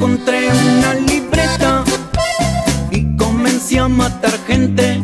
encontré 0.00 0.48
una 0.48 0.94
libreta 0.94 1.84
y 2.90 3.14
comencé 3.18 3.78
a 3.78 3.86
matar 3.86 4.32
gente. 4.46 5.02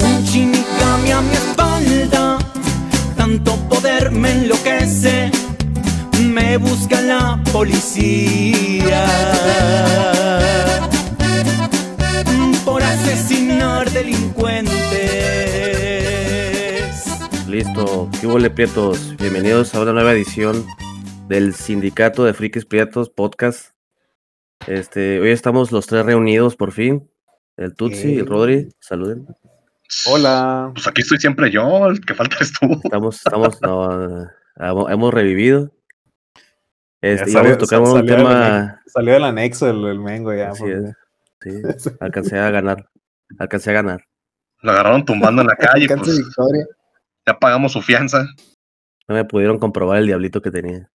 Un 0.00 0.24
shinigami 0.24 1.12
a 1.12 1.20
mi 1.20 1.32
espalda, 1.32 2.38
tanto 3.16 3.54
poder 3.68 4.10
me 4.10 4.32
enloquece. 4.32 5.30
Me 6.18 6.56
busca 6.56 7.00
la 7.00 7.40
policía 7.52 9.06
por 12.64 12.82
asesinar 12.82 13.88
delincuentes. 13.92 14.74
Listo, 17.46 18.10
¿qué 18.20 18.26
hubo, 18.26 18.40
Prietos? 18.52 19.16
Bienvenidos 19.16 19.76
a 19.76 19.80
una 19.80 19.92
nueva 19.92 20.12
edición 20.12 20.66
del 21.28 21.54
Sindicato 21.54 22.24
de 22.24 22.34
Frikis 22.34 22.64
Prietos 22.64 23.10
Podcast. 23.10 23.75
Este, 24.66 25.20
hoy 25.20 25.30
estamos 25.30 25.70
los 25.72 25.86
tres 25.86 26.04
reunidos 26.04 26.56
por 26.56 26.72
fin. 26.72 27.08
El 27.56 27.74
Tutsi 27.74 28.14
y 28.14 28.18
el 28.18 28.26
Rodri, 28.26 28.68
saluden. 28.80 29.26
Hola. 30.06 30.72
Pues 30.74 30.86
aquí 30.86 31.02
estoy 31.02 31.18
siempre 31.18 31.50
yo, 31.50 31.86
el 31.86 32.00
que 32.04 32.14
falta 32.14 32.36
es 32.40 32.52
tú. 32.52 32.66
Estamos, 32.84 33.16
estamos, 33.16 33.62
no, 33.62 34.28
hemos- 34.56 34.90
hemos 34.90 35.14
revivido. 35.14 35.72
Este, 37.00 37.26
Ya 37.30 37.32
salió- 37.38 37.58
tocar 37.58 37.80
un 37.80 37.94
del 37.94 38.06
tema. 38.16 38.82
Salió 38.86 39.12
del 39.14 39.24
anexo 39.24 39.70
el, 39.70 39.84
el 39.86 40.00
Mengo 40.00 40.34
ya. 40.34 40.50
Porque- 40.50 40.92
es, 41.44 41.82
sí, 41.82 41.90
alcancé 42.00 42.38
a 42.38 42.50
ganar. 42.50 42.88
Alcancé 43.38 43.70
a 43.70 43.74
ganar. 43.74 44.04
Lo 44.62 44.72
agarraron 44.72 45.04
tumbando 45.04 45.42
en 45.42 45.48
la 45.48 45.56
calle, 45.56 45.86
pues 45.88 46.18
victoria. 46.18 46.66
ya 47.26 47.38
pagamos 47.38 47.72
su 47.72 47.82
fianza. 47.82 48.26
No 49.08 49.14
me 49.14 49.24
pudieron 49.24 49.58
comprobar 49.58 49.98
el 49.98 50.06
diablito 50.06 50.42
que 50.42 50.50
tenía. 50.50 50.90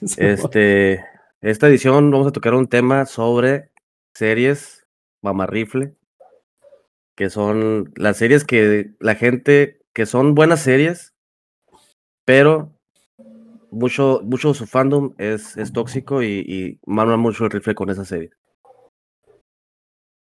Este, 0.16 1.04
esta 1.42 1.68
edición 1.68 2.10
vamos 2.10 2.26
a 2.28 2.32
tocar 2.32 2.54
un 2.54 2.66
tema 2.68 3.04
sobre 3.06 3.70
series 4.14 4.86
mamarrifle, 5.22 5.94
que 7.16 7.30
son 7.30 7.92
las 7.96 8.16
series 8.16 8.44
que 8.44 8.92
la 9.00 9.14
gente, 9.14 9.80
que 9.92 10.06
son 10.06 10.34
buenas 10.34 10.60
series, 10.62 11.14
pero 12.24 12.72
mucho, 13.70 14.20
mucho 14.24 14.48
de 14.48 14.54
su 14.54 14.66
fandom 14.66 15.14
es, 15.18 15.56
es 15.56 15.72
tóxico 15.72 16.22
y, 16.22 16.44
y 16.46 16.78
mama 16.86 17.16
mucho 17.16 17.44
el 17.44 17.50
rifle 17.50 17.74
con 17.74 17.90
esa 17.90 18.04
serie. 18.04 18.30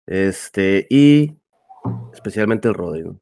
Este, 0.06 0.85
y 0.89 1.35
especialmente 2.13 2.67
el 2.67 2.73
Rodri, 2.73 3.03
¿no? 3.03 3.19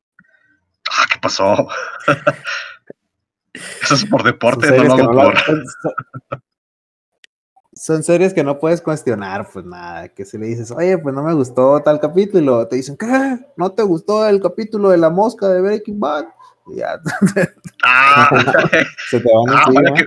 Ah, 0.89 1.05
¿qué 1.11 1.19
pasó? 1.19 1.67
Eso 3.53 3.95
es 3.95 4.05
por 4.05 4.23
deporte, 4.23 4.71
no 4.77 4.83
lo 4.83 4.93
hago 4.93 5.03
no 5.03 5.11
por... 5.23 5.33
la- 5.35 6.43
son- 7.83 8.03
series 8.03 8.33
que 8.33 8.43
no 8.43 8.59
puedes 8.59 8.81
cuestionar, 8.81 9.47
pues 9.51 9.65
nada, 9.65 10.07
que 10.09 10.23
si 10.25 10.37
le 10.37 10.47
dices, 10.47 10.71
oye, 10.71 10.97
pues 10.97 11.13
no 11.15 11.23
me 11.23 11.33
gustó 11.33 11.81
tal 11.81 11.99
capítulo, 11.99 12.67
te 12.67 12.75
dicen, 12.77 12.97
¿qué? 12.97 13.39
¿No 13.57 13.71
te 13.71 13.83
gustó 13.83 14.25
el 14.27 14.41
capítulo 14.41 14.89
de 14.89 14.97
la 14.97 15.09
mosca 15.09 15.47
de 15.49 15.61
Breaking 15.61 15.99
Bad? 15.99 16.25
Y 16.67 16.77
ya, 16.77 16.99
Ah, 17.83 18.29
se 19.09 19.19
te 19.19 19.29
van 19.33 19.55
ah, 19.55 19.63
encima. 19.67 19.81
vaya 19.81 19.93
que, 19.95 20.05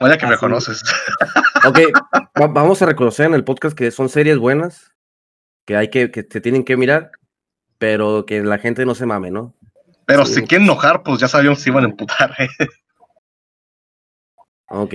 vaya 0.00 0.18
que 0.18 0.26
me 0.26 0.36
conoces. 0.38 0.82
Ok, 1.66 1.76
va- 2.40 2.46
vamos 2.46 2.80
a 2.82 2.86
reconocer 2.86 3.26
en 3.26 3.34
el 3.34 3.42
podcast 3.42 3.76
que 3.76 3.90
son 3.90 4.08
series 4.08 4.38
buenas, 4.38 4.92
que 5.66 5.76
hay 5.76 5.90
que, 5.90 6.12
que 6.12 6.24
se 6.30 6.40
tienen 6.40 6.62
que 6.64 6.76
mirar, 6.76 7.10
pero 7.78 8.24
que 8.26 8.42
la 8.44 8.58
gente 8.58 8.86
no 8.86 8.94
se 8.94 9.06
mame, 9.06 9.32
¿no? 9.32 9.54
Pero 10.06 10.24
Sí. 10.24 10.34
si 10.34 10.42
quieren 10.46 10.66
enojar, 10.68 11.02
pues 11.02 11.18
ya 11.18 11.26
sabíamos 11.26 11.60
si 11.60 11.70
iban 11.70 11.84
a 11.84 11.88
emputar. 11.88 12.30
¿eh? 12.38 12.48
Ok. 14.68 14.94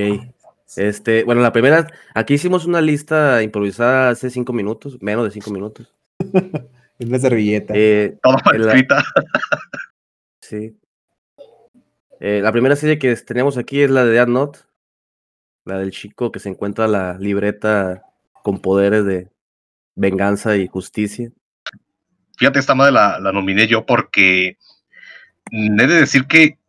Este, 0.76 1.24
bueno, 1.24 1.42
la 1.42 1.52
primera, 1.52 1.88
aquí 2.16 2.34
hicimos 2.36 2.66
una 2.66 2.82
lista 2.82 3.44
improvisada 3.44 4.10
hace 4.10 4.30
cinco 4.30 4.54
minutos, 4.54 5.02
menos 5.02 5.26
de 5.26 5.32
cinco 5.32 5.52
minutos. 5.52 5.94
Es 7.00 7.10
la 7.10 7.18
servilleta. 7.18 7.74
Eh, 7.76 8.20
En 8.54 8.62
la- 8.62 8.68
escrita. 8.74 9.04
sí. 10.42 10.78
Eh, 12.20 12.40
la 12.42 12.52
primera 12.52 12.76
serie 12.76 13.00
que 13.00 13.14
tenemos 13.18 13.58
aquí 13.58 13.82
es 13.82 13.90
la 13.90 14.06
de 14.06 14.12
Death 14.12 14.28
Note, 14.30 14.60
la 15.66 15.80
del 15.80 15.90
chico 15.92 16.32
que 16.32 16.40
se 16.40 16.50
encuentra 16.50 16.88
la 16.88 17.18
libreta 17.18 18.04
con 18.44 18.60
poderes 18.62 19.06
de 19.06 19.28
venganza 19.96 20.56
y 20.56 20.68
justicia. 20.68 21.32
Fíjate, 22.38 22.60
esta 22.60 22.76
madre 22.76 22.92
la, 22.94 23.20
la 23.20 23.32
nominé 23.32 23.68
yo 23.68 23.86
porque 23.88 24.58
mm, 25.52 25.80
he 25.80 25.88
de 25.88 25.96
decir 25.96 26.26
que 26.28 26.60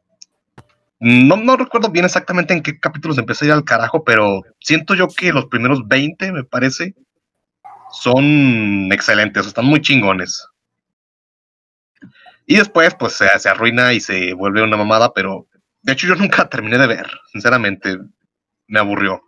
no, 1.05 1.37
no 1.37 1.57
recuerdo 1.59 1.91
bien 1.91 2.07
exactamente 2.07 2.55
en 2.55 2.63
qué 2.63 2.81
capítulos 2.81 3.19
empecé 3.19 3.45
a 3.45 3.49
ir 3.49 3.53
al 3.53 3.65
carajo, 3.65 4.05
pero 4.05 4.43
siento 4.59 4.95
yo 4.95 5.07
que 5.07 5.35
los 5.35 5.47
primeros 5.47 5.87
20, 5.87 6.33
me 6.33 6.45
parece, 6.45 6.95
son 7.93 8.91
excelentes, 8.91 9.47
están 9.47 9.67
muy 9.67 9.83
chingones. 9.83 10.47
Y 12.47 12.57
después, 12.57 12.95
pues 12.95 13.13
se, 13.13 13.29
se 13.39 13.49
arruina 13.51 13.93
y 13.93 14.01
se 14.01 14.33
vuelve 14.33 14.63
una 14.63 14.79
mamada, 14.79 15.13
pero 15.13 15.47
de 15.83 15.93
hecho 15.93 16.07
yo 16.07 16.15
nunca 16.15 16.49
terminé 16.49 16.79
de 16.79 16.87
ver, 16.87 17.11
sinceramente, 17.31 17.99
me 18.67 18.79
aburrió. 18.79 19.23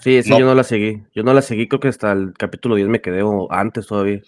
Sí, 0.00 0.22
sí, 0.22 0.28
No. 0.28 0.38
yo 0.38 0.44
no 0.44 0.54
la 0.54 0.64
seguí. 0.64 1.02
Yo 1.14 1.22
no 1.22 1.32
la 1.32 1.40
seguí, 1.40 1.66
creo 1.66 1.80
que 1.80 1.88
hasta 1.88 2.12
el 2.12 2.34
capítulo 2.34 2.74
10 2.74 2.88
me 2.88 3.00
quedé 3.00 3.22
o 3.22 3.50
antes 3.50 3.86
todavía. 3.86 4.20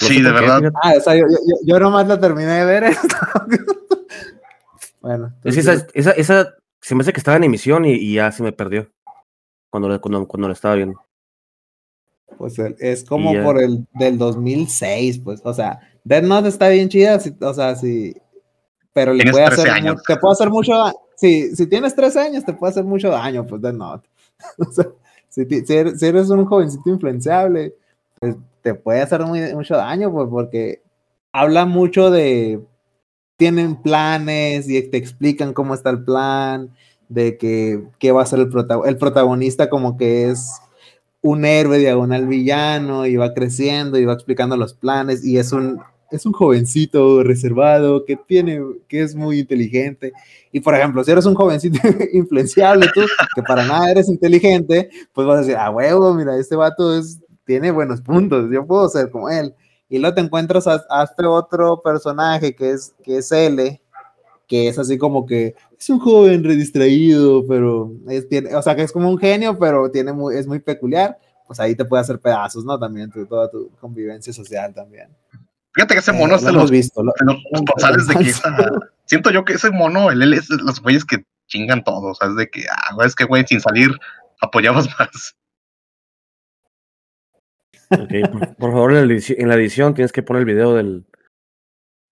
No 0.00 0.08
Sí, 0.08 0.20
de 0.22 0.28
qué, 0.28 0.34
verdad. 0.34 0.72
Ah, 0.82 0.94
o 0.96 1.00
sea, 1.00 1.14
yo, 1.14 1.26
yo, 1.28 1.56
yo 1.64 1.78
nomás 1.80 2.06
la 2.08 2.18
terminé 2.20 2.50
de 2.50 2.64
ver 2.64 2.84
esto. 2.84 3.16
bueno, 5.00 5.32
Es 5.44 5.54
que 5.54 5.60
esa, 5.60 5.86
esa, 5.94 6.10
esa 6.12 6.54
se 6.80 6.94
me 6.94 7.02
hace 7.02 7.12
que 7.12 7.18
estaba 7.20 7.36
en 7.36 7.44
emisión 7.44 7.84
y, 7.84 7.92
y 7.92 8.14
ya 8.14 8.32
se 8.32 8.42
me 8.42 8.52
perdió 8.52 8.90
cuando, 9.70 9.88
la- 9.88 9.98
cuando, 9.98 10.26
cuando 10.26 10.48
la 10.48 10.54
estaba 10.54 10.74
viendo. 10.74 11.00
Pues 12.38 12.58
es 12.58 13.04
como 13.04 13.32
por 13.44 13.62
el 13.62 13.86
del 13.94 14.18
2006, 14.18 15.20
pues, 15.20 15.40
o 15.44 15.54
sea, 15.54 15.78
Death 16.02 16.24
Note 16.24 16.48
está 16.48 16.68
bien 16.68 16.88
chida, 16.88 17.20
si- 17.20 17.36
o 17.40 17.54
sea, 17.54 17.76
sí, 17.76 18.14
pero 18.92 19.12
le 19.14 19.30
puede 19.30 19.46
13 19.46 19.62
hacer, 19.62 19.72
años. 19.72 20.02
te 20.06 20.16
puede 20.16 20.32
hacer 20.32 20.50
mucho, 20.50 20.72
si, 21.16 21.54
si 21.54 21.66
tienes 21.68 21.94
13 21.94 22.20
años, 22.20 22.44
te 22.44 22.52
puede 22.52 22.72
hacer 22.72 22.84
mucho 22.84 23.10
daño, 23.10 23.46
pues 23.46 23.62
Death 23.62 23.74
Note. 23.74 24.08
O 24.58 24.70
sea, 24.72 24.86
si, 25.28 25.46
ti- 25.46 25.64
si 25.64 25.74
eres, 25.74 26.00
si 26.00 26.06
eres 26.06 26.28
un 26.30 26.44
jovencito 26.44 26.90
influenciable, 26.90 27.74
pues 28.18 28.36
te 28.64 28.74
puede 28.74 29.02
hacer 29.02 29.22
mucho 29.22 29.76
daño, 29.76 30.10
pues, 30.10 30.26
porque 30.30 30.82
habla 31.32 31.66
mucho 31.66 32.10
de, 32.10 32.60
tienen 33.36 33.76
planes 33.82 34.70
y 34.70 34.80
te 34.90 34.96
explican 34.96 35.52
cómo 35.52 35.74
está 35.74 35.90
el 35.90 36.02
plan, 36.02 36.70
de 37.10 37.36
que, 37.36 37.84
qué 37.98 38.10
va 38.10 38.22
a 38.22 38.26
ser 38.26 38.38
el 38.38 38.48
protagonista, 38.48 38.88
el 38.88 38.96
protagonista 38.96 39.68
como 39.68 39.98
que 39.98 40.30
es 40.30 40.48
un 41.20 41.44
héroe 41.44 41.78
diagonal 41.78 42.26
villano 42.26 43.06
y 43.06 43.16
va 43.16 43.34
creciendo 43.34 43.98
y 43.98 44.06
va 44.06 44.14
explicando 44.14 44.56
los 44.56 44.72
planes 44.72 45.24
y 45.24 45.36
es 45.36 45.52
un 45.52 45.80
es 46.10 46.26
un 46.26 46.32
jovencito 46.32 47.24
reservado 47.24 48.04
que 48.04 48.16
tiene 48.16 48.60
que 48.88 49.02
es 49.02 49.14
muy 49.16 49.40
inteligente. 49.40 50.12
Y 50.52 50.60
por 50.60 50.74
ejemplo 50.74 51.04
si 51.04 51.10
eres 51.10 51.26
un 51.26 51.34
jovencito 51.34 51.78
influenciable 52.12 52.86
tú 52.94 53.02
que 53.34 53.42
para 53.42 53.66
nada 53.66 53.90
eres 53.90 54.08
inteligente 54.08 54.88
pues 55.12 55.26
vas 55.26 55.36
a 55.36 55.40
decir 55.40 55.56
a 55.56 55.70
huevo 55.70 56.14
mira 56.14 56.38
este 56.38 56.56
vato 56.56 56.96
es 56.96 57.20
tiene 57.44 57.70
buenos 57.70 58.00
puntos 58.00 58.50
yo 58.52 58.66
puedo 58.66 58.88
ser 58.88 59.10
como 59.10 59.28
él 59.30 59.54
y 59.88 59.98
luego 59.98 60.14
te 60.14 60.20
encuentras 60.22 60.66
a, 60.66 60.82
a 60.90 61.04
este 61.04 61.26
otro 61.26 61.82
personaje 61.82 62.54
que 62.56 62.70
es 62.70 62.94
que 63.02 63.18
es 63.18 63.30
L 63.32 63.80
que 64.46 64.68
es 64.68 64.78
así 64.78 64.98
como 64.98 65.24
que 65.26 65.54
es 65.78 65.88
un 65.90 65.98
joven 65.98 66.44
redistraído, 66.44 67.46
pero 67.46 67.92
es, 68.08 68.28
tiene, 68.28 68.54
o 68.54 68.60
sea, 68.62 68.76
que 68.76 68.82
es 68.82 68.92
como 68.92 69.08
un 69.08 69.16
genio, 69.18 69.58
pero 69.58 69.90
tiene 69.90 70.12
muy, 70.12 70.36
es 70.36 70.46
muy 70.46 70.58
peculiar, 70.60 71.18
pues 71.46 71.58
ahí 71.60 71.74
te 71.74 71.84
puede 71.86 72.02
hacer 72.02 72.18
pedazos, 72.20 72.62
¿no? 72.64 72.78
También 72.78 73.10
tu, 73.10 73.24
toda 73.26 73.50
tu 73.50 73.70
convivencia 73.80 74.32
social 74.34 74.74
también. 74.74 75.08
Fíjate 75.72 75.94
que 75.94 76.00
ese 76.00 76.10
Eh, 76.10 76.14
mono 76.18 76.36
es 76.36 76.42
lo 76.42 76.52
los, 76.52 76.70
visto. 76.70 77.02
lo- 77.02 77.12
de 77.18 77.24
los 77.24 77.36
responsables 77.52 78.06
de 78.06 78.14
que 78.16 78.20
esa- 78.30 78.70
Siento 79.06 79.30
yo 79.30 79.44
que 79.46 79.54
ese 79.54 79.70
mono, 79.70 80.10
él, 80.10 80.22
él 80.22 80.34
es 80.34 80.48
los 80.50 80.80
güeyes 80.82 81.06
que 81.06 81.24
chingan 81.46 81.82
todo, 81.82 82.10
o 82.10 82.14
sea, 82.14 82.28
es 82.28 82.36
de 82.36 82.48
que, 82.48 82.64
ah, 82.70 82.96
es 83.04 83.14
que, 83.14 83.24
güey, 83.24 83.46
sin 83.46 83.60
salir 83.60 83.90
apoyabas 84.42 84.86
más. 84.98 85.34
Ok, 88.02 88.30
por, 88.32 88.56
por 88.56 88.72
favor, 88.72 88.92
en 88.92 89.08
la, 89.08 89.14
edici- 89.14 89.34
en 89.38 89.48
la 89.48 89.54
edición 89.54 89.94
tienes 89.94 90.12
que 90.12 90.22
poner 90.22 90.40
el 90.40 90.46
video 90.46 90.74
del, 90.74 91.04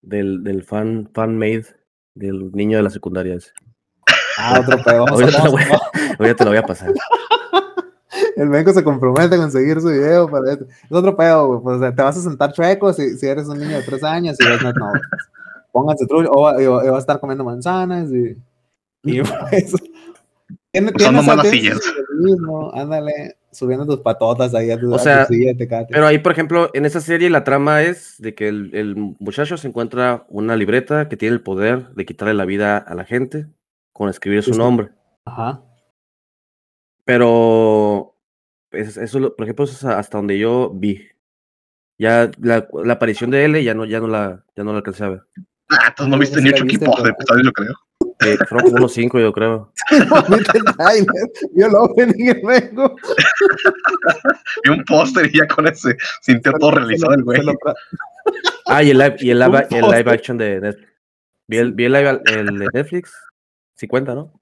del, 0.02 0.43
del 0.44 0.62
fan, 0.64 1.08
fan 1.12 1.37
made 1.38 1.67
del 2.14 2.52
niño 2.52 2.76
de 2.76 2.82
la 2.82 2.90
secundaria 2.90 3.34
ese. 3.34 3.50
Ah, 4.38 4.61
otro 4.61 4.82
pedo. 4.82 5.06
Ahorita 5.08 5.38
te, 5.38 5.44
lo 5.44 5.50
voy, 5.52 5.62
vamos 5.64 5.81
a- 5.94 6.14
ahorita 6.19 6.34
te 6.37 6.44
lo 6.44 6.50
voy 6.50 6.58
a 6.58 6.62
pasar. 6.67 6.93
el 8.37 8.49
Benco 8.49 8.73
se 8.73 8.84
compromete 8.84 9.34
a 9.34 9.38
conseguir 9.38 9.81
su 9.81 9.88
video 9.88 10.29
para 10.31 10.52
esto. 10.52 10.67
Es 10.84 10.93
otro 10.93 11.17
pedo, 11.17 11.46
güey. 11.49 11.61
Pues, 11.62 11.76
o 11.76 11.81
sea, 11.81 11.94
te 11.94 12.02
vas 12.02 12.17
a 12.17 12.20
sentar 12.23 12.52
chueco 12.52 12.93
si, 12.93 13.17
si 13.17 13.26
eres 13.26 13.46
un 13.49 13.58
niño 13.58 13.76
de 13.76 13.82
tres 13.82 14.02
años 14.05 14.37
y 14.40 14.46
ves, 14.49 14.62
no, 14.62 14.73
no, 14.73 14.93
pónganse 15.73 16.06
trucho, 16.06 16.31
o 16.32 16.43
va, 16.43 16.62
y 16.62 16.67
va- 16.67 16.84
y 16.84 16.88
va 16.88 16.96
a 16.96 17.00
estar 17.00 17.19
comiendo 17.20 17.44
manzanas 17.44 18.11
y, 18.12 18.37
y 19.05 19.20
pues, 19.50 19.75
tiene, 20.70 20.93
simbolismo, 21.90 22.73
ándale, 22.75 23.37
subiendo 23.52 23.87
tus 23.87 24.00
patotas 24.00 24.54
ahí 24.54 24.70
a 24.70 24.81
tu, 24.81 24.90
O 24.90 24.94
a 24.94 24.99
tu 24.99 25.04
sea, 25.04 25.26
silla, 25.26 25.54
Tecate. 25.56 25.93
Pero 25.93 26.06
ahí, 26.06 26.19
por 26.19 26.32
ejemplo, 26.32 26.70
en 26.75 26.87
esa 26.87 27.00
serie 27.00 27.31
la 27.31 27.44
trama 27.44 27.82
es 27.82 28.16
de 28.19 28.34
que 28.34 28.49
el, 28.49 28.70
el 28.75 28.96
muchacho 28.96 29.56
se 29.56 29.69
encuentra 29.69 30.25
una 30.28 30.56
libreta 30.56 31.08
que 31.08 31.16
tiene 31.16 31.34
el 31.34 31.43
poder 31.43 31.90
de 31.90 32.04
quitarle 32.06 32.34
la 32.34 32.44
vida 32.46 32.78
a 32.78 32.94
la 32.94 33.04
gente 33.04 33.46
con 33.93 34.08
escribir 34.08 34.43
su 34.43 34.52
Sí, 34.54 34.58
nombre. 34.58 34.88
Ajá. 35.26 35.62
Pero 37.04 38.14
es- 38.70 38.96
eso, 38.96 39.19
lo- 39.19 39.37
por 39.37 39.44
ejemplo, 39.44 39.64
eso 39.64 39.75
es 39.75 39.84
hasta 39.84 40.19
donde 40.19 40.38
yo 40.38 40.70
vi. 40.75 41.08
Ya 41.98 42.31
la, 42.40 42.66
la 42.84 42.94
aparición 42.94 43.31
de 43.31 43.44
L 43.44 43.62
ya 43.62 43.75
no, 43.75 43.84
ya 43.84 44.00
no 44.00 44.08
la, 44.08 44.44
ya 44.56 44.64
no 44.64 44.72
la 44.72 44.78
alcancé 44.78 45.05
a 45.05 45.08
ver. 45.10 45.22
Ah, 45.70 45.87
entonces 45.88 46.08
no 46.10 46.19
viste 46.19 46.40
ni 46.40 46.50
ocho 46.50 46.64
equipos 46.64 47.02
de 47.02 47.12
yo 47.44 47.52
creo. 47.52 47.75
Eh, 48.24 48.36
fueron 48.48 48.66
como 48.66 48.76
unos 48.78 48.92
cinco, 48.92 49.19
yo 49.19 49.32
creo. 49.32 49.72
Vio 51.52 51.66
el 51.66 51.74
opening 51.74 52.14
y 52.19 52.46
vengo. 52.46 52.96
Y 54.64 54.70
un 54.70 54.84
póster 54.84 55.26
y 55.26 55.38
ya 55.38 55.46
con 55.46 55.66
ese 55.66 55.96
sintió 56.20 56.52
todo 56.52 56.72
realizado 56.72 57.14
el 57.14 57.24
güey. 57.24 57.40
Ah, 58.66 58.82
y 58.82 58.90
el 58.90 58.98
live, 58.98 59.16
y 59.20 59.30
el 59.30 59.38
live, 59.38 59.66
el 59.70 59.82
live 59.82 60.10
action 60.10 60.38
de 60.38 60.60
Netflix. 60.60 60.92
Vi 61.48 61.56
el, 61.58 61.72
vi 61.72 61.84
el 61.84 61.92
live 61.92 62.20
el 62.26 62.58
de 62.58 62.69
Netflix. 62.72 63.12
50, 63.74 64.14
¿no? 64.14 64.32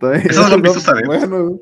Eso 0.00 0.48
lo 0.48 0.56
visto 0.60 0.78
ustedes. 0.78 1.06
Bueno, 1.06 1.60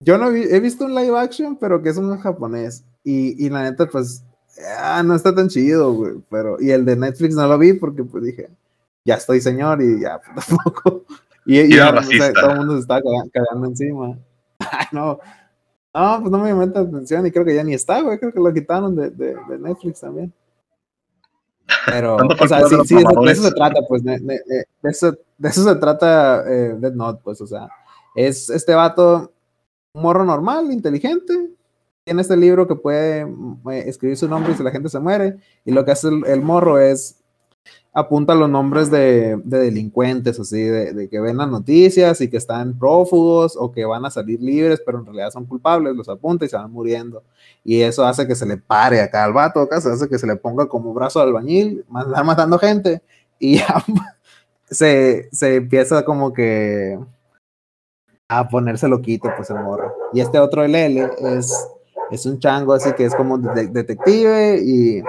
yo 0.00 0.18
no 0.18 0.30
vi, 0.30 0.42
he 0.42 0.60
visto 0.60 0.84
un 0.84 0.94
live 0.94 1.18
action, 1.18 1.56
pero 1.56 1.82
que 1.82 1.90
es 1.90 1.96
un 1.96 2.18
japonés. 2.18 2.84
Y, 3.04 3.44
y 3.44 3.48
la 3.50 3.62
neta, 3.62 3.86
pues, 3.86 4.24
ah, 4.78 5.02
no 5.04 5.14
está 5.14 5.34
tan 5.34 5.48
chido, 5.48 5.92
güey. 5.92 6.14
Pero, 6.30 6.56
y 6.60 6.70
el 6.70 6.84
de 6.84 6.96
Netflix 6.96 7.34
no 7.34 7.46
lo 7.46 7.58
vi 7.58 7.74
porque, 7.74 8.02
pues 8.02 8.24
dije, 8.24 8.48
ya 9.04 9.14
estoy 9.14 9.40
señor 9.40 9.82
y 9.82 10.00
ya, 10.00 10.20
tampoco. 10.48 11.04
Y, 11.46 11.58
y 11.60 11.64
Y 11.72 11.76
ya, 11.76 11.90
o 11.90 12.02
sea, 12.02 12.32
todo 12.32 12.50
el 12.50 12.56
mundo 12.58 12.74
se 12.74 12.80
está 12.80 13.00
caga- 13.00 13.30
cagando 13.32 13.66
encima. 13.68 14.18
Ay, 14.58 14.86
no. 14.92 15.18
No, 15.92 16.18
pues 16.20 16.30
no 16.30 16.38
me 16.38 16.48
llamó 16.50 16.64
la 16.66 16.80
atención 16.82 17.26
y 17.26 17.32
creo 17.32 17.44
que 17.44 17.54
ya 17.54 17.64
ni 17.64 17.74
está, 17.74 18.00
güey. 18.00 18.18
Creo 18.18 18.32
que 18.32 18.38
lo 18.40 18.52
quitaron 18.54 18.94
de, 18.94 19.10
de, 19.10 19.34
de 19.48 19.58
Netflix 19.58 20.00
también. 20.00 20.32
Pero, 21.86 22.16
o 22.16 22.48
sea, 22.48 22.66
sí, 22.66 22.76
sí, 22.84 22.94
de- 22.96 23.04
de 23.26 23.32
eso 23.32 23.42
se 23.44 23.52
trata, 23.52 23.80
pues, 23.88 24.02
de, 24.04 24.18
de- 24.18 24.40
de- 24.46 24.66
eso, 24.90 25.12
de 25.38 25.48
eso 25.48 25.62
se 25.64 25.74
trata 25.76 26.44
eh, 26.46 26.74
Death 26.78 26.94
Note, 26.94 27.20
pues, 27.24 27.40
o 27.40 27.46
sea, 27.46 27.68
es 28.14 28.50
este 28.50 28.74
vato, 28.74 29.32
un 29.94 30.02
morro 30.02 30.24
normal, 30.24 30.70
inteligente, 30.72 31.50
tiene 32.04 32.22
este 32.22 32.36
libro 32.36 32.66
que 32.66 32.74
puede 32.74 33.20
eh, 33.22 33.84
escribir 33.86 34.16
su 34.16 34.28
nombre 34.28 34.52
y 34.52 34.56
si 34.56 34.62
la 34.64 34.72
gente 34.72 34.88
se 34.88 34.98
muere, 34.98 35.38
y 35.64 35.70
lo 35.72 35.84
que 35.84 35.92
hace 35.92 36.08
el, 36.08 36.24
el 36.26 36.42
morro 36.42 36.78
es 36.78 37.19
apunta 37.92 38.34
los 38.34 38.48
nombres 38.48 38.90
de, 38.90 39.36
de 39.44 39.58
delincuentes, 39.58 40.38
así, 40.38 40.62
de, 40.62 41.08
que 41.08 41.20
ven 41.20 41.36
las 41.36 41.48
noticias 41.48 42.20
y 42.20 42.30
que 42.30 42.36
están 42.36 42.78
prófugos 42.78 43.56
o 43.56 43.72
que 43.72 43.84
van 43.84 44.04
a 44.04 44.10
salir 44.10 44.40
libres, 44.40 44.80
pero 44.84 44.98
en 44.98 45.06
realidad 45.06 45.30
son 45.30 45.46
culpables, 45.46 45.96
los 45.96 46.08
apunta 46.08 46.44
y 46.44 46.48
se 46.48 46.56
van 46.56 46.70
muriendo. 46.70 47.22
Y 47.64 47.80
eso 47.80 48.04
hace 48.04 48.26
que 48.26 48.36
se 48.36 48.46
le 48.46 48.56
pare 48.56 49.00
acá 49.00 49.24
al 49.24 49.32
vato, 49.32 49.60
acá 49.60 49.80
se 49.80 49.90
hace 49.90 50.08
que 50.08 50.18
se 50.18 50.26
le 50.26 50.36
ponga 50.36 50.66
como 50.66 50.94
brazo 50.94 51.18
de 51.18 51.26
albañil, 51.26 51.84
andar 51.92 52.24
matando 52.24 52.58
gente, 52.58 53.02
y 53.38 53.58
ya 53.58 53.84
se, 54.70 55.28
se 55.32 55.56
empieza 55.56 56.04
como 56.04 56.32
que 56.32 56.98
a 58.28 58.48
ponerse 58.48 58.86
loquito, 58.86 59.28
pues 59.36 59.50
el 59.50 59.58
morro. 59.58 59.92
Y 60.12 60.20
este 60.20 60.38
otro 60.38 60.64
LL 60.64 60.98
es, 61.36 61.68
es 62.12 62.26
un 62.26 62.38
chango 62.38 62.72
así 62.72 62.92
que 62.92 63.04
es 63.04 63.14
como 63.16 63.38
de- 63.38 63.66
detective 63.66 64.60
y 64.62 65.02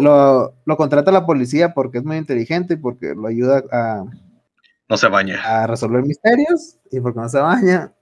lo, 0.00 0.54
lo 0.64 0.76
contrata 0.76 1.10
la 1.12 1.26
policía 1.26 1.72
porque 1.74 1.98
es 1.98 2.04
muy 2.04 2.16
inteligente 2.16 2.74
y 2.74 2.76
porque 2.76 3.14
lo 3.14 3.26
ayuda 3.28 3.62
a, 3.70 4.04
No 4.88 4.96
se 4.96 5.08
baña. 5.08 5.40
a 5.44 5.66
resolver 5.66 6.02
misterios 6.04 6.78
y 6.90 7.00
porque 7.00 7.20
no 7.20 7.28
se 7.28 7.38
baña. 7.40 7.92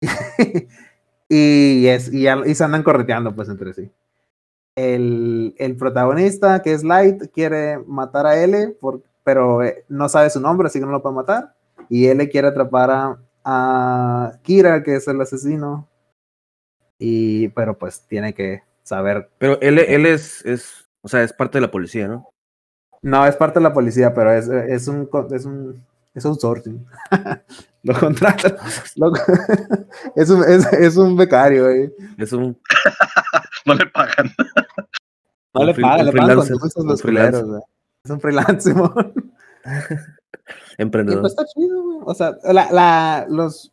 y, 1.28 1.86
es, 1.86 2.12
y, 2.12 2.22
ya- 2.22 2.42
y 2.46 2.54
se 2.54 2.64
andan 2.64 2.82
correteando 2.82 3.34
pues 3.34 3.48
entre 3.48 3.72
sí. 3.74 3.90
El, 4.76 5.54
el 5.58 5.76
protagonista, 5.76 6.62
que 6.62 6.72
es 6.72 6.84
Light, 6.84 7.24
quiere 7.32 7.78
matar 7.86 8.26
a 8.26 8.36
L, 8.42 8.68
por- 8.80 9.02
pero 9.24 9.62
eh, 9.62 9.84
no 9.88 10.08
sabe 10.08 10.30
su 10.30 10.40
nombre, 10.40 10.68
así 10.68 10.78
que 10.78 10.86
no 10.86 10.92
lo 10.92 11.02
puede 11.02 11.16
matar. 11.16 11.54
Y 11.88 12.06
L 12.06 12.28
quiere 12.28 12.48
atrapar 12.48 12.90
a, 12.90 13.18
a 13.44 14.32
Kira, 14.42 14.82
que 14.82 14.94
es 14.96 15.08
el 15.08 15.20
asesino. 15.20 15.88
Y, 16.98 17.48
pero 17.48 17.76
pues 17.78 18.06
tiene 18.08 18.34
que 18.34 18.62
saber. 18.82 19.28
Pero 19.38 19.60
él, 19.60 19.78
él 19.78 20.06
es, 20.06 20.44
es, 20.46 20.87
o 21.02 21.08
sea, 21.08 21.22
es 21.22 21.32
parte 21.32 21.58
de 21.58 21.62
la 21.62 21.70
policía, 21.70 22.08
¿no? 22.08 22.28
No, 23.02 23.26
es 23.26 23.36
parte 23.36 23.58
de 23.60 23.64
la 23.64 23.72
policía, 23.72 24.12
pero 24.12 24.32
es, 24.32 24.48
es 24.48 24.88
un 24.88 25.06
co- 25.06 25.28
es 25.32 25.44
un 25.44 25.84
es 26.14 26.24
outsourcing. 26.26 26.84
lo 27.84 27.94
contratan. 27.98 28.56
lo- 28.96 29.12
es, 30.16 30.30
un, 30.30 30.42
es, 30.44 30.66
es 30.72 30.96
un 30.96 31.16
becario, 31.16 31.70
eh. 31.70 31.94
Es 32.16 32.32
un, 32.32 32.58
No 33.64 33.74
le 33.74 33.86
pagan. 33.86 34.32
No 35.54 35.64
le 35.64 35.74
pagan, 35.74 36.06
le 36.06 36.12
pagan 36.12 36.36
con 36.70 36.86
los 36.88 37.02
güey. 37.02 37.62
Es 38.04 38.10
un 38.10 38.20
freelance, 38.20 38.70
Simón. 38.72 39.32
Y 40.78 40.82
emprendedor. 40.82 41.20
pues 41.22 41.32
está 41.32 41.44
chido, 41.44 41.82
güey. 41.82 41.98
O 42.06 42.14
sea, 42.14 42.36
la, 42.44 42.70
la, 42.72 43.26
los, 43.28 43.70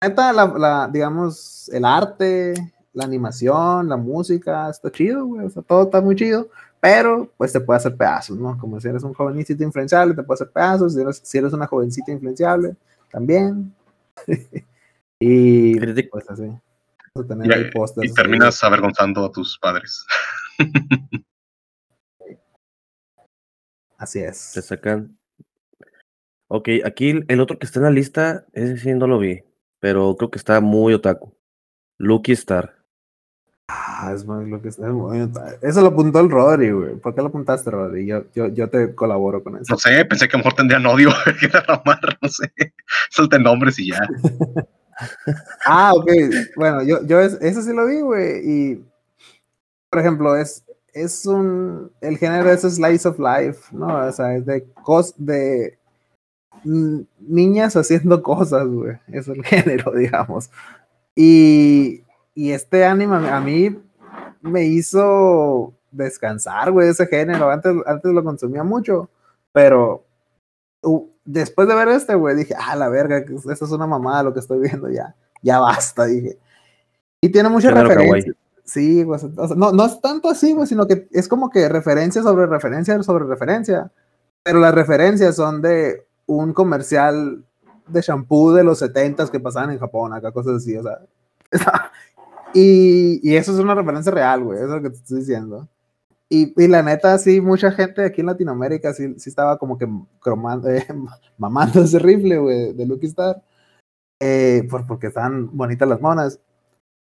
la, 0.00 0.32
la, 0.32 0.88
digamos, 0.90 1.68
el 1.70 1.84
arte, 1.84 2.54
la 2.94 3.04
animación, 3.04 3.88
la 3.88 3.96
música, 3.96 4.70
está 4.70 4.90
chido, 4.90 5.26
güey. 5.26 5.46
O 5.46 5.50
sea, 5.50 5.62
todo 5.62 5.82
está 5.84 6.00
muy 6.00 6.16
chido, 6.16 6.48
pero 6.84 7.32
pues 7.38 7.50
te 7.50 7.60
puede 7.60 7.78
hacer 7.78 7.96
pedazos, 7.96 8.36
¿no? 8.36 8.58
Como 8.58 8.78
si 8.78 8.88
eres 8.88 9.02
un 9.04 9.14
jovencito 9.14 9.64
influenciable, 9.64 10.14
te 10.14 10.22
puede 10.22 10.34
hacer 10.34 10.52
pedazos. 10.52 10.92
Si 10.92 11.00
eres, 11.00 11.18
si 11.24 11.38
eres 11.38 11.54
una 11.54 11.66
jovencita 11.66 12.12
influenciable, 12.12 12.76
también. 13.10 13.74
y 15.18 15.80
pues 16.10 16.28
así. 16.28 16.42
Tener 17.26 17.46
Y, 17.46 17.52
ahí 17.54 17.70
pósters 17.70 18.04
y 18.04 18.08
así, 18.08 18.14
terminas 18.14 18.62
avergonzando 18.62 19.24
a 19.24 19.32
tus 19.32 19.58
padres. 19.58 20.04
Así 23.96 24.18
es. 24.18 24.52
Te 24.52 24.60
sacan. 24.60 25.18
Ok, 26.48 26.68
aquí 26.84 27.24
el 27.28 27.40
otro 27.40 27.58
que 27.58 27.64
está 27.64 27.78
en 27.78 27.84
la 27.84 27.90
lista, 27.92 28.44
ese 28.52 28.76
sí 28.76 28.92
no 28.92 29.06
lo 29.06 29.18
vi, 29.18 29.42
pero 29.80 30.14
creo 30.18 30.30
que 30.30 30.36
está 30.36 30.60
muy 30.60 30.92
otaku. 30.92 31.34
Lucky 31.96 32.32
Star. 32.32 32.73
Ah, 33.68 34.12
es 34.14 34.26
muy 34.26 34.48
lo 34.48 34.60
que 34.60 34.68
está 34.68 34.86
Eso 35.62 35.80
lo 35.80 35.88
apuntó 35.88 36.20
el 36.20 36.30
Rodri, 36.30 36.70
güey. 36.70 36.96
¿Por 36.96 37.14
qué 37.14 37.22
lo 37.22 37.28
apuntaste, 37.28 37.70
Rodri? 37.70 38.06
Yo, 38.06 38.24
yo, 38.34 38.48
yo 38.48 38.68
te 38.68 38.94
colaboro 38.94 39.42
con 39.42 39.56
eso. 39.56 39.64
No 39.70 39.78
sé, 39.78 40.04
pensé 40.04 40.28
que 40.28 40.36
a 40.36 40.38
lo 40.38 40.44
mejor 40.44 40.54
tendrían 40.54 40.84
odio 40.84 41.10
que 41.40 41.48
derramar, 41.48 42.18
no 42.20 42.28
sé. 42.28 42.52
Suelten 43.10 43.42
nombres 43.42 43.78
y 43.78 43.90
ya. 43.90 44.00
Ah, 45.66 45.92
ok. 45.92 46.08
Bueno, 46.54 46.80
yo, 46.84 47.04
yo 47.04 47.20
es, 47.20 47.32
eso 47.40 47.62
sí 47.62 47.72
lo 47.72 47.84
vi, 47.84 48.00
güey. 48.00 48.48
Y, 48.48 48.84
por 49.90 49.98
ejemplo, 49.98 50.36
es, 50.36 50.64
es 50.92 51.26
un. 51.26 51.90
El 52.00 52.16
género 52.16 52.48
es 52.48 52.60
Slice 52.60 53.08
of 53.08 53.18
Life, 53.18 53.70
¿no? 53.72 54.06
O 54.06 54.12
sea, 54.12 54.36
es 54.36 54.46
de 54.46 54.64
cos 54.84 55.12
de 55.16 55.76
niñas 56.62 57.76
haciendo 57.76 58.22
cosas, 58.22 58.68
güey. 58.68 58.96
Es 59.08 59.26
el 59.26 59.44
género, 59.44 59.90
digamos. 59.92 60.48
Y, 61.16 62.03
y 62.34 62.52
este 62.52 62.84
anime 62.84 63.28
a 63.28 63.40
mí 63.40 63.78
me 64.42 64.64
hizo 64.64 65.72
descansar, 65.90 66.72
güey, 66.72 66.88
ese 66.88 67.06
género. 67.06 67.50
Antes, 67.50 67.74
antes 67.86 68.12
lo 68.12 68.24
consumía 68.24 68.64
mucho, 68.64 69.08
pero 69.52 70.04
uh, 70.82 71.06
después 71.24 71.68
de 71.68 71.74
ver 71.74 71.88
este, 71.88 72.14
güey, 72.14 72.36
dije, 72.36 72.54
ah, 72.58 72.76
la 72.76 72.88
verga, 72.88 73.18
esto 73.18 73.64
es 73.64 73.70
una 73.70 73.86
mamada 73.86 74.22
lo 74.22 74.34
que 74.34 74.40
estoy 74.40 74.58
viendo 74.58 74.90
ya. 74.90 75.14
Ya 75.42 75.60
basta, 75.60 76.04
dije. 76.06 76.38
Y 77.20 77.28
tiene 77.30 77.48
muchas 77.48 77.72
referencias. 77.72 78.36
Sí, 78.64 79.02
güey, 79.02 79.20
o 79.36 79.46
sea, 79.46 79.56
no, 79.56 79.72
no 79.72 79.84
es 79.84 80.00
tanto 80.00 80.30
así, 80.30 80.54
güey, 80.54 80.66
sino 80.66 80.86
que 80.86 81.06
es 81.12 81.28
como 81.28 81.50
que 81.50 81.68
referencia 81.68 82.22
sobre 82.22 82.46
referencia 82.46 83.02
sobre 83.02 83.24
referencia. 83.24 83.90
Pero 84.42 84.58
las 84.58 84.74
referencias 84.74 85.36
son 85.36 85.62
de 85.62 86.06
un 86.26 86.52
comercial 86.52 87.44
de 87.86 88.00
shampoo 88.00 88.52
de 88.52 88.64
los 88.64 88.78
70 88.78 89.30
que 89.30 89.40
pasaban 89.40 89.70
en 89.70 89.78
Japón, 89.78 90.12
acá 90.12 90.32
cosas 90.32 90.56
así, 90.56 90.76
o 90.76 90.82
sea. 90.82 91.00
y, 92.54 93.20
y 93.22 93.36
eso 93.36 93.52
es 93.52 93.58
una 93.58 93.74
referencia 93.74 94.12
real, 94.12 94.44
güey, 94.44 94.58
eso 94.58 94.68
es 94.68 94.72
lo 94.72 94.82
que 94.82 94.90
te 94.90 94.96
estoy 94.96 95.18
diciendo. 95.20 95.68
Y, 96.30 96.52
y 96.60 96.68
la 96.68 96.82
neta, 96.82 97.16
sí, 97.18 97.40
mucha 97.40 97.70
gente 97.72 98.04
aquí 98.04 98.20
en 98.22 98.28
Latinoamérica 98.28 98.92
sí, 98.94 99.14
sí 99.18 99.28
estaba 99.28 99.58
como 99.58 99.76
que 99.78 99.86
cromando, 100.20 100.68
eh, 100.70 100.84
mamando 101.38 101.82
ese 101.82 101.98
rifle, 101.98 102.38
güey, 102.38 102.72
de 102.72 102.86
Lucky 102.86 103.06
Star. 103.06 103.42
Eh, 104.20 104.66
por, 104.70 104.86
porque 104.86 105.08
estaban 105.08 105.54
bonitas 105.56 105.88
las 105.88 106.00
monas. 106.00 106.40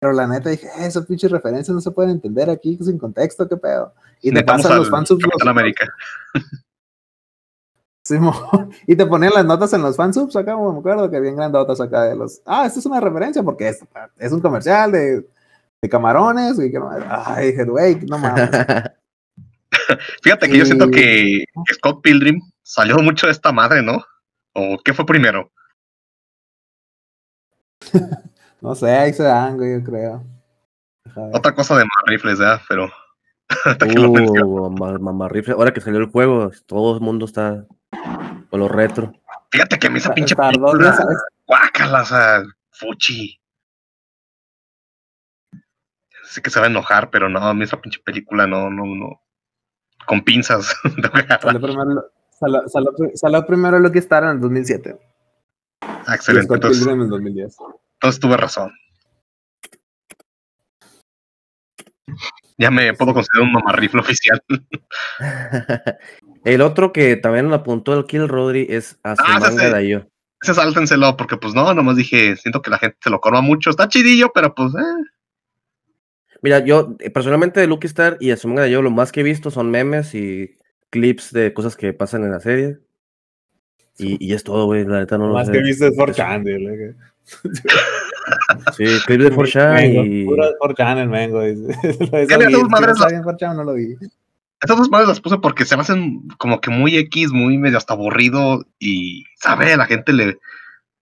Pero 0.01 0.15
la 0.15 0.27
neta 0.27 0.49
dije, 0.51 0.67
eh, 0.79 0.87
esas 0.87 1.07
pinches 1.07 1.31
referencias 1.31 1.75
no 1.75 1.81
se 1.81 1.91
pueden 1.91 2.13
entender 2.13 2.49
aquí 2.51 2.77
sin 2.81 2.99
contexto, 2.99 3.49
qué 3.49 3.57
pedo. 3.57 3.93
Y 4.23 4.31
Necesitamos 4.31 4.63
pasan 4.63 4.79
los 4.79 4.87
al 4.87 4.91
fansubs. 4.91 5.23
Capitán 5.25 5.47
los- 5.47 5.57
América. 5.57 5.87
Simón, 8.05 8.71
y 8.87 8.97
te 8.97 9.07
ponían 9.07 9.33
las 9.35 9.45
notas 9.45 9.73
en 9.73 9.83
los 9.83 9.97
fansubs 9.97 10.35
acá, 10.37 10.57
me 10.57 10.79
acuerdo 10.79 11.11
que 11.11 11.21
bien 11.21 11.37
grandotas 11.37 11.81
acá 11.81 12.05
de 12.05 12.17
los. 12.17 12.43
Ah, 12.45 12.67
esto 12.67 12.81
es 12.81 12.87
una 12.87 13.01
referencia 13.01 13.43
porque 13.43 13.69
es, 13.69 13.85
es 14.19 14.33
un 14.33 14.41
comercial 14.41 14.91
de, 14.91 15.27
de 15.81 15.89
camarones. 15.89 16.59
Y 16.59 16.71
que 16.71 16.79
no, 16.79 16.91
ay, 17.09 17.53
dije, 17.53 17.65
güey, 17.65 18.01
no 18.07 18.19
mames. 18.19 18.51
Fíjate 20.23 20.49
que 20.49 20.59
yo 20.59 20.65
siento 20.65 20.91
que 20.91 21.45
Scott 21.75 22.03
Pilgrim 22.03 22.41
salió 22.63 22.99
mucho 22.99 23.27
de 23.27 23.33
esta 23.33 23.53
madre, 23.53 23.83
¿no? 23.83 24.05
¿O 24.55 24.79
qué 24.85 24.93
fue 24.93 25.07
primero? 25.07 25.51
No 28.61 28.77
sé, 28.77 28.89
ahí 28.93 29.13
se 29.13 29.25
dan, 29.25 29.57
güey, 29.57 29.73
yo 29.73 29.85
creo. 29.85 30.25
Otra 31.33 31.53
cosa 31.53 31.77
de 31.77 31.83
más 31.83 32.05
rifles, 32.07 32.39
¿verdad? 32.39 32.61
Pero. 32.69 32.89
hasta 33.65 33.89
que 33.89 33.95
lo. 33.95 34.13
Uh, 34.13 34.71
mamá, 34.71 34.99
mamá 35.01 35.29
rifle. 35.29 35.55
Ahora 35.55 35.73
que 35.73 35.81
salió 35.81 35.99
el 35.99 36.07
juego, 36.07 36.53
todo 36.67 36.95
el 36.95 37.01
mundo 37.01 37.27
está 37.27 37.67
con 38.51 38.61
lo 38.61 38.69
retro. 38.69 39.13
Fíjate 39.51 39.79
que 39.79 39.87
a 39.87 39.91
mí 39.91 39.99
esa 39.99 40.15
pinche 40.15 40.35
película, 40.35 40.91
10 40.91 41.01
años. 41.01 41.23
guácala, 41.47 42.03
o 42.03 42.05
sea, 42.07 42.43
fuchi. 42.71 43.39
Sé 46.25 46.41
que 46.41 46.51
se 46.51 46.59
va 46.61 46.67
a 46.67 46.71
enojar, 46.71 47.11
pero 47.11 47.29
no, 47.29 47.39
a 47.41 47.53
mí 47.55 47.65
esa 47.65 47.81
pinche 47.81 48.01
película 48.05 48.47
no, 48.47 48.71
no, 48.71 48.87
no. 48.87 49.21
Con 50.07 50.23
pinzas. 50.23 50.75
que. 50.97 51.39
Salió 51.41 51.61
primero, 51.61 52.05
salió, 52.31 52.69
salió- 52.69 52.93
salió 53.15 53.47
primero 53.47 53.79
Lucky 53.79 53.99
Star 53.99 54.25
en 54.25 54.31
el 54.31 54.41
2007. 54.41 54.99
Ah, 55.83 56.15
excelente. 56.15 56.47
Scott 56.47 56.57
Entonces, 56.57 56.79
Pilgrim 56.79 57.01
en 57.01 57.05
el 57.05 57.11
2010. 57.11 57.57
entonces 57.95 58.21
tuve 58.21 58.37
razón. 58.37 58.73
Ya 62.59 62.71
me 62.71 62.93
puedo 62.95 63.15
considerar 63.15 63.43
un 63.47 63.53
mamarrifle 63.53 64.01
oficial. 64.01 64.43
el 66.45 66.61
otro 66.61 66.93
que 66.93 67.17
también 67.17 67.53
apuntó 67.53 67.95
el 67.99 68.05
Kill 68.07 68.29
Rodri 68.29 68.67
es 68.69 68.99
a 69.03 69.17
su 69.17 69.23
Ah, 69.27 69.39
ese 69.39 69.41
manga 69.51 69.65
sí. 69.65 69.71
de 69.71 69.77
Ayo. 69.77 70.07
Ese 70.43 70.55
sáltenselo, 70.55 71.17
porque 71.17 71.37
pues 71.37 71.55
no, 71.55 71.73
nomás 71.73 71.97
dije, 71.97 72.35
siento 72.37 72.63
que 72.63 72.71
la 72.71 72.79
gente 72.79 72.97
se 73.01 73.11
lo 73.11 73.21
corva 73.21 73.41
mucho. 73.43 73.71
Está 73.71 73.89
chidillo, 73.89 74.33
pero 74.35 74.55
pues, 74.55 74.75
eh. 74.75 75.05
Mira, 76.43 76.59
yo 76.65 76.97
eh, 76.99 77.11
personalmente 77.11 77.61
de 77.61 77.69
Lucky 77.69 77.87
Star 77.87 78.17
y 78.19 78.33
a 78.33 78.37
su 78.37 78.49
manga 78.49 78.63
de 78.63 78.69
Ayo 78.69 78.83
lo 78.83 78.91
más 78.91 79.13
que 79.13 79.21
he 79.21 79.23
visto 79.25 79.51
son 79.53 79.71
memes 79.71 80.15
y 80.17 80.57
clips 80.91 81.33
de 81.33 81.53
cosas 81.55 81.77
que 81.77 81.93
pasan 81.93 82.25
en 82.25 82.33
la 82.33 82.41
serie. 82.41 82.79
Y, 83.99 84.17
y 84.27 84.33
es 84.35 84.43
todo, 84.43 84.65
güey, 84.67 84.85
la 84.85 84.99
neta 85.01 85.19
no 85.19 85.29
lo 85.29 85.35
Más 85.35 85.47
sé. 85.47 85.53
que 85.53 85.61
viste 85.61 85.87
es 85.89 85.95
4chan, 85.97 86.43
dile. 86.45 86.95
Sí, 88.77 88.85
clips 89.07 89.25
de 89.25 89.33
4chan 89.33 90.05
y... 90.13 90.25
Puro 90.25 90.45
4chan 90.61 90.99
el 90.99 91.09
Mengo. 91.09 91.43
dice. 91.43 91.77
Dos 91.99 92.09
si 92.29 92.65
madres 92.65 92.71
no 92.71 92.87
la- 92.87 92.95
sabía 92.95 93.19
en 93.19 93.25
4chan, 93.25 93.57
no 93.57 93.65
lo 93.65 93.75
vi. 93.75 93.97
Estas 94.63 94.79
dos 94.79 94.91
madres 94.91 95.09
las 95.09 95.21
puse 95.21 95.39
porque 95.39 95.65
se 95.65 95.77
me 95.77 95.83
hacen 95.83 96.29
como 96.39 96.61
que 96.61 96.71
muy 96.71 96.97
X, 96.97 97.33
muy 97.33 97.59
medio 97.59 97.77
hasta 97.79 97.95
aburrido 97.95 98.65
y, 98.79 99.25
¿sabe? 99.37 99.77
La 99.77 99.87
gente 99.87 100.13
le... 100.13 100.39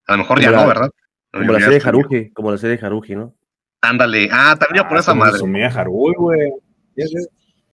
A 0.07 0.13
lo 0.13 0.19
mejor 0.19 0.41
ya 0.41 0.51
no, 0.51 0.67
¿verdad? 0.67 0.91
Como 1.31 1.53
la 1.53 1.61
serie 1.61 1.79
de 1.79 1.87
Haruji, 1.89 2.31
como 2.31 2.51
la 2.51 2.59
serie 2.59 2.77
de 2.79 2.87
Haruji, 2.87 3.15
¿no? 3.15 3.35
Ándale. 3.83 4.29
Ah, 4.33 4.57
también 4.59 4.83
yo 4.83 4.89
por 4.89 4.97
Ah, 4.97 5.01
esa 5.01 5.15
madre. 5.15 5.39
Haruhi, 5.75 6.15
güey. 6.15 6.53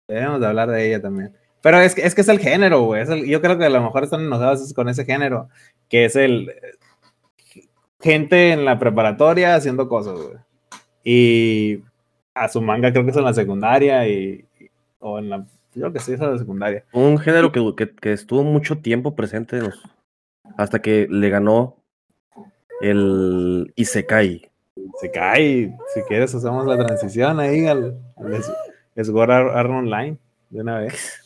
Debemos 0.09 0.41
de 0.41 0.47
hablar 0.47 0.71
de 0.71 0.87
ella 0.88 1.00
también. 1.00 1.33
Pero 1.62 1.79
es 1.81 1.95
que 1.95 2.03
es, 2.05 2.14
que 2.14 2.21
es 2.23 2.29
el 2.29 2.41
género, 2.41 2.83
güey. 2.83 3.29
yo 3.29 3.41
creo 3.41 3.57
que 3.59 3.64
a 3.67 3.71
lo 3.71 3.83
mejor 3.83 4.05
están 4.05 4.23
enojados 4.23 4.73
con 4.75 4.88
ese 4.88 5.05
género, 5.05 5.49
que 5.88 6.07
es 6.07 6.17
el 6.17 6.53
gente 8.00 8.53
en 8.53 8.64
la 8.64 8.79
preparatoria 8.79 9.55
haciendo 9.55 9.88
cosas, 9.88 10.14
güey. 10.21 10.37
Y 11.05 11.83
a 12.35 12.49
su 12.49 12.61
manga 12.61 12.91
creo 12.93 13.05
que 13.05 13.11
es 13.12 13.17
en 13.17 13.25
la 13.25 13.35
secundaria 13.35 14.07
y, 14.09 14.45
y- 14.61 14.71
o 14.99 15.19
en 15.19 15.31
la 15.31 15.47
yo 15.75 15.81
creo 15.83 15.93
que 15.93 15.99
sí 16.00 16.12
es 16.12 16.21
en 16.21 16.33
la 16.33 16.38
secundaria. 16.38 16.85
Un 16.93 17.19
género 17.19 17.52
que, 17.52 17.75
que- 17.76 17.95
que 17.95 18.12
estuvo 18.12 18.43
mucho 18.43 18.78
tiempo 18.78 19.14
presente 19.16 19.59
en 19.59 19.64
los- 19.64 19.83
hasta 20.57 20.81
que 20.81 21.07
le 21.11 21.28
ganó 21.31 21.76
el 22.81 23.73
Isekai. 23.76 24.50
Se 25.00 25.11
cae, 25.11 25.76
si 25.95 26.02
quieres 26.09 26.35
hacemos 26.35 26.66
la 26.66 26.76
transición 26.85 27.38
ahí 27.40 27.66
al, 27.66 27.99
al 28.16 28.35
es- 28.35 28.52
Online 28.97 30.19
de 30.50 30.61
una 30.61 30.78
vez. 30.81 31.21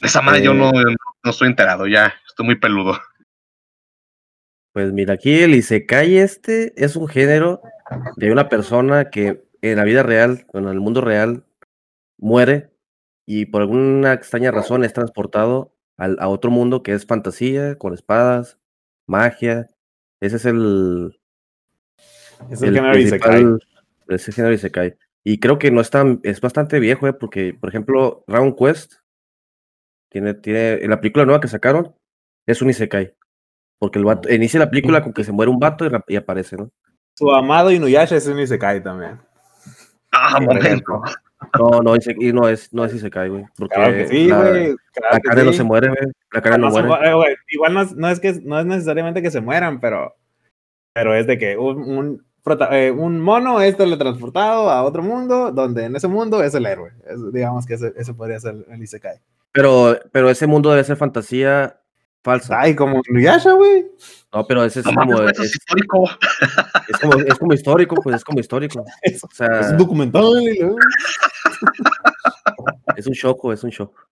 Esa 0.00 0.22
madre 0.22 0.42
yo 0.42 0.52
Eh. 0.52 0.54
no, 0.54 0.70
no 0.72 1.30
estoy 1.30 1.48
enterado, 1.48 1.86
ya. 1.86 2.14
Estoy 2.26 2.46
muy 2.46 2.54
peludo. 2.56 2.98
Pues 4.72 4.92
mira, 4.92 5.14
aquí 5.14 5.40
el 5.42 5.54
Isekai 5.54 6.16
este 6.18 6.72
es 6.82 6.94
un 6.96 7.08
género 7.08 7.60
de 8.16 8.30
una 8.30 8.48
persona 8.48 9.10
que 9.10 9.44
en 9.62 9.76
la 9.76 9.84
vida 9.84 10.02
real, 10.04 10.46
bueno, 10.52 10.68
en 10.68 10.74
el 10.74 10.80
mundo 10.80 11.00
real, 11.00 11.44
muere 12.20 12.70
y 13.26 13.46
por 13.46 13.62
alguna 13.62 14.12
extraña 14.12 14.50
razón 14.50 14.84
es 14.84 14.92
transportado 14.92 15.74
al- 15.96 16.16
a 16.20 16.28
otro 16.28 16.50
mundo 16.50 16.82
que 16.82 16.92
es 16.92 17.06
fantasía, 17.06 17.76
con 17.76 17.94
espadas, 17.94 18.58
magia. 19.06 19.68
Ese 20.20 20.36
es 20.36 20.44
el, 20.44 21.18
Es 22.50 22.62
el, 22.62 22.74
género 22.74 22.96
Isekai. 22.98 23.42
principal- 23.44 23.60
ese 24.08 24.32
género 24.32 24.54
Isekai. 24.54 24.96
Y 25.22 25.38
creo 25.38 25.58
que 25.58 25.70
no 25.70 25.80
es 25.80 25.90
tan, 25.90 26.20
es 26.22 26.40
bastante 26.40 26.80
viejo, 26.80 27.06
eh, 27.06 27.12
porque, 27.12 27.54
por 27.54 27.68
ejemplo, 27.68 28.24
Round 28.26 28.56
Quest 28.56 28.94
tiene, 30.10 30.34
tiene, 30.34 30.82
en 30.82 30.90
la 30.90 31.00
película 31.00 31.24
nueva 31.24 31.40
que 31.40 31.48
sacaron, 31.48 31.94
es 32.46 32.62
un 32.62 32.70
Isekai. 32.70 33.14
Porque 33.78 33.98
el 33.98 34.04
vato, 34.04 34.32
inicia 34.32 34.58
la 34.60 34.70
película 34.70 35.02
con 35.02 35.12
que 35.12 35.24
se 35.24 35.32
muere 35.32 35.50
un 35.50 35.58
vato 35.58 35.86
y, 36.08 36.16
aparece, 36.16 36.56
¿no? 36.56 36.70
Su 37.16 37.30
amado 37.30 37.70
Inuyasha 37.70 38.16
es 38.16 38.26
un 38.26 38.40
Isekai 38.40 38.82
también. 38.82 39.20
Ah, 40.12 40.38
por 40.44 40.56
ejemplo. 40.58 41.02
No, 41.58 41.80
no, 41.82 41.94
y 41.96 42.32
no 42.32 42.48
es, 42.48 42.72
no 42.72 42.84
es 42.84 42.94
Isekai, 42.94 43.28
güey. 43.30 43.44
Porque 43.56 43.74
Claro 43.74 43.92
que 43.94 44.06
sí, 44.08 44.26
la, 44.28 44.36
güey. 44.40 44.76
claro 44.92 45.14
la 45.14 45.20
cara 45.20 45.44
no 45.44 45.50
sí. 45.52 45.56
se 45.58 45.64
muere, 45.64 45.88
güey. 45.88 46.12
La 46.32 46.40
cara 46.42 46.58
no, 46.58 46.66
No 46.68 46.72
se 46.74 46.82
muere. 46.82 47.00
mu- 47.00 47.06
eh, 47.10 47.14
güey, 47.14 47.36
Igual 47.48 47.74
no 47.74 47.80
es, 47.82 47.96
no 47.96 48.08
es 48.08 48.20
que 48.20 48.40
no 48.44 48.60
es 48.60 48.66
necesariamente 48.66 49.22
que 49.22 49.30
se 49.30 49.40
mueran, 49.40 49.80
pero, 49.80 50.14
pero 50.92 51.14
es 51.14 51.26
de 51.26 51.38
que 51.38 51.56
un, 51.56 51.78
un, 51.82 52.26
eh, 52.70 52.90
un 52.90 53.20
mono 53.20 53.60
es 53.60 53.76
teletransportado 53.76 54.70
a 54.70 54.82
otro 54.82 55.02
mundo, 55.02 55.50
donde 55.50 55.84
en 55.86 55.96
ese 55.96 56.08
mundo 56.08 56.42
es 56.42 56.54
el 56.54 56.66
héroe. 56.66 56.92
Es- 57.06 57.32
digamos 57.32 57.66
que 57.66 57.74
ese, 57.74 57.92
ese 57.96 58.12
podría 58.14 58.38
ser 58.38 58.56
el 58.70 58.82
Isekai. 58.82 59.16
Pero, 59.52 59.98
pero 60.12 60.30
ese 60.30 60.46
mundo 60.46 60.70
debe 60.70 60.84
ser 60.84 60.96
fantasía 60.96 61.79
falsa. 62.22 62.60
Ay, 62.60 62.74
como 62.76 63.00
Inuyasha, 63.08 63.52
güey. 63.52 63.86
No, 64.32 64.46
pero 64.46 64.64
ese 64.64 64.80
es 64.80 64.86
No 64.86 64.94
como, 64.94 65.22
es 65.22 65.38
es, 65.38 65.54
histórico. 65.56 66.08
es 66.88 66.98
como, 66.98 67.14
es 67.18 67.38
como 67.38 67.52
histórico, 67.54 67.94
pues 67.96 68.16
es 68.16 68.24
como 68.24 68.40
histórico. 68.40 68.84
Es, 69.02 69.22
O 69.24 69.28
sea, 69.32 69.60
es 69.60 69.68
un 69.70 69.78
documental. 69.78 70.24
y 70.42 70.60
es 72.96 73.06
un 73.06 73.12
shock, 73.14 73.52
es 73.52 73.64
un 73.64 73.70
shock. 73.70 74.06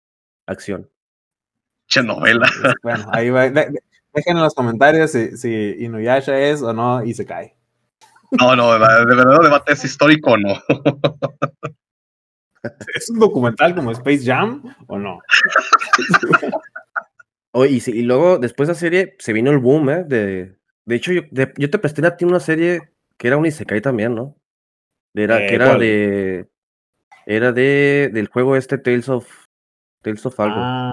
Acción. 0.47 0.89
Che 1.89 2.03
novela. 2.03 2.49
Bueno, 2.83 3.07
ahí 3.13 3.31
va. 3.31 3.43
de- 3.49 3.51
de- 3.71 3.83
dejen 4.15 4.37
en 4.37 4.43
los 4.43 4.55
comentarios 4.55 5.13
si, 5.13 5.37
si 5.37 5.77
Inuyasha 5.79 6.37
es 6.39 6.63
o 6.63 6.73
no 6.73 7.05
Isekai. 7.05 7.55
No, 8.33 8.55
no, 8.57 8.73
de 8.73 8.79
de 8.79 9.15
verdad 9.15 9.37
el 9.39 9.43
debate 9.45 9.73
es 9.73 9.85
histórico 9.85 10.33
o 10.33 10.37
no. 10.37 10.55
¿Es 12.95 13.09
un 13.09 13.19
documental 13.21 13.75
como 13.75 13.91
Space 13.93 14.25
Jam 14.25 14.63
o 14.89 14.99
no? 14.99 15.21
Oh, 17.53 17.65
y, 17.65 17.81
sí, 17.81 17.93
y 17.93 18.03
luego, 18.03 18.39
después 18.39 18.67
de 18.69 18.73
esa 18.73 18.81
serie, 18.81 19.17
se 19.19 19.33
vino 19.33 19.51
el 19.51 19.59
boom, 19.59 19.91
¿eh? 19.91 20.05
De, 20.05 20.57
de 20.85 20.95
hecho, 20.95 21.13
yo, 21.13 21.23
de- 21.31 21.53
yo 21.57 21.71
te 21.71 21.79
presté 21.79 22.07
a 22.07 22.17
ti 22.17 22.25
una 22.25 22.41
serie 22.41 22.91
que 23.17 23.27
era 23.29 23.37
un 23.37 23.47
Isekai 23.47 23.81
también, 23.81 24.15
¿no? 24.15 24.37
Era, 25.15 25.43
Eh, 25.43 25.47
que 25.49 25.55
era 25.55 25.67
¿cuál? 25.69 25.79
de. 25.81 26.49
Era 27.27 27.53
de. 27.53 28.11
del 28.13 28.29
juego 28.29 28.57
este 28.57 28.79
Tales 28.79 29.09
of. 29.09 29.27
Tales 30.03 30.25
of 30.27 30.39
algo. 30.39 30.57
Ah, 30.59 30.93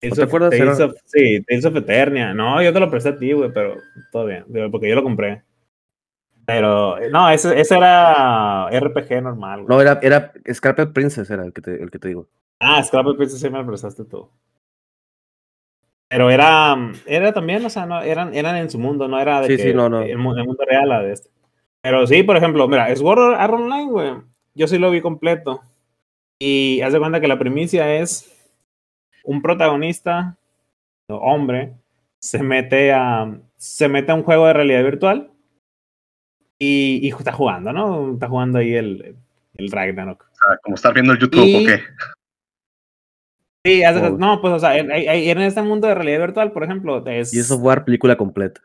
Tales 0.00 0.16
te 0.16 0.22
of- 0.22 0.28
acuerdas? 0.28 0.50
Tales 0.50 0.78
Era- 0.78 0.86
of- 0.86 0.94
sí, 1.06 1.42
Tales 1.48 1.64
of 1.64 1.76
Eternia. 1.76 2.34
No, 2.34 2.62
yo 2.62 2.72
te 2.72 2.80
lo 2.80 2.90
presté 2.90 3.08
a 3.10 3.18
ti, 3.18 3.32
güey, 3.32 3.50
pero 3.52 3.76
todo 4.12 4.26
bien, 4.26 4.44
porque 4.70 4.88
yo 4.88 4.94
lo 4.94 5.02
compré. 5.02 5.42
Pero, 6.44 6.98
eh, 6.98 7.10
no, 7.10 7.28
ese, 7.30 7.58
ese 7.58 7.76
era 7.76 8.68
RPG 8.70 9.20
normal, 9.20 9.64
güey. 9.64 9.68
No, 9.68 9.80
era, 9.82 9.98
era 10.00 10.32
Scarlet 10.52 10.92
Princess, 10.92 11.28
era 11.30 11.44
el 11.44 11.52
que 11.52 11.60
te, 11.60 11.82
el 11.82 11.90
que 11.90 11.98
te 11.98 12.08
digo. 12.08 12.28
Ah, 12.60 12.82
Scrapper 12.84 13.16
Princess 13.16 13.40
sí 13.40 13.50
me 13.50 13.58
lo 13.58 13.66
prestaste 13.66 14.04
tú. 14.04 14.28
Pero 16.08 16.30
era, 16.30 16.76
era 17.06 17.32
también, 17.32 17.64
o 17.64 17.70
sea, 17.70 17.84
no, 17.86 18.00
eran, 18.00 18.32
eran 18.34 18.56
en 18.56 18.70
su 18.70 18.78
mundo, 18.78 19.08
no 19.08 19.18
era 19.18 19.40
de 19.40 19.48
Sí, 19.48 19.56
que 19.56 19.62
sí, 19.70 19.74
no, 19.74 19.88
no. 19.88 20.02
El, 20.02 20.10
el 20.10 20.18
mundo 20.18 20.56
real 20.68 20.88
la 20.88 21.02
de 21.02 21.12
este. 21.12 21.30
Pero 21.82 22.06
sí, 22.06 22.22
por 22.22 22.36
ejemplo, 22.36 22.68
mira, 22.68 22.94
Sword 22.94 23.34
Art 23.34 23.54
Online, 23.54 23.90
güey, 23.90 24.12
yo 24.54 24.66
sí 24.68 24.78
lo 24.78 24.90
vi 24.90 25.00
completo. 25.00 25.62
Y 26.38 26.80
haz 26.82 26.92
de 26.92 26.98
cuenta 26.98 27.20
que 27.20 27.28
la 27.28 27.38
primicia 27.38 27.96
es 27.96 28.32
un 29.24 29.42
protagonista, 29.42 30.36
hombre, 31.08 31.72
se 32.20 32.42
mete 32.42 32.92
a, 32.92 33.38
se 33.56 33.88
mete 33.88 34.12
a 34.12 34.14
un 34.14 34.22
juego 34.22 34.46
de 34.46 34.52
realidad 34.52 34.84
virtual 34.84 35.30
y, 36.58 37.00
y 37.02 37.08
está 37.08 37.32
jugando, 37.32 37.72
¿no? 37.72 38.14
Está 38.14 38.28
jugando 38.28 38.58
ahí 38.58 38.74
el, 38.74 39.16
el 39.54 39.70
Ragnarok. 39.70 40.22
O 40.22 40.34
sea, 40.34 40.58
como 40.62 40.74
estar 40.76 40.94
viendo 40.94 41.12
el 41.12 41.18
YouTube 41.18 41.44
Y- 41.44 41.64
o 41.64 41.66
qué. 41.66 41.80
Sí, 43.66 43.82
Oh. 43.84 44.10
no, 44.16 44.40
pues, 44.40 44.54
o 44.54 44.58
sea, 44.60 44.76
en, 44.78 44.90
este 44.92 45.60
mundo 45.62 45.88
de 45.88 45.94
realidad 45.96 46.20
virtual, 46.20 46.52
por 46.52 46.62
ejemplo, 46.62 47.04
es. 47.06 47.34
Y 47.34 47.40
eso 47.40 47.58
fue 47.58 47.84
película 47.84 48.16
completa. 48.16 48.60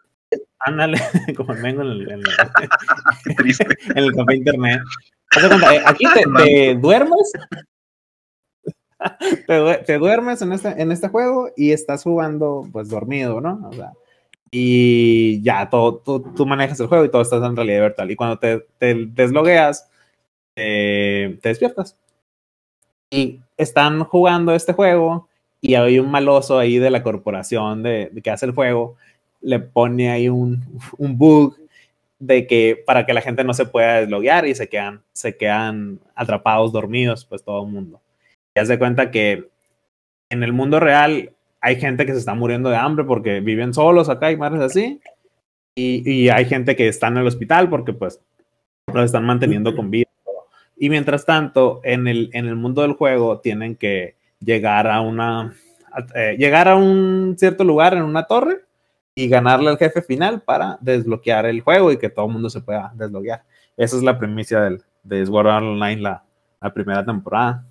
Ándale, 0.59 0.97
como 1.37 1.53
el 1.53 1.61
mengo 1.61 1.81
en 1.81 1.87
el, 1.89 2.01
en 2.11 2.19
el- 2.19 2.25
en 3.95 3.97
el 3.97 4.13
café 4.13 4.35
internet. 4.35 4.81
Eh, 5.71 5.81
aquí 5.85 6.05
te, 6.13 6.43
te 6.43 6.75
duermes. 6.75 7.31
Te, 9.47 9.53
due- 9.59 9.83
te 9.85 9.97
duermes 9.97 10.41
en 10.43 10.51
este, 10.51 10.69
en 10.79 10.91
este 10.91 11.07
juego 11.07 11.49
y 11.57 11.71
estás 11.71 12.03
jugando, 12.03 12.67
pues 12.71 12.89
dormido, 12.89 13.41
¿no? 13.41 13.67
O 13.69 13.73
sea, 13.73 13.93
y 14.51 15.41
ya, 15.41 15.69
todo, 15.69 15.95
tú, 15.97 16.21
tú 16.35 16.45
manejas 16.45 16.79
el 16.79 16.87
juego 16.87 17.05
y 17.05 17.09
todo 17.09 17.23
estás 17.23 17.41
en 17.43 17.55
realidad 17.55 17.81
virtual. 17.81 18.11
Y 18.11 18.15
cuando 18.15 18.37
te, 18.37 18.67
te 18.77 18.93
deslogueas, 19.07 19.89
eh, 20.55 21.39
te 21.41 21.49
despiertas. 21.49 21.97
Y 23.11 23.41
están 23.57 24.03
jugando 24.05 24.55
este 24.55 24.73
juego 24.73 25.27
y 25.61 25.75
hay 25.75 25.99
un 25.99 26.09
maloso 26.09 26.57
ahí 26.57 26.79
de 26.79 26.89
la 26.89 27.03
corporación 27.03 27.83
de, 27.83 28.11
que 28.23 28.31
hace 28.31 28.47
el 28.47 28.53
juego, 28.53 28.95
le 29.41 29.59
pone 29.59 30.09
ahí 30.09 30.27
un, 30.27 30.63
un 30.97 31.17
bug 31.17 31.55
de 32.17 32.47
que 32.47 32.81
para 32.85 33.05
que 33.05 33.13
la 33.13 33.21
gente 33.21 33.43
no 33.43 33.53
se 33.53 33.65
pueda 33.65 34.01
desloguear 34.01 34.47
y 34.47 34.55
se 34.55 34.69
quedan, 34.69 35.01
se 35.11 35.37
quedan 35.37 35.99
atrapados, 36.15 36.71
dormidos, 36.71 37.25
pues 37.25 37.43
todo 37.43 37.65
el 37.65 37.71
mundo. 37.71 38.01
Y 38.55 38.59
haz 38.59 38.67
de 38.67 38.79
cuenta 38.79 39.11
que 39.11 39.49
en 40.29 40.43
el 40.43 40.53
mundo 40.53 40.79
real 40.79 41.31
hay 41.59 41.75
gente 41.75 42.05
que 42.05 42.13
se 42.13 42.19
está 42.19 42.33
muriendo 42.33 42.69
de 42.69 42.77
hambre 42.77 43.05
porque 43.05 43.39
viven 43.39 43.73
solos 43.73 44.09
acá 44.09 44.31
y 44.31 44.37
madres 44.37 44.61
así. 44.61 44.99
Y, 45.75 46.09
y 46.09 46.29
hay 46.29 46.45
gente 46.45 46.75
que 46.75 46.87
está 46.87 47.07
en 47.07 47.17
el 47.17 47.27
hospital 47.27 47.69
porque 47.69 47.93
pues 47.93 48.19
los 48.93 49.05
están 49.05 49.25
manteniendo 49.25 49.75
con 49.75 49.89
vida. 49.89 50.10
Y 50.81 50.89
mientras 50.89 51.27
tanto, 51.27 51.79
en 51.83 52.07
el, 52.07 52.31
en 52.33 52.47
el 52.47 52.55
mundo 52.55 52.81
del 52.81 52.93
juego 52.93 53.39
tienen 53.39 53.75
que 53.75 54.15
llegar 54.39 54.87
a 54.87 54.99
una 55.01 55.53
eh, 56.15 56.35
llegar 56.39 56.67
a 56.67 56.75
un 56.75 57.35
cierto 57.37 57.63
lugar 57.63 57.93
en 57.93 58.01
una 58.01 58.25
torre 58.25 58.65
y 59.13 59.27
ganarle 59.27 59.69
al 59.69 59.77
jefe 59.77 60.01
final 60.01 60.41
para 60.41 60.79
desbloquear 60.81 61.45
el 61.45 61.61
juego 61.61 61.91
y 61.91 61.99
que 61.99 62.09
todo 62.09 62.25
el 62.25 62.31
mundo 62.31 62.49
se 62.49 62.61
pueda 62.61 62.91
desbloquear. 62.95 63.43
Esa 63.77 63.95
es 63.95 64.01
la 64.01 64.17
primicia 64.17 64.59
del, 64.61 64.81
de 65.03 65.23
Sword 65.23 65.49
Art 65.49 65.63
Online, 65.63 66.01
la, 66.01 66.23
primera 66.73 67.05
temporada. 67.05 67.63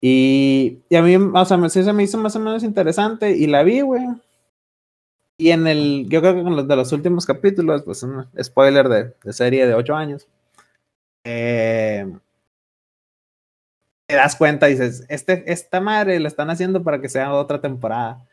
Y, 0.00 0.78
y 0.88 0.96
a 0.96 1.02
mí, 1.02 1.14
o 1.14 1.44
sea, 1.44 1.68
sí 1.68 1.92
me 1.92 2.04
hizo 2.04 2.16
más 2.16 2.34
o 2.36 2.40
menos 2.40 2.62
interesante 2.62 3.32
y 3.32 3.46
la 3.48 3.62
vi, 3.62 3.82
güey. 3.82 4.06
Y 5.36 5.50
en 5.50 5.66
el, 5.66 6.06
yo 6.08 6.22
creo 6.22 6.36
que 6.36 6.42
con 6.42 6.56
los 6.56 6.66
de 6.66 6.74
los 6.74 6.90
últimos 6.90 7.26
capítulos, 7.26 7.82
pues 7.82 8.02
un 8.02 8.26
spoiler 8.42 8.88
de, 8.88 9.12
de 9.22 9.32
serie 9.34 9.66
de 9.66 9.74
8 9.74 9.94
años, 9.94 10.26
eh, 11.30 12.06
te 14.06 14.14
das 14.14 14.36
cuenta 14.36 14.68
y 14.68 14.72
dices, 14.72 15.04
este, 15.08 15.44
esta 15.52 15.80
madre 15.80 16.18
la 16.18 16.28
están 16.28 16.48
haciendo 16.50 16.82
para 16.82 17.00
que 17.00 17.08
sea 17.08 17.32
otra 17.34 17.60
temporada. 17.60 18.24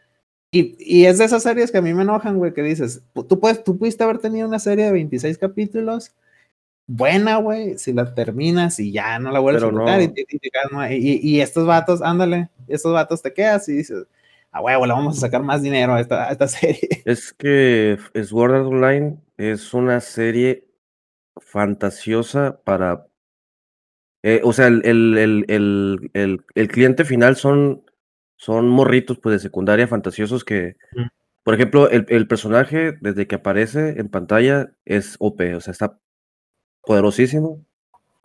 Y, 0.51 0.75
y 0.79 1.05
es 1.05 1.17
de 1.17 1.25
esas 1.25 1.43
series 1.43 1.71
que 1.71 1.79
a 1.79 1.81
mí 1.81 1.93
me 1.93 2.03
enojan, 2.03 2.37
güey, 2.37 2.53
que 2.53 2.61
dices, 2.63 3.03
tú, 3.27 3.39
puedes, 3.41 3.63
tú 3.63 3.77
pudiste 3.77 4.03
haber 4.05 4.19
tenido 4.19 4.47
una 4.47 4.59
serie 4.59 4.85
de 4.85 4.93
26 4.93 5.37
capítulos 5.37 6.13
buena, 6.87 7.37
güey, 7.37 7.77
si 7.77 7.91
la 7.91 8.13
terminas 8.13 8.79
y 8.79 8.91
ya 8.93 9.19
no 9.19 9.31
la 9.31 9.39
vuelves 9.39 9.63
Pero 9.63 9.75
a 9.75 9.79
tocar 9.79 9.97
no. 9.99 10.03
y, 10.03 10.13
y- 10.95 11.11
y 11.11 11.37
y- 11.37 11.41
estos 11.41 11.65
vatos, 11.65 12.01
ándale, 12.01 12.49
estos 12.67 12.93
vatos 12.93 13.21
te 13.21 13.33
quedas 13.33 13.67
y 13.67 13.73
dices, 13.73 14.05
a 14.51 14.61
huevo, 14.61 14.85
le 14.85 14.93
vamos 14.93 15.17
a 15.17 15.21
sacar 15.21 15.43
más 15.43 15.61
dinero 15.61 15.95
a 15.95 15.99
esta, 15.99 16.29
a 16.29 16.31
esta 16.31 16.47
serie. 16.47 17.01
Es 17.03 17.33
que 17.33 17.97
Sword 18.23 18.53
Art 18.55 18.65
Online 18.67 19.17
es 19.37 19.73
una 19.73 19.99
serie 19.99 20.64
fantasiosa 21.37 22.61
para... 22.63 23.07
eh, 24.23 24.41
o 24.43 24.53
sea, 24.53 24.67
el, 24.67 24.83
el, 24.85 25.45
el, 25.47 26.43
el, 26.55 26.67
cliente 26.67 27.05
final 27.05 27.35
son, 27.35 27.83
son 28.37 28.67
morritos 28.69 29.19
pues, 29.19 29.33
de 29.33 29.39
secundaria 29.39 29.87
fantasiosos 29.87 30.43
que, 30.43 30.75
Mm. 30.93 31.07
por 31.43 31.53
ejemplo, 31.53 31.89
el, 31.89 32.05
el 32.09 32.27
personaje 32.27 32.97
desde 33.01 33.27
que 33.27 33.35
aparece 33.35 33.99
en 33.99 34.09
pantalla 34.09 34.71
es 34.85 35.15
OP, 35.19 35.55
o 35.55 35.61
sea, 35.61 35.71
está 35.71 35.99
poderosísimo 36.83 37.63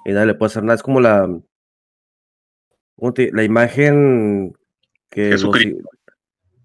y 0.04 0.12
nadie 0.12 0.26
le 0.28 0.34
puede 0.34 0.48
hacer 0.48 0.62
nada. 0.62 0.76
Es 0.76 0.82
como 0.82 1.00
la, 1.00 1.28
¿cómo 2.96 3.12
te- 3.14 3.32
la 3.32 3.42
imagen 3.44 4.54
que 5.10 5.30
los, 5.32 5.56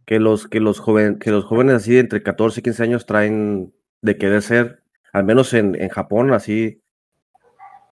que 0.06 0.20
los 0.20 0.48
que 0.48 0.60
los 0.60 0.80
jóvenes 0.80 1.20
que 1.20 1.32
los 1.32 1.46
jóvenes 1.46 1.76
así 1.76 1.94
de 1.94 2.00
entre 2.02 2.24
14 2.24 2.60
y 2.60 2.64
15 2.64 2.84
años 2.84 3.06
traen 3.06 3.74
de 4.02 4.18
querer 4.18 4.42
ser 4.42 4.84
al 5.16 5.24
menos 5.24 5.54
en, 5.54 5.82
en 5.82 5.90
Japón 5.90 6.34
así 6.34 6.82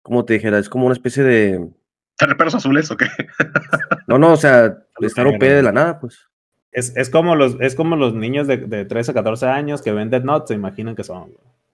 como 0.01 0.25
te 0.25 0.33
dijera 0.33 0.59
es 0.59 0.67
como 0.67 0.85
una 0.85 0.93
especie 0.93 1.23
de 1.23 1.69
¿Tener 2.17 2.35
perros 2.35 2.55
azules 2.55 2.91
o 2.91 2.97
qué? 2.97 3.07
no 4.07 4.19
no 4.19 4.33
o 4.33 4.37
sea 4.37 4.77
estar 4.99 5.25
OP 5.25 5.39
de 5.39 5.63
la 5.63 5.71
nada 5.71 5.99
pues 5.99 6.27
Es, 6.71 6.95
es, 6.97 7.09
como, 7.09 7.35
los, 7.35 7.55
es 7.61 7.75
como 7.75 7.95
los 7.95 8.13
niños 8.13 8.47
de, 8.47 8.57
de 8.57 8.83
13 8.83 9.11
a 9.11 9.13
14 9.13 9.45
años 9.45 9.81
que 9.81 9.91
ven 9.91 10.09
Dead 10.09 10.23
Note, 10.23 10.47
se 10.47 10.53
imaginan 10.55 10.95
que 10.95 11.03
son. 11.03 11.31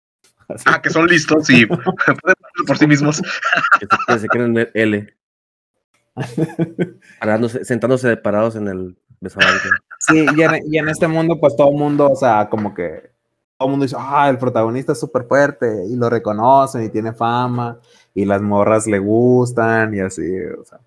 Así. 0.48 0.64
Ah, 0.66 0.82
que 0.82 0.90
son 0.90 1.06
listos 1.06 1.48
y 1.50 1.66
pueden 1.66 2.36
por 2.66 2.78
sí 2.78 2.86
mismos. 2.86 3.22
que 3.78 4.18
se, 4.18 4.28
creen 4.28 4.58
en 4.58 4.70
L 4.74 5.14
parándose, 7.20 7.64
sentándose 7.64 8.16
parados 8.16 8.56
en 8.56 8.68
el. 8.68 8.96
Sí, 9.98 10.26
y 10.36 10.42
en, 10.42 10.50
y 10.70 10.78
en 10.78 10.88
este 10.88 11.08
mundo, 11.08 11.38
pues 11.40 11.56
todo 11.56 11.70
el 11.70 11.76
mundo, 11.76 12.10
o 12.10 12.16
sea, 12.16 12.48
como 12.48 12.74
que 12.74 13.17
el 13.66 13.70
mundo 13.70 13.84
dice, 13.84 13.96
ah, 13.98 14.28
el 14.30 14.38
protagonista 14.38 14.92
es 14.92 15.00
súper 15.00 15.24
fuerte 15.24 15.84
y 15.88 15.96
lo 15.96 16.08
reconocen 16.08 16.84
y 16.84 16.88
tiene 16.90 17.12
fama 17.12 17.78
y 18.14 18.24
las 18.24 18.40
morras 18.40 18.86
le 18.86 18.98
gustan 18.98 19.94
y 19.94 20.00
así, 20.00 20.22
o 20.60 20.64
sea. 20.64 20.78
O 20.78 20.82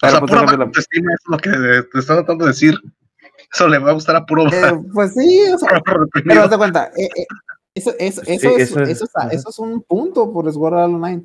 Pero, 0.00 0.10
sea, 0.12 0.20
pues, 0.20 0.32
pura 0.32 0.64
autoestima, 0.64 1.12
es 1.12 1.20
lo 1.28 1.36
que 1.38 1.50
te 1.92 1.98
está 1.98 2.14
tratando 2.16 2.44
de 2.46 2.50
decir. 2.50 2.74
Eso 3.52 3.68
le 3.68 3.78
va 3.78 3.90
a 3.90 3.94
gustar 3.94 4.16
a 4.16 4.24
puro, 4.26 4.46
eh, 4.46 4.80
pues 4.94 5.12
sí, 5.14 5.42
o 5.54 5.58
sea, 5.58 5.68
pero 6.26 6.48
de 6.48 6.56
cuenta, 6.56 6.90
eh, 6.96 7.08
eh, 7.14 7.26
eso, 7.74 7.92
eso, 7.98 8.22
Sí, 8.24 8.32
eso, 8.34 8.48
es, 8.50 8.58
eso 8.70 8.80
es- 8.80 8.88
eso, 8.88 9.04
está- 9.04 9.20
ajá. 9.22 9.30
eso 9.30 9.50
es 9.50 9.58
un 9.58 9.82
punto 9.82 10.32
por 10.32 10.50
Sword 10.52 10.74
Art 10.74 10.92
Online. 10.92 11.24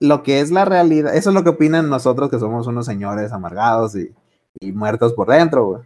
Lo 0.00 0.22
que 0.22 0.40
es 0.40 0.50
la 0.50 0.64
realidad, 0.64 1.14
eso 1.14 1.30
es 1.30 1.34
lo 1.34 1.42
que 1.44 1.50
opinan 1.50 1.88
nosotros 1.88 2.30
que 2.30 2.38
somos 2.38 2.66
unos 2.66 2.84
señores 2.86 3.32
amargados 3.32 3.96
y, 3.96 4.12
y 4.60 4.72
muertos 4.72 5.12
por 5.14 5.28
dentro, 5.28 5.66
güey. 5.66 5.82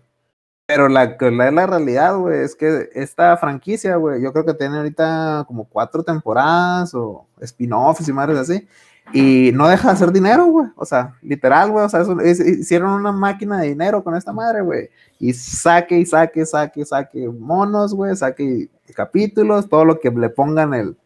Pero 0.70 0.88
la 0.88 1.16
la, 1.18 1.50
la 1.50 1.66
realidad, 1.66 2.16
güey, 2.16 2.44
es 2.44 2.54
que 2.54 2.90
esta 2.94 3.37
franquicia, 3.37 3.96
güey, 3.96 4.22
yo 4.22 4.33
creo 4.33 4.44
que 4.46 4.54
tiene 4.54 4.76
ahorita 4.76 5.42
como 5.48 5.64
cuatro 5.64 6.04
temporadas 6.04 6.94
o 6.94 7.26
spin-offs 7.40 8.09
y 8.09 8.12
madres 8.12 8.38
así. 8.38 8.68
Y 9.12 9.50
no 9.52 9.66
deja 9.66 9.88
de 9.88 9.94
hacer 9.94 10.12
dinero, 10.12 10.44
güey. 10.44 10.68
O 10.76 10.85
sea, 10.85 11.16
literal, 11.22 11.72
güey. 11.72 11.87
O 11.87 11.88
sea, 11.88 12.04
hicieron 12.24 12.92
una 12.92 13.11
máquina 13.11 13.59
de 13.59 13.70
dinero 13.70 14.04
con 14.04 14.14
esta 14.14 14.33
madre, 14.33 14.61
güey. 14.61 14.90
Y 15.18 15.33
saque 15.33 15.98
y 15.98 16.06
saque, 16.06 16.46
saque, 16.46 16.85
saque 16.85 17.28
monos, 17.28 17.92
güey. 17.92 18.14
Saque 18.14 18.68
capítulos, 18.94 19.68
todo 19.68 19.85
lo 19.85 19.98
que 19.98 20.11
le 20.11 20.28
pongan 20.28 20.72
el, 20.72 20.96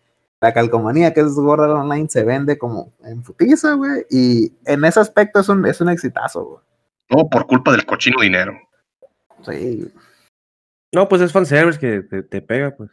la 0.43 0.53
calcomanía 0.53 1.15
que 1.15 1.21
es 1.21 1.35
Sword 1.35 1.63
Art 1.63 1.73
Online 1.73 2.11
se 2.11 2.23
vende 2.23 2.59
como 2.59 2.93
en 3.03 3.23
putiza, 3.23 3.73
güey. 3.73 4.05
Y 4.11 4.53
en 4.67 4.85
ese 4.85 5.01
aspecto 5.01 5.41
es 5.41 5.49
un, 5.49 5.65
es 5.65 5.81
un 5.81 5.89
exitazo, 5.89 6.45
güey. 6.45 6.61
Todo 7.09 7.31
por 7.31 7.47
culpa 7.47 7.73
del 7.73 7.87
cochino 7.87 8.21
dinero. 8.21 8.53
Sí, 9.47 9.93
no 10.95 11.09
pues 11.09 11.23
es 11.23 11.33
fanservice 11.33 11.79
que 11.79 12.01
te, 12.03 12.23
te 12.23 12.41
pega 12.41 12.75
pues 12.77 12.91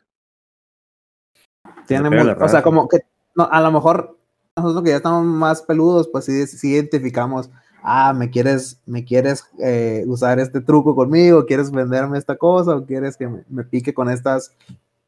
tiene 1.87 2.09
pega 2.09 2.37
o 2.39 2.49
sea, 2.49 2.61
como 2.63 2.87
que 2.87 2.99
no, 3.35 3.47
a 3.51 3.61
lo 3.61 3.71
mejor 3.71 4.17
nosotros 4.55 4.83
que 4.83 4.89
ya 4.89 4.97
estamos 4.97 5.25
más 5.25 5.61
peludos, 5.61 6.09
pues 6.11 6.25
sí, 6.25 6.45
sí 6.47 6.73
identificamos, 6.73 7.49
ah, 7.83 8.13
me 8.13 8.29
quieres, 8.29 8.81
me 8.85 9.05
quieres 9.05 9.45
eh, 9.59 10.03
usar 10.07 10.39
este 10.39 10.61
truco 10.61 10.95
conmigo, 10.95 11.45
quieres 11.45 11.71
venderme 11.71 12.17
esta 12.17 12.35
cosa, 12.35 12.75
o 12.75 12.85
quieres 12.85 13.15
que 13.17 13.27
me, 13.27 13.43
me 13.49 13.63
pique 13.63 13.93
con 13.93 14.09
estas, 14.09 14.53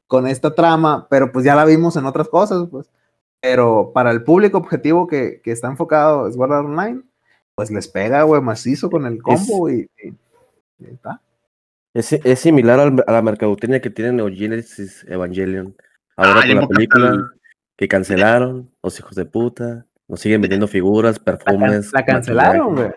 con 0.08 0.27
esta 0.27 0.56
trama, 0.56 1.08
pero 1.10 1.32
pues 1.32 1.43
ya 1.45 1.56
la 1.56 1.65
vimos 1.65 1.95
en 1.97 2.06
otras 2.06 2.29
cosas, 2.29 2.67
pues. 2.71 2.89
Pero 3.41 3.91
para 3.93 4.12
el 4.12 4.23
público 4.23 4.58
objetivo 4.58 5.06
que, 5.06 5.41
que 5.43 5.51
está 5.51 5.67
enfocado 5.67 6.27
en 6.27 6.34
Sword 6.34 6.53
Art 6.53 6.65
Online, 6.65 7.03
pues 7.56 7.69
les 7.69 7.89
pega, 7.89 8.23
güey, 8.23 8.41
macizo 8.41 8.89
con 8.89 9.06
el 9.06 9.21
combo 9.21 9.69
y, 9.69 9.89
y- 10.01 10.86
está. 10.86 11.21
Es, 11.93 12.13
es 12.13 12.39
similar 12.39 12.79
al- 12.79 13.03
a 13.06 13.12
la 13.12 13.21
mercadotecnia 13.21 13.82
que 13.82 13.89
tiene 13.89 14.12
Neo 14.13 14.29
Genesis 14.29 15.06
Evangelion 15.08 15.75
ahora 16.15 16.41
Ah, 16.43 16.47
con 16.47 16.56
la 16.56 16.67
película 16.67 17.32
que 17.77 17.88
cancelaron 17.88 18.71
los 18.84 18.99
hijos 18.99 19.15
de 19.15 19.25
puta 19.25 19.86
nos 20.08 20.19
siguen 20.19 20.41
vendiendo 20.41 20.67
figuras 20.67 21.19
perfumes 21.19 21.91
la 21.93 22.06
cancelaron, 22.06 22.75
güey. 22.75 22.91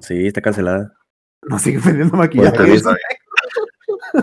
sí 0.00 0.26
está 0.26 0.40
cancelada 0.40 0.92
No 1.42 1.58
sigue 1.58 1.78
vendiendo 1.78 2.16
maquillaje. 2.16 2.74
Está 2.74 2.96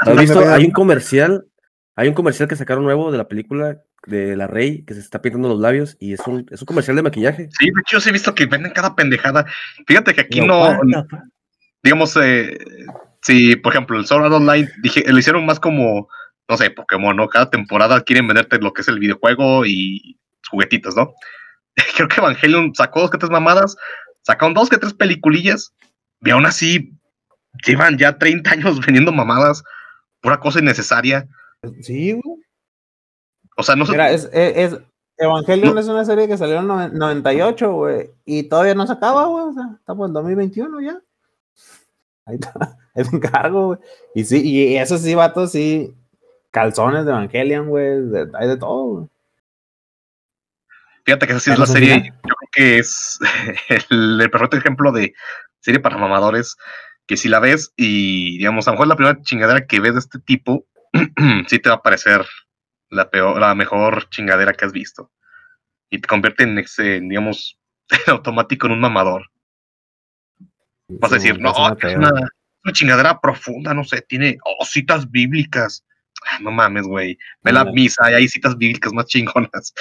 ¿Has 0.00 0.20
visto? 0.20 0.40
Hay 0.48 0.64
un 0.64 0.70
comercial, 0.70 1.46
hay 1.94 2.08
un 2.08 2.14
comercial 2.14 2.48
que 2.48 2.56
sacaron 2.56 2.84
nuevo 2.84 3.12
de 3.12 3.18
la 3.18 3.28
película 3.28 3.82
de 4.06 4.36
la 4.36 4.46
Rey 4.46 4.84
que 4.84 4.94
se 4.94 5.00
está 5.00 5.20
pintando 5.20 5.48
los 5.48 5.60
labios 5.60 5.96
y 6.00 6.14
es 6.14 6.20
un, 6.26 6.46
es 6.50 6.62
un 6.62 6.66
comercial 6.66 6.96
de 6.96 7.02
maquillaje. 7.02 7.48
Sí, 7.58 7.66
de 7.66 7.80
hecho, 7.80 7.96
yo 7.96 8.00
sí 8.00 8.08
he 8.08 8.12
visto 8.12 8.34
que 8.34 8.46
venden 8.46 8.72
cada 8.72 8.94
pendejada. 8.94 9.44
Fíjate 9.86 10.14
que 10.14 10.20
aquí 10.22 10.40
no? 10.40 10.78
Digamos, 11.82 12.16
eh, 12.16 12.58
si 13.22 13.56
por 13.56 13.72
ejemplo 13.72 13.98
el 13.98 14.06
Sword 14.06 14.24
Art 14.24 14.34
Online 14.34 14.68
dije, 14.82 15.04
lo 15.06 15.18
hicieron 15.18 15.44
más 15.46 15.60
como, 15.60 16.08
no 16.48 16.56
sé, 16.56 16.70
Pokémon, 16.70 17.16
¿no? 17.16 17.28
Cada 17.28 17.50
temporada 17.50 18.00
quieren 18.02 18.26
venderte 18.26 18.58
lo 18.58 18.72
que 18.72 18.82
es 18.82 18.88
el 18.88 18.98
videojuego 18.98 19.64
y 19.66 20.18
juguetitos, 20.50 20.96
¿no? 20.96 21.12
Creo 21.96 22.08
que 22.08 22.20
Evangelion 22.20 22.74
sacó 22.74 23.00
dos 23.00 23.10
que 23.10 23.18
tres 23.18 23.30
mamadas, 23.30 23.76
sacaron 24.22 24.54
dos 24.54 24.68
que 24.68 24.78
tres 24.78 24.94
peliculillas 24.94 25.72
y 26.22 26.30
aún 26.30 26.46
así 26.46 26.92
llevan 27.66 27.98
ya 27.98 28.18
30 28.18 28.50
años 28.50 28.80
vendiendo 28.86 29.12
mamadas, 29.12 29.62
pura 30.20 30.40
cosa 30.40 30.58
innecesaria. 30.60 31.26
Sí, 31.82 32.12
güey. 32.12 32.38
O 33.56 33.62
sea, 33.62 33.74
no 33.74 33.84
sé. 33.86 33.92
Mira, 33.92 34.10
es, 34.10 34.28
es, 34.32 34.72
es- 34.72 34.80
Evangelion 35.20 35.74
No. 35.74 35.80
es 35.80 35.88
una 35.88 36.04
serie 36.04 36.28
que 36.28 36.36
salió 36.36 36.60
en 36.60 36.68
noven- 36.68 36.92
98, 36.92 37.72
güey, 37.72 38.08
y 38.24 38.44
todavía 38.44 38.76
no 38.76 38.86
se 38.86 38.92
acaba, 38.92 39.24
güey, 39.26 39.46
o 39.46 39.52
sea, 39.52 39.64
estamos 39.76 40.06
en 40.06 40.12
2021 40.14 40.80
ya. 40.80 41.00
Ahí 42.28 42.38
te 42.38 42.48
encargo, 43.16 43.66
güey. 43.66 43.78
Y 44.14 44.24
sí, 44.24 44.42
y 44.42 44.76
eso 44.76 44.98
sí, 44.98 45.14
vatos, 45.14 45.52
sí, 45.52 45.94
calzones 46.50 47.04
de 47.04 47.12
Evangelion, 47.12 47.68
güey, 47.68 47.86
hay 48.38 48.48
de 48.48 48.56
todo, 48.56 48.84
güey. 48.84 49.06
Fíjate 51.04 51.26
que 51.26 51.32
esa 51.32 51.40
sí 51.40 51.50
es 51.50 51.58
la 51.58 51.66
serie, 51.66 52.04
yo 52.04 52.34
creo 52.34 52.48
que 52.52 52.78
es 52.78 53.18
el, 53.90 54.20
el 54.20 54.30
perfecto 54.30 54.58
ejemplo 54.58 54.92
de 54.92 55.14
serie 55.60 55.80
para 55.80 55.96
mamadores, 55.96 56.56
que 57.06 57.16
si 57.16 57.28
la 57.28 57.40
ves 57.40 57.72
y, 57.76 58.36
digamos, 58.36 58.68
a 58.68 58.70
lo 58.70 58.74
mejor 58.74 58.88
la 58.88 58.96
primera 58.96 59.22
chingadera 59.22 59.66
que 59.66 59.80
ves 59.80 59.94
de 59.94 60.00
este 60.00 60.18
tipo, 60.18 60.66
sí 61.48 61.58
te 61.58 61.70
va 61.70 61.76
a 61.76 61.82
parecer 61.82 62.26
la 62.90 63.10
peor, 63.10 63.40
la 63.40 63.54
mejor 63.54 64.08
chingadera 64.10 64.52
que 64.52 64.66
has 64.66 64.72
visto. 64.72 65.10
Y 65.90 66.00
te 66.00 66.08
convierte 66.08 66.42
en, 66.42 66.58
ese, 66.58 67.00
digamos, 67.00 67.58
automático 68.06 68.66
en 68.66 68.74
un 68.74 68.80
mamador. 68.80 69.30
Vas 70.88 71.12
a 71.12 71.16
decir, 71.16 71.38
no, 71.38 71.50
es 71.50 71.96
una, 71.96 72.10
chingadera 72.72 73.20
profunda, 73.20 73.74
no 73.74 73.84
sé, 73.84 74.02
tiene 74.02 74.38
oh, 74.44 74.64
citas 74.64 75.10
bíblicas. 75.10 75.84
ah, 76.30 76.38
no 76.40 76.50
mames, 76.50 76.86
güey. 76.86 77.18
Ve 77.42 77.52
la 77.52 77.64
misa 77.64 78.10
y 78.10 78.14
hay 78.14 78.28
citas 78.28 78.56
bíblicas 78.56 78.92
más 78.92 79.06
chingonas. 79.06 79.74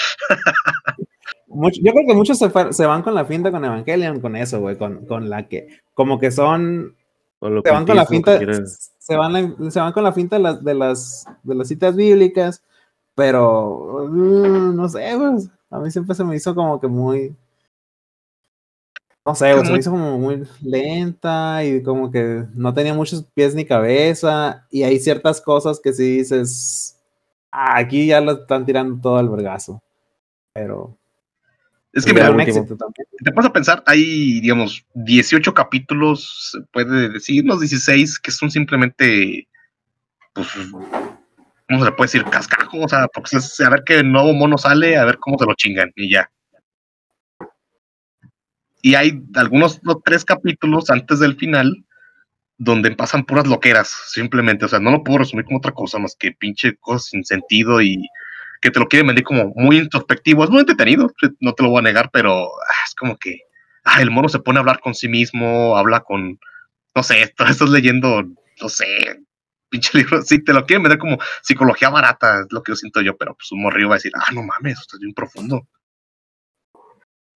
Mucho- 1.47 1.81
yo 1.81 1.93
creo 1.93 2.05
que 2.07 2.13
muchos 2.13 2.37
se, 2.37 2.85
van 2.85 3.01
con 3.03 3.15
la 3.15 3.25
finta 3.25 3.51
con 3.51 3.63
Evangelion, 3.63 4.19
con 4.19 4.35
eso, 4.35 4.59
güey, 4.59 4.77
con, 4.77 5.05
con 5.05 5.29
la 5.29 5.47
que, 5.47 5.79
como 5.93 6.19
que 6.19 6.29
son, 6.29 6.95
lo 7.41 7.61
se 7.61 7.71
van 7.71 7.85
con 7.85 7.95
la 7.95 8.05
finta, 8.05 8.39
se 8.99 9.15
van, 9.15 9.33
la- 9.33 9.71
se 9.71 9.79
van 9.79 9.93
con 9.93 10.03
la 10.03 10.11
finta 10.13 10.35
de 10.35 10.43
las, 10.43 10.63
de 10.63 10.73
las, 10.73 11.25
de 11.43 11.55
las 11.55 11.67
citas 11.69 11.95
bíblicas, 11.95 12.63
pero, 13.15 14.07
mm, 14.09 14.75
no 14.75 14.89
sé, 14.89 15.15
güey, 15.15 15.49
a 15.71 15.79
mí 15.79 15.89
siempre 15.89 16.15
se 16.15 16.23
me 16.25 16.35
hizo 16.35 16.53
como 16.53 16.79
que 16.79 16.87
muy, 16.87 17.35
no 19.27 19.35
sé, 19.35 19.53
se 19.65 19.71
me 19.73 19.79
hizo 19.79 19.91
como 19.91 20.17
muy 20.17 20.47
lenta 20.61 21.61
y 21.65 21.83
como 21.83 22.09
que 22.09 22.45
no 22.53 22.73
tenía 22.73 22.93
muchos 22.93 23.25
pies 23.33 23.53
ni 23.53 23.65
cabeza, 23.65 24.65
y 24.71 24.83
hay 24.83 24.99
ciertas 24.99 25.41
cosas 25.41 25.81
que 25.83 25.91
sí 25.91 26.19
dices, 26.19 26.97
"Ah, 27.51 27.77
aquí 27.77 28.07
ya 28.07 28.21
lo 28.21 28.31
están 28.31 28.65
tirando 28.65 29.01
todo 29.01 29.17
al 29.17 29.27
vergazo, 29.27 29.83
pero... 30.53 30.97
Es 31.91 32.05
que 32.05 32.13
mira, 32.13 32.29
éxito 32.41 32.77
también. 32.77 33.07
te 33.21 33.31
pones 33.33 33.49
a 33.49 33.53
pensar, 33.53 33.83
hay, 33.85 34.39
digamos, 34.39 34.85
18 34.93 35.53
capítulos, 35.53 36.51
se 36.53 36.61
puede 36.71 37.09
decir, 37.09 37.43
unos 37.43 37.59
16, 37.59 38.19
que 38.19 38.31
son 38.31 38.49
simplemente, 38.49 39.45
pues, 40.31 40.47
¿cómo 40.71 41.79
se 41.79 41.85
le 41.85 41.91
puede 41.91 42.07
decir? 42.07 42.23
Cascajo, 42.25 42.79
o 42.79 42.87
sea, 42.87 43.07
porque 43.13 43.35
a 43.35 43.69
ver 43.69 43.83
qué 43.85 44.03
nuevo 44.03 44.33
mono 44.33 44.57
sale, 44.57 44.95
a 44.95 45.03
ver 45.03 45.17
cómo 45.17 45.37
se 45.37 45.45
lo 45.45 45.53
chingan, 45.55 45.91
y 45.97 46.11
ya. 46.11 46.29
Y 48.87 48.95
hay 48.95 49.21
algunos 49.35 49.83
no, 49.83 49.99
tres 49.99 50.23
capítulos 50.23 50.89
antes 50.89 51.19
del 51.19 51.35
final 51.35 51.85
donde 52.57 52.95
pasan 52.95 53.25
puras 53.25 53.45
loqueras, 53.45 53.93
simplemente, 54.13 54.63
o 54.63 54.69
sea, 54.69 54.79
no 54.79 54.91
lo 54.91 55.03
puedo 55.03 55.17
resumir 55.17 55.43
como 55.43 55.57
otra 55.57 55.73
cosa 55.73 55.99
más 55.99 56.15
que 56.17 56.31
pinche 56.31 56.77
cosas 56.77 57.09
sin 57.09 57.25
sentido 57.25 57.81
y 57.81 58.07
que 58.61 58.71
te 58.71 58.79
lo 58.79 58.87
quieren 58.87 59.07
vender 59.07 59.25
como 59.25 59.51
muy 59.57 59.79
introspectivo, 59.79 60.45
es 60.45 60.49
muy 60.49 60.61
entretenido, 60.61 61.11
no 61.41 61.51
te 61.51 61.63
lo 61.63 61.69
voy 61.71 61.79
a 61.79 61.81
negar, 61.81 62.09
pero 62.13 62.45
ah, 62.45 62.83
es 62.87 62.95
como 62.95 63.17
que 63.17 63.41
ah, 63.83 64.01
el 64.01 64.09
mono 64.09 64.29
se 64.29 64.39
pone 64.39 64.57
a 64.57 64.61
hablar 64.61 64.79
con 64.79 64.95
sí 64.95 65.09
mismo, 65.09 65.75
habla 65.75 65.99
con, 65.99 66.39
no 66.95 67.03
sé, 67.03 67.21
estás 67.37 67.59
leyendo, 67.59 68.23
no 68.23 68.69
sé, 68.69 69.19
pinche 69.67 69.97
libro, 69.97 70.21
sí, 70.21 70.41
te 70.41 70.53
lo 70.53 70.65
quieren 70.65 70.83
vender 70.83 70.97
como 70.97 71.17
psicología 71.41 71.89
barata, 71.89 72.39
es 72.39 72.47
lo 72.51 72.63
que 72.63 72.73
siento 72.77 73.01
yo, 73.01 73.17
pero 73.17 73.35
pues 73.35 73.51
un 73.51 73.63
morrillo 73.63 73.89
va 73.89 73.95
a 73.95 73.97
decir, 73.97 74.13
ah, 74.15 74.31
no 74.31 74.43
mames, 74.43 74.79
esto 74.79 74.95
es 74.95 75.01
bien 75.01 75.13
profundo. 75.13 75.67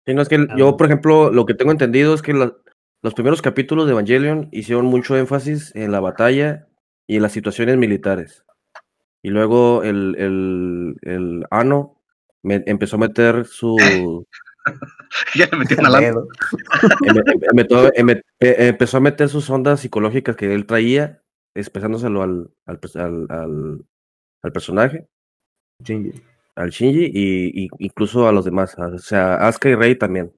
Sí, 0.10 0.15
no, 0.15 0.22
es 0.24 0.30
que 0.30 0.48
yo, 0.58 0.76
por 0.76 0.88
ejemplo, 0.88 1.32
lo 1.32 1.45
que 1.45 1.54
tengo 1.54 1.72
entendido 1.72 2.15
es 2.15 2.24
que 2.24 2.34
la- 2.34 2.52
los 3.04 3.13
primeros 3.13 3.41
capítulos 3.43 3.86
de 3.86 3.91
Evangelion 3.91 4.50
hicieron 4.52 4.86
mucho 4.88 5.15
énfasis 5.15 5.72
en 5.76 5.91
la 5.91 6.00
batalla 6.00 6.67
y 7.08 7.17
en 7.17 7.22
las 7.22 7.32
situaciones 7.32 7.78
militares. 7.78 8.43
Y 9.22 9.30
luego 9.30 9.84
el, 9.84 10.15
el, 10.17 10.95
el 11.04 11.45
Ano 11.52 12.02
me- 12.41 12.63
empezó 12.65 12.95
a 12.95 13.00
meter 13.00 13.45
su. 13.45 14.26
ya 15.36 15.48
le 15.52 15.58
metieron 15.60 15.86
a 15.86 15.89
la... 15.89 16.00
Pedo. 16.00 16.28
em- 17.06 17.17
em- 17.17 17.41
empezó, 17.60 17.91
empezó 18.39 18.98
a 18.98 19.02
meter 19.02 19.30
sus 19.30 19.50
ondas 19.50 19.80
psicológicas 19.82 20.36
que 20.36 20.54
él 20.56 20.65
traía, 20.65 21.22
expresándoselo 21.54 22.24
al, 22.24 22.50
al, 22.65 22.80
al, 22.95 23.26
al- 23.30 23.86
al 24.41 24.52
personaje. 24.52 25.08
Al 26.60 26.69
Shinji, 26.72 27.06
y, 27.13 27.63
y 27.65 27.69
incluso 27.80 28.28
a 28.28 28.32
los 28.32 28.45
demás. 28.45 28.76
O 28.78 28.98
sea, 29.00 29.36
Asuka 29.36 29.69
y 29.69 29.76
Rey 29.76 29.95
también 29.95 30.32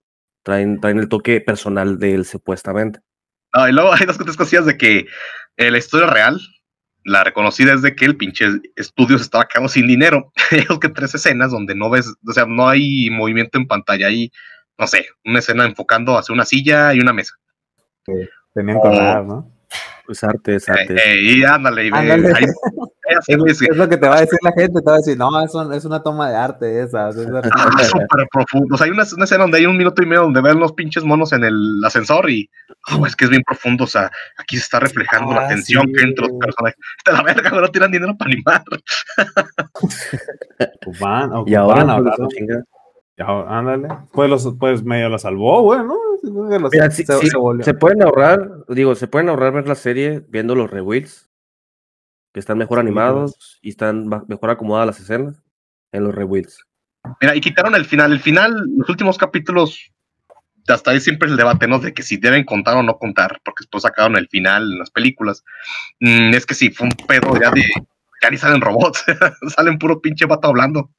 traen, 0.43 0.79
traen 0.79 0.99
el 0.99 1.10
toque 1.10 1.41
personal 1.41 1.99
de 1.99 2.13
él, 2.15 2.25
supuestamente. 2.25 2.99
No, 3.55 3.67
y 3.67 3.71
luego 3.73 3.91
hay 3.93 4.05
dos 4.05 4.17
tres 4.17 4.38
cosillas 4.38 4.65
de 4.65 4.77
que 4.77 5.07
eh, 5.57 5.71
la 5.71 5.77
historia 5.77 6.07
real, 6.07 6.39
la 7.03 7.23
reconocida 7.23 7.73
es 7.73 7.81
de 7.81 7.95
que 7.95 8.05
el 8.05 8.15
pinche 8.17 8.45
estudio 8.75 9.17
se 9.17 9.23
estaba 9.23 9.47
quedando 9.47 9.67
sin 9.69 9.88
dinero. 9.88 10.31
Hay 10.51 10.79
que 10.79 10.89
tres 10.89 11.13
escenas 11.15 11.51
donde 11.51 11.75
no 11.75 11.89
ves, 11.89 12.13
o 12.27 12.31
sea, 12.31 12.45
no 12.45 12.69
hay 12.69 13.10
movimiento 13.10 13.57
en 13.57 13.67
pantalla, 13.67 14.07
hay, 14.07 14.31
no 14.77 14.88
sé, 14.88 15.05
una 15.25 15.39
escena 15.39 15.65
enfocando 15.65 16.17
hacia 16.17 16.34
una 16.34 16.45
silla 16.45 16.93
y 16.93 16.99
una 16.99 17.12
mesa. 17.13 17.34
Tenían 18.53 18.77
que 18.81 18.88
Oh. 18.88 19.23
¿no? 19.23 19.51
Es 20.07 20.23
arte, 20.23 20.55
es 20.55 20.67
Eh, 20.67 20.71
arte. 20.71 20.93
eh, 20.95 21.21
y 21.21 21.43
ándale, 21.43 21.86
y 21.86 21.91
ve, 21.91 21.97
Ándale. 21.97 22.29
así, 22.31 22.45
Es, 23.28 23.76
lo 23.78 23.89
que 23.89 23.97
te 23.97 24.08
va 24.08 24.17
a 24.17 24.21
decir 24.21 24.39
la 24.41 24.52
gente, 24.52 24.82
te 24.82 24.86
va 24.89 24.93
a 24.93 24.97
decir, 24.97 25.17
no, 25.17 25.43
es, 25.43 25.54
un- 25.54 25.74
es 25.74 25.86
una 25.86 26.02
toma 26.04 26.30
de 26.30 26.36
arte 26.36 26.82
esa. 26.84 27.08
o 27.08 27.10
es 27.10 27.15
de- 27.17 27.41
Ah, 27.54 27.84
súper 27.84 28.28
profundo. 28.32 28.76
O 28.76 28.78
sea, 28.78 28.86
hay 28.86 28.91
una, 28.91 29.04
una 29.15 29.24
escena 29.26 29.43
donde 29.43 29.58
hay 29.58 29.65
un 29.65 29.78
minuto 29.78 30.02
y 30.02 30.06
medio 30.06 30.21
donde 30.24 30.41
ven 30.41 30.60
los 30.60 30.74
pinches 30.74 31.04
monos 31.04 31.34
en 31.34 31.43
el 31.43 31.82
ascensor 31.86 32.30
y 32.30 32.50
güey, 32.97 33.10
es 33.10 33.15
que 33.15 33.26
es 33.26 33.30
bien 33.32 33.43
profundo. 33.45 33.84
O 33.84 33.88
sea, 33.88 34.12
aquí 34.38 34.58
se 34.58 34.63
está 34.63 34.80
reflejando 34.80 35.34
la 35.34 35.45
Ah, 35.45 35.47
tensión 35.50 35.84
sí, 35.88 35.93
que 35.93 36.00
hay 36.04 36.10
entre 36.10 36.28
los 36.28 36.38
personajes. 36.39 36.78
Está 36.97 37.12
la 37.13 37.24
verga, 37.24 37.50
no 37.62 37.67
tiran 37.67 37.91
dinero 37.91 38.15
para 38.17 38.32
animar. 38.32 38.63
Ocupan, 40.82 41.32
y 41.45 41.56
ahora 41.56 41.84
no, 41.84 42.04
pues, 42.04 42.19
¿no? 42.47 42.63
Ya, 43.17 43.26
ándale. 43.47 43.88
Pues, 44.13 44.30
los, 44.30 44.56
pues 44.60 44.84
medio 44.84 45.10
lo 45.10 45.19
salvó, 45.19 45.62
güey, 45.63 45.80
¿no? 45.84 45.95
Mira, 46.71 46.89
se, 46.91 47.04
sí, 47.04 47.28
se 47.30 47.38
volvió. 47.38 47.63
se 47.65 47.74
pueden 47.74 48.04
ahorrar, 48.04 48.47
digo, 48.69 48.93
se 48.95 49.08
pueden 49.08 49.30
ahorrar 49.30 49.54
ver 49.54 49.67
la 49.67 49.76
serie 49.76 50.24
viendo 50.30 50.54
los 50.56 50.69
rewheels, 50.69 51.31
que 52.34 52.39
están 52.39 52.58
mejor 52.58 52.80
animados 52.80 53.60
y 53.62 53.70
están 53.70 54.08
mejor 54.28 54.50
acomodadas 54.50 54.88
las 54.88 55.00
escenas 55.00 55.41
en 55.91 56.04
los 56.04 56.15
rewheels. 56.15 56.65
Mira, 57.20 57.36
y 57.36 57.41
quitaron 57.41 57.76
el 57.76 57.86
final. 57.86 58.12
El 58.12 58.20
final, 58.20 58.65
los 58.78 58.89
últimos 58.89 59.17
capítulos, 59.17 59.91
hasta 60.67 60.91
ahí 60.91 61.00
siempre 61.00 61.28
es 61.28 61.32
el 61.32 61.38
debate, 61.38 61.67
¿no? 61.67 61.80
De 61.80 61.94
que 61.94 62.04
si 62.04 62.17
deben 62.17 62.44
contar 62.46 62.78
o 62.78 62.84
no 62.84 62.98
contar, 62.98 63.41
porque 63.44 63.63
después 63.63 63.84
sacaron 63.84 64.15
el 64.17 64.28
final 64.28 64.72
en 64.72 64.80
las 64.80 64.91
películas. 64.91 65.44
Mm, 66.00 66.34
es 66.34 66.46
que 66.46 66.54
sí, 66.54 66.70
fue 66.70 66.88
un 66.88 67.08
pedo 67.08 67.39
ya 67.39 67.52
de. 67.52 67.63
Ya 68.22 68.30
ni 68.30 68.38
salen 68.38 68.62
robots, 68.62 69.04
salen 69.56 69.80
puro 69.80 70.00
pinche 70.00 70.28
vato 70.28 70.48
hablando. 70.48 70.91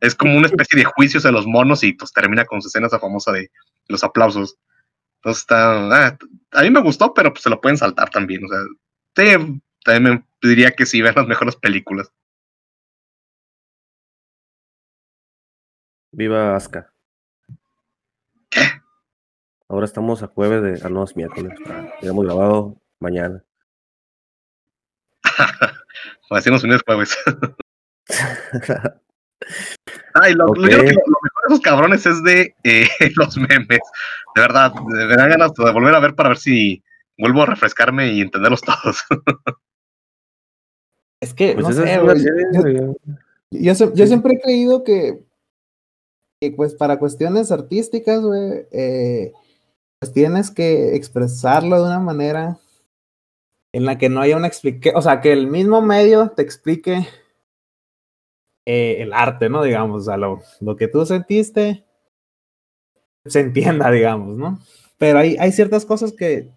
Es 0.00 0.16
como 0.16 0.36
una 0.36 0.48
especie 0.48 0.76
de 0.78 0.84
juicios 0.84 1.22
de 1.22 1.30
los 1.30 1.46
monos 1.46 1.84
y 1.84 1.92
pues 1.92 2.12
termina 2.12 2.44
con 2.44 2.60
su 2.60 2.68
escena 2.68 2.88
esa 2.88 2.98
famosa 2.98 3.30
de 3.30 3.50
los 3.86 4.02
aplausos. 4.02 4.56
Entonces 5.16 5.42
está. 5.42 6.08
ah, 6.08 6.18
a 6.52 6.62
mí 6.62 6.70
me 6.70 6.82
gustó, 6.82 7.14
pero 7.14 7.32
pues 7.32 7.42
se 7.42 7.50
lo 7.50 7.60
pueden 7.60 7.78
saltar 7.78 8.10
también. 8.10 8.44
O 8.44 8.48
sea, 8.48 8.58
sí, 9.38 9.60
también 9.86 10.26
me 10.42 10.48
diría 10.48 10.72
que 10.72 10.84
sí, 10.84 11.00
vean 11.00 11.14
las 11.16 11.26
mejores 11.26 11.56
películas. 11.56 12.12
Viva 16.12 16.54
Asuka. 16.56 16.92
Ahora 19.68 19.84
estamos 19.86 20.22
a 20.22 20.28
jueves 20.28 20.62
de. 20.62 20.86
Ah, 20.86 20.88
no, 20.90 21.04
es 21.04 21.16
miércoles. 21.16 21.58
ah, 21.68 21.88
Habíamos 21.98 22.24
grabado 22.24 22.76
mañana. 23.00 23.42
Decimos 26.30 26.62
Unidos 26.64 26.82
Jueves. 26.86 27.16
Ay, 30.14 30.32
lo, 30.34 30.46
Ok. 30.46 30.56
lo- 30.58 30.62
yo 30.68 30.78
creo 30.78 30.84
que 30.84 30.92
lo, 30.94 31.00
lo 31.06 31.18
mejor 31.22 31.42
de 31.42 31.48
esos 31.48 31.60
cabrones 31.60 32.06
es 32.06 32.22
de 32.22 32.54
eh, 32.64 32.88
los 33.16 33.36
memes. 33.36 33.80
De 34.34 34.40
verdad, 34.40 34.72
me 34.86 35.16
dan 35.16 35.30
ganas 35.30 35.52
de 35.52 35.72
volver 35.72 35.94
a 35.94 36.00
ver 36.00 36.14
para 36.14 36.30
ver 36.30 36.38
si 36.38 36.82
vuelvo 37.18 37.42
a 37.42 37.46
refrescarme 37.46 38.12
y 38.12 38.20
entenderlos 38.20 38.62
todos. 38.62 39.04
Es 41.22 41.32
que, 41.34 41.54
Pues 41.54 41.64
no 41.64 41.70
esa 41.72 41.82
sé, 41.84 41.92
es 41.94 41.98
una 41.98 42.12
güey, 42.12 42.20
serie, 42.20 42.94
yo- 43.94 44.06
siempre 44.06 44.34
he 44.34 44.40
creído 44.40 44.84
que, 44.84 45.22
que, 46.40 46.50
pues 46.52 46.74
para 46.74 46.98
cuestiones 46.98 47.50
artísticas, 47.50 48.20
güey, 48.22 48.66
eh, 48.70 49.32
pues 49.98 50.12
tienes 50.12 50.50
que 50.50 50.94
expresarlo 50.94 51.76
de 51.78 51.86
una 51.88 52.00
manera 52.00 52.58
en 53.72 53.84
la 53.86 53.96
que 53.98 54.08
no 54.08 54.20
haya 54.20 54.36
una 54.36 54.46
explicación, 54.46 54.96
o 54.96 55.02
sea, 55.02 55.20
que 55.20 55.32
el 55.32 55.46
mismo 55.46 55.80
medio 55.80 56.30
te 56.30 56.42
explique 56.42 57.06
eh, 58.66 58.96
el 59.00 59.12
arte, 59.12 59.48
¿no? 59.48 59.62
Digamos, 59.62 60.02
o 60.02 60.04
sea, 60.04 60.16
lo, 60.16 60.40
lo 60.60 60.76
que 60.76 60.88
tú 60.88 61.04
sentiste 61.06 61.84
se 63.24 63.40
entienda, 63.40 63.90
digamos, 63.90 64.36
¿no? 64.36 64.58
Pero 64.98 65.18
hay, 65.18 65.36
hay 65.38 65.52
ciertas 65.52 65.84
cosas 65.84 66.12
que 66.12 66.50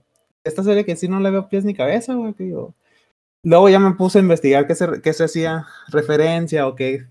esta 0.43 0.63
serie 0.63 0.85
que 0.85 0.95
sí 0.95 1.07
no 1.07 1.19
le 1.19 1.29
veo 1.31 1.49
pies 1.49 1.65
ni 1.65 1.73
cabeza, 1.73 2.13
güey, 2.15 2.33
que 2.33 2.49
yo... 2.49 2.73
Luego 3.43 3.69
ya 3.69 3.79
me 3.79 3.93
puse 3.95 4.19
a 4.19 4.21
investigar 4.21 4.67
qué 4.67 4.75
se, 4.75 5.01
qué 5.01 5.13
se 5.13 5.23
hacía 5.23 5.65
referencia 5.87 6.67
o 6.67 6.75
qué, 6.75 7.05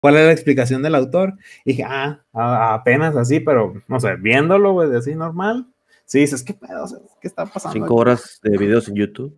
cuál 0.00 0.16
era 0.16 0.26
la 0.26 0.32
explicación 0.32 0.82
del 0.82 0.94
autor. 0.94 1.34
Y 1.64 1.72
dije, 1.72 1.84
ah, 1.86 2.20
a- 2.32 2.74
apenas 2.74 3.14
así, 3.16 3.40
pero 3.40 3.74
no 3.88 4.00
sé, 4.00 4.16
viéndolo, 4.16 4.72
güey, 4.72 4.88
de 4.90 4.98
así 4.98 5.14
normal. 5.14 5.66
Sí, 6.06 6.20
dices, 6.20 6.42
¿qué 6.42 6.54
pedo? 6.54 6.86
¿Qué 7.20 7.28
está 7.28 7.44
pasando? 7.46 7.74
Cinco 7.74 7.86
aquí?" 7.86 7.94
horas 7.94 8.40
de 8.42 8.56
videos 8.56 8.88
en 8.88 8.94
YouTube. 8.94 9.36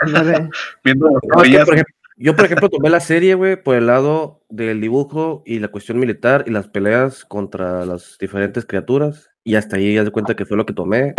Viendo 0.84 1.08
No, 1.10 1.18
por 1.20 1.46
ejemplo, 1.46 1.94
yo, 2.16 2.34
por 2.36 2.44
ejemplo, 2.44 2.68
tomé 2.68 2.90
la 2.90 3.00
serie, 3.00 3.34
güey, 3.34 3.62
por 3.62 3.76
el 3.76 3.86
lado 3.86 4.40
del 4.48 4.80
dibujo 4.80 5.42
y 5.46 5.58
la 5.60 5.68
cuestión 5.68 5.98
militar 5.98 6.44
y 6.46 6.50
las 6.50 6.68
peleas 6.68 7.24
contra 7.24 7.84
las 7.86 8.16
diferentes 8.18 8.64
criaturas. 8.66 9.30
Y 9.44 9.54
hasta 9.56 9.76
ahí 9.76 9.94
ya 9.94 10.04
de 10.04 10.10
cuenta 10.10 10.34
que 10.36 10.44
fue 10.46 10.56
lo 10.56 10.66
que 10.66 10.72
tomé. 10.72 11.14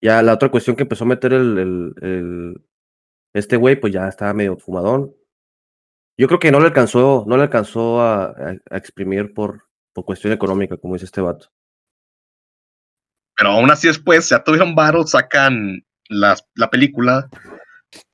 Ya 0.00 0.22
la 0.22 0.34
otra 0.34 0.50
cuestión 0.50 0.74
que 0.76 0.82
empezó 0.82 1.04
a 1.04 1.08
meter 1.08 1.32
el, 1.32 1.58
el- 1.58 1.94
el- 2.02 2.60
este 3.34 3.56
güey, 3.56 3.76
pues 3.80 3.92
ya 3.92 4.08
estaba 4.08 4.32
medio 4.34 4.56
fumadón. 4.58 5.14
Yo 6.18 6.26
creo 6.28 6.38
que 6.38 6.52
no 6.52 6.60
le 6.60 6.66
alcanzó, 6.66 7.24
no 7.26 7.36
le 7.36 7.44
alcanzó 7.44 8.00
a, 8.00 8.24
a- 8.26 8.56
a 8.70 8.76
exprimir 8.76 9.32
por, 9.34 9.64
por 9.92 10.04
cuestión 10.04 10.32
económica, 10.32 10.76
como 10.76 10.94
dice 10.94 11.06
este 11.06 11.20
vato. 11.20 11.48
Pero 13.36 13.50
aún 13.50 13.70
así 13.70 13.88
después 13.88 14.28
ya 14.28 14.44
tuvieron 14.44 14.74
varo, 14.74 15.06
sacan 15.06 15.82
las, 16.08 16.46
la 16.54 16.68
película 16.70 17.28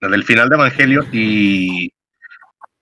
la 0.00 0.08
del 0.08 0.24
final 0.24 0.48
de 0.48 0.56
Evangelio, 0.56 1.04
y 1.12 1.92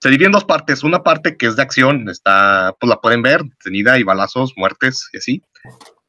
se 0.01 0.09
divide 0.11 0.27
en 0.27 0.33
dos 0.33 0.44
partes. 0.44 0.83
Una 0.85 1.03
parte 1.03 1.37
que 1.37 1.46
es 1.46 1.57
de 1.57 1.62
acción, 1.62 2.09
está, 2.09 2.75
pues 2.81 2.88
la 2.88 3.01
pueden 3.01 3.22
ver, 3.22 3.42
tenida 3.62 3.99
y 3.99 4.03
balazos, 4.03 4.53
muertes 4.57 5.09
y 5.12 5.18
así. 5.18 5.42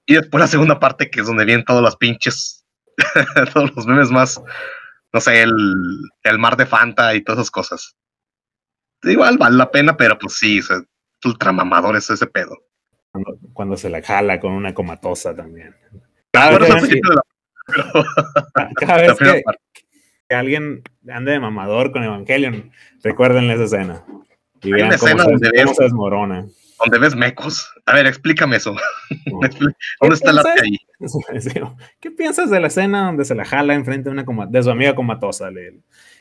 Y 0.05 0.15
después 0.15 0.39
la 0.39 0.47
segunda 0.47 0.79
parte 0.79 1.09
que 1.09 1.21
es 1.21 1.27
donde 1.27 1.45
vienen 1.45 1.65
todos 1.65 1.81
los 1.81 1.95
pinches, 1.97 2.65
todos 3.53 3.75
los 3.75 3.85
memes 3.85 4.09
más, 4.11 4.41
no 5.17 5.21
sé, 5.21 5.41
el, 5.41 5.51
el 6.23 6.37
mar 6.37 6.55
de 6.57 6.67
Fanta 6.67 7.15
y 7.15 7.23
todas 7.23 7.39
esas 7.39 7.51
cosas. 7.51 7.97
Igual 9.01 9.39
vale 9.39 9.57
la 9.57 9.71
pena, 9.71 9.97
pero 9.97 10.17
pues 10.19 10.35
sí, 10.35 10.59
o 10.59 10.63
sea, 10.63 10.77
ultramamador 11.25 11.95
es 11.95 12.07
ese 12.11 12.27
pedo. 12.27 12.55
Cuando, 13.11 13.39
cuando 13.53 13.77
se 13.77 13.89
la 13.89 14.03
jala 14.03 14.39
con 14.39 14.51
una 14.51 14.75
comatosa 14.75 15.35
también. 15.35 15.75
Claro, 16.31 16.59
Cada 16.67 16.75
vez 16.75 16.89
que- 16.89 17.01
cada 18.77 19.01
vez 19.01 19.43
alguien 20.29 20.83
ande 21.09 21.31
de 21.31 21.39
mamador 21.39 21.91
con 21.91 22.03
Evangelion, 22.03 22.71
recuérdenle 23.01 23.55
esa 23.55 23.63
escena. 23.63 24.05
Y 24.61 24.71
vean 24.71 24.89
cómo, 24.89 24.95
escena 24.95 25.23
se, 25.23 25.29
donde 25.31 25.51
cómo 25.63 25.73
se 25.73 25.83
desmorona. 25.83 26.45
Donde 26.79 26.99
ves 26.99 27.15
mecos. 27.15 27.69
A 27.85 27.93
ver, 27.93 28.05
explícame 28.07 28.57
eso. 28.57 28.75
No. 29.27 29.39
¿Dónde 30.01 30.15
está 30.15 30.31
el 30.31 30.37
arte 30.39 30.61
ahí? 30.63 30.77
¿Qué 31.99 32.11
piensas 32.11 32.49
de 32.49 32.59
la 32.59 32.67
escena 32.67 33.05
donde 33.05 33.25
se 33.25 33.35
la 33.35 33.45
jala 33.45 33.73
enfrente 33.75 34.09
de, 34.09 34.13
una 34.13 34.25
coma- 34.25 34.47
de 34.47 34.63
su 34.63 34.69
amiga 34.71 34.95
comatosa? 34.95 35.51
Le- 35.51 35.79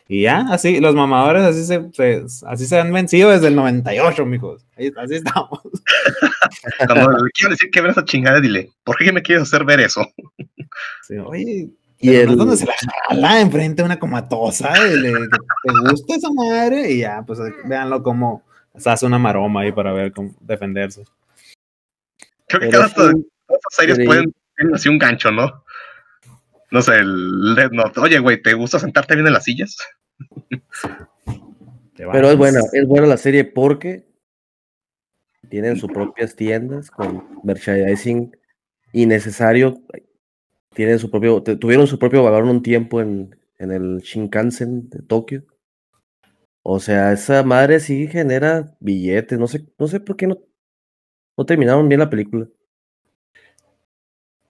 Y 0.08 0.22
ya, 0.22 0.44
así, 0.50 0.80
los 0.80 0.94
mamadores 0.94 1.42
así 1.44 1.64
se, 1.64 1.82
se- 1.92 2.24
así 2.46 2.66
se 2.66 2.78
han 2.80 2.92
vencido 2.92 3.30
desde 3.30 3.48
el 3.48 3.56
98, 3.56 4.26
mijos. 4.26 4.66
Ahí- 4.76 4.92
así 4.96 5.14
estamos. 5.16 5.60
Cuando 6.86 7.10
le 7.24 7.30
quiero 7.32 7.50
decir 7.52 7.70
que 7.70 7.80
ven 7.80 7.90
esa 7.92 8.04
chingada, 8.04 8.40
dile, 8.40 8.70
¿por 8.84 8.96
qué 8.96 9.12
me 9.12 9.22
quieres 9.22 9.42
hacer 9.44 9.64
ver 9.64 9.80
eso? 9.80 10.06
Sí, 11.02 11.16
oye, 11.18 11.68
Y 11.98 12.06
no 12.08 12.12
el, 12.12 12.30
es 12.30 12.36
donde 12.36 12.56
se 12.56 12.66
la 12.66 12.74
jala 13.08 13.40
enfrente 13.40 13.82
de 13.82 13.86
una 13.86 13.98
comatosa, 13.98 14.70
y 14.88 14.96
le- 15.00 15.12
que 15.12 15.18
te 15.72 15.90
gusta 15.90 16.14
esa 16.16 16.28
madre, 16.32 16.90
y 16.92 16.98
ya, 17.00 17.22
pues 17.26 17.38
véanlo 17.64 18.02
como 18.02 18.42
se 18.76 18.90
hace 18.90 19.06
una 19.06 19.18
maroma 19.18 19.62
ahí 19.62 19.72
para 19.72 19.92
ver 19.92 20.12
cómo 20.12 20.34
defenderse. 20.40 21.04
Creo 22.48 22.60
que 22.60 22.68
pero 22.68 22.82
cada 22.82 22.86
estas 22.86 23.14
series 23.70 23.98
creí- 23.98 24.06
pueden 24.06 24.34
tener 24.56 24.74
así 24.74 24.88
un 24.88 24.98
gancho, 24.98 25.30
¿no? 25.30 25.64
No 26.70 26.82
sé, 26.82 26.96
el 26.96 27.54
Death 27.54 27.72
Note. 27.72 28.00
Oye, 28.00 28.18
güey, 28.18 28.42
¿te 28.42 28.54
gusta 28.54 28.78
sentarte 28.78 29.14
bien 29.14 29.26
en 29.26 29.32
las 29.32 29.44
sillas? 29.44 29.76
Pero 31.96 32.30
es 32.30 32.36
buena, 32.36 32.60
es 32.72 32.86
buena 32.86 33.06
la 33.06 33.16
serie 33.16 33.44
porque 33.44 34.06
tienen 35.48 35.76
sus 35.76 35.90
propias 35.90 36.34
tiendas 36.36 36.90
con 36.90 37.40
merchandising 37.44 38.36
innecesario. 38.92 39.80
Tienen 40.74 40.98
su 40.98 41.10
propio, 41.10 41.42
tuvieron 41.42 41.86
su 41.86 41.98
propio 41.98 42.22
vagón 42.22 42.48
un 42.48 42.62
tiempo 42.62 43.00
en, 43.00 43.34
en 43.58 43.70
el 43.70 43.98
Shinkansen 44.00 44.90
de 44.90 45.02
Tokio. 45.02 45.44
O 46.68 46.80
sea, 46.80 47.12
esa 47.12 47.44
madre 47.44 47.78
sí 47.78 48.08
genera 48.08 48.74
billetes. 48.80 49.38
No 49.38 49.46
sé, 49.46 49.64
no 49.78 49.86
sé 49.86 50.00
por 50.00 50.16
qué 50.16 50.26
no, 50.26 50.36
no 51.36 51.46
terminaron 51.46 51.88
bien 51.88 52.00
la 52.00 52.10
película. 52.10 52.48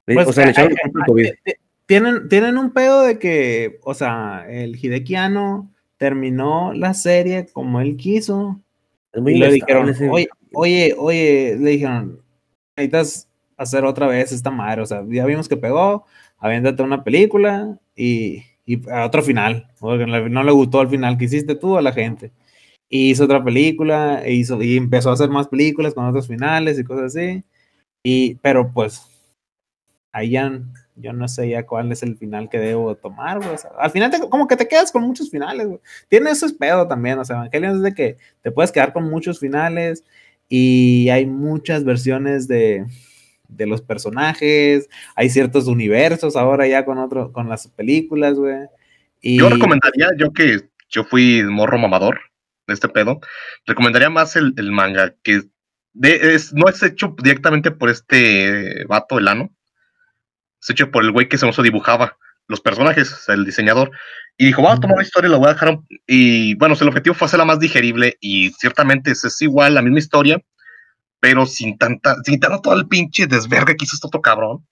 Le- 0.07 0.15
Pues, 0.15 0.29
o 0.29 0.33
sea, 0.33 0.45
le 0.45 0.51
eh, 0.51 0.53
echaron 0.53 0.73
eh, 0.73 0.77
culpa 0.83 1.01
al 1.01 1.07
COVID. 1.09 1.27
eh, 1.27 1.39
eh, 1.45 1.55
Tienen, 1.85 2.29
tienen 2.31 2.57
un 2.57 2.73
pedo 2.73 3.03
de 3.03 3.19
que, 3.19 3.81
o 3.85 3.93
sea, 3.93 4.47
el 4.49 4.77
Hidekiano 4.83 5.71
terminó 5.99 6.73
la 6.73 6.95
serie 6.95 7.49
como 7.53 7.83
él 7.83 7.99
quiso. 7.99 8.63
Es 9.13 9.21
muy 9.21 9.35
Y 9.35 9.39
le 9.39 9.53
dijeron, 9.53 9.91
ese- 9.91 10.09
oye, 10.09 10.29
oye, 10.55 10.95
oye, 10.99 11.57
le 11.61 11.71
dijeron, 11.73 12.23
necesitas 12.79 13.29
hacer 13.59 13.85
otra 13.85 14.07
vez 14.07 14.33
esta 14.33 14.51
madre. 14.51 14.81
O 14.81 14.87
sea, 14.87 15.05
ya 15.07 15.27
vimos 15.27 15.49
que 15.51 15.59
pegó, 15.59 16.07
aviéntate 16.39 16.83
una 16.83 17.05
película 17.05 17.79
y, 17.95 18.43
y 18.67 18.89
a 18.91 19.07
otro 19.07 19.23
final. 19.23 19.69
Porque 19.81 20.07
no 20.07 20.43
le- 20.45 20.53
gustó 20.53 20.83
el 20.83 20.89
final 20.89 21.17
que 21.19 21.27
hiciste 21.27 21.55
tú 21.55 21.77
a 21.79 21.83
la 21.83 21.93
gente. 21.93 22.33
Hizo 22.91 23.25
otra 23.25 23.43
película 23.45 24.25
e 24.25 24.35
hizo, 24.35 24.63
y 24.63 24.77
empezó 24.77 25.11
a 25.11 25.15
hacer 25.15 25.31
más 25.31 25.49
películas 25.49 25.95
con 25.95 26.07
otros 26.07 26.29
finales 26.29 26.79
y 26.79 26.85
cosas 26.85 27.17
así. 27.17 27.45
Y, 28.05 28.37
pero 28.37 28.73
pues, 28.73 29.03
ahí 30.13 30.31
ya, 30.31 30.61
yo 30.97 31.13
no 31.13 31.29
sé 31.29 31.49
ya 31.51 31.67
cuál 31.67 31.93
es 31.93 32.03
el 32.03 32.17
final 32.17 32.49
que 32.49 32.59
debo 32.59 32.95
tomar, 32.95 33.41
al 33.79 33.91
final, 33.91 34.11
te- 34.11 34.29
como 34.29 34.47
que 34.49 34.57
te 34.57 34.67
quedas 34.69 34.91
con 34.93 35.03
muchos 35.03 35.31
finales. 35.31 35.69
Tiene 36.09 36.31
ese 36.31 36.53
pedo 36.55 36.89
también, 36.89 37.19
o 37.19 37.25
sea, 37.25 37.37
Evangelion 37.37 37.77
es 37.77 37.83
de 37.83 37.95
que 37.95 38.17
te 38.43 38.51
puedes 38.51 38.73
quedar 38.73 38.93
con 38.93 39.09
muchos 39.11 39.39
finales 39.41 40.05
y 40.49 41.09
hay 41.11 41.27
muchas 41.27 41.85
versiones 41.85 42.49
de, 42.49 42.87
de 43.49 43.67
los 43.67 43.83
personajes, 43.83 44.89
hay 45.15 45.31
ciertos 45.31 45.67
universos 45.67 46.37
ahora 46.37 46.67
ya 46.67 46.85
con 46.85 46.99
otro, 46.99 47.33
con 47.33 47.49
las 47.49 47.69
películas, 47.69 48.35
güey. 48.35 48.67
Y 49.21 49.39
Yo 49.39 49.49
recomendaría, 49.49 50.09
yo 50.19 50.33
que 50.33 50.69
yo 50.89 51.05
fui 51.05 51.43
morro 51.43 51.79
mamador 51.79 52.21
de 52.67 52.75
este 52.75 52.89
pedo, 52.89 53.21
recomendaría 53.67 54.11
más 54.11 54.37
el, 54.37 54.55
el 54.57 54.71
manga, 54.73 55.15
que 55.23 55.43
de- 55.93 56.35
es, 56.35 56.53
no 56.53 56.69
es 56.69 56.83
hecho 56.83 57.15
directamente 57.23 57.71
por 57.71 57.91
este 57.91 58.85
vato, 58.87 59.19
el 59.19 59.29
ano, 59.29 59.51
es 60.61 60.71
hecho 60.71 60.91
por 60.91 61.05
el 61.05 61.13
güey 61.13 61.29
que 61.29 61.39
se 61.39 61.47
nos 61.47 61.61
dibujaba 61.63 62.17
los 62.49 62.61
personajes, 62.61 63.25
el 63.29 63.45
diseñador, 63.45 63.91
y 64.39 64.47
dijo, 64.47 64.63
voy 64.63 64.73
a 64.73 64.77
tomar 64.77 64.99
la 64.99 65.03
historia 65.03 65.29
y 65.29 65.33
la 65.33 65.39
voy 65.39 65.49
a 65.49 65.55
dejar, 65.55 65.71
un-". 65.71 65.87
y 66.07 66.55
bueno, 66.57 66.77
el 66.81 66.89
objetivo 66.89 67.15
fue 67.15 67.27
hacerla 67.27 67.45
más 67.45 67.59
digerible, 67.59 68.17
y 68.21 68.51
ciertamente 68.51 69.11
es 69.13 69.43
igual 69.43 69.75
la 69.75 69.83
misma 69.83 69.99
historia, 69.99 70.41
pero 71.27 71.45
sin 71.45 71.77
tanta, 71.77 72.15
sin 72.23 72.39
tanto 72.39 72.61
todo 72.61 72.75
el 72.75 72.87
pinche 72.87 73.27
desvergue 73.27 73.75
que 73.75 73.85
hizo 73.85 73.97
este 73.97 74.07
otro 74.07 74.21
cabrón, 74.21 74.65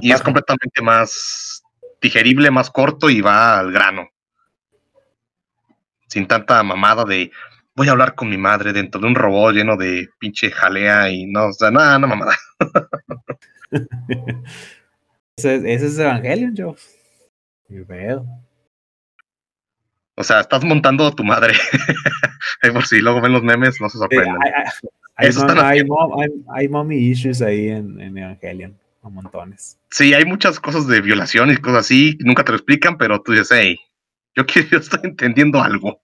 y 0.00 0.12
es 0.12 0.22
completamente 0.22 0.80
más 0.80 1.64
digerible, 2.00 2.52
más 2.52 2.70
corto 2.70 3.10
y 3.10 3.20
va 3.20 3.58
al 3.58 3.72
grano. 3.72 4.08
Sin 6.06 6.28
tanta 6.28 6.62
mamada 6.62 7.04
de 7.04 7.32
voy 7.74 7.88
a 7.88 7.90
hablar 7.90 8.14
con 8.14 8.30
mi 8.30 8.38
madre 8.38 8.72
dentro 8.72 9.00
de 9.00 9.08
un 9.08 9.16
robot 9.16 9.52
lleno 9.52 9.76
de 9.76 10.08
pinche 10.20 10.52
jalea 10.52 11.10
y 11.10 11.26
no, 11.26 11.46
o 11.46 11.52
sea, 11.52 11.72
nada, 11.72 11.98
no 11.98 12.06
mamada. 12.06 12.36
ese, 15.36 15.56
ese 15.56 15.86
es 15.86 15.98
Evangelion, 15.98 16.54
yo. 16.54 16.76
Y 17.68 17.80
veo. 17.80 18.24
O 20.14 20.22
sea, 20.22 20.38
estás 20.38 20.62
montando 20.62 21.08
a 21.08 21.10
tu 21.16 21.24
madre. 21.24 21.54
Por 22.72 22.86
si 22.86 23.00
luego 23.00 23.20
ven 23.20 23.32
los 23.32 23.42
memes, 23.42 23.80
no 23.80 23.88
se 23.88 23.94
Sí, 23.94 23.98
sorprendan. 23.98 24.38
Hay, 25.18 25.28
Eso 25.28 25.40
mom- 25.46 25.60
hay 25.60 25.82
mom- 25.84 26.22
hay- 26.22 26.44
hay 26.54 26.68
mommy 26.68 26.96
issues 26.96 27.42
ahí 27.42 27.68
en, 27.68 28.00
en 28.00 28.16
Evangelion, 28.16 28.78
a 29.02 29.08
montones. 29.08 29.78
Sí, 29.90 30.14
hay 30.14 30.24
muchas 30.24 30.58
cosas 30.60 30.86
de 30.86 31.00
violación 31.00 31.50
y 31.50 31.56
cosas 31.56 31.80
así, 31.80 32.16
nunca 32.20 32.44
te 32.44 32.52
lo 32.52 32.56
explican, 32.56 32.96
pero 32.96 33.20
tú 33.20 33.32
dices, 33.32 33.50
hey, 33.52 33.76
yo, 34.36 34.46
quiero, 34.46 34.68
yo 34.72 34.78
estoy 34.78 35.00
entendiendo 35.04 35.60
algo. 35.60 36.00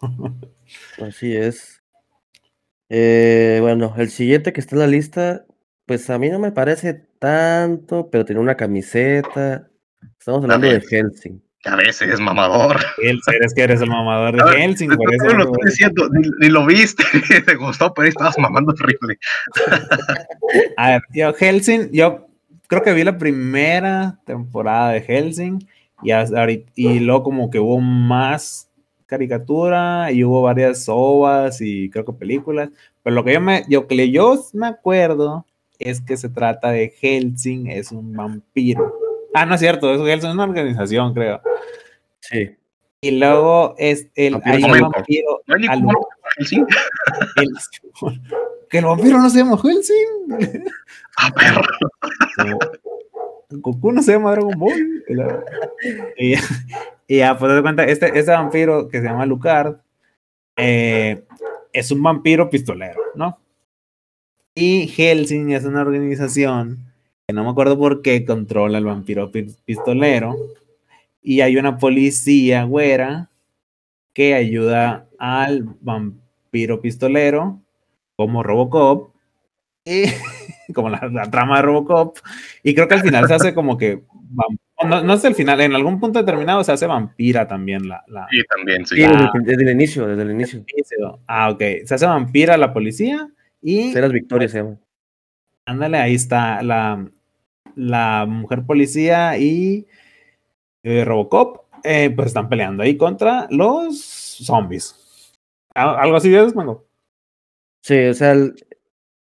Así 1.02 1.34
es. 1.34 1.82
Eh, 2.88 3.58
bueno, 3.60 3.94
el 3.96 4.10
siguiente 4.10 4.52
que 4.52 4.60
está 4.60 4.76
en 4.76 4.80
la 4.80 4.86
lista, 4.86 5.44
pues 5.86 6.08
a 6.10 6.18
mí 6.18 6.28
no 6.30 6.38
me 6.38 6.52
parece 6.52 6.94
tanto, 7.18 8.10
pero 8.10 8.24
tiene 8.24 8.40
una 8.40 8.56
camiseta. 8.56 9.68
Estamos 10.18 10.42
hablando 10.44 10.68
de. 10.68 10.80
Helsing. 10.80 11.42
Que 11.60 11.70
a 11.70 11.76
veces 11.76 12.08
es 12.14 12.20
mamador. 12.20 12.76
Él, 13.02 13.18
eres 13.34 13.52
que 13.52 13.62
eres 13.62 13.80
el 13.80 13.90
mamador 13.90 14.36
de 14.36 14.44
ver, 14.44 14.60
Helsing, 14.60 14.90
por 14.90 15.12
eso. 15.12 15.24
lo 15.36 15.44
estoy 15.44 15.64
diciendo, 15.66 16.08
ni, 16.12 16.28
ni 16.40 16.48
lo 16.48 16.64
viste, 16.66 17.02
ni 17.30 17.40
te 17.44 17.56
gustó, 17.56 17.92
pero 17.92 18.08
estabas 18.08 18.38
mamando 18.38 18.72
horrible. 18.72 19.18
A 20.76 20.90
ver, 20.90 21.02
yo 21.12 21.32
Helsing, 21.34 21.90
yo 21.92 22.28
creo 22.68 22.82
que 22.82 22.92
vi 22.92 23.02
la 23.02 23.18
primera 23.18 24.18
temporada 24.24 24.90
de 24.92 25.00
Helsing 25.00 25.58
y, 26.02 26.12
hasta 26.12 26.40
ahorita- 26.40 26.70
y 26.76 27.00
luego 27.00 27.24
como 27.24 27.50
que 27.50 27.58
hubo 27.58 27.80
más 27.80 28.70
caricatura 29.06 30.12
y 30.12 30.22
hubo 30.22 30.42
varias 30.42 30.84
ovas 30.88 31.60
y 31.60 31.90
creo 31.90 32.04
que 32.04 32.12
películas, 32.12 32.68
pero 33.02 33.16
lo 33.16 33.24
que 33.24 33.32
yo 33.32 33.40
me, 33.40 33.64
yo, 33.68 33.86
que 33.88 34.10
yo 34.10 34.44
me 34.52 34.66
acuerdo 34.68 35.44
es 35.78 36.00
que 36.00 36.16
se 36.16 36.28
trata 36.28 36.70
de 36.70 36.90
Helsing, 37.00 37.68
es 37.68 37.90
un 37.90 38.12
vampiro. 38.12 38.92
Ah, 39.34 39.46
no 39.46 39.54
es 39.54 39.60
cierto, 39.60 39.92
es 40.06 40.24
una 40.24 40.44
organización, 40.44 41.14
creo. 41.14 41.40
Sí. 42.20 42.56
Y 43.00 43.12
luego 43.12 43.74
es 43.78 44.08
el, 44.14 44.34
Vampiro 44.34 44.56
hay 44.56 44.72
un 44.72 44.80
vampiro. 44.90 45.40
Que 48.68 48.78
el 48.78 48.84
vampiro 48.84 49.18
no 49.18 49.30
se 49.30 49.38
llama 49.38 49.56
Helsing. 49.56 50.64
Ah, 51.16 51.32
perro. 51.34 51.62
Goku 53.50 53.92
no 53.92 54.02
se 54.02 54.12
llama 54.12 54.32
Dragon 54.32 54.58
Ball. 54.58 55.04
Y, 56.18 56.34
y- 56.34 57.18
ya, 57.18 57.38
pues 57.38 57.54
te 57.54 57.62
cuenta, 57.62 57.84
este, 57.84 58.18
este 58.18 58.30
vampiro 58.32 58.88
que 58.88 58.98
se 58.98 59.04
llama 59.04 59.24
Lucard 59.24 59.76
eh, 60.56 61.24
es 61.72 61.90
un 61.90 62.02
vampiro 62.02 62.50
pistolero, 62.50 63.00
¿no? 63.14 63.38
Y 64.54 64.88
Helsing 64.88 65.52
es 65.52 65.64
una 65.64 65.82
organización 65.82 66.87
no 67.32 67.44
me 67.44 67.50
acuerdo 67.50 67.78
por 67.78 68.00
qué 68.02 68.24
controla 68.24 68.78
el 68.78 68.84
vampiro 68.84 69.30
pi- 69.30 69.54
pistolero. 69.64 70.34
Y 71.22 71.42
hay 71.42 71.56
una 71.58 71.76
policía 71.76 72.64
güera 72.64 73.28
que 74.14 74.34
ayuda 74.34 75.06
al 75.18 75.64
vampiro 75.80 76.80
pistolero 76.80 77.60
como 78.16 78.42
Robocop. 78.42 79.10
Y 79.84 80.04
como 80.74 80.88
la, 80.88 81.06
la 81.12 81.30
trama 81.30 81.56
de 81.56 81.62
Robocop. 81.62 82.16
Y 82.62 82.74
creo 82.74 82.88
que 82.88 82.94
al 82.94 83.02
final 83.02 83.26
se 83.28 83.34
hace 83.34 83.54
como 83.54 83.76
que 83.76 84.02
No, 84.88 85.02
no 85.02 85.12
es 85.14 85.24
el 85.24 85.34
final, 85.34 85.60
en 85.60 85.74
algún 85.74 86.00
punto 86.00 86.18
determinado 86.20 86.64
se 86.64 86.72
hace 86.72 86.86
vampira 86.86 87.46
también 87.46 87.86
la. 87.88 88.02
la 88.08 88.26
Sí, 88.30 88.38
también, 88.48 88.86
sí. 88.86 88.96
Desde, 88.96 89.28
desde 89.44 89.62
el 89.64 89.70
inicio, 89.70 90.06
desde 90.06 90.22
el 90.22 90.30
inicio. 90.30 90.64
Ah, 91.26 91.50
ok. 91.50 91.62
Se 91.84 91.94
hace 91.94 92.06
vampira 92.06 92.56
la 92.56 92.72
policía 92.72 93.28
y 93.60 93.92
Ceras 93.92 94.12
Victoria 94.12 94.48
se 94.48 94.58
llama. 94.58 94.76
ándale, 95.66 95.98
ahí 95.98 96.14
está 96.14 96.62
la, 96.62 97.06
la 97.78 98.26
mujer 98.26 98.64
policía 98.66 99.38
y 99.38 99.86
eh, 100.82 101.04
Robocop. 101.04 101.66
eh, 101.84 102.10
pues 102.14 102.28
están 102.28 102.48
peleando 102.48 102.82
ahí 102.82 102.96
contra 102.96 103.46
los 103.50 104.00
zombies. 104.00 104.96
¿Al- 105.74 105.96
¿Algo 105.96 106.16
así 106.16 106.34
es, 106.34 106.54
Mango? 106.54 106.86
Sí, 107.82 108.06
o 108.06 108.14
sea, 108.14 108.32
el- 108.32 108.54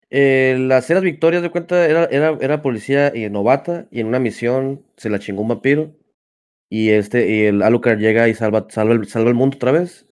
eh, 0.10 0.58
las 0.60 0.88
Ceras 0.88 1.04
Victorias 1.04 1.44
de 1.44 1.52
cuenta 1.52 1.86
era, 1.88 2.06
era, 2.06 2.38
era 2.42 2.62
policía 2.62 3.12
y 3.16 3.30
novata 3.30 3.88
y 3.92 4.02
en 4.02 4.08
una 4.08 4.20
misión 4.20 4.86
se 4.98 5.10
la 5.10 5.20
chingó 5.20 5.42
un 5.44 5.50
vampiro 5.50 5.96
y 6.70 6.92
este 6.92 7.30
y 7.30 7.46
el 7.46 7.64
Alucard 7.64 8.00
llega 8.00 8.30
y 8.30 8.36
salva, 8.36 8.68
salva, 8.70 8.94
el, 8.94 9.36
mundo 9.36 9.58
otra 9.58 9.72
vez 9.74 10.08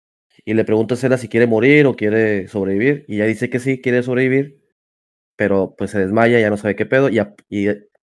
y 0.45 0.53
le 0.55 0.65
pregunta 0.65 0.95
a 0.95 0.97
Cera 0.97 1.17
si 1.17 1.29
quiere 1.29 1.47
morir 1.47 1.87
o 1.87 1.95
quiere 1.95 2.47
sobrevivir 2.49 3.05
y 3.07 3.15
ella 3.17 3.25
dice 3.27 3.49
que 3.49 3.59
sí, 3.59 3.81
quiere 3.81 4.03
sobrevivir, 4.03 4.61
pero 5.37 5.75
pues 5.77 5.91
se 5.91 5.99
desmaya, 5.99 6.39
ya 6.39 6.49
no 6.49 6.57
sabe 6.57 6.75
qué 6.75 6.85
pedo 6.85 7.09
y 7.09 7.19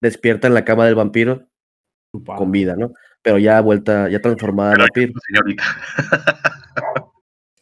despierta 0.03 0.49
en 0.49 0.55
la 0.55 0.65
cama 0.65 0.85
del 0.85 0.97
vampiro 0.97 1.49
con 2.25 2.51
vida, 2.51 2.77
¿no? 2.77 2.93
Pero 3.23 3.38
ya 3.38 3.61
vuelta, 3.61 4.11
ya 4.11 4.21
transformada 4.21 4.73
en 4.73 4.77
Pero, 4.77 4.88
vampiro, 4.88 5.21
señorita. 5.29 5.65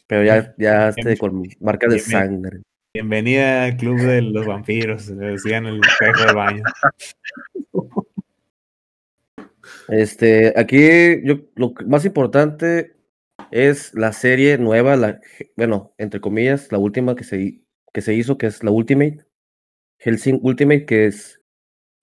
pero 0.07 0.25
ya, 0.25 0.55
ya 0.59 0.89
este, 0.89 1.17
con 1.19 1.43
marcas 1.61 1.93
de 1.93 1.99
sangre. 2.01 2.63
Bienvenida 2.95 3.65
al 3.65 3.77
club 3.77 4.01
de 4.01 4.23
los 4.23 4.47
vampiros, 4.47 5.09
le 5.11 5.27
decían 5.27 5.67
en 5.67 5.75
el 5.75 5.81
espejo 5.81 6.25
del 6.25 6.35
baño. 6.35 6.63
Este, 9.89 10.53
aquí 10.57 11.23
yo, 11.25 11.41
lo 11.57 11.75
más 11.87 12.05
importante 12.05 12.97
es 13.51 13.93
la 13.95 14.13
serie 14.13 14.57
nueva, 14.57 14.97
la, 14.97 15.21
bueno, 15.57 15.95
entre 15.99 16.21
comillas, 16.21 16.73
la 16.73 16.79
última 16.79 17.15
que 17.15 17.25
se, 17.25 17.61
que 17.93 18.01
se 18.01 18.15
hizo, 18.15 18.39
que 18.39 18.47
es 18.47 18.65
la 18.65 18.71
Ultimate, 18.71 19.25
Helsing 19.99 20.41
Ultimate, 20.43 20.87
que 20.87 21.07
es, 21.07 21.40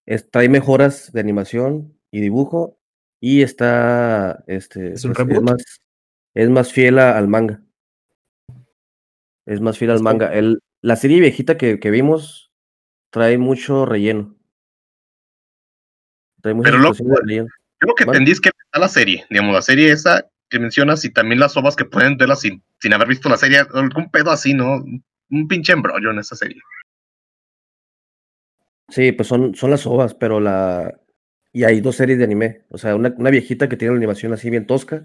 es- 0.08 0.32
trae 0.32 0.50
mejoras 0.50 1.12
de 1.12 1.20
animación 1.20 1.94
y 2.10 2.22
dibujo 2.22 2.80
y 3.20 3.42
está, 3.44 4.44
este, 4.48 4.94
¿Es 4.94 5.06
un 5.06 5.14
pues, 5.14 5.42
más, 5.42 5.64
es 6.34 6.50
más 6.50 6.72
fiel 6.72 6.98
a- 6.98 7.18
al 7.18 7.28
manga. 7.28 7.62
Es 9.46 9.62
más 9.62 9.78
fiel 9.78 9.92
al 9.92 10.02
manga. 10.02 10.34
El, 10.34 10.60
la 10.82 10.96
serie 10.96 11.20
viejita 11.20 11.58
que, 11.58 11.80
que 11.80 11.92
vimos 11.92 12.52
trae 13.12 13.38
mucho 13.38 13.86
relleno. 13.86 14.36
Trae 16.42 16.54
muchas 16.54 16.72
Pero 16.74 16.94
de 16.94 17.22
relleno. 17.22 17.48
Yo 17.82 17.88
lo 17.88 17.96
que 17.96 18.04
entendí 18.06 18.32
es 18.32 18.42
que 18.42 18.50
está 18.50 18.80
la 18.80 18.88
serie, 18.88 19.26
digamos, 19.30 19.54
la 19.54 19.62
serie 19.62 19.92
esa 19.92 20.28
que 20.50 20.60
mencionas 20.60 21.04
y 21.06 21.12
también 21.12 21.40
las 21.40 21.58
obras 21.58 21.76
que 21.76 21.86
pueden 21.86 22.18
verlas 22.18 22.40
sin, 22.40 22.64
sin 22.80 22.94
haber 22.94 23.10
visto 23.10 23.28
la 23.30 23.38
serie, 23.38 23.60
algún 23.74 24.10
pedo 24.10 24.32
así, 24.32 24.54
¿no? 24.54 24.84
Un 25.30 25.48
pinche 25.48 25.74
embrollo 25.74 26.12
en 26.12 26.20
esa 26.20 26.36
serie. 26.36 26.62
Sí, 28.90 29.12
pues 29.12 29.28
son, 29.28 29.54
son 29.56 29.70
las 29.72 29.86
ovas, 29.86 30.14
pero 30.14 30.40
la. 30.40 31.00
Y 31.54 31.64
hay 31.64 31.82
dos 31.82 31.96
series 31.96 32.18
de 32.18 32.24
anime. 32.24 32.62
O 32.70 32.78
sea, 32.78 32.96
una, 32.96 33.14
una 33.18 33.30
viejita 33.30 33.68
que 33.68 33.78
tiene 33.78 33.94
la 33.94 33.98
animación 33.98 34.34
así 34.34 34.50
bien 34.50 34.66
tosca. 34.68 35.04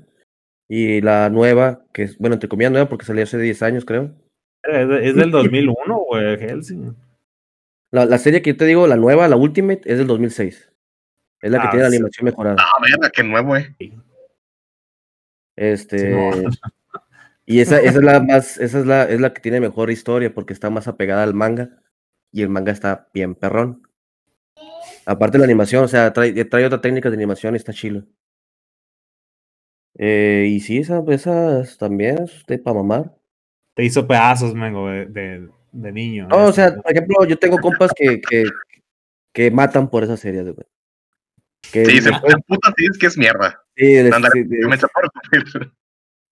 Y 0.68 1.00
la 1.00 1.28
nueva, 1.30 1.84
que 1.92 2.04
es, 2.04 2.18
bueno, 2.18 2.34
entre 2.34 2.48
comillas 2.48 2.72
nueva, 2.72 2.88
porque 2.88 3.04
salió 3.04 3.22
hace 3.24 3.38
10 3.38 3.62
años, 3.62 3.84
creo. 3.84 4.14
Es, 4.62 4.88
de- 4.88 5.08
es 5.08 5.16
del 5.16 5.30
2001, 5.30 5.98
güey, 6.08 6.38
Helsing. 6.38 6.94
La, 7.90 8.06
la 8.06 8.18
serie 8.18 8.40
que 8.42 8.50
yo 8.52 8.56
te 8.56 8.64
digo, 8.64 8.86
la 8.86 8.96
nueva, 8.96 9.28
la 9.28 9.36
Ultimate, 9.36 9.82
es 9.84 9.98
del 9.98 10.06
2006. 10.06 10.72
Es 11.42 11.50
la 11.50 11.60
que 11.60 11.66
Ah, 11.66 11.70
tiene 11.70 11.84
la 11.84 11.90
sí. 11.90 11.96
animación 11.96 12.24
mejorada. 12.24 12.56
Ah, 12.60 12.80
verga, 12.80 13.10
qué 13.10 13.22
nuevo, 13.24 13.56
eh. 13.56 13.74
Este. 15.56 16.32
Sí, 16.32 16.44
Y 17.44 17.58
esa, 17.60 17.80
esa 17.80 17.98
es 17.98 18.04
la 18.04 18.20
más, 18.20 18.56
esa 18.58 18.78
es 18.78 18.86
la, 18.86 19.02
es 19.02 19.20
la 19.20 19.34
que 19.34 19.40
tiene 19.42 19.60
mejor 19.60 19.90
historia, 19.90 20.32
porque 20.32 20.52
está 20.52 20.70
más 20.70 20.86
apegada 20.86 21.24
al 21.24 21.34
manga. 21.34 21.81
Y 22.32 22.42
el 22.42 22.48
manga 22.48 22.72
está 22.72 23.08
bien 23.12 23.34
perrón. 23.34 23.86
Aparte 25.06 25.36
de 25.36 25.40
la 25.40 25.44
animación, 25.44 25.84
o 25.84 25.88
sea, 25.88 26.12
trae, 26.12 26.44
trae 26.46 26.64
otra 26.64 26.80
técnica 26.80 27.10
de 27.10 27.16
animación 27.16 27.54
y 27.54 27.58
está 27.58 27.72
chilo. 27.72 28.04
Eh, 29.98 30.46
y 30.50 30.60
sí, 30.60 30.78
esa, 30.78 31.02
esas 31.08 31.76
también 31.76 32.22
es 32.24 32.44
de 32.46 32.58
pa' 32.58 32.72
mamar. 32.72 33.14
Te 33.74 33.84
hizo 33.84 34.06
pedazos, 34.06 34.54
mengo, 34.54 34.88
de, 34.88 35.06
de, 35.06 35.48
de 35.72 35.92
niño. 35.92 36.28
No, 36.28 36.46
o 36.46 36.52
sea, 36.52 36.74
por 36.74 36.90
ejemplo, 36.90 37.24
yo 37.26 37.38
tengo 37.38 37.58
compas 37.58 37.92
que, 37.94 38.20
que, 38.20 38.44
que 39.34 39.50
matan 39.50 39.90
por 39.90 40.04
esa 40.04 40.16
serie, 40.16 40.42
güey. 40.42 40.66
Que 41.72 41.84
Sí, 41.86 42.00
se 42.00 42.10
le- 42.10 42.20
puede 42.20 42.36
puta, 42.46 42.72
sí, 42.76 42.86
es 42.90 42.98
que 42.98 43.06
es 43.06 43.18
mierda. 43.18 43.62
sí, 43.76 44.02
les- 44.02 44.14
sí, 44.32 44.44
yo 44.62 44.68
me 44.68 44.76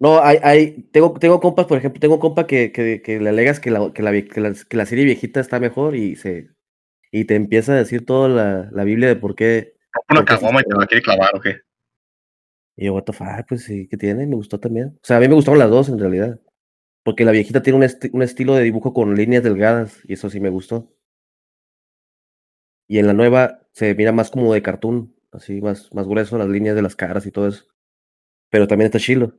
No, 0.00 0.22
hay, 0.22 0.38
hay, 0.42 0.82
tengo, 0.92 1.12
tengo 1.14 1.40
compas, 1.40 1.66
por 1.66 1.76
ejemplo, 1.78 2.00
tengo 2.00 2.18
compa 2.18 2.46
que, 2.46 2.72
que, 2.72 3.02
que 3.02 3.20
le 3.20 3.28
alegas 3.28 3.60
que 3.60 3.70
la, 3.70 3.92
que, 3.92 4.02
la, 4.02 4.12
que, 4.12 4.40
la, 4.40 4.54
que 4.68 4.76
la 4.76 4.86
serie 4.86 5.04
viejita 5.04 5.40
está 5.40 5.60
mejor 5.60 5.94
y 5.94 6.16
se 6.16 6.48
y 7.12 7.26
te 7.26 7.36
empieza 7.36 7.72
a 7.72 7.76
decir 7.76 8.06
toda 8.06 8.28
la, 8.28 8.70
la 8.72 8.84
Biblia 8.84 9.08
de 9.08 9.16
por 9.16 9.34
qué. 9.34 9.74
Una 10.10 10.20
¿Por 10.20 10.26
qué 10.26 10.34
caguama 10.34 10.60
y 10.62 10.64
te 10.64 10.76
la 10.76 10.86
quiere 10.86 11.02
clavar, 11.02 11.30
¿o 11.36 11.40
qué? 11.40 11.56
Y 12.76 12.86
yo, 12.86 12.94
what 12.94 13.04
the 13.04 13.12
fuck, 13.12 13.46
pues 13.48 13.64
sí, 13.64 13.86
¿qué 13.88 13.96
tiene? 13.96 14.26
Me 14.26 14.34
gustó 14.36 14.58
también. 14.58 14.88
O 14.96 15.00
sea, 15.06 15.18
a 15.18 15.20
mí 15.20 15.28
me 15.28 15.34
gustaron 15.34 15.58
las 15.58 15.70
dos 15.70 15.88
en 15.88 15.98
realidad. 15.98 16.40
Porque 17.04 17.24
la 17.24 17.32
viejita 17.32 17.62
tiene 17.62 17.78
un, 17.78 17.84
esti- 17.84 18.10
un 18.12 18.22
estilo 18.22 18.54
de 18.54 18.64
dibujo 18.64 18.94
con 18.94 19.14
líneas 19.16 19.42
delgadas 19.44 20.00
y 20.04 20.14
eso 20.14 20.30
sí 20.30 20.40
me 20.40 20.50
gustó. 20.50 20.92
Y 22.88 22.98
en 22.98 23.06
la 23.06 23.12
nueva 23.14 23.60
se 23.72 23.94
mira 23.94 24.12
más 24.12 24.30
como 24.30 24.52
de 24.52 24.62
cartoon, 24.62 25.14
así 25.32 25.60
más, 25.60 25.92
más 25.94 26.06
grueso, 26.06 26.36
las 26.38 26.48
líneas 26.48 26.74
de 26.76 26.82
las 26.82 26.96
caras 26.96 27.24
y 27.26 27.30
todo 27.30 27.48
eso. 27.48 27.64
Pero 28.50 28.68
también 28.68 28.86
está 28.86 28.98
chilo. 29.00 29.34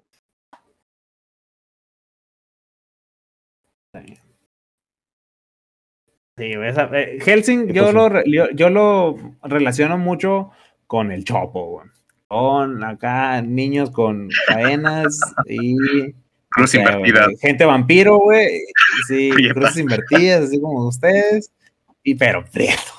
Sí, 6.41 6.53
esa- 6.53 6.89
eh, 6.93 7.19
Helsing, 7.21 7.67
¿Qué 7.67 7.73
yo 7.73 7.91
lo, 7.91 8.23
yo, 8.25 8.49
yo 8.49 8.71
lo 8.71 9.15
relaciono 9.43 9.99
mucho 9.99 10.49
con 10.87 11.11
el 11.11 11.23
Chopo, 11.23 11.65
güey. 11.69 11.87
Con 12.27 12.83
acá 12.83 13.43
niños 13.43 13.91
con 13.91 14.27
cadenas 14.47 15.19
y. 15.45 15.75
Cruz 16.49 16.65
o 16.65 16.67
sea, 16.67 16.79
invertida. 16.81 17.25
güey, 17.25 17.37
gente 17.37 17.63
vampiro, 17.63 18.17
güey. 18.17 18.59
Sí, 19.07 19.29
Prieta. 19.33 19.53
cruces 19.53 19.77
invertidas, 19.77 20.45
así 20.45 20.59
como 20.59 20.87
ustedes. 20.87 21.51
Y 22.01 22.15
pero 22.15 22.43
prieto. 22.43 22.91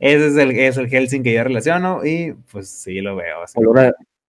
Ese 0.00 0.26
es 0.26 0.36
el, 0.36 0.50
es 0.50 0.76
el 0.76 0.88
Helsing 0.88 1.22
que 1.22 1.32
yo 1.32 1.44
relaciono 1.44 2.04
y 2.04 2.32
pues 2.50 2.68
sí 2.68 3.00
lo 3.00 3.14
veo. 3.14 3.44
Así. 3.44 3.56
Olor 3.56 3.78
a, 3.78 3.92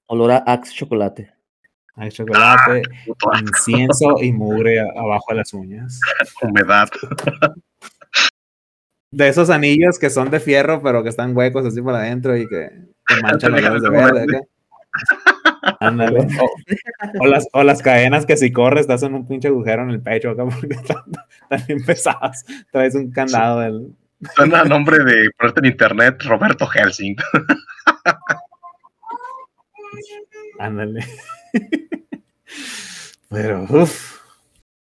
olor 0.06 0.30
a 0.30 0.36
Axe 0.46 0.72
chocolate. 0.74 1.32
Hay 1.96 2.10
chocolate, 2.10 2.82
asco, 3.08 3.38
incienso 3.40 4.16
y 4.22 4.32
mugre 4.32 4.78
abajo 4.80 5.26
de 5.30 5.34
las 5.34 5.52
uñas. 5.52 5.98
humedad. 6.42 6.88
De 9.14 9.28
esos 9.28 9.50
anillos 9.50 9.98
que 9.98 10.10
son 10.10 10.30
de 10.30 10.40
fierro, 10.40 10.82
pero 10.82 11.02
que 11.02 11.08
están 11.08 11.36
huecos 11.36 11.64
así 11.64 11.80
por 11.80 11.94
adentro 11.94 12.36
y 12.36 12.48
que, 12.48 12.70
que 13.06 13.22
manchan 13.22 13.52
los 13.52 13.62
dedos 13.62 13.82
de 13.82 13.90
verde. 13.90 14.40
Ándale. 15.80 16.26
O, 16.40 16.50
o 17.20 17.26
las, 17.26 17.48
o 17.52 17.62
las 17.62 17.82
cadenas 17.82 18.26
que 18.26 18.36
si 18.36 18.52
corres 18.52 18.86
te 18.86 18.92
hacen 18.92 19.14
un 19.14 19.26
pinche 19.26 19.48
agujero 19.48 19.82
en 19.82 19.90
el 19.90 20.00
pecho 20.00 20.30
acá 20.30 20.44
porque 20.60 20.74
están, 20.74 21.02
están 21.42 21.66
bien 21.66 21.84
pesadas. 21.84 22.44
Traes 22.70 22.94
un 22.94 23.10
candado 23.10 23.60
del. 23.60 23.94
Suena 24.34 24.60
a 24.60 24.64
nombre 24.64 25.04
de 25.04 25.30
ponerte 25.36 25.60
en 25.60 25.66
internet 25.66 26.22
Roberto 26.22 26.66
Helsing. 26.66 27.16
Ándale. 30.58 31.04
Pero, 33.28 33.66
uff. 33.68 34.20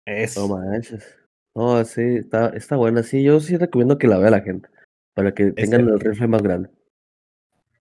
Es. 0.05 0.37
No 0.37 0.47
manches. 0.47 1.16
No, 1.58 1.84
sí, 1.86 2.02
está, 2.17 2.50
está 2.50 2.76
buena. 2.76 3.02
Sí, 3.02 3.24
yo 3.24 3.39
sí 3.39 3.58
recomiendo 3.58 3.98
que 3.98 4.08
la 4.08 4.20
vea 4.20 4.30
la 4.30 4.41
gente. 4.41 4.70
Para 5.15 5.34
que 5.34 5.46
tengan 5.54 5.82
cierto. 5.82 5.93
el 5.96 6.00
rifle 6.02 6.28
más 6.28 6.43
grande. 6.43 6.70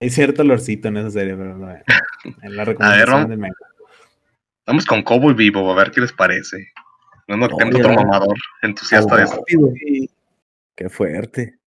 Hay 0.00 0.08
cierto 0.08 0.40
olorcito 0.40 0.88
en 0.88 0.96
esa 0.96 1.10
serie, 1.10 1.34
pero 1.36 1.58
no. 1.58 1.70
En 1.70 2.56
la 2.56 2.64
recomendación 2.64 3.06
vamos. 3.10 3.28
de 3.28 3.36
Mega. 3.36 3.54
Vamos 4.66 4.86
con 4.86 5.02
Cowboy 5.02 5.34
Vivo, 5.34 5.70
a 5.70 5.76
ver 5.76 5.90
qué 5.90 6.00
les 6.00 6.12
parece. 6.12 6.68
No, 7.28 7.36
no, 7.36 7.48
No, 7.48 7.56
tenemos 7.58 7.80
mira. 7.80 7.90
otro 7.92 8.02
mamador 8.04 8.36
entusiasta 8.62 9.14
de 9.16 9.24
eso. 9.24 9.44
Qué 10.74 10.88
fuerte. 10.88 11.58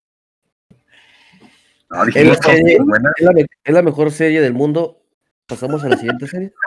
No, 1.92 2.06
dijimos 2.06 2.38
El- 2.38 2.44
que 2.44 2.52
el- 2.74 2.80
muy 2.80 2.88
buena. 2.90 3.12
Es 3.18 3.24
la, 3.26 3.32
es 3.66 3.74
la 3.74 3.82
mejor 3.84 4.12
serie 4.12 4.42
del 4.42 4.54
mundo. 4.54 5.02
Pasamos 5.48 5.84
a 5.84 5.90
la 5.90 5.98
siguiente 5.98 6.26
serie. 6.28 6.54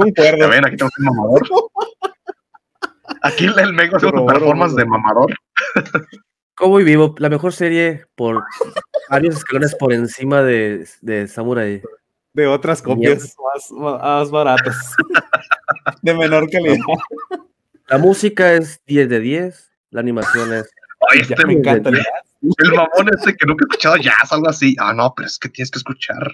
Ya 0.00 0.04
Concuerdo. 0.04 0.48
ven, 0.48 0.64
aquí 0.64 0.76
tenemos 0.76 0.92
un 0.98 1.04
mamador. 1.06 1.42
Aquí 3.22 3.46
el 3.46 3.72
Mego 3.72 3.96
hace 3.96 4.10
performance 4.10 4.74
de 4.76 4.84
mamador. 4.84 5.34
Cowboy 6.54 6.84
Vivo, 6.84 7.14
la 7.18 7.28
mejor 7.28 7.52
serie 7.52 8.04
por 8.14 8.42
varios 9.10 9.36
escalones 9.36 9.74
por 9.76 9.92
encima 9.92 10.42
de, 10.42 10.88
de 11.00 11.28
Samurai. 11.28 11.82
De 12.32 12.46
otras 12.46 12.82
copias 12.82 13.34
más, 13.42 13.70
más 13.70 14.30
baratas. 14.30 14.94
de 16.02 16.14
menor 16.14 16.50
calidad. 16.50 16.76
La 17.86 17.98
música 17.98 18.52
es 18.54 18.82
10 18.86 19.08
de 19.08 19.20
10. 19.20 19.70
La 19.90 20.00
animación 20.00 20.52
es. 20.52 20.70
Ay, 21.10 21.20
este, 21.20 21.46
me 21.46 21.54
encanta 21.54 21.88
el 21.90 21.96
de- 21.96 22.00
jazz. 22.02 22.54
el 22.58 22.72
mamón 22.72 23.08
ese 23.16 23.34
que 23.34 23.46
nunca 23.46 23.64
he 23.64 23.68
escuchado 23.68 23.96
jazz, 23.96 24.30
algo 24.32 24.48
así. 24.48 24.76
Ah, 24.78 24.92
no, 24.92 25.14
pero 25.16 25.26
es 25.26 25.38
que 25.38 25.48
tienes 25.48 25.70
que 25.70 25.78
escuchar. 25.78 26.32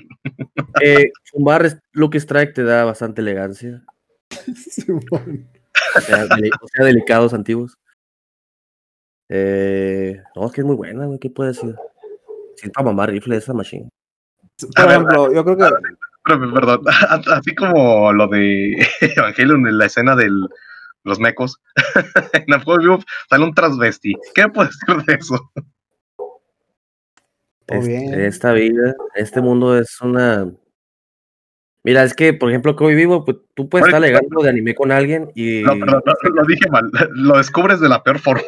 Eh, 0.83 1.11
fumar 1.25 1.81
Lucky 1.93 2.19
Strike 2.19 2.55
te 2.55 2.65
da 2.65 2.85
bastante 2.85 3.21
elegancia. 3.21 3.83
Simón. 4.57 5.49
O 5.97 6.01
sea, 6.01 6.27
deli- 6.27 6.51
o 6.61 6.69
sea, 6.69 6.85
delicados 6.85 7.35
antiguos. 7.35 7.77
Eh, 9.29 10.21
no, 10.37 10.47
es 10.47 10.53
que 10.53 10.61
es 10.61 10.67
muy 10.67 10.77
buena, 10.77 11.07
güey. 11.07 11.19
¿Qué 11.19 11.31
puede 11.31 11.51
decir? 11.51 11.75
Siento 12.57 12.81
a 12.81 12.85
mamá 12.85 13.07
rifle 13.07 13.37
esa 13.37 13.53
machine. 13.55 13.89
Por 14.77 14.91
ejemplo, 14.91 15.33
yo 15.35 15.45
creo 15.45 15.57
que 15.57 15.65
Pero, 16.25 16.55
Perdón, 16.55 16.81
así 17.33 17.55
como 17.55 18.13
lo 18.13 18.29
de 18.29 18.77
Evangelion 19.01 19.67
en 19.67 19.79
la 19.79 19.87
escena 19.87 20.15
de 20.17 20.29
los 21.05 21.19
mecos. 21.19 21.61
en 22.33 22.55
vivo 22.79 22.99
sale 23.29 23.45
un 23.45 23.55
transvesti. 23.55 24.15
¿Qué 24.35 24.49
puedes 24.49 24.79
decir 24.87 25.05
de 25.05 25.15
eso? 25.15 25.51
Este- 27.67 27.89
bien. 27.89 28.21
Esta 28.21 28.53
vida, 28.53 28.95
este 29.15 29.41
mundo 29.41 29.77
es 29.79 30.01
una. 30.01 30.51
Mira, 31.85 32.03
es 32.03 32.15
que, 32.15 32.33
por 32.33 32.49
ejemplo, 32.49 32.75
que 32.75 32.83
hoy 32.85 32.95
vivo, 32.95 33.25
pues 33.27 33.37
tú 33.55 33.69
puedes 33.69 33.87
estar 33.87 33.99
alegando 34.03 34.43
de 34.43 34.49
anime 34.49 34.75
con 34.75 34.91
alguien 34.91 35.31
y. 35.35 35.61
No, 35.63 35.79
perdón, 35.79 36.03
no, 36.07 36.31
lo 36.31 36.43
dije 36.45 36.69
mal. 36.71 36.91
Lo 37.15 37.37
descubres 37.37 37.79
de 37.81 37.89
la 37.91 38.03
peor 38.03 38.19
forma. 38.19 38.43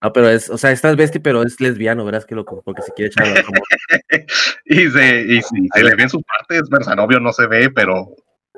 Ah, 0.00 0.12
pero 0.12 0.28
es, 0.28 0.50
o 0.50 0.58
sea, 0.58 0.72
es 0.72 0.80
transvesti, 0.80 1.20
pero 1.20 1.42
es 1.44 1.60
lesbiano, 1.60 2.04
verás 2.04 2.26
que 2.26 2.34
loco, 2.34 2.60
porque 2.64 2.82
se 2.82 2.92
quiere 2.92 3.06
echar 3.08 3.28
la 3.28 3.42
como- 3.44 3.60
y 4.64 4.90
se, 4.90 5.20
y 5.20 5.42
sí, 5.42 5.68
se 5.72 5.84
le 5.84 5.94
ven 5.94 6.08
sus 6.08 6.22
partes, 6.24 6.68
versa 6.68 6.96
novio 6.96 7.20
no 7.20 7.32
se 7.32 7.46
ve, 7.46 7.70
pero 7.70 8.08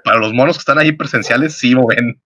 para 0.03 0.19
los 0.19 0.33
monos 0.33 0.57
que 0.57 0.61
están 0.61 0.79
ahí 0.79 0.93
presenciales 0.93 1.53
sí 1.59 1.73
lo 1.73 1.87
ven. 1.87 2.19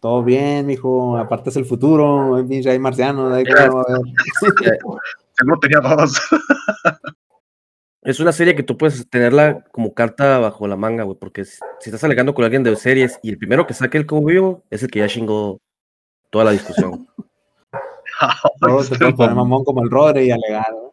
todo 0.00 0.24
bien, 0.24 0.64
mijo. 0.66 1.18
Aparte 1.18 1.50
es 1.50 1.56
el 1.56 1.66
futuro. 1.66 2.36
Hay 2.36 2.78
marcianos. 2.78 3.30
Hay 3.34 3.44
que 3.44 3.52
Ya. 3.54 3.68
va 3.68 3.82
a 3.82 3.84
ver. 3.92 4.78
Seguro 5.36 5.58
tenía 5.60 5.80
dos. 5.80 6.18
Es 8.02 8.18
una 8.18 8.32
serie 8.32 8.56
que 8.56 8.64
tú 8.64 8.76
puedes 8.76 9.08
tenerla 9.08 9.64
como 9.70 9.94
carta 9.94 10.38
bajo 10.38 10.66
la 10.66 10.76
manga, 10.76 11.04
güey, 11.04 11.16
porque 11.18 11.44
si, 11.44 11.58
si 11.80 11.90
estás 11.90 12.02
alegando 12.02 12.34
con 12.34 12.44
alguien 12.44 12.64
de 12.64 12.74
series 12.74 13.18
y 13.22 13.30
el 13.30 13.38
primero 13.38 13.66
que 13.66 13.74
saque 13.74 13.96
el 13.96 14.06
como 14.06 14.26
vivo 14.26 14.64
es 14.70 14.82
el 14.82 14.90
que 14.90 14.98
ya 14.98 15.08
chingó 15.08 15.60
toda 16.30 16.46
la 16.46 16.50
discusión. 16.50 17.06
Todos 18.60 18.90
te 18.90 18.98
pueden 18.98 19.16
poner 19.16 19.34
mamón 19.34 19.64
como 19.64 19.82
el 19.82 19.90
Rodri 19.90 20.24
y 20.26 20.30
alegar. 20.30 20.72
¿no? 20.72 20.92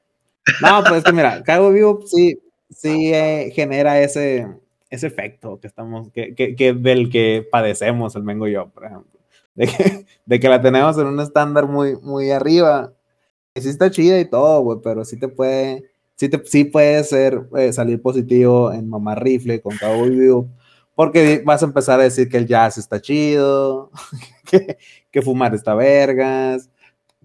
No, 0.62 0.84
pues 0.84 1.00
es 1.00 1.04
que 1.04 1.14
mira, 1.14 1.44
Cabo 1.44 1.72
Vivo 1.72 2.02
sí, 2.06 2.40
sí 2.70 3.14
eh, 3.14 3.52
genera 3.54 4.00
ese, 4.02 4.48
ese 4.90 5.08
efecto 5.08 5.60
que 5.60 5.68
estamos, 5.68 6.12
que, 6.12 6.36
que, 6.36 6.56
que 6.56 6.74
del 6.74 7.10
que 7.10 7.48
padecemos 7.50 8.16
el 8.16 8.24
Mengo 8.24 8.48
y 8.48 8.54
yo, 8.54 8.70
por 8.70 8.86
ejemplo. 8.86 9.20
De 9.56 9.68
que, 9.68 10.06
de 10.26 10.40
que 10.40 10.50
la 10.50 10.62
tenemos 10.62 10.98
en 10.98 11.08
un 11.08 11.20
estándar 11.20 11.68
muy, 11.68 11.98
muy 11.98 12.32
arriba. 12.32 12.94
Y 13.54 13.62
sí 13.62 13.70
está 13.70 13.92
chida 13.92 14.20
y 14.20 14.30
todo, 14.30 14.62
güey, 14.62 14.80
pero 14.84 15.04
sí 15.04 15.20
te 15.20 15.28
puede, 15.28 15.89
sí, 16.20 16.28
te, 16.28 16.44
sí 16.46 16.66
puede 16.66 17.02
ser, 17.06 17.48
eh, 17.58 17.72
salir 17.72 18.02
positivo 18.02 18.74
en 18.74 18.90
Mamá 18.90 19.16
Rifle 19.16 19.62
con 19.62 19.78
Cabo 19.78 20.04
Vivo. 20.04 20.50
Porque 20.94 21.42
vas 21.46 21.64
a 21.64 21.66
empezar 21.66 22.02
a 22.02 22.04
decir 22.04 22.28
que 22.28 22.36
el 22.36 22.46
jazz 22.46 22.78
está 22.78 23.00
chido, 23.00 23.90
que, 24.52 24.78
que 25.10 25.22
fumar 25.22 25.56
está 25.56 25.74
vergas, 25.74 26.70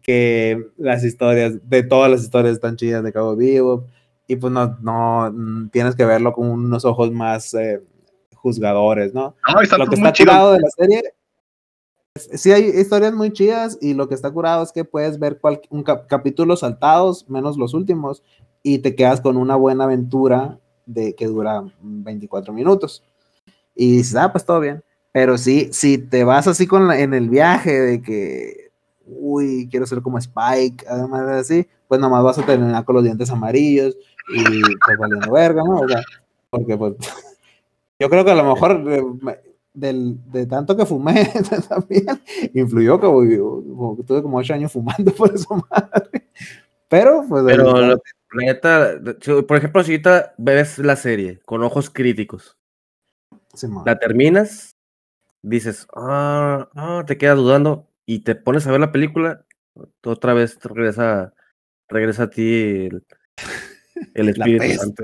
que 0.00 0.64
las 0.76 1.02
historias, 1.02 1.54
de 1.68 1.82
todas 1.82 2.08
las 2.08 2.22
historias 2.22 2.54
están 2.54 2.76
chidas 2.76 3.02
de 3.02 3.12
Cabo 3.12 3.34
Vivo, 3.34 3.86
y 4.28 4.36
pues 4.36 4.52
no, 4.52 4.78
no 4.80 5.28
mm, 5.32 5.70
tienes 5.70 5.96
que 5.96 6.04
verlo 6.04 6.32
con 6.32 6.48
unos 6.48 6.84
ojos 6.84 7.10
más 7.10 7.52
eh, 7.54 7.82
juzgadores, 8.36 9.12
¿no? 9.12 9.34
No, 9.52 9.60
y 9.60 9.64
están 9.64 9.80
Lo 9.80 9.88
que 9.88 9.96
está 9.96 10.12
curado 10.12 10.52
de 10.52 10.60
la 10.60 10.68
serie, 10.68 11.02
sí 12.16 12.52
hay 12.52 12.66
historias 12.68 13.12
muy 13.12 13.32
chidas, 13.32 13.76
y 13.80 13.94
lo 13.94 14.08
que 14.08 14.14
está 14.14 14.30
curado 14.30 14.62
es 14.62 14.70
que 14.72 14.84
puedes 14.84 15.18
ver 15.18 15.40
un 15.70 15.82
cap- 15.82 16.06
capítulos 16.06 16.60
saltados, 16.60 17.28
menos 17.28 17.56
los 17.56 17.74
últimos, 17.74 18.22
y 18.62 18.78
te 18.78 18.94
quedas 18.94 19.20
con 19.20 19.36
una 19.36 19.56
buena 19.56 19.84
aventura 19.84 20.58
de 20.86 21.14
que 21.14 21.26
dura 21.26 21.64
24 21.80 22.52
minutos. 22.52 23.02
Y 23.74 23.96
dices, 23.96 24.14
ah, 24.16 24.30
pues 24.30 24.44
todo 24.44 24.60
bien. 24.60 24.82
Pero 25.12 25.36
sí, 25.38 25.68
si 25.72 25.98
te 25.98 26.24
vas 26.24 26.46
así 26.46 26.66
con 26.66 26.86
la- 26.88 27.00
en 27.00 27.14
el 27.14 27.28
viaje 27.28 27.80
de 27.80 28.02
que, 28.02 28.70
uy, 29.06 29.68
quiero 29.70 29.86
ser 29.86 30.00
como 30.00 30.18
Spike, 30.18 30.84
además 30.88 31.26
de 31.26 31.32
así, 31.34 31.68
pues 31.88 32.00
nomás 32.00 32.22
vas 32.22 32.38
a 32.38 32.46
terminar 32.46 32.84
con 32.84 32.94
los 32.96 33.04
dientes 33.04 33.30
amarillos 33.30 33.96
y 34.34 34.44
pues 34.84 34.98
valiendo 34.98 35.30
verga, 35.32 35.62
¿no? 35.64 35.80
O 35.80 35.88
sea, 35.88 36.00
porque 36.50 36.76
pues 36.76 36.94
yo 37.98 38.08
creo 38.08 38.24
que 38.24 38.30
a 38.30 38.34
lo 38.36 38.44
mejor 38.54 38.84
eh, 38.88 39.02
del, 39.74 40.18
de 40.30 40.46
tanto 40.46 40.76
que 40.76 40.86
fumé 40.86 41.30
también 41.68 42.06
influyó 42.54 42.98
que 42.98 43.06
como 43.06 43.96
que 43.96 44.04
tuve 44.04 44.22
como 44.22 44.38
ocho 44.38 44.54
años 44.54 44.72
fumando 44.72 45.12
por 45.16 45.34
eso 45.34 45.54
madre. 45.70 46.28
Pero 46.88 47.24
pues 47.28 47.44
Pero 47.44 47.80
la 47.80 47.96
neta, 48.34 49.00
por 49.46 49.56
ejemplo, 49.56 49.82
si 49.82 49.92
ahorita 49.92 50.34
ves 50.38 50.78
la 50.78 50.96
serie 50.96 51.40
con 51.44 51.62
ojos 51.62 51.90
críticos, 51.90 52.56
la 53.84 53.98
terminas, 53.98 54.76
dices, 55.42 55.86
ah, 55.94 56.68
ah, 56.74 57.04
te 57.06 57.16
quedas 57.16 57.36
dudando 57.36 57.88
y 58.06 58.20
te 58.20 58.34
pones 58.34 58.66
a 58.66 58.70
ver 58.70 58.80
la 58.80 58.92
película, 58.92 59.44
otra 60.04 60.34
vez 60.34 60.58
regresa, 60.62 61.34
regresa 61.88 62.24
a 62.24 62.30
ti 62.30 62.86
el, 62.86 63.04
el 64.14 64.26
la 64.26 64.30
Espíritu 64.32 64.58
peste, 64.60 64.78
Santo. 64.78 65.02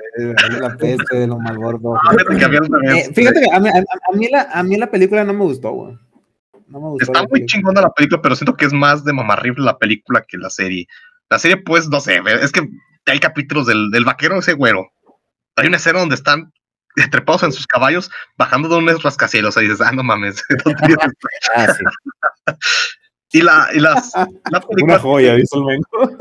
la 0.60 0.76
peste 0.76 1.16
de 1.18 1.26
los 1.26 1.38
Malbordos. 1.38 1.98
Ah, 2.04 2.10
fíjate 2.12 2.36
que 2.38 2.44
había 2.44 2.58
al 2.60 2.68
revés. 2.68 3.08
Eh, 3.08 3.12
fíjate 3.14 3.40
que 3.40 3.50
a 3.54 3.60
mí, 3.60 3.68
a- 3.68 3.72
a 4.12 4.16
mí 4.16 4.28
la, 4.28 4.42
a 4.52 4.62
mí 4.62 4.76
la 4.76 4.90
película 4.90 5.24
no 5.24 5.32
me 5.32 5.44
gustó, 5.44 5.70
güey. 5.72 5.98
No 6.68 6.80
me 6.80 6.88
gustó. 6.90 7.04
Está 7.04 7.12
la 7.14 7.20
muy 7.22 7.40
película. 7.40 7.46
chingona 7.46 7.80
la 7.82 7.92
película, 7.92 8.22
pero 8.22 8.36
siento 8.36 8.56
que 8.56 8.64
es 8.66 8.72
más 8.72 9.04
de 9.04 9.12
mamarrifle 9.12 9.64
la 9.64 9.78
película 9.78 10.22
que 10.26 10.38
la 10.38 10.50
serie. 10.50 10.86
La 11.28 11.38
serie, 11.38 11.56
pues, 11.58 11.88
no 11.88 12.00
sé, 12.00 12.20
es 12.42 12.52
que 12.52 12.68
hay 13.06 13.18
capítulos 13.20 13.66
del, 13.66 13.90
del 13.90 14.04
vaquero 14.04 14.38
ese 14.38 14.52
güero. 14.54 14.88
Hay 15.56 15.66
una 15.68 15.76
escena 15.78 16.00
donde 16.00 16.14
están 16.16 16.52
trepados 17.10 17.42
en 17.44 17.52
sus 17.52 17.66
caballos, 17.66 18.10
bajando 18.36 18.68
de 18.68 18.76
unos 18.76 19.02
rascacielos. 19.02 19.56
Ahí 19.56 19.64
dices, 19.68 19.80
ah, 19.80 19.92
no 19.92 20.02
mames. 20.02 20.42
Ah, 21.56 21.66
sí. 21.72 21.84
y 23.38 23.42
la, 23.42 23.68
y 23.72 23.78
las, 23.80 24.12
la 24.14 24.60
película, 24.60 24.94
Una 24.94 24.98
joya, 24.98 25.34
dice 25.34 25.56
el 25.56 25.64
Mengo. 25.64 26.18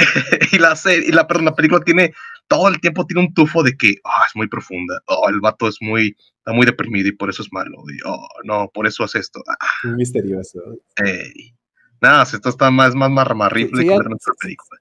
y 0.52 0.58
la 0.58 0.76
serie, 0.76 1.08
y 1.08 1.12
la, 1.12 1.26
perdón, 1.26 1.46
la 1.46 1.54
película 1.54 1.80
tiene, 1.84 2.12
todo 2.48 2.68
el 2.68 2.80
tiempo 2.80 3.06
tiene 3.06 3.22
un 3.22 3.34
tufo 3.34 3.62
de 3.62 3.76
que, 3.76 3.96
ah, 4.04 4.24
es 4.26 4.34
muy 4.36 4.48
profunda. 4.48 5.00
Oh, 5.06 5.28
el 5.28 5.40
vato 5.40 5.68
es 5.68 5.76
muy, 5.80 6.16
está 6.38 6.52
muy 6.52 6.66
deprimido 6.66 7.08
y 7.08 7.12
por 7.12 7.30
eso 7.30 7.42
es 7.42 7.52
malo. 7.52 7.76
Y, 7.88 7.98
oh, 8.06 8.26
no, 8.44 8.68
por 8.72 8.86
eso 8.86 9.04
es 9.04 9.14
esto. 9.14 9.42
Ah, 9.48 9.56
Muy 9.84 9.96
misterioso. 9.96 10.60
ey. 11.04 11.54
Nada, 12.00 12.22
esto 12.22 12.48
está 12.48 12.70
más, 12.70 12.94
más 12.94 13.10
marramarrifle 13.10 13.76
Sí, 13.76 13.82
sí, 13.82 13.88
que 13.88 13.98
ver 13.98 14.08
nuestra 14.08 14.32
película. 14.40 14.80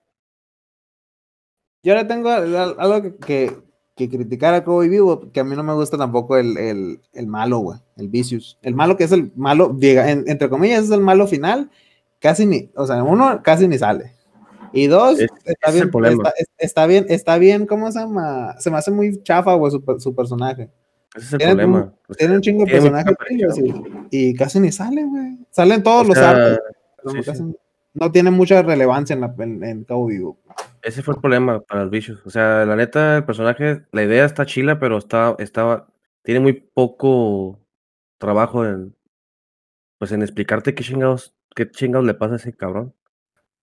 Yo 1.83 1.93
ahora 1.93 2.07
tengo 2.07 2.29
al- 2.29 2.55
algo 2.77 3.01
que, 3.01 3.15
que, 3.19 3.55
que 3.95 4.09
criticar 4.09 4.53
a 4.53 4.63
Cowboy 4.63 4.89
Vivo, 4.89 5.31
que 5.31 5.39
a 5.39 5.43
mí 5.43 5.55
no 5.55 5.63
me 5.63 5.73
gusta 5.73 5.97
tampoco 5.97 6.37
el, 6.37 6.57
el, 6.57 7.01
el 7.13 7.27
malo, 7.27 7.59
güey, 7.59 7.79
el 7.97 8.09
Vicious. 8.09 8.57
El 8.61 8.75
malo 8.75 8.97
que 8.97 9.05
es 9.05 9.11
el 9.11 9.31
malo, 9.35 9.73
diga, 9.77 10.09
en- 10.11 10.23
entre 10.27 10.49
comillas, 10.49 10.85
es 10.85 10.91
el 10.91 11.01
malo 11.01 11.27
final, 11.27 11.69
casi 12.19 12.45
ni, 12.45 12.69
o 12.75 12.85
sea, 12.85 13.03
uno 13.03 13.41
casi 13.43 13.67
ni 13.67 13.77
sale. 13.77 14.15
Y 14.73 14.87
dos, 14.87 15.19
Es- 15.19 15.29
está, 15.45 15.69
es 15.69 15.73
bien, 15.75 15.89
está, 16.05 16.29
es- 16.37 16.49
está 16.57 16.85
bien, 16.87 17.05
está 17.09 17.37
bien, 17.37 17.65
¿cómo 17.65 17.91
se 17.91 17.99
llama? 17.99 18.55
Se 18.59 18.69
me 18.71 18.77
hace 18.77 18.91
muy 18.91 19.21
chafa, 19.23 19.53
güey, 19.55 19.71
su, 19.71 19.83
su 19.99 20.15
personaje. 20.15 20.69
Ese 21.15 21.25
es 21.25 21.33
el 21.33 21.37
Tiene 21.39 21.53
problema. 21.55 21.93
un- 22.07 22.15
Tiene 22.15 22.35
un 22.35 22.41
chingo 22.41 22.65
de 22.65 22.71
personajes 22.71 23.15
y, 24.11 24.29
y 24.29 24.35
casi 24.35 24.59
ni 24.59 24.71
sale, 24.71 25.03
güey. 25.03 25.37
Salen 25.49 25.81
todos 25.83 26.03
O 26.05 26.07
los 26.09 26.17
sea, 26.17 26.55
sí, 27.05 27.09
sí. 27.17 27.23
casi- 27.23 27.55
no 27.95 28.11
tiene 28.11 28.29
mucha 28.29 28.61
relevancia 28.61 29.15
en, 29.15 29.21
la, 29.21 29.33
en, 29.39 29.63
en 29.63 29.83
Cowboy 29.83 30.13
Vivo. 30.17 30.37
Ese 30.83 31.01
fue 31.01 31.15
el 31.15 31.19
problema 31.21 31.59
para 31.61 31.81
los 31.81 31.91
bichos. 31.91 32.21
O 32.25 32.29
sea, 32.29 32.63
la 32.65 32.75
neta, 32.75 33.17
el 33.17 33.25
personaje, 33.25 33.81
la 33.91 34.03
idea 34.03 34.25
está 34.25 34.45
chila, 34.45 34.79
pero 34.79 34.97
está, 34.99 35.35
estaba, 35.39 35.87
tiene 36.21 36.39
muy 36.39 36.53
poco 36.53 37.59
trabajo 38.19 38.63
en, 38.65 38.95
pues, 39.97 40.11
en 40.11 40.21
explicarte 40.21 40.75
qué 40.75 40.83
chingados, 40.83 41.33
qué 41.55 41.69
chingados 41.69 42.05
le 42.05 42.13
pasa 42.13 42.33
a 42.33 42.37
ese 42.37 42.53
cabrón. 42.53 42.93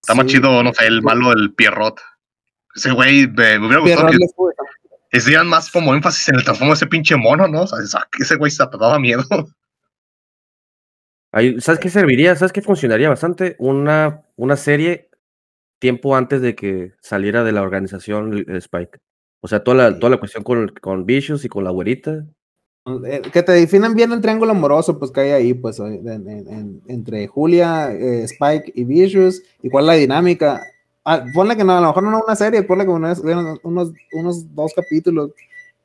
Está 0.02 0.14
más 0.14 0.26
chido, 0.26 0.62
no 0.62 0.72
sé, 0.72 0.86
el 0.86 1.02
malo 1.02 1.30
del 1.30 1.52
Pierrot. 1.54 2.00
Ese 2.74 2.92
güey, 2.92 3.26
me, 3.28 3.58
me 3.58 3.66
hubiera 3.66 3.80
gustado 3.80 4.06
Pierrot 4.08 4.54
que 5.10 5.18
hicieran 5.18 5.46
más 5.48 5.70
como 5.70 5.94
énfasis 5.94 6.28
en 6.28 6.34
el 6.36 6.44
transformo 6.44 6.72
de 6.72 6.76
ese 6.76 6.86
pinche 6.86 7.16
mono, 7.16 7.46
¿no? 7.48 7.62
O 7.62 7.66
sea, 7.66 7.78
esa- 7.82 8.08
ese 8.18 8.36
güey 8.36 8.50
se 8.50 8.64
daba 8.78 8.98
miedo. 8.98 9.24
Ahí, 11.32 11.60
¿Sabes 11.60 11.80
qué 11.80 11.90
serviría? 11.90 12.34
¿Sabes 12.36 12.52
qué 12.52 12.62
funcionaría 12.62 13.08
bastante? 13.08 13.56
Una, 13.58 14.22
una 14.36 14.56
serie 14.56 15.10
tiempo 15.78 16.16
antes 16.16 16.40
de 16.40 16.54
que 16.54 16.94
saliera 17.00 17.44
de 17.44 17.52
la 17.52 17.62
organización 17.62 18.32
el- 18.32 18.46
el 18.48 18.56
Spike. 18.56 18.98
O 19.40 19.48
sea, 19.48 19.62
toda 19.62 19.76
la, 19.90 19.98
toda 19.98 20.10
la 20.10 20.16
cuestión 20.18 20.42
con, 20.44 20.68
con 20.80 21.04
Vicious 21.06 21.44
y 21.44 21.48
con 21.48 21.64
la 21.64 21.70
güerita. 21.70 22.24
Eh, 23.04 23.22
que 23.32 23.42
te 23.42 23.52
definan 23.52 23.94
bien 23.94 24.12
el 24.12 24.20
triángulo 24.20 24.52
amoroso, 24.52 24.98
pues 24.98 25.10
que 25.10 25.20
hay 25.20 25.30
ahí, 25.30 25.54
pues, 25.54 25.78
en- 25.80 26.06
en- 26.08 26.28
en- 26.28 26.82
entre 26.86 27.26
Julia, 27.26 27.90
eh, 27.92 28.22
Spike 28.24 28.72
y 28.74 28.84
Vicious, 28.84 29.42
y 29.62 29.68
cuál 29.70 29.84
es 29.84 29.86
la 29.88 29.94
dinámica. 29.94 30.62
Ah, 31.04 31.24
ponle 31.34 31.56
que 31.56 31.64
no, 31.64 31.76
a 31.76 31.80
lo 31.80 31.88
mejor 31.88 32.02
no 32.04 32.22
una 32.24 32.36
serie, 32.36 32.62
ponle 32.62 32.84
que 32.84 32.90
unos, 32.90 33.20
unos, 33.64 33.92
unos 34.12 34.54
dos 34.54 34.72
capítulos 34.74 35.30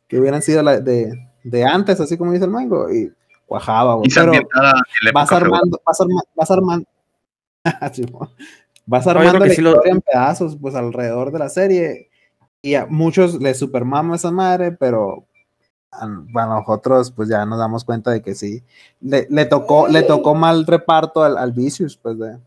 que 0.08 0.20
hubieran 0.20 0.42
sido 0.44 0.62
la- 0.62 0.80
de, 0.80 1.12
de 1.44 1.64
antes, 1.64 2.00
así 2.00 2.18
como 2.18 2.34
dice 2.34 2.46
el 2.46 2.52
mango, 2.52 2.92
y 2.92 3.12
cuajaba, 3.48 3.96
güey. 3.96 4.10
Pero 4.14 4.32
vas 5.14 5.32
armando, 5.32 5.82
vas, 5.86 6.02
arma- 6.02 6.24
vas 6.36 6.52
armando, 6.52 6.88
Simón. 7.94 8.30
Vas 8.86 9.08
armando 9.08 9.40
que 9.40 9.48
la 9.50 9.54
sí 9.56 9.62
lo- 9.62 9.72
historia 9.72 9.94
en 9.94 10.02
pedazos, 10.02 10.58
pues 10.60 10.76
alrededor 10.76 11.32
de 11.32 11.40
la 11.40 11.50
serie. 11.50 12.10
Y 12.62 12.76
a 12.76 12.86
muchos 12.86 13.42
les 13.42 13.58
supermama 13.58 14.16
esa 14.16 14.30
madre, 14.32 14.72
pero 14.72 15.26
a, 15.92 16.04
a 16.06 16.46
nosotros, 16.46 17.12
pues 17.12 17.30
ya 17.30 17.46
nos 17.46 17.60
damos 17.60 17.84
cuenta 17.84 18.12
de 18.12 18.22
que 18.22 18.36
sí. 18.36 18.64
Le, 19.02 19.28
le 19.30 19.46
tocó, 19.46 19.88
le 19.88 20.04
tocó 20.04 20.34
mal 20.36 20.66
reparto 20.66 21.24
al, 21.24 21.38
al 21.38 21.52
Vicious, 21.52 21.98
pues 21.98 22.18
de. 22.20 22.38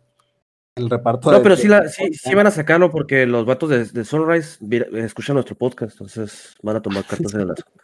El 0.76 0.90
reparto 0.90 1.30
No, 1.30 1.36
de- 1.38 1.42
pero 1.44 1.54
sí, 1.54 1.68
la, 1.68 1.86
sí, 1.88 2.12
sí 2.14 2.34
van 2.34 2.48
a 2.48 2.50
sacarlo 2.50 2.90
porque 2.90 3.26
los 3.26 3.46
vatos 3.46 3.70
de, 3.70 3.84
de 3.84 4.04
Sunrise 4.04 4.58
escuchan 4.94 5.34
nuestro 5.34 5.54
podcast, 5.54 5.92
entonces 5.92 6.56
van 6.62 6.74
a 6.74 6.82
tomar 6.82 7.04
cartas 7.04 7.32
en 7.34 7.40
el 7.42 7.50
asunto. 7.52 7.70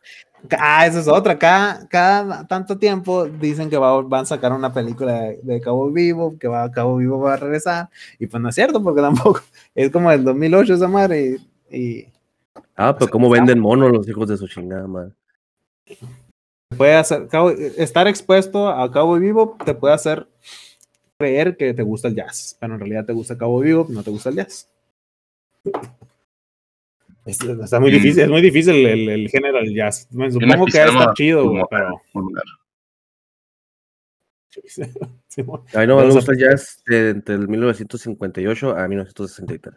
Ah, 0.59 0.87
esa 0.87 1.01
es 1.01 1.07
otra. 1.07 1.39
Cada, 1.39 1.87
cada 1.87 2.47
tanto 2.47 2.79
tiempo 2.79 3.27
dicen 3.27 3.69
que 3.69 3.77
va- 3.77 4.01
van 4.01 4.23
a 4.23 4.25
sacar 4.25 4.55
una 4.55 4.73
película 4.73 5.13
de, 5.13 5.41
de 5.43 5.61
Cabo 5.61 5.91
Vivo, 5.93 6.39
que 6.39 6.49
va, 6.49 6.71
Cabo 6.73 6.97
Vivo 6.97 7.21
va 7.21 7.35
a 7.35 7.37
regresar. 7.37 7.91
Y 8.19 8.27
pues 8.27 8.43
no 8.43 8.49
es 8.49 8.55
cierto, 8.55 8.83
porque 8.83 9.03
tampoco 9.03 9.41
es 9.75 9.91
como 9.91 10.11
el 10.11 10.25
2008 10.25 10.73
esa 10.75 10.89
madre. 10.89 11.37
Y, 11.71 11.77
y 11.79 12.07
Ah, 12.75 12.97
pero 12.99 13.11
cómo 13.11 13.29
venden 13.29 13.61
monos 13.61 13.93
los 13.93 14.09
hijos 14.09 14.27
de 14.31 14.39
su 14.39 14.49
chingada 14.49 14.87
madre. 14.87 15.13
Puede 16.77 16.95
hacer, 16.95 17.29
Cabo- 17.29 17.51
estar 17.51 18.07
expuesto 18.09 18.69
a 18.69 18.91
Cabo 18.91 19.19
Vivo 19.19 19.57
te 19.65 19.75
puede 19.75 19.95
hacer 19.95 20.27
creer 21.19 21.57
que 21.57 21.75
te 21.75 21.83
gusta 21.83 22.09
el 22.09 22.15
jazz, 22.15 22.57
pero 22.61 22.75
en 22.75 22.81
realidad 22.81 23.05
te 23.05 23.13
gusta 23.13 23.37
Cabo 23.37 23.61
Vivo, 23.61 23.87
no 23.91 24.03
te 24.03 24.11
gusta 24.11 24.31
el 24.31 24.37
jazz. 24.37 24.71
Es- 27.27 27.41
está 27.43 27.79
muy 27.81 27.91
difícil, 27.91 28.23
es 28.23 28.29
muy 28.31 28.41
difícil 28.41 28.75
el, 28.87 29.09
el 29.09 29.29
género 29.29 29.59
del 29.59 29.75
jazz. 29.75 30.09
Me 30.11 30.31
supongo 30.31 30.65
que 30.67 30.79
está 30.79 31.13
chido, 31.15 31.51
güey, 31.51 31.65
pero. 31.71 32.01
A 35.75 35.81
mí 35.81 35.87
no 35.87 35.97
me 35.97 36.11
gusta 36.11 36.33
el 36.33 36.39
jazz 36.39 36.83
de, 36.87 37.11
entre 37.11 37.35
el 37.37 37.49
1958 37.49 38.77
a 38.77 38.89
1963. 38.89 39.75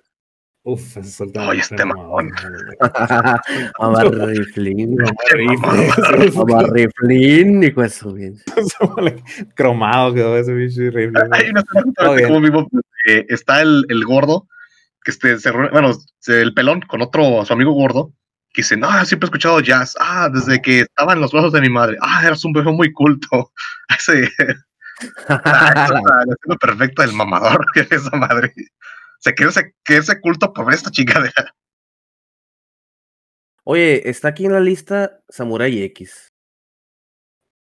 Uf, 0.65 0.95
el 0.97 1.31
tema. 1.33 1.51
Ay, 1.51 1.59
este 1.59 1.83
mamón. 1.83 2.31
Horrible. 3.79 5.05
Amarriflín, 6.39 7.63
hijo 7.63 7.81
de 7.81 7.89
su 7.89 8.13
bien. 8.13 8.35
Cromado 9.55 10.13
quedó 10.13 10.37
ese 10.37 10.53
bicho 10.53 10.81
horrible. 10.87 11.19
Hay 11.31 11.49
una 11.49 11.63
como 12.27 12.39
vivo, 12.41 12.67
eh, 13.07 13.25
está 13.29 13.61
el, 13.61 13.85
el 13.89 14.05
gordo, 14.05 14.47
que 15.03 15.11
este, 15.11 15.37
se 15.39 15.51
bueno, 15.51 15.93
se- 16.19 16.41
el 16.41 16.53
pelón 16.53 16.81
con 16.81 17.01
otro, 17.01 17.43
su 17.45 17.51
amigo 17.53 17.73
gordo, 17.73 18.13
que 18.53 18.61
dice, 18.61 18.77
no, 18.77 18.87
siempre 19.05 19.25
he 19.25 19.29
escuchado 19.29 19.59
jazz, 19.59 19.95
ah, 19.99 20.29
desde 20.33 20.61
que 20.61 20.81
estaba 20.81 21.11
en 21.13 21.19
los 21.21 21.31
brazos 21.33 21.51
de 21.51 21.59
mi 21.61 21.69
madre, 21.69 21.97
ah, 22.01 22.21
eras 22.25 22.45
un 22.45 22.53
viejo 22.53 22.71
muy 22.71 22.93
culto. 22.93 23.51
Ese, 23.99 24.29
ah, 25.27 25.87
la 25.91 25.99
escena 26.33 26.55
perfecta 26.59 27.01
del 27.05 27.13
mamador 27.13 27.65
que 27.73 27.81
es 27.81 27.91
esa 27.91 28.15
madre. 28.15 28.53
Se 29.23 29.33
quiere 29.33 29.51
ese, 29.51 29.73
que 29.85 29.97
ese 29.97 30.19
culto 30.19 30.51
por 30.51 30.73
esta 30.73 30.91
chingadera. 30.91 31.55
Oye, 33.63 34.09
está 34.09 34.27
aquí 34.29 34.45
en 34.45 34.51
la 34.51 34.59
lista 34.59 35.21
Samurai 35.29 35.81
X. 35.83 36.27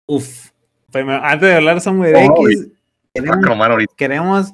Uf. 0.07 0.49
Primero, 0.91 1.24
antes 1.24 1.47
de 1.47 1.55
hablar 1.55 1.76
de 1.76 1.82
Samuel 1.82 2.16
Ay. 2.16 2.28
X, 2.28 2.68
queremos, 3.95 4.53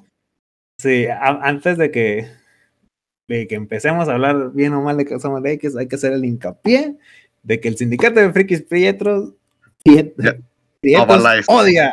sí, 0.80 1.08
a- 1.08 1.40
antes 1.42 1.78
de 1.78 1.90
que, 1.90 2.30
de 3.28 3.48
que 3.48 3.56
empecemos 3.56 4.08
a 4.10 4.14
hablar 4.14 4.52
bien 4.52 4.74
o 4.74 4.82
mal 4.82 4.98
de 4.98 5.20
Samuel 5.20 5.46
X, 5.48 5.76
hay 5.78 5.88
que 5.88 5.96
hacer 5.96 6.14
el 6.14 6.26
hincapié 6.26 6.98
de 7.42 7.60
que 7.60 7.70
el 7.70 7.78
sindicato 7.78 8.20
de 8.20 8.32
frikis 8.34 8.62
Prietros, 8.64 9.34
Priet-. 9.84 10.14
Prietos 10.82 11.24
odia, 11.48 11.92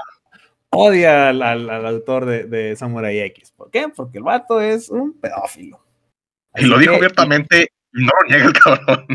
odia 0.77 1.29
al, 1.31 1.43
al- 1.43 1.71
al 1.71 1.87
autor 1.87 2.27
de, 2.27 2.45
de 2.45 2.77
Samurai 2.77 3.19
X. 3.21 3.53
¿Por 3.57 3.71
qué? 3.71 3.89
Porque 3.95 4.19
el 4.19 4.25
vato 4.25 4.61
es 4.61 4.91
un 4.91 5.13
pedófilo. 5.21 5.81
Y 6.57 6.67
lo 6.67 6.79
dijo 6.79 6.93
que- 6.93 6.97
abiertamente, 6.99 7.69
y 7.93 8.05
no 8.05 8.11
lo 8.23 8.29
niega 8.29 8.45
el 8.47 8.53
cabrón. 8.53 9.07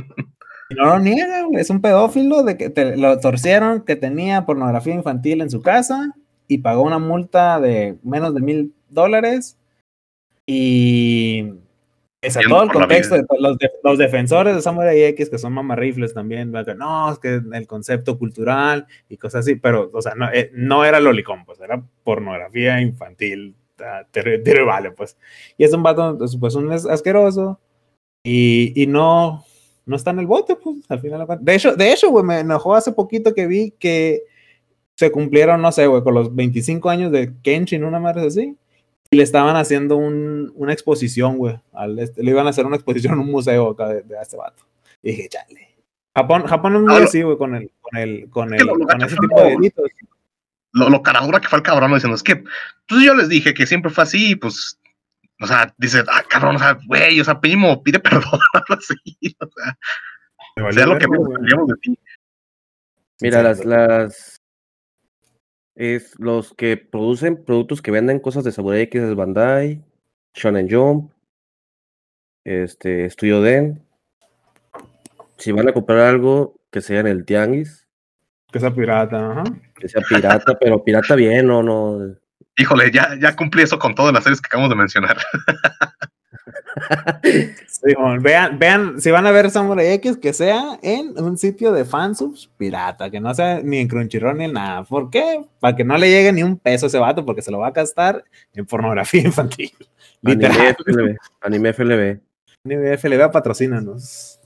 No 0.71 0.85
lo 0.85 0.99
niega, 0.99 1.47
es 1.53 1.69
un 1.69 1.81
pedófilo 1.81 2.43
de 2.43 2.55
que 2.57 2.69
te- 2.69 2.95
lo 2.97 3.19
torcieron 3.19 3.81
que 3.81 3.95
tenía 3.95 4.45
pornografía 4.45 4.93
infantil 4.93 5.41
en 5.41 5.49
su 5.49 5.61
casa 5.61 6.13
y 6.47 6.59
pagó 6.59 6.83
una 6.83 6.99
multa 6.99 7.59
de 7.59 7.97
menos 8.03 8.33
de 8.35 8.41
mil 8.41 8.73
dólares. 8.89 9.57
Y 10.45 11.53
es 12.21 12.35
a 12.35 12.41
todo 12.41 12.63
el 12.63 12.71
contexto 12.71 13.15
de 13.15 13.25
los, 13.39 13.57
de- 13.57 13.71
los 13.83 13.97
defensores 13.97 14.55
de 14.55 14.61
Samurai 14.61 15.01
X, 15.03 15.29
que 15.29 15.37
son 15.37 15.53
mamarrifles 15.53 16.13
también, 16.13 16.51
no, 16.51 17.11
es 17.11 17.19
que 17.19 17.39
el 17.53 17.67
concepto 17.67 18.17
cultural 18.17 18.87
y 19.07 19.17
cosas 19.17 19.41
así, 19.45 19.55
pero, 19.55 19.89
o 19.93 20.01
sea, 20.01 20.15
no, 20.15 20.29
eh, 20.31 20.51
no 20.53 20.83
era 20.83 20.99
lolicón, 20.99 21.45
pues 21.45 21.59
era 21.61 21.81
pornografía 22.03 22.81
infantil, 22.81 23.55
terri- 23.77 24.43
terrible, 24.43 24.91
pues. 24.91 25.17
Y 25.57 25.63
es 25.63 25.73
un 25.73 25.81
vato, 25.83 26.17
pues, 26.39 26.55
un 26.55 26.71
es- 26.73 26.85
asqueroso 26.85 27.59
y, 28.23 28.73
y 28.81 28.85
no, 28.87 29.45
no 29.85 29.95
está 29.95 30.11
en 30.11 30.19
el 30.19 30.27
bote, 30.27 30.55
pues, 30.57 30.77
al 30.89 30.99
final. 30.99 31.25
de 31.39 31.55
hecho, 31.55 31.75
de 31.75 31.93
hecho, 31.93 32.09
güey, 32.09 32.25
me 32.25 32.39
enojó 32.39 32.75
hace 32.75 32.91
poquito 32.91 33.33
que 33.33 33.47
vi 33.47 33.71
que 33.79 34.23
se 34.95 35.09
cumplieron, 35.11 35.61
no 35.61 35.71
sé, 35.71 35.87
güey, 35.87 36.03
con 36.03 36.13
los 36.13 36.35
25 36.35 36.89
años 36.89 37.11
de 37.13 37.33
Kenshin, 37.41 37.85
una 37.85 37.99
madre 38.01 38.27
así, 38.27 38.57
le 39.11 39.23
estaban 39.23 39.55
haciendo 39.55 39.97
un- 39.97 40.51
una 40.55 40.73
exposición, 40.73 41.37
güey, 41.37 41.59
al 41.73 41.97
este- 41.99 42.23
le 42.23 42.31
iban 42.31 42.45
a 42.47 42.51
hacer 42.51 42.65
una 42.65 42.75
exposición 42.75 43.13
en 43.13 43.19
un 43.21 43.31
museo 43.31 43.71
acá 43.71 43.87
de, 43.87 44.01
de 44.03 44.15
este 44.21 44.37
vato. 44.37 44.63
Y 45.01 45.11
dije, 45.11 45.29
chale. 45.29 45.67
Japón, 46.15 46.43
Japón 46.45 46.75
es 46.75 46.81
muy 46.81 47.03
así, 47.03 47.21
güey, 47.21 47.37
con 47.37 47.55
el, 47.55 47.71
con 47.81 47.97
el, 47.97 48.29
con 48.29 48.53
Es 48.53 48.63
que 48.63 48.69
el, 48.69 48.77
con 48.87 49.01
ese 49.01 49.15
tipo 49.15 49.41
de 49.41 49.49
delitos. 49.51 49.85
lo, 50.73 50.89
lo 50.89 51.01
caradura 51.01 51.39
que 51.39 51.47
fue 51.47 51.57
el 51.59 51.63
cabrón 51.63 51.93
diciendo, 51.93 52.15
es 52.15 52.23
que, 52.23 52.35
pues 52.87 53.03
yo 53.03 53.13
les 53.15 53.29
dije 53.29 53.53
que 53.53 53.65
siempre 53.65 53.89
fue 53.91 54.03
así, 54.03 54.31
y 54.31 54.35
pues, 54.35 54.79
o 55.41 55.47
sea, 55.47 55.73
dice, 55.77 56.03
ah, 56.07 56.23
cabrón, 56.27 56.57
o 56.57 56.59
sea, 56.59 56.77
güey, 56.85 57.19
o 57.19 57.23
sea, 57.23 57.39
primo, 57.39 57.81
pide 57.81 57.99
perdón, 57.99 58.21
algo 58.53 58.73
así, 58.77 59.37
o 59.39 59.47
sea, 59.47 60.71
sea 60.71 60.85
lo 60.85 60.97
que 60.97 61.05
queríamos 61.07 61.67
de 61.67 61.75
ti. 61.81 61.99
Mira, 63.21 63.41
las, 63.43 63.63
las 63.65 64.38
es 65.79 66.19
los 66.19 66.53
que 66.53 66.75
producen 66.75 67.41
productos 67.45 67.81
que 67.81 67.89
venden 67.89 68.19
cosas 68.19 68.43
de 68.43 68.51
Samurai 68.51 68.81
X 68.81 69.01
es 69.01 69.15
Bandai, 69.15 69.81
Shonen 70.33 70.69
Jump, 70.69 71.13
este, 72.43 73.09
Studio 73.09 73.41
Den. 73.41 73.81
Si 75.37 75.53
van 75.53 75.69
a 75.69 75.71
comprar 75.71 75.99
algo, 75.99 76.59
que 76.69 76.81
sea 76.81 76.99
en 76.99 77.07
el 77.07 77.23
Tianguis, 77.23 77.87
Que 78.51 78.59
sea 78.59 78.75
pirata, 78.75 79.31
ajá. 79.31 79.43
que 79.75 79.87
sea 79.87 80.01
pirata, 80.01 80.59
pero 80.59 80.83
pirata 80.83 81.15
bien, 81.15 81.47
no, 81.47 81.63
no. 81.63 82.13
Híjole, 82.57 82.91
ya, 82.91 83.17
ya 83.17 83.37
cumplí 83.37 83.61
eso 83.61 83.79
con 83.79 83.95
todas 83.95 84.13
las 84.13 84.25
series 84.25 84.41
que 84.41 84.47
acabamos 84.47 84.71
de 84.71 84.75
mencionar. 84.75 85.17
Sí, 87.67 87.93
bueno, 87.97 88.21
vean, 88.21 88.59
vean, 88.59 88.99
si 88.99 89.09
van 89.09 89.25
a 89.25 89.31
ver 89.31 89.49
Samurai 89.49 89.93
X, 89.93 90.17
que 90.17 90.33
sea 90.33 90.79
en 90.81 91.17
un 91.21 91.37
sitio 91.37 91.71
de 91.71 91.85
fansubs 91.85 92.49
pirata, 92.57 93.09
que 93.09 93.21
no 93.21 93.33
sea 93.33 93.61
ni 93.63 93.77
en 93.77 93.87
Crunchyroll 93.87 94.37
ni 94.37 94.45
en 94.45 94.53
nada. 94.53 94.83
¿Por 94.83 95.09
qué? 95.09 95.45
Para 95.59 95.75
que 95.75 95.85
no 95.85 95.97
le 95.97 96.09
llegue 96.09 96.33
ni 96.33 96.43
un 96.43 96.57
peso 96.57 96.85
a 96.85 96.87
ese 96.87 96.97
vato, 96.97 97.25
porque 97.25 97.41
se 97.41 97.51
lo 97.51 97.59
va 97.59 97.67
a 97.67 97.71
gastar 97.71 98.23
en 98.53 98.65
pornografía 98.65 99.21
infantil. 99.25 99.71
Anime. 100.23 100.73
FLB, 100.73 101.17
Anime 101.41 101.73
FLB. 101.73 102.19
Ni 102.65 102.97
FLB 102.97 103.31
patrocínanos. 103.31 104.39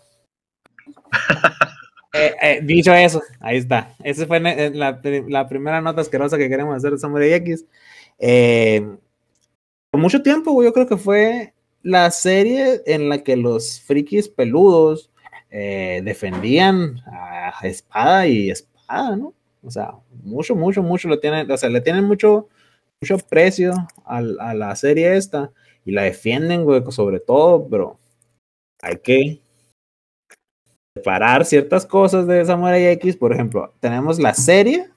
Eh, 2.15 2.35
eh, 2.43 2.59
dicho 2.61 2.93
eso, 2.93 3.23
ahí 3.39 3.57
está. 3.57 3.95
Esa 4.03 4.27
fue 4.27 4.37
eh, 4.37 4.69
la, 4.71 5.01
la 5.27 5.47
primera 5.49 5.81
nota 5.81 6.01
asquerosa 6.01 6.37
que 6.37 6.47
queremos 6.47 6.77
hacer 6.77 6.91
de 6.91 6.99
Samurai 6.99 7.33
X. 7.33 7.65
Eh, 8.19 8.87
por 9.89 9.99
mucho 9.99 10.21
tiempo, 10.21 10.63
yo 10.63 10.71
creo 10.73 10.85
que 10.85 10.97
fue 10.97 11.55
la 11.83 12.09
serie 12.11 12.81
en 12.85 13.09
la 13.09 13.23
que 13.23 13.35
los 13.35 13.81
frikis 13.81 14.29
peludos 14.29 15.11
eh, 15.51 16.01
defendían 16.03 16.99
a 17.05 17.51
espada 17.63 18.25
y 18.25 18.49
espada, 18.49 19.15
¿no? 19.15 19.33
O 19.61 19.69
sea, 19.69 19.93
mucho, 20.23 20.55
mucho, 20.55 20.81
mucho 20.81 21.07
lo 21.07 21.19
tienen, 21.19 21.49
o 21.49 21.57
sea, 21.57 21.69
le 21.69 21.81
tienen 21.81 22.05
mucho, 22.05 22.47
mucho 23.01 23.17
precio 23.29 23.73
a 24.05 24.21
la 24.21 24.75
serie 24.75 25.15
esta 25.15 25.51
y 25.85 25.91
la 25.91 26.03
defienden, 26.03 26.63
güey, 26.63 26.81
sobre 26.89 27.19
todo, 27.19 27.67
pero 27.69 27.99
hay 28.81 28.97
que 28.97 29.41
separar 30.95 31.45
ciertas 31.45 31.85
cosas 31.85 32.27
de 32.27 32.43
Samurai 32.45 32.85
X. 32.87 33.15
Por 33.17 33.33
ejemplo, 33.33 33.73
tenemos 33.79 34.19
la 34.19 34.33
serie, 34.33 34.89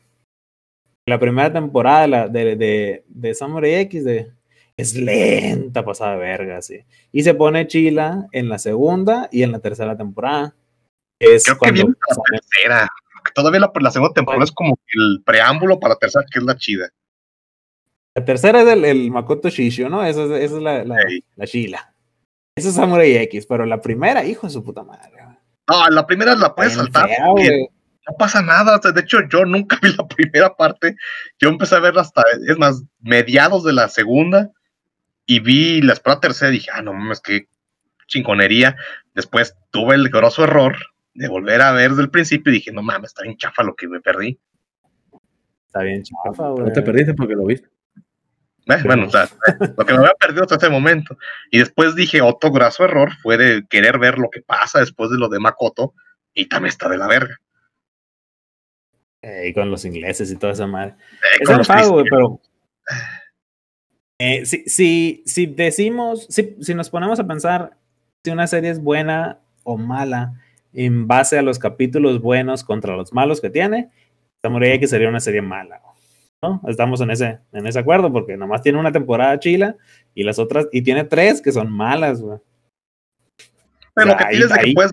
la 1.08 1.18
primera 1.18 1.52
temporada 1.52 2.28
de, 2.28 2.44
de, 2.44 2.56
de, 2.56 3.04
de 3.06 3.34
Samurai 3.34 3.74
X, 3.74 4.04
de, 4.04 4.32
es 4.76 4.94
lenta, 4.94 5.84
pasada 5.84 6.12
de 6.12 6.18
verga, 6.18 6.60
sí. 6.60 6.80
Y 7.12 7.22
se 7.22 7.34
pone 7.34 7.66
chila 7.66 8.26
en 8.32 8.48
la 8.48 8.58
segunda 8.58 9.28
y 9.32 9.42
en 9.42 9.52
la 9.52 9.60
tercera 9.60 9.96
temporada. 9.96 10.54
Es 11.18 11.44
Creo 11.44 11.56
que 11.56 11.58
cuando 11.58 11.74
viene 11.74 11.94
la 12.08 12.22
tercera. 12.30 12.88
Todavía 13.34 13.60
la, 13.60 13.72
la 13.74 13.90
segunda 13.90 14.14
temporada 14.14 14.44
es 14.44 14.52
como 14.52 14.78
el 14.88 15.22
preámbulo 15.24 15.80
para 15.80 15.94
la 15.94 15.98
tercera, 15.98 16.24
que 16.30 16.38
es 16.38 16.44
la 16.44 16.56
chida. 16.56 16.90
la 18.14 18.24
tercera 18.24 18.62
es 18.62 18.68
el, 18.68 18.84
el 18.84 19.10
Makoto 19.10 19.48
Shishio, 19.48 19.88
¿no? 19.88 20.04
Esa 20.04 20.24
es, 20.24 20.30
esa 20.30 20.56
es 20.56 20.62
la, 20.62 20.84
la, 20.84 21.46
chila. 21.46 21.94
Esa 22.54 22.68
es 22.68 22.74
Samurai 22.74 23.16
X, 23.16 23.46
pero 23.46 23.66
la 23.66 23.80
primera, 23.80 24.24
hijo 24.24 24.46
de 24.46 24.52
su 24.52 24.62
puta 24.62 24.82
madre. 24.82 25.10
No, 25.68 25.88
la 25.90 26.06
primera 26.06 26.34
la 26.36 26.54
puedes 26.54 26.74
Bien 26.74 26.84
saltar. 26.84 27.08
fea, 27.08 27.26
no 28.08 28.16
pasa 28.16 28.40
nada. 28.42 28.76
o 28.76 28.82
sea, 28.82 28.92
de 28.92 29.00
hecho, 29.00 29.18
yo 29.28 29.44
nunca 29.44 29.78
vi 29.82 29.92
la 29.96 30.06
primera 30.06 30.54
parte. 30.54 30.96
Yo 31.38 31.48
empecé 31.48 31.76
a 31.76 31.80
verla 31.80 32.02
hasta, 32.02 32.22
es 32.48 32.58
más, 32.58 32.82
mediados 33.00 33.64
de 33.64 33.72
la 33.72 33.88
segunda. 33.88 34.52
Y 35.26 35.40
vi 35.40 35.82
la 35.82 35.92
espera 35.92 36.20
tercera 36.20 36.50
y 36.50 36.54
dije, 36.54 36.70
ah, 36.72 36.82
no 36.82 36.94
mames, 36.94 37.20
qué 37.20 37.48
chingonería. 38.06 38.76
Después 39.14 39.56
tuve 39.70 39.96
el 39.96 40.08
grosso 40.08 40.44
error 40.44 40.76
de 41.14 41.28
volver 41.28 41.60
a 41.62 41.72
ver 41.72 41.90
desde 41.90 42.02
el 42.02 42.10
principio 42.10 42.52
y 42.52 42.56
dije, 42.56 42.72
no 42.72 42.82
mames, 42.82 43.10
está 43.10 43.22
bien 43.22 43.36
chafa 43.36 43.62
lo 43.62 43.74
que 43.74 43.88
me 43.88 44.00
perdí. 44.00 44.38
Está 45.66 45.82
bien 45.82 46.02
chafa, 46.02 46.48
güey. 46.50 46.66
No 46.66 46.72
te 46.72 46.82
perdiste 46.82 47.14
porque 47.14 47.34
lo 47.34 47.44
viste. 47.44 47.68
Eh, 48.68 48.82
Bueno, 48.84 49.06
o 49.06 49.10
sea, 49.10 49.28
lo 49.76 49.84
que 49.84 49.92
me 49.92 49.98
había 49.98 50.14
perdido 50.18 50.42
hasta 50.42 50.56
ese 50.56 50.68
momento. 50.68 51.16
Y 51.50 51.58
después 51.58 51.94
dije, 51.94 52.20
otro 52.20 52.50
graso 52.50 52.84
error 52.84 53.12
fue 53.22 53.36
de 53.36 53.66
querer 53.68 53.98
ver 53.98 54.18
lo 54.18 54.30
que 54.30 54.42
pasa 54.42 54.80
después 54.80 55.10
de 55.10 55.18
lo 55.18 55.28
de 55.28 55.38
Makoto 55.38 55.94
y 56.34 56.46
también 56.46 56.70
está 56.70 56.88
de 56.88 56.98
la 56.98 57.06
verga. 57.06 57.36
Eh, 59.22 59.48
y 59.48 59.54
con 59.54 59.70
los 59.70 59.84
ingleses 59.84 60.30
y 60.30 60.36
toda 60.36 60.52
esa 60.52 60.66
madre. 60.66 60.94
Eh, 61.40 61.42
Es 61.42 61.90
pero. 62.10 62.40
Eh, 64.18 64.46
si, 64.46 64.64
si, 64.66 65.22
si 65.26 65.46
decimos, 65.46 66.26
si, 66.30 66.56
si 66.60 66.74
nos 66.74 66.88
ponemos 66.88 67.20
a 67.20 67.26
pensar 67.26 67.76
si 68.24 68.30
una 68.30 68.46
serie 68.46 68.70
es 68.70 68.80
buena 68.80 69.40
o 69.62 69.76
mala 69.76 70.40
en 70.72 71.06
base 71.06 71.38
a 71.38 71.42
los 71.42 71.58
capítulos 71.58 72.20
buenos 72.20 72.64
contra 72.64 72.96
los 72.96 73.12
malos 73.12 73.40
que 73.40 73.50
tiene, 73.50 73.90
Samurai 74.42 74.72
X 74.72 74.90
sería 74.90 75.08
una 75.08 75.20
serie 75.20 75.42
mala. 75.42 75.80
¿no? 76.42 76.60
Estamos 76.68 77.00
en 77.00 77.10
ese, 77.10 77.40
en 77.52 77.66
ese 77.66 77.78
acuerdo 77.78 78.12
porque 78.12 78.36
nomás 78.36 78.62
tiene 78.62 78.78
una 78.78 78.92
temporada 78.92 79.38
chila 79.38 79.76
y 80.14 80.22
las 80.22 80.38
otras, 80.38 80.66
y 80.72 80.82
tiene 80.82 81.04
tres 81.04 81.40
que 81.40 81.52
son 81.52 81.70
malas, 81.70 82.20
güey. 82.20 82.38
Pero 83.94 84.08
lo 84.08 84.16
que 84.16 84.24
tienes 84.26 84.50
es 84.50 84.56
de 84.56 84.64
que 84.64 84.72
puedes, 84.74 84.92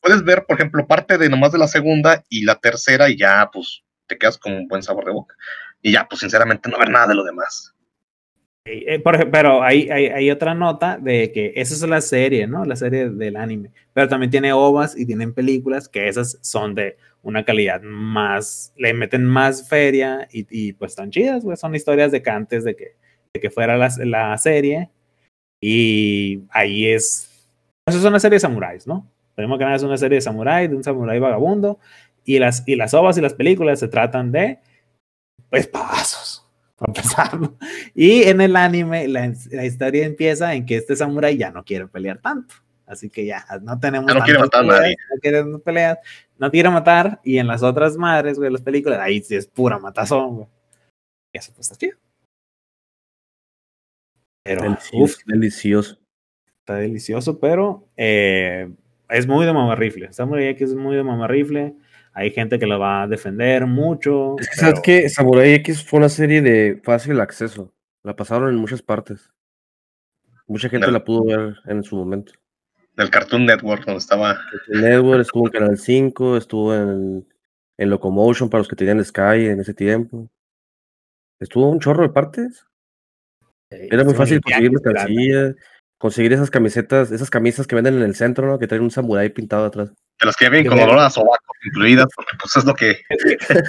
puedes 0.00 0.24
ver, 0.24 0.44
por 0.46 0.58
ejemplo, 0.58 0.86
parte 0.86 1.18
de 1.18 1.28
nomás 1.28 1.52
de 1.52 1.58
la 1.58 1.68
segunda 1.68 2.24
y 2.28 2.44
la 2.44 2.54
tercera 2.54 3.10
y 3.10 3.18
ya, 3.18 3.48
pues, 3.52 3.82
te 4.06 4.16
quedas 4.16 4.38
con 4.38 4.54
un 4.54 4.68
buen 4.68 4.82
sabor 4.82 5.04
de 5.04 5.12
boca. 5.12 5.34
Y 5.82 5.92
ya, 5.92 6.08
pues, 6.08 6.20
sinceramente, 6.20 6.70
no 6.70 6.78
ver 6.78 6.90
nada 6.90 7.08
de 7.08 7.14
lo 7.14 7.24
demás. 7.24 7.74
Eh, 8.64 9.00
por 9.00 9.30
pero 9.30 9.62
hay, 9.62 9.90
hay, 9.90 10.06
hay 10.06 10.30
otra 10.30 10.54
nota 10.54 10.96
de 10.96 11.32
que 11.32 11.52
esa 11.56 11.74
es 11.74 11.82
la 11.82 12.00
serie, 12.00 12.46
¿no? 12.46 12.64
La 12.64 12.76
serie 12.76 13.10
del 13.10 13.36
anime. 13.36 13.70
Pero 13.92 14.08
también 14.08 14.30
tiene 14.30 14.52
ovas 14.52 14.96
y 14.96 15.04
tienen 15.04 15.34
películas 15.34 15.88
que 15.88 16.08
esas 16.08 16.38
son 16.42 16.74
de 16.74 16.96
una 17.22 17.44
calidad 17.44 17.82
más, 17.82 18.72
le 18.76 18.94
meten 18.94 19.24
más 19.24 19.68
feria 19.68 20.28
y, 20.32 20.46
y, 20.50 20.72
pues 20.74 20.92
están 20.92 21.10
chidas, 21.10 21.44
güey. 21.44 21.56
Son 21.56 21.74
historias 21.74 22.12
de 22.12 22.22
que 22.22 22.30
antes 22.30 22.64
de 22.64 22.76
que, 22.76 22.96
de 23.34 23.40
que 23.40 23.50
fuera 23.50 23.76
la, 23.76 23.90
la 24.04 24.36
serie. 24.38 24.90
Y 25.60 26.42
ahí 26.50 26.88
es, 26.88 27.48
eso 27.86 27.98
es 27.98 28.04
una 28.04 28.20
serie 28.20 28.36
de 28.36 28.40
samuráis, 28.40 28.86
¿no? 28.86 29.08
Primero 29.34 29.58
que 29.58 29.64
nada 29.64 29.76
es 29.76 29.82
una 29.82 29.96
serie 29.96 30.16
de 30.16 30.22
samuráis, 30.22 30.70
de 30.70 30.76
un 30.76 30.84
samurái 30.84 31.18
vagabundo. 31.18 31.78
Y 32.24 32.38
las, 32.38 32.62
y 32.66 32.76
las 32.76 32.94
ovas 32.94 33.18
y 33.18 33.20
las 33.20 33.34
películas 33.34 33.80
se 33.80 33.88
tratan 33.88 34.30
de, 34.32 34.58
pues, 35.50 35.66
pasos, 35.66 36.41
para 36.82 37.00
empezar. 37.00 37.30
Y 37.94 38.22
en 38.24 38.40
el 38.40 38.56
anime, 38.56 39.08
la, 39.08 39.32
la 39.50 39.64
historia 39.64 40.04
empieza 40.06 40.54
en 40.54 40.66
que 40.66 40.76
este 40.76 40.96
samurái 40.96 41.36
ya 41.36 41.50
no 41.50 41.64
quiere 41.64 41.86
pelear 41.86 42.18
tanto. 42.18 42.54
Así 42.86 43.08
que 43.08 43.24
ya 43.24 43.44
no 43.62 43.78
tenemos. 43.78 44.12
Ya 44.12 44.18
no 44.18 44.24
quiere 44.24 44.38
matar 44.40 44.64
a 44.64 44.68
peleas, 44.68 44.96
No 45.10 45.20
quiere 45.20 45.44
peleas, 45.64 45.98
no 46.38 46.50
quiere 46.50 46.70
matar. 46.70 47.20
Y 47.24 47.38
en 47.38 47.46
las 47.46 47.62
otras 47.62 47.96
madres, 47.96 48.38
güey, 48.38 48.50
las 48.50 48.60
películas, 48.60 48.98
ahí 49.00 49.22
sí 49.22 49.34
es 49.34 49.46
pura 49.46 49.78
matazón, 49.78 50.36
güey. 50.36 50.48
Y 51.32 51.38
eso 51.38 51.52
pues 51.54 51.70
está 51.70 51.76
chido. 51.76 51.96
Pero, 54.44 54.62
Delicioso. 54.62 54.96
uf, 54.98 55.16
delicioso. 55.24 55.98
está 56.58 56.74
delicioso, 56.74 57.38
pero 57.38 57.88
eh, 57.96 58.70
es 59.08 59.26
muy 59.26 59.46
de 59.46 59.52
mamarrifle. 59.52 60.12
Samurai 60.12 60.48
X 60.48 60.70
es 60.70 60.76
muy 60.76 60.96
de 60.96 61.04
mamarrifle. 61.04 61.74
Hay 62.14 62.30
gente 62.30 62.58
que 62.58 62.66
lo 62.66 62.78
va 62.78 63.02
a 63.02 63.06
defender 63.06 63.66
mucho. 63.66 64.36
Es 64.38 64.48
que, 64.48 64.56
pero- 64.56 64.66
¿sabes 64.68 64.80
qué? 64.82 65.08
Samurai 65.08 65.54
X 65.54 65.82
fue 65.84 65.98
una 65.98 66.08
serie 66.08 66.42
de 66.42 66.80
fácil 66.84 67.20
acceso. 67.20 67.72
La 68.02 68.14
pasaron 68.16 68.50
en 68.50 68.56
muchas 68.56 68.82
partes. 68.82 69.30
Mucha 70.46 70.68
gente 70.68 70.90
la 70.90 71.02
pudo 71.04 71.24
ver 71.24 71.56
en 71.66 71.82
su 71.82 71.96
momento. 71.96 72.32
Del 72.96 73.08
Cartoon 73.08 73.46
Network, 73.46 73.86
donde 73.86 73.98
estaba. 73.98 74.34
Cartoon 74.50 74.82
Network 74.82 75.20
estuvo 75.22 75.46
en 75.46 75.52
Canal 75.52 75.78
5, 75.78 76.36
estuvo 76.36 76.74
en, 76.74 77.26
en 77.78 77.90
Locomotion 77.90 78.50
para 78.50 78.60
los 78.60 78.68
que 78.68 78.76
tenían 78.76 79.02
Sky 79.02 79.46
en 79.46 79.60
ese 79.60 79.72
tiempo. 79.72 80.28
Estuvo 81.40 81.70
un 81.70 81.80
chorro 81.80 82.02
de 82.02 82.10
partes. 82.10 82.66
Era 83.70 84.04
muy 84.04 84.12
fácil 84.14 84.40
conseguir 84.42 84.70
mercancía, 84.72 85.54
conseguir 86.02 86.32
esas 86.32 86.50
camisetas, 86.50 87.12
esas 87.12 87.30
camisas 87.30 87.68
que 87.68 87.76
venden 87.76 87.94
en 87.94 88.02
el 88.02 88.16
centro, 88.16 88.48
¿no? 88.48 88.58
Que 88.58 88.66
traen 88.66 88.82
un 88.82 88.90
samurái 88.90 89.28
pintado 89.28 89.66
atrás. 89.66 89.90
De 90.18 90.26
las 90.26 90.34
que 90.34 90.50
vienen 90.50 90.68
con 90.68 90.80
olor 90.80 90.98
a 90.98 91.08
sobaco 91.08 91.54
incluidas, 91.64 92.06
porque 92.16 92.32
pues 92.40 92.56
es 92.56 92.64
lo 92.64 92.74
que. 92.74 92.98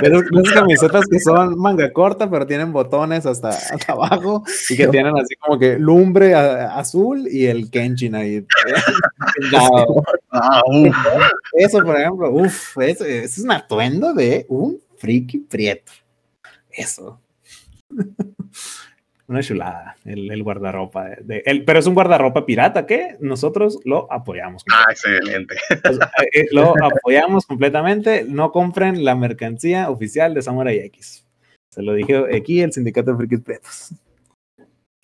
De 0.01 0.07
esas, 0.41 0.53
camisetas 0.55 1.05
que 1.05 1.19
son 1.19 1.55
manga 1.59 1.93
corta, 1.93 2.27
pero 2.27 2.47
tienen 2.47 2.73
botones 2.73 3.27
hasta, 3.27 3.49
hasta 3.49 3.91
abajo 3.93 4.43
y 4.67 4.75
que 4.75 4.87
tienen 4.87 5.15
así 5.15 5.35
como 5.35 5.59
que 5.59 5.77
lumbre 5.77 6.33
a- 6.33 6.73
azul 6.79 7.27
y 7.29 7.45
el 7.45 7.69
Kenshin 7.69 8.15
ahí. 8.15 8.43
Ah, 10.31 10.63
uf. 10.65 10.95
Eso, 11.53 11.83
por 11.83 11.99
ejemplo, 11.99 12.31
uff, 12.31 12.79
eso, 12.79 13.05
eso 13.05 13.25
es 13.25 13.37
un 13.37 13.51
atuendo 13.51 14.15
de 14.15 14.47
un 14.49 14.81
friki 14.97 15.37
prieto. 15.37 15.91
Eso. 16.71 17.21
Una 19.27 19.41
chulada, 19.41 19.95
el, 20.03 20.29
el 20.31 20.43
guardarropa. 20.43 21.05
De, 21.09 21.15
de- 21.23 21.43
el- 21.45 21.63
pero 21.63 21.79
es 21.79 21.87
un 21.87 21.93
guardarropa 21.93 22.45
pirata 22.45 22.85
que 22.85 23.15
nosotros 23.21 23.79
lo 23.85 24.11
apoyamos. 24.11 24.63
Ah, 24.71 24.85
excelente. 24.91 25.55
Eh, 25.71 26.27
eh, 26.33 26.45
lo 26.51 26.73
apoyamos 26.83 27.45
completamente. 27.45 28.25
No 28.27 28.51
compren 28.51 29.05
la 29.05 29.15
mercancía 29.15 29.89
oficial 29.89 30.33
de 30.33 30.41
Samurai 30.41 30.77
X. 30.79 31.25
Se 31.71 31.81
lo 31.81 31.93
dije 31.93 32.35
aquí 32.35 32.61
el 32.61 32.73
sindicato 32.73 33.11
de 33.11 33.17
frikis 33.17 33.39
prietos. 33.41 33.93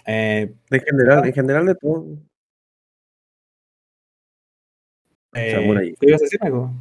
Eh, 0.05 0.53
En 0.69 0.81
general, 0.81 1.25
en 1.25 1.33
general 1.33 1.65
de 1.65 1.75
todo. 1.75 2.05
eh, 5.33 5.51
Samurai. 5.53 5.95
¿Qué 5.99 6.07
ibas 6.07 6.21
a 6.21 6.25
decir, 6.25 6.39
amigo? 6.41 6.71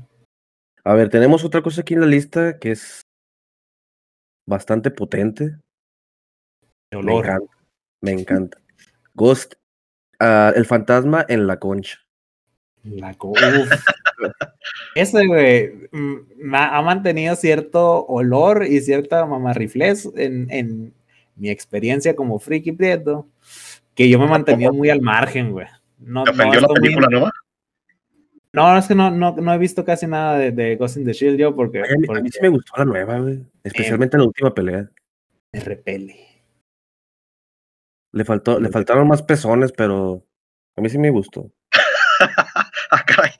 A 0.85 0.95
ver, 0.95 1.09
tenemos 1.09 1.45
otra 1.45 1.63
cosa 1.63 1.83
aquí 1.83 1.95
en 1.95 2.01
la 2.01 2.07
lista 2.07 2.59
que 2.59 2.73
es 2.73 3.03
bastante 4.49 4.91
potente. 4.91 5.57
Me 6.91 7.13
encanta. 7.19 7.53
Me 8.01 8.11
encanta. 8.13 8.59
Ghost, 9.15 9.55
ah, 10.21 10.53
el 10.55 10.65
fantasma 10.65 11.25
en 11.29 11.47
la 11.47 11.59
concha. 11.59 11.99
La 12.85 13.15
co- 13.15 13.31
uf. 13.31 13.39
Ese, 14.95 15.27
güey, 15.27 15.73
ma- 16.41 16.77
ha 16.77 16.83
mantenido 16.83 17.35
cierto 17.37 18.05
olor 18.07 18.65
y 18.67 18.81
cierta 18.81 19.27
mamarriflez 19.27 20.09
en, 20.17 20.51
en 20.51 20.95
mi 21.37 21.51
experiencia 21.51 22.17
como 22.17 22.39
friki 22.39 22.73
prieto, 22.73 23.29
que 23.95 24.09
yo 24.09 24.19
me 24.19 24.25
he 24.27 24.29
mantenido 24.29 24.73
muy 24.73 24.91
al 24.91 25.01
margen, 25.01 25.53
güey. 25.53 25.67
No, 25.99 26.25
¿Te 26.25 26.33
no 26.33 26.37
ofendió 26.37 26.61
la 26.61 26.69
muy- 26.81 26.95
nueva? 27.11 27.33
No, 28.53 28.79
es 28.79 28.87
que 28.87 28.95
no, 28.95 29.11
no, 29.11 29.37
no 29.37 29.53
he 29.53 29.59
visto 29.59 29.85
casi 29.85 30.07
nada 30.07 30.39
de, 30.39 30.51
de 30.53 30.77
Ghost 30.77 30.97
in 30.97 31.05
the 31.05 31.13
Shield 31.13 31.39
yo 31.39 31.55
porque, 31.55 31.81
a, 31.81 31.83
mí, 31.83 32.05
a 32.05 32.07
porque 32.07 32.23
mí 32.23 32.31
sí 32.31 32.39
me 32.41 32.49
gustó 32.49 32.73
la 32.79 32.85
nueva, 32.87 33.19
güey. 33.19 33.45
Especialmente 33.63 34.17
la 34.17 34.25
última 34.25 34.55
pelea. 34.55 34.89
me 35.53 35.61
repele. 35.61 36.17
Le, 38.13 38.25
faltó, 38.25 38.59
le 38.61 38.71
faltaron 38.71 39.07
más 39.09 39.23
pezones, 39.23 39.73
pero 39.73 40.25
a 40.77 40.81
mí 40.81 40.89
sí 40.89 40.99
me 40.99 41.11
gustó. 41.11 41.51
ah, 42.91 43.05
caray, 43.07 43.31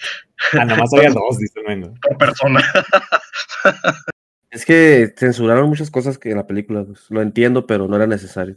Ah, 0.59 0.65
nomás 0.65 0.93
había 0.97 1.11
dos, 1.11 1.39
dice 1.39 1.61
mengo. 1.67 1.95
por 2.03 2.17
persona. 2.19 2.61
Es 4.51 4.65
que 4.65 5.13
censuraron 5.15 5.69
muchas 5.69 5.91
cosas 5.91 6.17
que 6.19 6.31
en 6.31 6.39
la 6.39 6.47
película. 6.47 6.83
pues, 6.85 7.11
lo 7.11 7.21
entiendo, 7.21 7.67
pero 7.67 7.87
no 7.87 7.97
era 7.97 8.07
necesario. 8.07 8.57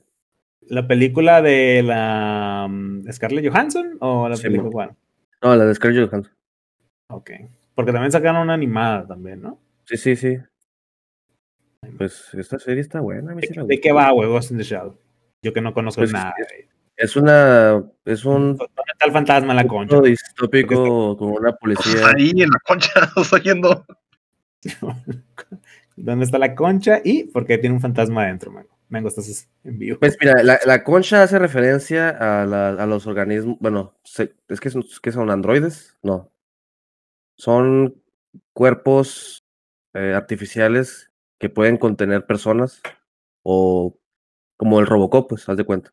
¿La 0.61 0.87
película 0.87 1.41
de 1.41 1.83
la 1.83 2.65
mm, 2.69 3.11
Scarlett 3.11 3.45
Johansson 3.51 3.97
o 3.99 4.29
la 4.29 4.37
Sí, 4.37 4.43
película? 4.43 4.69
Bueno, 4.71 4.95
No, 5.43 5.53
la 5.57 5.65
de 5.65 5.75
Scarlett 5.75 6.09
Johansson. 6.09 6.33
ok. 7.09 7.31
Porque 7.75 7.91
también 7.91 8.11
sacaron 8.11 8.41
una 8.41 8.53
animada 8.53 9.05
también, 9.05 9.41
¿no? 9.41 9.59
Sí, 9.85 9.97
sí, 9.97 10.15
sí. 10.15 10.37
Pues 11.97 12.33
esta 12.35 12.57
serie 12.57 12.79
está 12.81 13.01
buena. 13.01 13.33
a 13.33 13.35
mí 13.35 13.41
sí 13.45 13.53
me 13.59 13.65
¿De 13.65 13.81
qué 13.81 13.91
va, 13.91 14.11
güey, 14.11 14.29
Ghost 14.29 14.51
in 14.51 14.57
the 14.59 14.63
Shell? 14.63 14.93
Yo 15.41 15.53
que 15.53 15.61
no 15.61 15.73
conozco 15.73 16.01
Pues, 16.01 16.13
nada. 16.13 16.33
Es 16.95 17.15
una. 17.15 17.83
Es 18.05 18.25
un. 18.25 18.57
¿Dónde 18.57 18.65
está 18.91 19.05
el 19.05 19.11
fantasma 19.11 19.51
en 19.53 19.55
la 19.57 19.67
concha? 19.67 19.95
mundo 19.95 20.07
distópico 20.09 21.17
con 21.17 21.29
una 21.31 21.51
policía. 21.53 22.07
Ahí 22.15 22.29
en 22.31 22.49
la 22.49 22.59
concha, 22.65 22.91
estoy 23.17 23.41
yendo. 23.41 23.85
¿Dónde 25.95 26.25
está 26.25 26.37
la 26.37 26.53
concha? 26.55 27.01
Y 27.03 27.23
por 27.25 27.45
qué 27.45 27.57
tiene 27.57 27.75
un 27.75 27.81
fantasma 27.81 28.23
adentro, 28.23 28.51
Mengo. 28.51 28.69
Mengo, 28.89 29.07
estás 29.07 29.49
en 29.63 29.79
vivo. 29.79 29.97
Pues 29.99 30.17
mira, 30.19 30.43
la, 30.43 30.59
la 30.65 30.83
concha 30.83 31.23
hace 31.23 31.39
referencia 31.39 32.09
a, 32.09 32.45
la- 32.45 32.69
a 32.69 32.85
los 32.85 33.07
organismos. 33.07 33.57
Bueno, 33.59 33.95
se- 34.03 34.33
es 34.49 34.59
que 34.59 34.69
son, 34.69 34.83
que 35.01 35.11
son 35.11 35.31
androides. 35.31 35.97
No. 36.03 36.29
Son 37.37 37.95
cuerpos 38.53 39.43
eh, 39.93 40.13
artificiales 40.15 41.09
que 41.39 41.49
pueden 41.49 41.77
contener 41.77 42.25
personas. 42.25 42.81
O 43.43 43.97
como 44.61 44.79
el 44.79 44.85
Robocop, 44.85 45.27
pues, 45.27 45.49
haz 45.49 45.57
de 45.57 45.63
cuenta. 45.63 45.91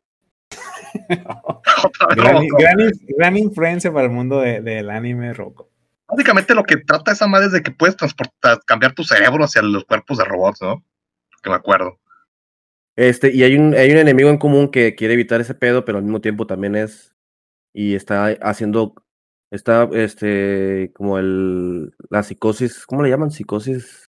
Gran, 1.08 2.18
Robocop. 2.18 2.58
gran, 2.60 2.76
gran 3.16 3.36
influencia 3.38 3.90
para 3.90 4.04
el 4.04 4.12
mundo 4.12 4.40
de- 4.42 4.60
del 4.60 4.90
anime 4.90 5.32
roco. 5.32 5.70
Básicamente 6.06 6.54
lo 6.54 6.64
que 6.64 6.76
trata 6.76 7.12
esa 7.12 7.26
madre 7.26 7.46
es 7.46 7.52
de 7.52 7.62
que 7.62 7.70
puedes 7.70 7.96
transportar, 7.96 8.60
cambiar 8.66 8.92
tu 8.94 9.04
cerebro 9.04 9.42
hacia 9.44 9.62
los 9.62 9.84
cuerpos 9.86 10.18
de 10.18 10.24
robots, 10.26 10.60
¿no? 10.60 10.84
Que 11.42 11.48
me 11.48 11.56
acuerdo. 11.56 11.98
Este, 12.94 13.34
y 13.34 13.42
hay 13.42 13.56
un, 13.56 13.72
hay 13.72 13.90
un 13.90 13.96
enemigo 13.96 14.28
en 14.28 14.36
común 14.36 14.70
que 14.70 14.94
quiere 14.94 15.14
evitar 15.14 15.40
ese 15.40 15.54
pedo, 15.54 15.86
pero 15.86 15.96
al 15.96 16.04
mismo 16.04 16.20
tiempo 16.20 16.46
también 16.46 16.76
es. 16.76 17.14
Y 17.74 17.94
está 17.94 18.26
haciendo. 18.42 18.94
Está, 19.50 19.88
este, 19.94 20.90
como 20.94 21.18
el. 21.18 21.94
La 22.10 22.22
psicosis. 22.22 22.84
¿Cómo 22.84 23.02
le 23.02 23.08
llaman? 23.08 23.30
Psicosis 23.30 24.10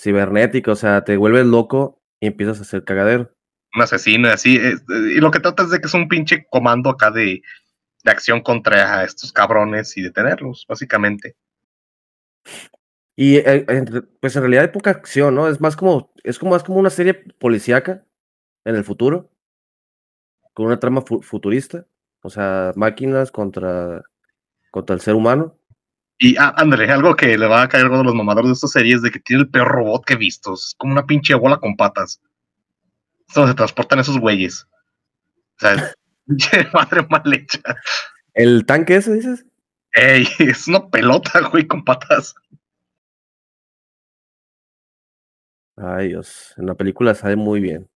cibernética. 0.00 0.72
O 0.72 0.76
sea, 0.76 1.04
te 1.04 1.18
vuelves 1.18 1.44
loco 1.44 2.00
y 2.20 2.28
empiezas 2.28 2.58
a 2.58 2.62
hacer 2.62 2.84
cagadero. 2.84 3.33
Un 3.74 3.82
asesino, 3.82 4.28
así. 4.28 4.56
eh, 4.56 4.76
Y 4.88 5.20
lo 5.20 5.30
que 5.30 5.40
trata 5.40 5.64
es 5.64 5.70
de 5.70 5.80
que 5.80 5.86
es 5.86 5.94
un 5.94 6.08
pinche 6.08 6.46
comando 6.50 6.88
acá 6.90 7.10
de, 7.10 7.42
de 8.04 8.10
acción 8.12 8.42
contra 8.42 9.04
estos 9.04 9.32
cabrones 9.32 9.96
y 9.96 10.02
detenerlos, 10.02 10.66
básicamente. 10.68 11.36
Y 13.16 13.36
eh, 13.36 13.64
pues 14.20 14.34
en 14.36 14.42
realidad 14.42 14.64
hay 14.64 14.72
poca 14.72 14.90
acción, 14.90 15.34
¿no? 15.34 15.48
Es 15.48 15.60
más 15.60 15.76
como, 15.76 16.12
es 16.24 16.38
como 16.38 16.52
más 16.52 16.64
como 16.64 16.78
una 16.78 16.90
serie 16.90 17.14
policíaca 17.38 18.04
en 18.64 18.76
el 18.76 18.84
futuro, 18.84 19.30
con 20.52 20.66
una 20.66 20.78
trama 20.78 21.02
fu- 21.02 21.22
futurista, 21.22 21.86
o 22.22 22.30
sea, 22.30 22.72
máquinas 22.76 23.30
contra, 23.30 24.02
contra 24.70 24.94
el 24.94 25.02
ser 25.02 25.14
humano. 25.14 25.58
Y 26.18 26.36
ah, 26.38 26.54
ándale, 26.56 26.90
algo 26.90 27.16
que 27.16 27.38
le 27.38 27.48
va 27.48 27.62
a 27.62 27.68
caer 27.68 27.86
a 27.86 27.88
uno 27.88 27.98
de 28.00 28.04
los 28.04 28.14
mamadores 28.16 28.48
de 28.50 28.54
esta 28.54 28.68
serie 28.68 28.94
es 28.96 29.02
de 29.02 29.10
que 29.10 29.20
tiene 29.20 29.44
el 29.44 29.50
peor 29.50 29.68
robot 29.68 30.04
que 30.06 30.14
he 30.14 30.18
visto. 30.18 30.54
Es 30.54 30.74
como 30.78 30.92
una 30.94 31.06
pinche 31.06 31.34
bola 31.34 31.58
con 31.58 31.76
patas. 31.76 32.20
Es 33.34 33.36
donde 33.36 33.50
se 33.50 33.56
transportan 33.56 33.98
esos 33.98 34.20
güeyes. 34.20 34.64
O 34.64 35.58
sea, 35.58 35.92
madre 36.72 37.04
mal 37.10 37.34
hecha. 37.34 37.58
¿El 38.32 38.64
tanque 38.64 38.94
ese, 38.94 39.12
dices? 39.12 39.44
Ey, 39.92 40.24
es 40.38 40.68
una 40.68 40.88
pelota, 40.88 41.40
güey, 41.50 41.66
con 41.66 41.84
patas. 41.84 42.32
Ay, 45.76 46.10
Dios, 46.10 46.54
en 46.58 46.66
la 46.66 46.76
película 46.76 47.12
sale 47.12 47.34
muy 47.34 47.58
bien. 47.58 47.88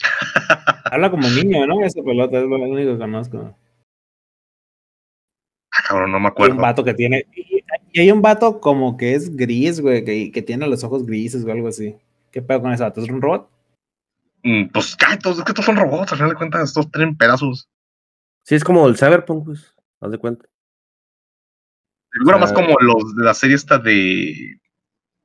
Habla 0.92 1.10
como 1.10 1.26
niño, 1.26 1.66
¿no? 1.66 1.82
Esa 1.82 2.02
pelota 2.02 2.40
es 2.40 2.44
lo 2.44 2.56
único 2.56 2.92
que 2.92 2.98
conozco. 2.98 3.56
Ah, 5.72 5.82
cabrón, 5.88 6.12
no 6.12 6.20
me 6.20 6.26
Hay 6.26 6.28
un 6.28 6.32
acuerdo. 6.32 6.56
vato 6.56 6.84
que 6.84 6.92
tiene. 6.92 7.24
Y 7.34 7.60
y 7.92 8.00
hay 8.00 8.10
un 8.10 8.20
vato 8.20 8.60
como 8.60 8.98
que 8.98 9.14
es 9.14 9.34
gris, 9.34 9.80
güey, 9.80 10.04
que, 10.04 10.30
que 10.30 10.42
tiene 10.42 10.66
los 10.68 10.84
ojos 10.84 11.06
grises 11.06 11.42
o 11.42 11.50
algo 11.50 11.68
así. 11.68 11.96
¿Qué 12.30 12.42
pedo 12.42 12.60
con 12.60 12.72
ese 12.72 12.82
vato? 12.82 13.00
¿Es 13.00 13.08
un 13.08 13.22
robot? 13.22 13.48
Mm, 14.42 14.68
Pues, 14.72 14.96
¿qué? 14.96 15.16
Todos, 15.18 15.38
es 15.38 15.44
que 15.44 15.50
estos 15.52 15.64
son 15.64 15.76
robots, 15.76 16.12
al 16.12 16.18
final 16.18 16.30
de 16.30 16.36
cuentas, 16.36 16.68
estos 16.68 16.90
tienen 16.90 17.16
pedazos. 17.16 17.68
Sí, 18.44 18.54
es 18.54 18.64
como 18.64 18.86
el 18.88 18.96
Cyberpunk, 18.96 19.44
pues, 19.44 19.74
haz 20.00 20.10
de 20.10 20.18
cuenta. 20.18 20.46
Figura 22.12 22.38
más 22.38 22.50
sea- 22.50 22.56
como 22.56 22.76
los 22.80 23.14
de 23.16 23.24
la 23.24 23.34
serie 23.34 23.56
esta 23.56 23.78
de. 23.78 24.58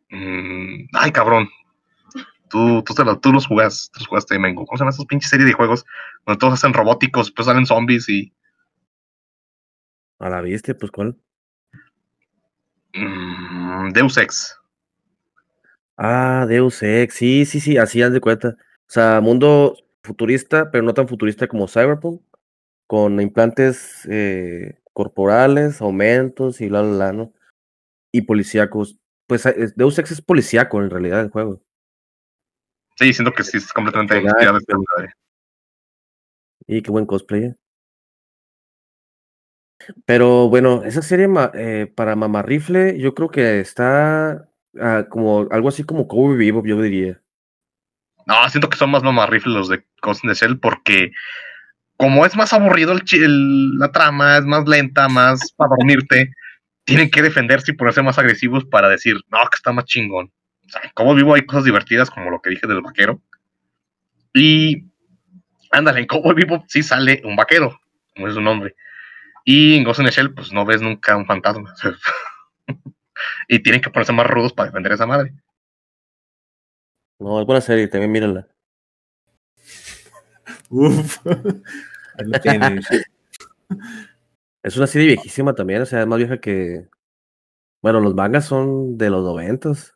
mm, 0.09 0.88
ay, 0.93 1.11
cabrón. 1.11 1.47
Tú, 2.49 2.84
tú, 2.84 2.93
la- 3.03 3.20
tú 3.20 3.34
los 3.34 3.47
jugas, 3.47 3.89
tú 3.91 3.99
los 4.01 4.07
jugaste, 4.07 4.38
Mengo. 4.38 4.66
¿Cómo 4.66 4.78
se 4.78 4.82
llama 4.84 4.91
esas 4.91 5.05
pinches 5.05 5.30
series 5.30 5.47
de 5.47 5.53
juegos 5.53 5.84
donde 6.26 6.38
todos 6.39 6.53
hacen 6.53 6.74
robóticos, 6.74 7.32
pues 7.32 7.47
salen 7.47 7.66
zombies 7.66 8.07
y. 8.09 8.34
A 10.20 10.30
la 10.30 10.41
viste, 10.41 10.76
pues, 10.76 10.91
¿cuál? 10.91 11.18
mm, 12.93 13.91
Deus 13.91 14.18
Ex. 14.18 14.57
Ah, 15.97 16.45
Deus 16.47 16.82
Ex, 16.84 17.13
sí, 17.16 17.45
sí, 17.45 17.59
sí, 17.59 17.78
así 17.78 18.01
haz 18.01 18.11
de 18.13 18.22
cuenta. 18.22 18.55
O 18.88 18.91
sea, 18.91 19.19
mundo 19.21 19.75
futurista, 20.03 20.71
pero 20.71 20.83
no 20.83 20.93
tan 20.93 21.07
futurista 21.07 21.47
como 21.47 21.67
Cyberpunk, 21.67 22.21
con 22.88 23.19
implantes 23.19 24.07
eh, 24.09 24.79
corporales, 24.93 25.81
aumentos 25.81 26.61
y 26.61 26.69
bla, 26.69 26.81
bla, 26.81 26.91
bla, 26.91 27.13
¿no? 27.13 27.33
Y 28.11 28.21
policíacos. 28.21 28.97
Pues 29.27 29.45
eh, 29.47 29.73
Deus 29.75 29.97
Ex 29.97 30.11
es 30.11 30.21
policíaco 30.21 30.81
en 30.81 30.89
realidad 30.89 31.21
el 31.21 31.29
juego. 31.31 31.61
Sí, 32.97 33.11
siento 33.11 33.33
que 33.33 33.43
sí 33.43 33.57
es 33.57 33.73
completamente 33.73 34.21
pero-. 34.65 34.83
Y 36.67 36.81
qué 36.81 36.91
buen 36.91 37.05
cosplay. 37.05 37.43
eh. 37.45 37.55
Pero 40.05 40.49
bueno, 40.49 40.83
esa 40.83 41.01
serie 41.01 41.27
ma- 41.27 41.51
eh, 41.53 41.91
para 41.93 42.15
Mamá 42.15 42.41
Rifle, 42.41 42.97
yo 42.99 43.13
creo 43.13 43.29
que 43.29 43.59
está 43.59 44.49
ah, 44.79 45.05
como 45.09 45.47
algo 45.51 45.67
así 45.69 45.83
como 45.83 46.07
Cowboy 46.07 46.38
Bebop, 46.38 46.65
yo 46.65 46.81
diría. 46.81 47.21
No, 48.26 48.49
siento 48.49 48.69
que 48.69 48.78
son 48.78 48.91
más 48.91 49.03
mamarrifles 49.03 49.53
los 49.55 49.69
de 49.69 49.86
Ghost 50.01 50.23
in 50.23 50.30
the 50.30 50.36
Shell 50.36 50.59
porque 50.59 51.11
como 51.97 52.26
es 52.26 52.36
más 52.36 52.53
aburrido 52.53 52.91
el, 52.93 53.03
el- 53.13 53.78
la 53.80 53.91
trama, 53.91 54.38
es 54.38 54.45
más 54.45 54.67
lenta, 54.67 55.07
más 55.09 55.53
para 55.53 55.69
dormirte, 55.78 56.32
tienen 56.84 57.09
que 57.11 57.21
defenderse 57.21 57.71
y 57.71 57.76
ponerse 57.76 58.01
más 58.03 58.17
agresivos 58.19 58.65
para 58.65 58.89
decir, 58.89 59.15
no, 59.30 59.39
que 59.49 59.55
está 59.55 59.71
más 59.71 59.86
chingón. 59.86 60.32
O 60.65 60.69
sea, 60.69 60.82
como 60.93 61.15
vivo 61.15 61.36
hay 61.36 61.45
cosas 61.45 61.63
divertidas 61.65 62.09
como 62.09 62.30
lo 62.32 62.41
que 62.41 62.49
dije 62.51 62.67
del 62.67 62.82
vaquero. 62.82 63.21
Y 64.34 64.86
ándale, 65.71 66.01
en 66.01 66.07
Cowboy 66.07 66.36
Vivo 66.36 66.65
sí 66.67 66.84
sale 66.84 67.21
un 67.23 67.36
vaquero, 67.36 67.80
como 68.15 68.28
es 68.28 68.34
su 68.34 68.41
nombre. 68.41 68.76
Y 69.45 69.78
en 69.78 69.84
Ghost 69.84 69.99
in 70.01 70.05
the 70.07 70.11
Shell, 70.11 70.34
pues 70.34 70.51
no 70.51 70.65
ves 70.65 70.82
nunca 70.82 71.15
un 71.17 71.26
fantasma. 71.26 71.73
y 73.47 73.59
tienen 73.59 73.82
que 73.82 73.89
ponerse 73.89 74.13
más 74.13 74.28
rudos 74.28 74.53
para 74.53 74.67
defender 74.69 74.91
a 74.91 74.95
esa 74.95 75.05
madre. 75.07 75.34
No, 77.20 77.39
es 77.39 77.45
buena 77.45 77.61
serie, 77.61 77.88
también 77.88 78.11
mírenla. 78.11 78.47
Uf. 80.70 81.26
Ahí 82.18 82.26
lo 82.26 82.39
tienen. 82.39 82.82
Es 84.66 84.76
una 84.78 84.88
serie 84.88 85.09
viejísima 85.09 85.53
también, 85.53 85.84
o 85.84 85.86
sea, 85.86 86.01
es 86.01 86.07
más 86.07 86.18
vieja 86.18 86.39
que. 86.39 86.88
Bueno, 87.84 87.99
los 87.99 88.16
mangas 88.16 88.45
son 88.45 88.97
de 88.97 89.11
los 89.11 89.24
noventas. 89.24 89.95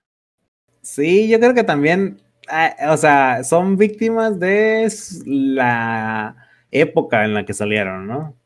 Sí, 0.84 1.28
yo 1.28 1.40
creo 1.40 1.56
que 1.56 1.64
también, 1.64 2.22
ah, 2.48 2.76
o 2.92 2.98
sea, 2.98 3.44
son 3.44 3.78
víctimas 3.78 4.40
de 4.40 4.88
la 5.26 6.36
época 6.70 7.26
en 7.26 7.34
la 7.34 7.46
que 7.46 7.56
salieron, 7.56 8.06
¿no? 8.06 8.38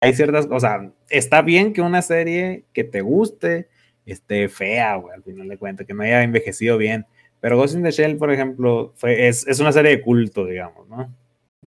Hay 0.00 0.12
ciertas, 0.14 0.48
o 0.50 0.58
sea, 0.58 0.92
está 1.08 1.40
bien 1.42 1.72
que 1.72 1.82
una 1.82 2.02
serie 2.02 2.64
que 2.72 2.82
te 2.82 3.00
guste 3.00 3.68
esté 4.06 4.48
fea, 4.48 4.96
güey, 4.96 5.14
al 5.14 5.22
final 5.22 5.48
de 5.48 5.56
cuentas, 5.56 5.86
que 5.86 5.94
no 5.94 6.02
haya 6.02 6.24
envejecido 6.24 6.78
bien. 6.78 7.06
Pero 7.40 7.56
Ghost 7.56 7.74
in 7.74 7.82
the 7.82 7.90
Shell, 7.90 8.16
por 8.16 8.30
ejemplo, 8.32 8.92
fue, 8.96 9.28
es, 9.28 9.46
es 9.46 9.60
una 9.60 9.72
serie 9.72 9.92
de 9.92 10.02
culto, 10.02 10.44
digamos, 10.46 10.88
¿no? 10.88 11.14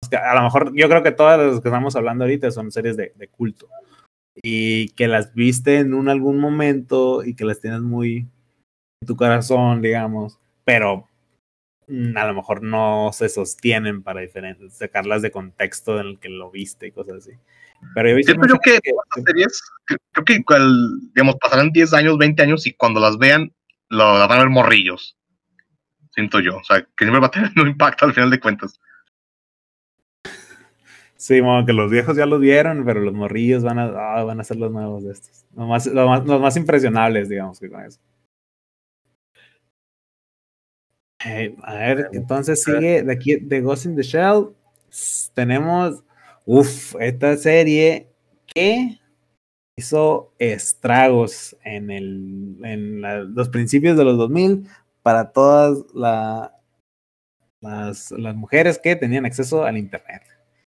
Es 0.02 0.08
que 0.08 0.16
a 0.16 0.34
lo 0.34 0.42
mejor 0.42 0.72
yo 0.74 0.88
creo 0.88 1.02
que 1.02 1.12
todas 1.12 1.38
las 1.38 1.60
que 1.60 1.68
estamos 1.68 1.94
hablando 1.94 2.24
ahorita 2.24 2.50
son 2.50 2.72
series 2.72 2.96
de, 2.96 3.12
de 3.14 3.28
culto. 3.28 3.68
Y 4.42 4.88
que 4.90 5.08
las 5.08 5.34
viste 5.34 5.78
en 5.78 5.94
un 5.94 6.08
algún 6.08 6.38
momento 6.38 7.22
y 7.22 7.34
que 7.34 7.44
las 7.44 7.60
tienes 7.60 7.80
muy 7.80 8.26
en 9.00 9.06
tu 9.06 9.14
corazón, 9.16 9.82
digamos, 9.82 10.38
pero 10.64 11.06
mm, 11.86 12.16
a 12.16 12.26
lo 12.26 12.34
mejor 12.34 12.62
no 12.62 13.10
se 13.12 13.28
sostienen 13.28 14.02
para 14.02 14.20
diferentes, 14.20 14.72
sacarlas 14.74 15.22
de 15.22 15.30
contexto 15.30 16.00
en 16.00 16.06
el 16.06 16.18
que 16.18 16.28
lo 16.30 16.50
viste 16.50 16.86
y 16.88 16.92
cosas 16.92 17.18
así. 17.18 17.32
Pero 17.94 18.08
yo 18.08 18.12
he 18.14 18.16
visto 18.16 18.32
yo 18.48 18.58
que 18.80 18.90
las 19.16 19.24
series, 19.24 19.62
que- 19.86 19.96
creo 20.12 20.24
que 20.24 20.44
digamos, 21.14 21.36
pasarán 21.40 21.70
10 21.70 21.92
años, 21.92 22.16
20 22.18 22.42
años 22.42 22.66
y 22.66 22.72
cuando 22.72 23.00
las 23.00 23.18
vean, 23.18 23.52
lo, 23.90 24.18
las 24.18 24.28
van 24.28 24.38
a 24.38 24.42
ver 24.42 24.50
morrillos. 24.50 25.16
Siento 26.14 26.40
yo. 26.40 26.56
O 26.56 26.64
sea, 26.64 26.82
que 26.82 27.04
siempre 27.04 27.20
va 27.20 27.26
a 27.26 27.30
tener 27.30 27.50
un 27.56 27.68
impacto 27.68 28.06
al 28.06 28.14
final 28.14 28.30
de 28.30 28.40
cuentas. 28.40 28.80
Sí, 31.16 31.40
bueno, 31.40 31.64
que 31.64 31.72
los 31.72 31.90
viejos 31.90 32.16
ya 32.16 32.26
los 32.26 32.40
vieron, 32.40 32.84
pero 32.84 33.00
los 33.00 33.14
morrillos 33.14 33.62
van 33.62 33.78
a, 33.78 33.84
ah, 34.18 34.24
van 34.24 34.40
a 34.40 34.44
ser 34.44 34.56
los 34.56 34.72
nuevos 34.72 35.04
de 35.04 35.12
estos. 35.12 35.44
Los 35.54 35.68
más, 35.68 35.86
los 35.86 36.08
más, 36.08 36.40
más 36.40 36.56
impresionables, 36.56 37.28
digamos, 37.28 37.60
que 37.60 37.70
con 37.70 37.84
eso. 37.84 38.00
Eh, 41.24 41.54
a 41.62 41.74
ver, 41.74 42.08
entonces 42.12 42.64
sigue 42.64 43.04
de 43.04 43.12
aquí 43.12 43.36
de 43.36 43.60
Ghost 43.60 43.86
in 43.86 43.94
the 43.94 44.02
Shell. 44.02 44.48
Tenemos, 45.34 46.02
uff, 46.44 46.96
esta 46.98 47.36
serie 47.36 48.08
que 48.46 48.98
hizo 49.76 50.34
estragos 50.38 51.56
en, 51.64 51.90
el, 51.90 52.56
en 52.64 53.34
los 53.34 53.48
principios 53.48 53.96
de 53.96 54.04
los 54.04 54.18
2000 54.18 54.66
para 55.02 55.32
todas 55.32 55.84
la- 55.94 56.54
las, 57.60 58.10
las 58.12 58.34
mujeres 58.34 58.78
que 58.78 58.96
tenían 58.96 59.24
acceso 59.26 59.64
al 59.64 59.78
Internet 59.78 60.22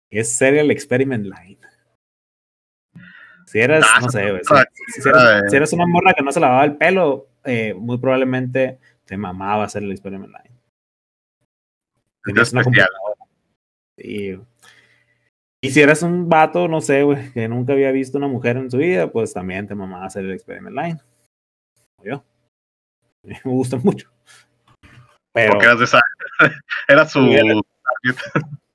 es 0.09 0.35
Serial 0.35 0.69
Experiment 0.71 1.25
Line. 1.25 1.59
Si 3.47 3.59
eras, 3.59 3.83
Ah, 3.87 3.99
no 4.01 4.09
sé, 4.09 4.19
si, 4.43 5.01
si 5.01 5.09
eras, 5.09 5.21
si 5.51 5.55
eras 5.55 5.73
una 5.73 5.85
morra 5.85 6.13
que 6.13 6.23
no 6.23 6.31
se 6.31 6.39
lavaba 6.39 6.65
el 6.65 6.77
pelo, 6.77 7.27
eh, 7.43 7.73
muy 7.75 7.97
probablemente 7.97 8.79
te 9.05 9.17
mamaba 9.17 9.63
hacer 9.65 9.83
el 9.83 9.91
Experiment 9.91 10.31
Line. 10.33 10.55
Tenías 12.23 12.53
una. 12.53 12.63
Y 15.61 15.71
si 15.71 15.81
eras 15.81 16.03
un 16.03 16.29
vato, 16.29 16.67
no 16.67 16.81
sé, 16.81 17.03
güey, 17.03 17.31
que 17.33 17.47
nunca 17.47 17.73
había 17.73 17.91
visto 17.91 18.17
una 18.17 18.27
mujer 18.27 18.57
en 18.57 18.69
su 18.69 18.77
vida, 18.77 19.11
pues 19.11 19.33
también 19.33 19.67
te 19.67 19.73
mamaba 19.75 20.05
hacer 20.05 20.23
el 20.25 20.31
Experiment 20.33 20.75
Line. 20.75 20.99
Como 21.95 22.09
yo. 22.09 22.23
Me 23.23 23.39
gusta 23.43 23.77
mucho. 23.77 24.11
Pero 25.35 25.51
Porque 25.51 25.65
eras 25.67 25.77
de 25.79 25.85
esa. 25.85 26.01
Era 26.87 27.05
su. 27.07 27.19
Sí, 27.19 27.33
era- 27.35 27.53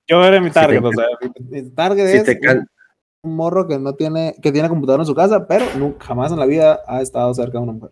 yo 0.08 0.24
era 0.24 0.40
mi 0.40 0.48
Si 0.48 0.54
target, 0.54 0.80
te- 0.80 0.86
o 0.86 0.92
sea, 0.92 1.06
El 1.52 1.74
target 1.74 2.06
Si 2.10 2.16
es 2.18 2.24
te 2.24 2.38
can- 2.40 2.66
un 3.22 3.36
morro 3.36 3.66
que 3.68 3.78
no 3.78 3.94
tiene, 3.94 4.34
que 4.42 4.50
tiene 4.52 4.68
computadora 4.68 5.02
en 5.02 5.06
su 5.06 5.14
casa, 5.14 5.46
pero 5.46 5.64
nunca, 5.76 6.04
jamás 6.06 6.30
en 6.32 6.38
la 6.38 6.46
vida 6.46 6.80
ha 6.86 7.00
estado 7.00 7.32
cerca 7.34 7.58
de 7.58 7.64
una 7.64 7.72
mujer. 7.72 7.90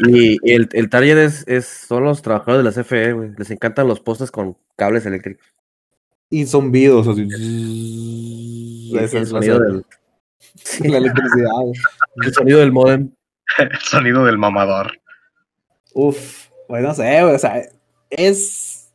Y 0.00 0.38
el, 0.52 0.68
el 0.72 0.90
target 0.90 1.16
es, 1.18 1.44
es, 1.46 1.66
son 1.66 2.04
los 2.04 2.20
trabajadores 2.22 2.64
de 2.64 2.70
la 2.70 2.84
CFE, 2.84 3.12
güey. 3.12 3.30
Les 3.38 3.50
encantan 3.50 3.86
los 3.86 4.00
postes 4.00 4.30
con 4.30 4.56
cables 4.76 5.06
eléctricos. 5.06 5.46
Y 6.28 6.46
zumbidos 6.46 7.06
así. 7.08 7.26
Y 7.30 8.98
Ese 8.98 9.18
el 9.18 9.22
es 9.24 9.28
sonido 9.28 9.58
la- 9.60 9.66
del, 9.66 9.84
la 10.90 10.96
electricidad. 10.98 11.50
el 12.22 12.34
sonido 12.34 12.58
del 12.60 12.72
modem. 12.72 13.10
El 13.58 13.78
sonido 13.78 14.24
del 14.24 14.38
mamador. 14.38 14.92
Uf, 15.94 16.48
pues 16.72 16.82
no 16.82 16.94
sé, 16.94 17.22
güey, 17.22 17.34
o 17.34 17.38
sea, 17.38 17.62
es. 18.08 18.90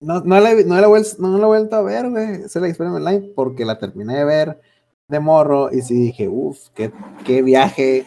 No, 0.00 0.20
no, 0.20 0.40
la, 0.40 0.52
he- 0.52 0.64
no, 0.64 0.80
la 0.80 0.88
vuel- 0.88 1.18
no 1.18 1.36
la 1.36 1.44
he 1.44 1.46
vuelto 1.46 1.76
a 1.76 1.82
ver, 1.82 2.08
güey. 2.08 2.48
Se 2.48 2.60
la 2.60 2.66
Experiment 2.68 3.04
Online 3.06 3.30
porque 3.36 3.66
la 3.66 3.78
terminé 3.78 4.16
de 4.16 4.24
ver 4.24 4.58
de 5.06 5.20
morro 5.20 5.70
y 5.70 5.82
sí 5.82 5.92
dije, 5.94 6.28
uf, 6.28 6.70
qué, 6.74 6.90
qué 7.26 7.42
viaje, 7.42 8.06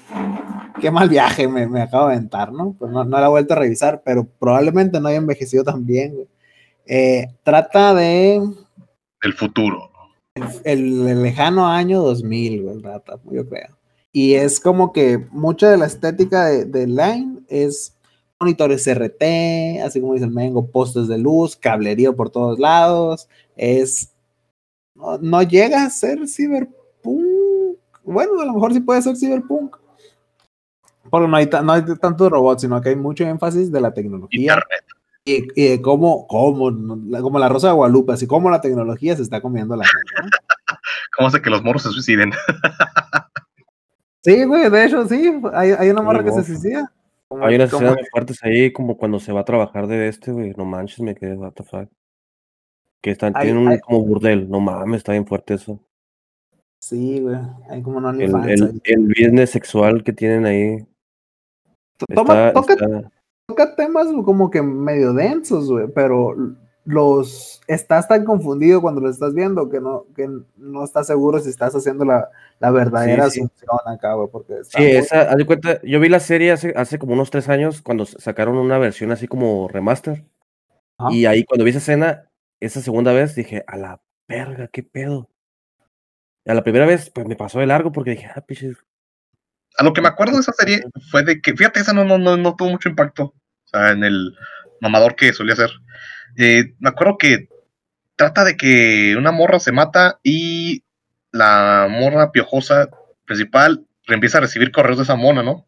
qué 0.82 0.90
mal 0.90 1.10
viaje 1.10 1.48
me, 1.48 1.68
me 1.68 1.84
acabo 1.84 2.08
de 2.08 2.16
aventar, 2.16 2.52
¿no? 2.52 2.76
Pues 2.80 2.92
no, 2.92 3.04
no 3.04 3.20
la 3.20 3.28
he 3.28 3.30
vuelto 3.30 3.54
a 3.54 3.58
revisar, 3.58 4.02
pero 4.04 4.26
probablemente 4.40 5.00
no 5.00 5.10
haya 5.10 5.18
envejecido 5.20 5.64
tan 5.64 5.86
bien, 5.86 6.16
güey. 6.16 6.28
Eh, 6.88 7.28
trata 7.44 7.94
de 7.94 8.42
Del 9.22 9.34
futuro. 9.34 9.92
el, 10.64 11.08
el 11.08 11.22
lejano 11.22 11.68
año 11.68 12.02
2000, 12.02 12.64
güey, 12.64 12.82
trata, 12.82 13.20
yo 13.32 13.48
creo. 13.48 13.78
Y 14.12 14.34
es 14.34 14.60
como 14.60 14.92
que 14.92 15.20
mucha 15.30 15.70
de 15.70 15.78
la 15.78 15.86
estética 15.86 16.46
de, 16.46 16.66
de 16.66 16.88
Line 16.88 17.42
es 17.48 17.95
monitores 18.40 18.88
RT, 18.88 19.82
así 19.84 20.02
como 20.02 20.14
dice 20.14 20.26
el 20.26 20.32
Mengo, 20.32 20.70
postes 20.70 21.08
de 21.08 21.18
luz, 21.18 21.56
cablerío 21.56 22.16
por 22.16 22.30
todos 22.30 22.60
lados. 22.60 23.28
Es. 23.56 24.14
No, 24.94 25.18
no 25.18 25.42
llega 25.44 25.84
a 25.84 25.90
ser 25.90 26.28
cyberpunk. 26.28 27.78
Bueno, 28.04 28.40
a 28.42 28.46
lo 28.46 28.54
mejor 28.54 28.74
sí 28.74 28.80
puede 28.80 29.02
ser 29.02 29.18
cyberpunk. 29.18 29.78
Porque 31.10 31.28
no 31.28 31.38
hay, 31.38 31.50
no 31.64 31.74
hay 31.74 31.84
tantos 32.00 32.32
robots, 32.32 32.62
sino 32.62 32.82
que 32.82 32.90
hay 32.90 32.96
mucho 32.96 33.24
énfasis 33.24 33.72
de 33.72 33.82
la 33.82 33.94
tecnología 33.94 34.54
Internet. 34.54 34.86
y, 35.24 35.62
y 35.62 35.68
de 35.70 35.82
cómo, 35.82 36.26
cómo, 36.28 36.72
como 37.22 37.40
la 37.40 37.50
Rosa 37.50 37.68
de 37.68 37.74
Guadalupe, 37.74 38.14
así 38.14 38.26
como 38.26 38.50
la 38.50 38.62
tecnología 38.62 39.16
se 39.16 39.22
está 39.22 39.42
comiendo 39.42 39.76
a 39.76 39.78
la 39.78 39.86
gente. 39.86 40.14
¿no? 40.24 40.30
¿Cómo 41.18 41.28
hace 41.28 41.42
que 41.42 41.50
los 41.50 41.64
moros 41.64 41.84
se 41.84 41.90
suiciden? 41.90 42.32
Sí, 44.24 44.44
güey, 44.44 44.70
de 44.72 44.86
hecho, 44.86 45.08
sí. 45.08 45.40
Hay, 45.54 45.72
hay 45.72 45.90
una 45.92 46.02
morra 46.02 46.24
que 46.24 46.32
se 46.32 46.44
suicida. 46.44 46.92
Como- 47.36 47.46
Hay 47.48 47.56
unas 47.56 47.70
como- 47.70 47.84
escenas 47.84 48.02
muy 48.02 48.10
fuertes 48.10 48.40
ahí, 48.44 48.72
como 48.72 48.98
cuando 48.98 49.20
se 49.20 49.32
va 49.34 49.42
a 49.42 49.46
trabajar 49.46 49.88
de 49.88 50.08
este, 50.08 50.32
güey. 50.32 50.54
No 50.58 50.66
manches, 50.66 51.00
me 51.02 51.16
quedé, 51.16 51.36
what 51.36 51.52
the 51.54 51.64
fuck. 51.64 51.90
Que 53.02 53.12
están, 53.12 53.34
tienen 53.34 53.58
un 53.58 53.78
como 53.80 54.02
burdel. 54.04 54.50
No 54.50 54.60
mames, 54.60 54.98
está 55.00 55.12
bien 55.12 55.28
fuerte 55.28 55.56
eso. 55.56 55.80
Sí, 56.82 57.20
güey. 57.20 57.38
Hay 57.70 57.82
como 57.82 57.98
un 57.98 58.22
El, 58.22 58.34
el, 58.50 58.82
el 58.84 59.08
business 59.08 59.50
sexual 59.50 60.04
que 60.04 60.14
tienen 60.14 60.46
ahí. 60.46 60.86
Toma- 62.14 62.48
Está, 62.48 62.54
toca, 62.54 62.74
está- 62.74 63.12
toca 63.48 63.76
temas 63.76 64.08
como 64.24 64.50
que 64.50 64.62
medio 64.62 65.14
densos, 65.14 65.70
güey, 65.70 65.88
pero 65.94 66.36
los 66.86 67.62
estás 67.68 68.08
tan 68.08 68.24
confundido 68.26 68.80
cuando 68.82 69.02
lo 69.02 69.10
estás 69.10 69.34
viendo 69.34 69.70
que 69.70 69.80
no, 69.82 70.06
que 70.16 70.30
no 70.58 70.84
estás 70.84 71.08
seguro 71.08 71.40
si 71.40 71.50
estás 71.50 71.74
haciendo 71.76 72.06
la, 72.06 72.30
la 72.60 72.70
verdadera 72.72 73.26
Sí, 73.30 73.40
sí. 73.40 73.42
asunción 73.42 73.80
acá, 73.88 74.14
güey, 74.14 74.30
porque 74.32 74.60
está 74.60 74.78
Sí, 74.78 74.84
muy- 74.86 74.92
esa, 74.96 75.22
haz 75.24 75.36
de 75.36 75.46
cuenta, 75.46 75.82
yo 75.82 76.00
vi 76.00 76.10
la 76.10 76.20
serie 76.20 76.52
hace, 76.52 76.74
hace 76.76 77.00
como 77.00 77.14
unos 77.14 77.32
tres 77.32 77.50
años 77.50 77.82
cuando 77.82 78.06
sacaron 78.06 78.58
una 78.58 78.78
versión 78.78 79.12
así 79.12 79.28
como 79.28 79.68
remaster. 79.68 80.24
Ajá. 80.98 81.12
Y 81.12 81.26
ahí 81.26 81.44
cuando 81.44 81.64
vi 81.66 81.72
esa 81.72 81.80
escena, 81.80 82.30
esa 82.60 82.82
segunda 82.82 83.12
vez 83.14 83.34
dije, 83.36 83.64
a 83.68 83.78
la 83.78 84.02
verga, 84.28 84.68
qué 84.68 84.84
pedo. 84.84 85.28
Y 86.46 86.52
a 86.52 86.54
la 86.54 86.64
primera 86.64 86.86
vez, 86.86 87.10
pues 87.10 87.26
me 87.28 87.36
pasó 87.36 87.60
de 87.60 87.66
largo 87.66 87.92
porque 87.92 88.12
dije, 88.12 88.30
ah, 88.36 88.42
pinches. 88.42 88.78
A 89.78 89.84
lo 89.84 89.92
que 89.92 90.02
me 90.02 90.08
acuerdo 90.08 90.36
de 90.36 90.42
esa 90.42 90.54
serie 90.54 90.84
fue 91.10 91.24
de 91.24 91.42
que, 91.42 91.54
fíjate, 91.56 91.80
esa 91.80 91.94
no, 91.94 92.06
no, 92.06 92.18
no, 92.20 92.38
no 92.38 92.56
tuvo 92.56 92.70
mucho 92.70 92.88
impacto. 92.90 93.24
O 93.26 93.68
sea, 93.68 93.92
en 93.92 94.04
el 94.04 94.36
mamador 94.80 95.16
que 95.16 95.34
solía 95.34 95.56
ser. 95.56 95.72
Eh, 96.38 96.76
me 96.80 96.90
acuerdo 96.90 97.18
que 97.18 97.50
trata 98.16 98.44
de 98.44 98.58
que 98.58 99.16
una 99.18 99.32
morra 99.32 99.60
se 99.60 99.72
mata 99.72 100.20
y 100.24 100.84
la 101.32 101.88
morra 101.90 102.32
piojosa 102.32 102.90
principal 103.26 103.86
empieza 104.08 104.38
a 104.38 104.42
recibir 104.42 104.72
correos 104.72 104.98
de 104.98 105.04
esa 105.04 105.16
mona, 105.16 105.44
¿no? 105.44 105.68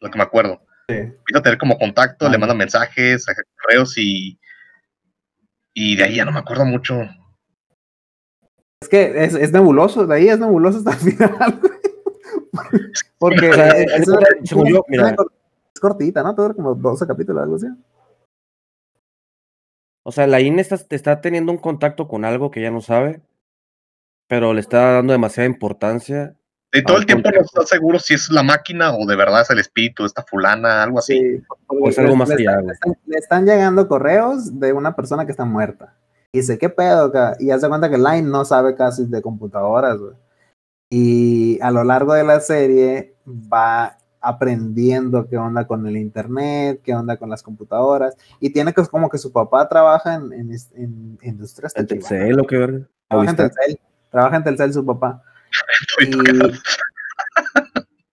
Lo 0.00 0.10
que 0.10 0.18
me 0.18 0.24
acuerdo. 0.24 0.62
Sí. 0.88 0.96
Empieza 0.96 1.38
a 1.38 1.42
tener 1.42 1.58
como 1.58 1.78
contacto, 1.78 2.28
le 2.28 2.38
mandan 2.38 2.58
mensajes, 2.58 3.26
correos 3.62 3.96
y. 3.98 4.38
Y 5.74 5.96
de 5.96 6.04
ahí 6.04 6.16
ya 6.16 6.24
no 6.24 6.32
me 6.32 6.38
acuerdo 6.38 6.64
mucho. 6.64 7.02
Es 8.80 8.88
que 8.88 9.24
es, 9.24 9.34
es 9.34 9.52
nebuloso, 9.52 10.06
de 10.06 10.14
ahí 10.14 10.28
es 10.28 10.38
nebuloso 10.38 10.78
hasta 10.78 10.92
el 10.92 11.12
final, 11.12 11.30
güey. 11.60 11.72
Porque 13.18 13.50
es, 13.50 14.08
cortita, 15.80 16.22
¿no? 16.22 16.32
Dura 16.32 16.54
como 16.54 16.74
12 16.74 17.06
capítulos, 17.06 17.42
algo 17.42 17.56
así. 17.56 17.66
O 20.06 20.12
sea, 20.12 20.26
la 20.28 20.40
INE 20.40 20.62
está, 20.62 20.78
está 20.90 21.20
teniendo 21.20 21.50
un 21.50 21.58
contacto 21.58 22.06
con 22.06 22.24
algo 22.24 22.50
que 22.52 22.62
ya 22.62 22.70
no 22.70 22.80
sabe, 22.80 23.22
pero 24.28 24.52
le 24.54 24.60
está 24.60 24.92
dando 24.92 25.12
demasiada 25.12 25.48
importancia. 25.48 26.36
De 26.72 26.82
todo 26.82 26.98
el 26.98 27.06
tiempo 27.06 27.28
no 27.30 27.40
está 27.40 27.62
seguro 27.64 27.98
si 27.98 28.14
es 28.14 28.30
la 28.30 28.42
máquina 28.42 28.94
o 28.94 29.04
de 29.06 29.16
verdad 29.16 29.40
es 29.42 29.50
el 29.50 29.58
espíritu, 29.58 30.04
esta 30.04 30.22
fulana, 30.22 30.82
algo 30.82 30.98
así. 31.00 31.18
Sí, 31.18 31.42
O 31.66 31.88
es 31.88 31.98
algo 31.98 32.12
le- 32.12 32.16
más 32.18 32.28
le 32.28 32.34
allá, 32.34 32.60
están- 32.72 32.96
Le 33.06 33.18
están 33.18 33.46
llegando 33.46 33.88
correos 33.88 34.60
de 34.60 34.72
una 34.72 34.94
persona 34.94 35.24
que 35.26 35.32
está 35.32 35.44
muerta. 35.44 35.96
Y 36.32 36.38
dice, 36.38 36.58
¿qué 36.58 36.68
pedo? 36.68 37.06
acá?" 37.06 37.36
Y 37.40 37.50
hace 37.50 37.68
cuenta 37.68 37.88
que 37.90 37.98
Line 37.98 38.22
no 38.22 38.44
sabe 38.44 38.74
casi 38.76 39.06
de 39.06 39.22
computadoras, 39.22 39.98
güey. 39.98 40.14
Y 40.90 41.58
a 41.62 41.70
lo 41.72 41.82
largo 41.82 42.14
de 42.14 42.22
la 42.24 42.38
serie 42.40 43.16
va 43.26 43.98
aprendiendo 44.28 45.26
qué 45.28 45.36
onda 45.36 45.66
con 45.66 45.86
el 45.86 45.96
internet, 45.96 46.80
qué 46.82 46.94
onda 46.94 47.16
con 47.16 47.30
las 47.30 47.42
computadoras. 47.42 48.16
Y 48.40 48.50
tiene 48.50 48.72
que 48.72 48.84
como 48.86 49.08
que 49.08 49.18
su 49.18 49.32
papá 49.32 49.68
trabaja 49.68 50.14
en, 50.14 50.32
en, 50.32 50.50
en 50.74 51.18
industrias 51.22 51.72
El 51.76 51.86
techilanas. 51.86 52.08
Telcel, 52.10 52.36
lo 52.36 52.44
que 52.46 52.56
verga. 52.58 52.86
Trabaja 53.08 53.30
en 53.30 53.36
Telcel, 53.36 53.80
trabaja 54.10 54.36
en 54.36 54.44
Telcel 54.44 54.72
su 54.72 54.84
papá. 54.84 55.22
Tocado. 56.10 56.50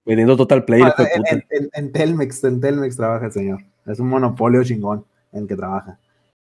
Vendiendo 0.05 0.35
Total 0.35 0.65
Play, 0.65 0.81
en, 0.81 1.23
en- 1.29 1.43
en- 1.49 1.69
en 1.73 1.91
Telmex, 1.91 2.43
en 2.43 2.59
Telmex 2.59 2.97
trabaja 2.97 3.25
el 3.27 3.31
señor. 3.31 3.59
Es 3.85 3.99
un 3.99 4.09
monopolio 4.09 4.63
chingón 4.63 5.05
en 5.31 5.43
el 5.43 5.47
que 5.47 5.55
trabaja. 5.55 5.97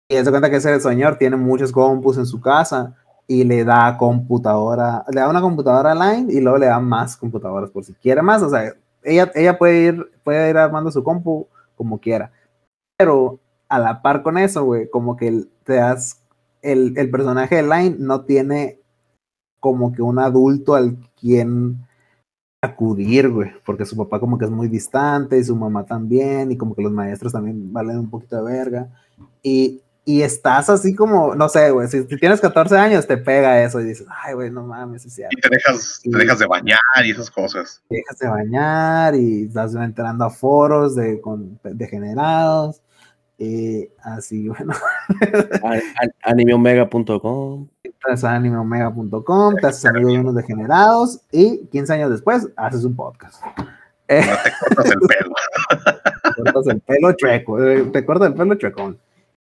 Y 0.09 0.17
se 0.17 0.31
cuenta 0.31 0.51
que 0.51 0.57
ese 0.57 0.79
señor 0.81 1.17
tiene 1.17 1.37
muchos 1.37 1.73
compus 1.73 2.19
en 2.19 2.27
su 2.27 2.41
casa 2.41 2.95
y 3.27 3.45
le 3.45 3.65
da 3.65 3.97
computadora, 3.99 5.05
le 5.13 5.21
da 5.21 5.29
una 5.29 5.41
computadora 5.41 5.95
line 5.95 6.33
y 6.33 6.41
luego 6.41 6.59
le 6.59 6.67
da 6.67 6.79
más 6.81 7.17
computadoras 7.17 7.71
por 7.71 7.85
si 7.85 7.95
quiere 7.95 8.21
más. 8.23 8.43
O 8.43 8.51
sea, 8.51 8.73
ella, 9.03 9.31
ella 9.35 9.59
puede 9.59 9.85
ir, 9.85 10.13
puede 10.25 10.51
ir 10.51 10.57
armando 10.57 10.91
su 10.91 11.03
compu 11.03 11.49
como 11.77 11.99
quiera. 12.01 12.33
Pero 12.97 13.41
a 13.69 13.79
la 13.79 14.03
par 14.03 14.23
con 14.23 14.39
eso, 14.39 14.65
güey, 14.65 14.89
como 14.91 15.17
que 15.17 15.45
te 15.65 15.75
das, 15.75 16.23
el, 16.63 16.97
el 16.97 17.11
personaje 17.11 17.57
de 17.57 17.63
Line 17.63 17.97
no 17.99 18.23
tiene 18.25 18.81
como 19.61 19.93
que 19.93 20.03
un 20.03 20.19
adulto 20.19 20.75
al 20.75 20.97
quien 21.21 21.79
acudir, 22.63 23.29
güey, 23.29 23.51
porque 23.65 23.85
su 23.85 23.97
papá 23.97 24.19
como 24.19 24.39
que 24.39 24.45
es 24.45 24.51
muy 24.51 24.69
distante 24.69 25.39
y 25.39 25.45
su 25.45 25.55
mamá 25.55 25.85
también, 25.85 26.51
y 26.51 26.57
como 26.57 26.75
que 26.75 26.83
los 26.83 26.93
maestros 26.93 27.33
también 27.33 27.73
valen 27.73 27.99
un 27.99 28.11
poquito 28.11 28.37
de 28.37 28.53
verga. 28.53 28.89
Y, 29.43 29.83
y 30.09 30.23
estás 30.23 30.71
así 30.71 30.95
como, 30.95 31.35
no 31.35 31.51
sé, 31.51 31.71
güey, 31.71 31.87
si, 31.87 32.03
si 32.03 32.17
tienes 32.17 32.41
14 32.41 32.75
años 32.79 33.07
te 33.07 33.19
pega 33.19 33.63
eso 33.63 33.79
y 33.79 33.85
dices, 33.85 34.07
ay, 34.25 34.33
güey, 34.33 34.51
no 34.51 34.63
mames, 34.63 35.05
es 35.05 35.13
cierto. 35.13 35.37
Y 35.37 35.41
te 35.43 35.51
dejas, 35.51 36.01
te 36.03 36.17
dejas 36.17 36.39
de 36.39 36.47
bañar 36.47 36.79
y 37.05 37.11
esas 37.11 37.31
cosas. 37.31 37.83
Te 37.91 37.97
dejas 37.97 38.19
de 38.19 38.27
bañar 38.27 39.15
y 39.15 39.43
estás 39.43 39.75
entrando 39.75 40.25
a 40.25 40.31
foros 40.31 40.97
de 40.97 41.21
con 41.21 41.61
degenerados. 41.63 42.81
Y 43.37 43.91
así, 44.03 44.49
bueno, 44.49 44.73
Animeomega.com. 46.23 47.69
entras 47.83 48.25
a 48.25 48.35
animeomega.com, 48.35 49.57
te 49.57 49.67
haces 49.67 49.85
amigo 49.85 50.09
de 50.09 50.21
unos 50.21 50.35
degenerados 50.37 51.21
y 51.31 51.67
15 51.67 51.93
años 51.93 52.11
después 52.13 52.49
haces 52.57 52.83
un 52.85 52.97
podcast. 52.97 53.43
Eh, 54.09 54.23
No 54.27 54.37
te 54.43 54.53
cortas 54.59 54.91
el 54.91 55.01
pelo. 55.01 55.35
te 56.35 56.43
cortas 56.45 56.67
el 56.69 56.81
pelo 56.81 57.13
chueco, 57.13 57.63
eh, 57.63 57.83
te 57.93 58.07
cortas 58.07 58.29
el 58.29 58.35
pelo 58.35 58.55
chuecón. 58.55 58.99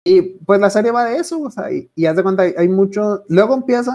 Y 0.04 0.22
pues 0.22 0.60
la 0.60 0.70
serie 0.70 0.92
va 0.92 1.06
de 1.06 1.18
eso, 1.18 1.42
o 1.42 1.52
sea, 1.52 1.72
y, 1.72 1.90
y 1.96 2.06
haz 2.08 2.16
de 2.16 2.24
cuenta, 2.24 2.44
hay, 2.44 2.54
hay 2.58 2.68
mucho, 2.68 3.24
luego 3.28 3.54
empieza, 3.54 3.92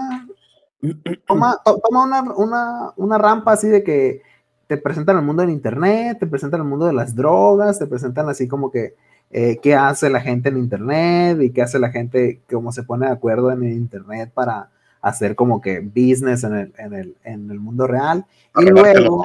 toma, 1.27 1.61
to- 1.65 1.81
toma 1.85 2.05
una, 2.05 2.23
una, 2.35 2.93
una 2.97 3.19
rampa 3.19 3.53
así 3.53 3.67
de 3.67 3.83
que 3.83 4.23
te 4.69 4.77
presentan 4.77 5.17
el 5.17 5.25
mundo 5.25 5.43
del 5.43 5.51
internet, 5.51 6.19
te 6.21 6.27
presentan 6.29 6.61
el 6.61 6.67
mundo 6.67 6.87
de 6.87 6.93
las 6.93 7.15
drogas, 7.17 7.79
te 7.81 7.87
presentan 7.87 8.29
así 8.29 8.47
como 8.47 8.71
que 8.71 8.95
eh, 9.31 9.59
qué 9.61 9.75
hace 9.75 10.09
la 10.09 10.21
gente 10.21 10.49
en 10.49 10.59
internet 10.59 11.41
y 11.41 11.51
qué 11.51 11.63
hace 11.63 11.81
la 11.81 11.91
gente, 11.91 12.41
cómo 12.49 12.71
se 12.71 12.85
pone 12.85 13.07
de 13.07 13.13
acuerdo 13.13 13.51
en 13.51 13.65
el 13.65 13.73
internet 13.73 14.31
para 14.33 14.71
hacer 15.03 15.35
como 15.35 15.61
que 15.61 15.81
business 15.81 16.45
en 16.45 16.55
el, 16.55 16.75
en 16.79 16.93
el, 16.95 17.17
en 17.25 17.51
el 17.51 17.59
mundo 17.59 17.89
real. 17.89 18.25
Y 18.57 18.67
luego, 18.67 19.25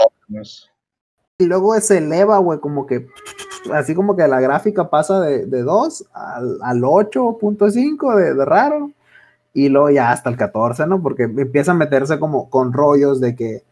y 1.38 1.46
luego 1.46 1.80
se 1.80 2.00
eleva, 2.00 2.40
güey, 2.40 2.60
como 2.60 2.88
que 2.88 3.08
así 3.74 3.94
como 3.96 4.16
que 4.16 4.28
la 4.28 4.40
gráfica 4.40 4.90
pasa 4.90 5.20
de, 5.22 5.46
de 5.46 5.62
2 5.64 6.06
al, 6.14 6.58
al 6.64 6.82
8.5 6.82 8.16
de, 8.16 8.34
de 8.34 8.46
raro 8.46 8.92
y 9.54 9.70
luego 9.70 9.90
ya 9.90 10.12
hasta 10.12 10.30
el 10.30 10.38
14, 10.38 10.88
¿no? 10.88 11.02
Porque 11.02 11.24
empieza 11.24 11.72
a 11.72 11.76
meterse 11.76 12.20
como 12.20 12.50
con 12.50 12.72
rollos 12.74 13.20
de 13.20 13.36
que 13.36 13.64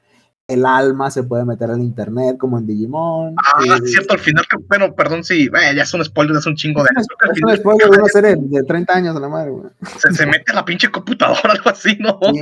el 0.48 0.66
alma 0.66 1.12
se 1.12 1.22
puede 1.24 1.46
meter 1.46 1.70
al 1.70 1.80
internet 1.80 2.38
como 2.40 2.58
en 2.58 2.66
Digimon. 2.66 3.36
Ah, 3.38 3.62
Eh, 3.64 3.88
cierto, 3.88 4.14
al 4.16 4.20
final, 4.20 4.44
que- 4.50 4.58
bueno, 4.68 4.94
perdón 4.96 5.24
si 5.24 5.44
eh, 5.46 5.76
ya 5.76 5.86
son 5.86 6.04
spoilers, 6.04 6.40
es 6.40 6.46
un 6.48 6.56
chingo 6.56 6.82
de 6.84 6.90
es. 6.98 7.06
Al 7.22 7.46
un 7.52 7.56
spoiler 7.58 7.90
de 7.90 7.98
una 8.00 8.08
serie 8.12 8.36
de 8.36 8.64
30 8.64 8.96
años 8.96 9.16
a 9.16 9.20
la 9.20 9.30
madre, 9.30 9.52
güey. 9.52 9.70
se, 10.00 10.12
se 10.12 10.26
mete 10.26 10.52
a 10.52 10.56
la 10.56 10.66
pinche 10.66 10.90
computadora, 10.90 11.40
algo 11.54 11.70
así, 11.70 11.96
¿no? 12.00 12.18
Sí, 12.34 12.40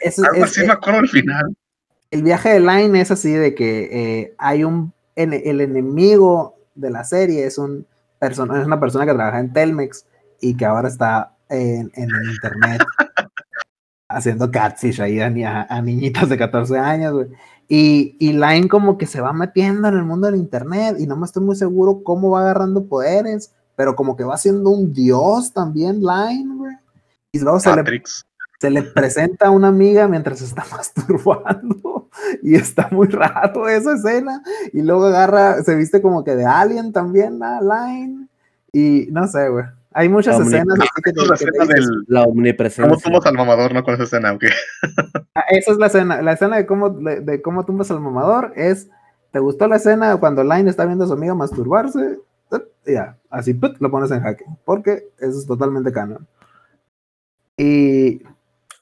es- 0.00 0.18
Algo 0.18 0.36
es- 0.36 0.42
así 0.44 0.66
me 0.66 0.72
acuerdo 0.72 1.00
al 1.00 1.08
final. 1.08 1.54
el 2.10 2.22
viaje 2.22 2.48
de 2.48 2.60
Line 2.60 2.98
es 3.00 3.10
así 3.10 3.30
de 3.32 3.54
que 3.54 3.88
eh, 4.22 4.34
hay 4.38 4.64
un 4.64 4.92
el 5.14 5.60
enemigo 5.60 6.54
de 6.80 6.90
la 6.90 7.04
serie 7.04 7.44
es 7.46 7.58
un 7.58 7.86
persona 8.18 8.58
es 8.60 8.66
una 8.66 8.80
persona 8.80 9.06
que 9.06 9.14
trabaja 9.14 9.38
en 9.40 9.52
Telmex 9.52 10.06
y 10.40 10.56
que 10.56 10.64
ahora 10.66 10.88
está 10.88 11.36
en, 11.48 11.90
en 11.94 12.10
el 12.10 12.30
internet 12.30 12.82
haciendo 14.08 14.50
catfish 14.50 15.00
ahí 15.00 15.20
a, 15.20 15.26
a- 15.26 15.66
a 15.76 15.82
niñitas 15.82 16.28
de 16.28 16.38
14 16.38 16.78
años, 16.78 17.12
güey. 17.12 17.28
Y, 17.70 18.16
y 18.18 18.32
Line 18.32 18.66
como 18.68 18.96
que 18.96 19.06
se 19.06 19.20
va 19.20 19.32
metiendo 19.34 19.88
en 19.88 19.94
el 19.94 20.04
mundo 20.04 20.26
del 20.26 20.36
internet 20.40 20.96
y 20.98 21.06
no 21.06 21.16
me 21.16 21.26
estoy 21.26 21.42
muy 21.44 21.54
seguro 21.56 22.02
cómo 22.02 22.30
va 22.30 22.40
agarrando 22.40 22.86
poderes, 22.86 23.52
pero 23.76 23.94
como 23.94 24.16
que 24.16 24.24
va 24.24 24.38
siendo 24.38 24.70
un 24.70 24.92
dios 24.94 25.52
también 25.52 26.00
Line, 26.00 26.54
güey. 26.56 26.74
Y 27.32 27.40
luego 27.40 27.60
se 27.60 27.68
le 27.76 27.82
se 28.60 28.70
le 28.70 28.82
presenta 28.82 29.46
a 29.48 29.50
una 29.50 29.68
amiga 29.68 30.08
mientras 30.08 30.38
se 30.38 30.46
está 30.46 30.64
masturbando 30.72 31.97
y 32.42 32.54
está 32.54 32.88
muy 32.90 33.08
rato 33.08 33.68
esa 33.68 33.94
escena 33.94 34.42
y 34.72 34.82
luego 34.82 35.06
agarra, 35.06 35.62
se 35.62 35.74
viste 35.74 36.02
como 36.02 36.24
que 36.24 36.34
de 36.36 36.44
alien 36.44 36.92
también, 36.92 37.38
la 37.38 37.60
Line 37.60 38.28
y 38.72 39.08
no 39.10 39.26
sé, 39.26 39.48
güey. 39.48 39.64
Hay 39.92 40.08
muchas 40.08 40.38
escenas 40.38 40.78
así 40.78 40.88
que, 41.02 41.10
la 41.12 41.36
que 41.36 41.44
te 41.44 41.50
escena 41.50 41.64
dices, 41.64 41.86
del. 41.88 42.04
La 42.06 42.20
¿Cómo 42.20 42.32
omnipresencia. 42.32 42.96
tumbas 43.02 43.26
al 43.26 43.34
mamador, 43.34 43.74
no? 43.74 43.82
Con 43.82 43.94
esa 43.94 44.04
escena, 44.04 44.32
ok. 44.32 44.44
Ah, 45.34 45.44
esa 45.48 45.72
es 45.72 45.78
la 45.78 45.86
escena, 45.86 46.22
la 46.22 46.32
escena 46.32 46.56
de 46.56 46.66
cómo, 46.66 46.90
de, 46.90 47.20
de 47.20 47.42
cómo 47.42 47.64
tumbas 47.64 47.90
al 47.90 48.00
mamador 48.00 48.52
es, 48.54 48.88
¿te 49.32 49.38
gustó 49.38 49.66
la 49.66 49.76
escena 49.76 50.16
cuando 50.18 50.44
Line 50.44 50.70
está 50.70 50.84
viendo 50.84 51.04
a 51.04 51.08
su 51.08 51.14
amiga 51.14 51.34
masturbarse? 51.34 52.18
Y 52.86 52.92
Ya, 52.92 53.16
así 53.30 53.54
put, 53.54 53.78
lo 53.80 53.90
pones 53.90 54.10
en 54.10 54.22
jaque, 54.22 54.44
porque 54.64 55.08
eso 55.18 55.38
es 55.38 55.46
totalmente 55.46 55.90
canon. 55.90 56.26
Y 57.56 58.22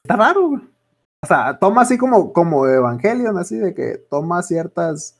está 0.03 0.15
raro, 0.15 0.49
güey. 0.49 0.61
O 1.23 1.27
sea, 1.27 1.57
toma 1.59 1.81
así 1.81 1.97
como, 1.97 2.31
como 2.31 2.67
Evangelion, 2.67 3.37
así 3.37 3.57
de 3.57 3.73
que 3.73 3.97
toma 4.09 4.43
ciertas 4.43 5.17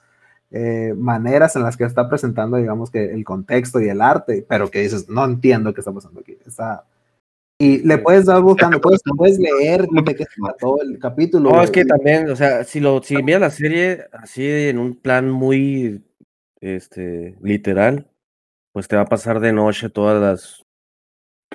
eh, 0.51 0.93
maneras 0.95 1.55
en 1.55 1.63
las 1.63 1.75
que 1.75 1.83
está 1.83 2.07
presentando, 2.07 2.57
digamos 2.57 2.91
que 2.91 3.13
el 3.13 3.25
contexto 3.25 3.81
y 3.81 3.89
el 3.89 4.01
arte, 4.01 4.45
pero 4.47 4.69
que 4.69 4.81
dices, 4.81 5.09
no 5.09 5.25
entiendo 5.25 5.73
qué 5.73 5.81
está 5.81 5.91
pasando 5.91 6.21
aquí. 6.21 6.37
Está... 6.45 6.85
Y 7.59 7.79
le 7.79 7.97
puedes 7.97 8.25
dar 8.25 8.41
buscando, 8.43 8.79
puedes, 8.79 9.01
puedes 9.17 9.39
leer 9.39 9.87
de 9.87 10.15
qué 10.15 10.25
se 10.25 10.41
trató 10.41 10.79
el 10.79 10.99
capítulo. 10.99 11.49
No, 11.49 11.63
es 11.63 11.71
que 11.71 11.85
también, 11.85 12.29
o 12.29 12.35
sea, 12.35 12.63
si 12.63 12.79
lo, 12.79 13.01
si 13.01 13.17
miras 13.23 13.41
la 13.41 13.49
serie 13.49 14.05
así 14.13 14.45
en 14.47 14.77
un 14.77 14.95
plan 14.95 15.27
muy 15.31 16.03
este 16.61 17.35
literal, 17.41 18.07
pues 18.73 18.87
te 18.87 18.95
va 18.95 19.01
a 19.01 19.07
pasar 19.07 19.39
de 19.39 19.53
noche 19.53 19.89
todas 19.89 20.21
las 20.21 20.66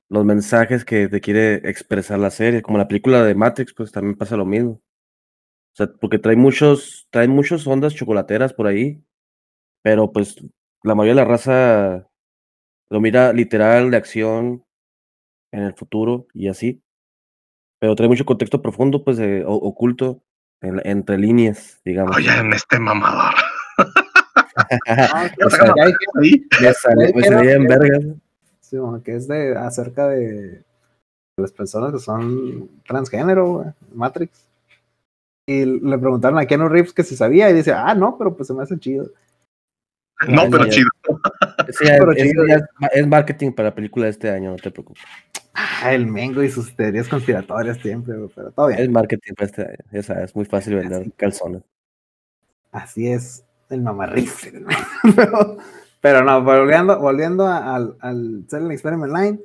los 0.08 0.24
mensajes 0.24 0.84
que 0.84 1.08
te 1.08 1.20
quiere 1.20 1.54
expresar 1.68 2.18
la 2.18 2.30
serie, 2.30 2.62
como 2.62 2.78
la 2.78 2.88
película 2.88 3.24
de 3.24 3.34
Matrix, 3.34 3.74
pues 3.74 3.92
también 3.92 4.16
pasa 4.16 4.36
lo 4.36 4.44
mismo. 4.46 4.72
O 4.72 5.74
sea, 5.74 5.86
porque 6.00 6.18
trae 6.18 6.36
muchos, 6.36 7.06
trae 7.10 7.28
muchas 7.28 7.66
ondas 7.66 7.94
chocolateras 7.94 8.52
por 8.52 8.66
ahí, 8.66 9.02
pero 9.82 10.12
pues 10.12 10.36
la 10.82 10.94
mayoría 10.94 11.22
de 11.22 11.26
la 11.26 11.30
raza 11.32 12.08
lo 12.90 13.00
mira 13.00 13.32
literal 13.32 13.90
de 13.90 13.96
acción 13.96 14.64
en 15.50 15.62
el 15.64 15.74
futuro 15.74 16.26
y 16.34 16.48
así. 16.48 16.82
Pero 17.80 17.94
trae 17.96 18.08
mucho 18.08 18.24
contexto 18.24 18.60
profundo, 18.62 19.02
pues 19.02 19.16
de- 19.16 19.44
o- 19.44 19.54
oculto 19.54 20.22
en 20.60 20.80
entre 20.84 21.18
líneas, 21.18 21.80
digamos. 21.84 22.16
Oye, 22.16 22.30
en 22.38 22.52
este 22.52 22.78
mamador. 22.78 23.34
Ah. 24.86 25.28
Me, 27.14 27.22
salía 27.24 27.52
en 27.54 27.66
vergas. 27.66 28.04
Sí, 28.72 28.78
bueno, 28.78 29.02
que 29.02 29.14
es 29.14 29.28
de 29.28 29.54
acerca 29.54 30.08
de 30.08 30.64
las 31.38 31.52
personas 31.52 31.92
que 31.92 31.98
son 31.98 32.68
transgénero, 32.86 33.52
güey, 33.52 33.68
Matrix. 33.94 34.48
Y 35.46 35.64
le 35.66 35.98
preguntaron 35.98 36.38
a 36.38 36.46
Keanu 36.46 36.68
Reeves 36.68 36.94
que 36.94 37.02
si 37.02 37.16
sabía 37.16 37.50
y 37.50 37.52
dice, 37.52 37.72
ah, 37.72 37.94
no, 37.94 38.16
pero 38.16 38.34
pues 38.34 38.46
se 38.46 38.54
me 38.54 38.62
hace 38.62 38.78
chido. 38.78 39.10
No, 40.28 40.48
pero 40.48 40.66
chido. 40.70 40.88
Sí, 41.70 41.84
Pero 41.86 42.12
es, 42.12 42.22
chido, 42.22 42.44
es 42.46 42.62
ma- 42.78 42.86
es 42.86 43.06
marketing 43.06 43.52
para 43.52 43.68
la 43.70 43.74
película 43.74 44.04
de 44.06 44.12
este 44.12 44.30
año, 44.30 44.52
no 44.52 44.56
te 44.56 44.70
preocupes. 44.70 45.02
Ah, 45.52 45.92
el 45.92 46.06
Mengo 46.06 46.42
y 46.42 46.50
sus 46.50 46.74
teorías 46.74 47.08
conspiratorias 47.08 47.76
siempre, 47.78 48.14
pero 48.34 48.52
todo 48.52 48.68
bien. 48.68 48.80
Es 48.80 48.88
marketing 48.88 49.34
para 49.34 49.46
este 49.46 49.62
año. 49.62 49.76
Ya 49.90 50.02
sabes, 50.02 50.24
es 50.24 50.36
muy 50.36 50.46
fácil 50.46 50.76
vender 50.76 51.12
calzones. 51.16 51.62
Así 52.70 53.08
es, 53.08 53.44
el 53.68 53.82
mamarrifle. 53.82 54.64
pero, 55.16 55.58
pero 56.02 56.22
no, 56.22 56.42
volviendo, 56.44 56.98
volviendo 57.00 57.46
a- 57.46 57.74
al, 57.76 57.96
al 58.00 58.44
Silent 58.48 58.72
Experiment 58.72 59.12
Line, 59.12 59.40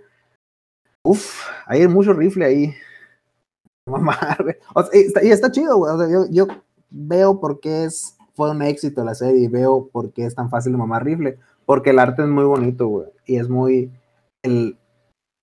uff, 1.03 1.47
hay 1.67 1.87
mucho 1.87 2.11
rifle 2.11 2.43
ahí. 2.45 2.73
Güey. 3.85 4.55
O 4.75 4.83
y, 4.91 5.29
está, 5.29 5.49
chido, 5.49 5.77
güey. 5.77 6.11
Yo, 6.11 6.25
yo 6.29 6.47
veo 6.89 7.39
por 7.39 7.61
qué 7.61 7.85
es, 7.85 8.17
fue 8.35 8.51
un 8.51 8.61
éxito 8.61 9.01
la 9.05 9.15
serie 9.15 9.43
y 9.43 9.47
veo 9.47 9.87
por 9.87 10.11
qué 10.11 10.25
es 10.25 10.35
tan 10.35 10.49
fácil 10.49 10.73
de 10.73 10.77
mamar 10.77 11.05
rifle. 11.05 11.37
Porque 11.65 11.91
el 11.91 11.99
arte 11.99 12.23
es 12.23 12.27
muy 12.27 12.43
bonito, 12.43 12.87
güey. 12.87 13.07
Y 13.25 13.37
es 13.37 13.47
muy. 13.47 13.89
El, 14.43 14.77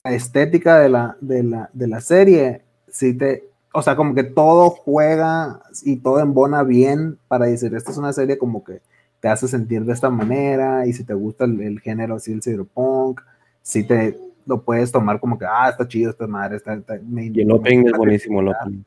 la 0.05 0.13
estética 0.13 0.79
de 0.79 0.91
la, 0.91 1.17
de 1.23 1.43
la, 1.43 1.71
de 1.73 1.89
la 1.89 2.01
serie, 2.03 2.63
sí 2.89 3.15
te, 3.17 3.49
o 3.73 3.81
sea, 3.81 3.97
como 3.97 4.15
que 4.15 4.25
todo 4.25 4.69
juega 4.69 5.63
y 5.83 5.97
todo 5.97 6.21
embona 6.21 6.63
bien 6.63 7.19
para 7.27 7.47
decir, 7.47 7.75
esta 7.75 7.93
es 7.93 7.97
una 7.97 8.13
serie 8.13 8.37
como 8.37 8.63
que 8.63 8.83
te 9.25 9.31
hace 9.31 9.49
sentir 9.49 9.87
de 9.87 9.93
esta 9.95 10.11
manera 10.11 10.87
y 10.87 10.93
si 10.93 11.03
te 11.03 11.15
gusta 11.15 11.47
el, 11.47 11.59
el 11.63 11.81
género 11.81 12.17
así, 12.17 12.31
el 12.31 12.43
cyberpunk, 12.43 13.23
si 13.63 13.83
te 13.83 14.19
lo 14.45 14.61
puedes 14.63 14.93
tomar 14.93 15.19
como 15.19 15.39
que, 15.39 15.47
ah, 15.47 15.71
está 15.71 15.89
chido 15.89 16.11
esta 16.11 16.27
madre, 16.27 16.57
está, 16.57 16.75
está- 16.75 17.01
me- 17.03 17.31
Y 17.33 17.41
el 17.41 17.51
opening 17.51 17.87
es 17.87 17.93
buenísimo, 17.97 18.43
el 18.43 18.49
opening. 18.49 18.83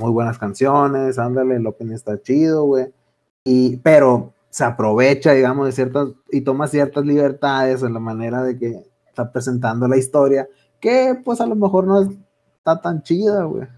muy 0.00 0.10
buenas 0.10 0.36
canciones, 0.36 1.16
ándale, 1.20 1.54
el 1.54 1.64
opening 1.68 1.92
está 1.94 2.20
chido, 2.20 2.64
güey. 2.64 2.86
Y, 3.44 3.76
pero 3.76 4.32
se 4.50 4.64
aprovecha, 4.64 5.30
digamos, 5.30 5.66
de 5.66 5.70
ciertas, 5.72 6.08
y 6.32 6.40
toma 6.40 6.66
ciertas 6.66 7.04
libertades 7.06 7.84
en 7.84 7.94
la 7.94 8.00
manera 8.00 8.42
de 8.42 8.58
que 8.58 8.82
está 9.08 9.30
presentando 9.30 9.86
la 9.86 9.96
historia, 9.96 10.48
que 10.80 11.16
pues 11.24 11.40
a 11.40 11.46
lo 11.46 11.54
mejor 11.54 11.86
no 11.86 12.00
está 12.02 12.80
tan 12.82 13.00
chida, 13.04 13.44
güey. 13.44 13.68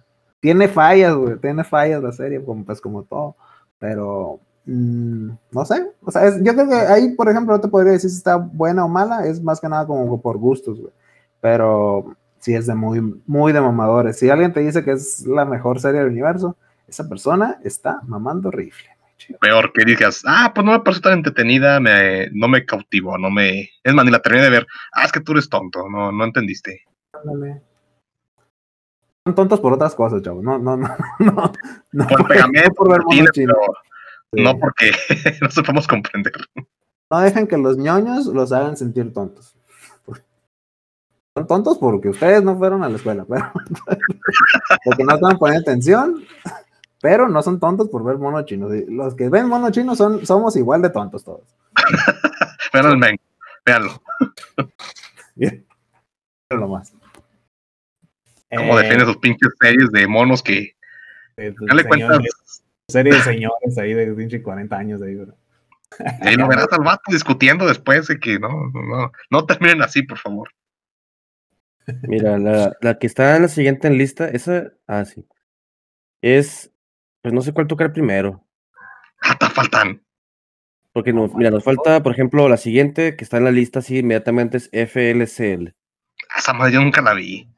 Tiene 0.41 0.67
fallas, 0.67 1.15
güey, 1.15 1.37
tiene 1.37 1.63
fallas 1.63 2.03
la 2.03 2.13
serie, 2.13 2.43
como, 2.43 2.65
pues 2.65 2.81
como 2.81 3.03
todo, 3.03 3.37
pero 3.79 4.41
mm, 4.73 5.31
no 5.53 5.65
sé, 5.65 5.93
o 6.03 6.11
sea, 6.11 6.27
es- 6.27 6.43
yo 6.43 6.53
creo 6.55 6.69
que 6.69 6.75
ahí, 6.75 7.15
por 7.15 7.29
ejemplo, 7.29 7.55
no 7.55 7.61
te 7.61 7.69
podría 7.69 7.93
decir 7.93 8.11
si 8.11 8.17
está 8.17 8.37
buena 8.37 8.85
o 8.85 8.89
mala, 8.89 9.27
es 9.27 9.43
más 9.43 9.61
que 9.61 9.69
nada 9.69 9.87
como 9.87 10.21
por 10.21 10.39
gustos, 10.39 10.81
güey. 10.81 10.93
Pero 11.41 12.15
sí 12.39 12.55
es 12.55 12.67
de 12.67 12.75
muy, 12.75 13.01
muy 13.27 13.53
de 13.53 13.61
mamadores. 13.61 14.19
Si 14.19 14.29
alguien 14.31 14.53
te 14.53 14.61
dice 14.61 14.85
que 14.85 14.93
es 14.93 15.27
la 15.27 15.45
mejor 15.45 15.81
serie 15.81 16.01
del 16.01 16.11
universo, 16.11 16.57
esa 16.87 17.09
persona 17.09 17.59
está 17.65 18.01
mamando 18.07 18.51
rifle. 18.51 18.89
Peor 19.41 19.73
que 19.73 19.85
digas, 19.85 20.23
ah, 20.27 20.51
pues 20.55 20.65
no 20.65 20.73
me 20.73 20.81
pareció 20.81 21.03
tan 21.03 21.13
entretenida, 21.19 21.79
me, 21.79 22.29
no 22.33 22.49
me 22.49 22.65
cautivó, 22.65 23.17
no 23.19 23.31
me. 23.31 23.69
Es 23.85 23.93
más, 23.95 24.05
ni 24.05 24.11
la 24.11 24.21
terminé 24.23 24.45
de 24.45 24.51
ver. 24.51 24.67
Ah, 24.93 25.05
es 25.05 25.13
que 25.13 25.21
tú 25.21 25.33
eres 25.33 25.49
tonto, 25.49 25.89
no, 25.89 26.11
no 26.11 26.25
entendiste. 26.25 26.83
Ándale. 27.13 27.63
Son 29.27 29.35
tontos 29.35 29.61
por 29.61 29.73
otras 29.75 29.95
cosas, 29.95 30.23
chavo. 30.23 30.43
No, 30.43 30.59
no, 30.59 30.77
no, 30.77 30.89
no. 31.21 31.53
no 31.93 32.07
Por 32.07 32.27
pegamento, 32.29 32.73
por 32.75 32.91
ver 32.91 33.01
monos 33.05 33.31
chinos. 33.33 33.57
pero 33.59 33.73
Sí. 34.33 34.43
no 34.43 34.59
porque 34.59 34.93
no 35.41 35.51
sepamos 35.51 35.87
comprender. 35.89 36.33
No 37.11 37.21
dejen 37.21 37.47
que 37.47 37.57
los 37.57 37.77
ñoños 37.77 38.27
los 38.27 38.53
hagan 38.53 38.77
sentir 38.77 39.13
tontos. 39.13 39.57
Son 41.37 41.47
tontos 41.47 41.79
porque 41.79 42.09
ustedes 42.09 42.43
no 42.43 42.57
fueron 42.59 42.83
a 42.83 42.89
la 42.89 42.97
escuela, 42.97 43.25
pero 43.29 43.53
porque 44.85 45.05
no 45.05 45.15
estaban 45.15 45.39
poniendo 45.39 45.71
atención, 45.71 46.25
pero 47.01 47.29
no 47.29 47.43
son 47.43 47.61
tontos 47.61 47.89
por 47.89 48.05
ver 48.05 48.19
monos 48.19 48.45
chinos. 48.47 48.73
Los 48.89 49.15
que 49.15 49.29
ven 49.29 49.49
monos 49.49 49.71
chinos 49.73 49.97
son, 49.97 50.27
somos 50.27 50.57
igual 50.57 50.83
de 50.83 50.91
tontos 50.91 51.25
todos. 51.25 51.57
Vean 52.73 52.87
el 52.87 52.99
men, 52.99 53.17
véanlo. 53.65 54.03
Pero 55.37 56.61
lo 56.61 56.69
más. 56.69 56.93
Cómo 58.55 58.79
Eh, 58.79 58.83
defiende 58.83 59.05
sus 59.05 59.17
pinches 59.19 59.53
series 59.61 59.91
de 59.93 60.07
monos 60.09 60.43
que, 60.43 60.77
eh, 61.37 61.55
dale 61.61 61.85
cuenta, 61.85 62.07
señores, 62.09 62.33
serie 62.91 63.15
de 63.15 63.21
señores 63.21 63.79
ahí 63.79 63.95
de 63.95 64.13
pinche 64.13 64.43
40 64.43 64.77
años 64.77 65.03
ahí, 65.03 65.15
¿verdad? 65.15 65.35
ahí 66.23 66.37
lo 66.37 66.49
verás 66.49 66.69
al 66.73 66.85
vato 66.85 67.11
discutiendo 67.11 67.67
después 67.67 68.07
de 68.07 68.19
que 68.19 68.39
no, 68.39 68.49
no, 68.49 68.83
no, 68.83 69.13
no 69.31 69.47
terminen 69.47 69.83
así, 69.83 70.03
por 70.03 70.19
favor. 70.19 70.51
Mira, 72.03 72.39
la, 72.39 72.77
la 72.81 72.99
que 72.99 73.07
está 73.07 73.37
en 73.37 73.43
la 73.43 73.49
siguiente 73.49 73.89
en 73.89 73.99
lista, 73.99 74.29
esa, 74.29 74.73
ah, 74.87 75.05
sí. 75.05 75.27
Es, 76.23 76.71
pues 77.23 77.35
no 77.35 77.41
sé 77.41 77.53
cuál 77.53 77.67
tocar 77.67 77.93
primero. 77.93 78.45
Ah, 79.21 79.37
te 79.39 79.47
faltan. 79.49 80.03
Porque 80.93 81.13
no, 81.13 81.29
mira, 81.29 81.51
nos 81.51 81.65
falta, 81.65 82.03
por 82.03 82.13
ejemplo, 82.13 82.49
la 82.49 82.57
siguiente 82.57 83.17
que 83.17 83.25
está 83.25 83.37
en 83.37 83.45
la 83.45 83.53
lista 83.53 83.79
así 83.79 83.99
inmediatamente 83.99 84.57
es 84.57 84.71
FLCL. 84.73 85.75
Esa 86.37 86.53
madre 86.53 86.75
yo 86.75 86.81
nunca 86.81 87.01
la 87.01 87.15
vi. 87.15 87.49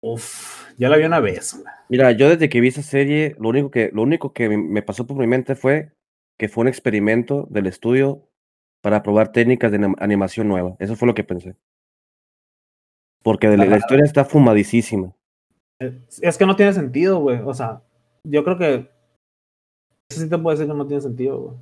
Uf, 0.00 0.59
Ya 0.80 0.88
la 0.88 0.96
vi 0.96 1.04
una 1.04 1.20
vez. 1.20 1.62
Mira, 1.90 2.10
yo 2.12 2.30
desde 2.30 2.48
que 2.48 2.60
vi 2.60 2.68
esa 2.68 2.82
serie, 2.82 3.36
lo 3.38 3.50
único 3.50 3.70
que, 3.70 3.90
lo 3.92 4.00
único 4.02 4.32
que 4.32 4.48
me- 4.48 4.80
pasó 4.82 5.06
por 5.06 5.18
mi 5.18 5.26
mente 5.26 5.54
fue 5.54 5.92
que 6.38 6.48
fue 6.48 6.62
un 6.62 6.68
experimento 6.68 7.46
del 7.50 7.66
estudio 7.66 8.26
para 8.82 9.02
probar 9.02 9.30
técnicas 9.30 9.70
de 9.72 9.78
anim- 9.78 9.96
animación 9.98 10.48
nueva. 10.48 10.76
Eso 10.78 10.96
fue 10.96 11.06
lo 11.06 11.14
que 11.14 11.22
pensé. 11.22 11.54
Porque 13.22 13.48
la, 13.48 13.66
la 13.66 13.76
historia 13.76 14.04
está 14.04 14.24
fumadísima. 14.24 15.12
Es 16.22 16.38
que 16.38 16.46
no 16.46 16.56
tiene 16.56 16.72
sentido, 16.72 17.20
güey. 17.20 17.40
O 17.44 17.52
sea, 17.52 17.82
yo 18.24 18.42
creo 18.42 18.56
que. 18.56 18.74
Eso 20.10 20.22
sí 20.22 20.28
te 20.30 20.38
puede 20.38 20.56
decir 20.56 20.70
que 20.72 20.76
no 20.78 20.86
tiene 20.86 21.02
sentido, 21.02 21.38
güey. 21.40 21.56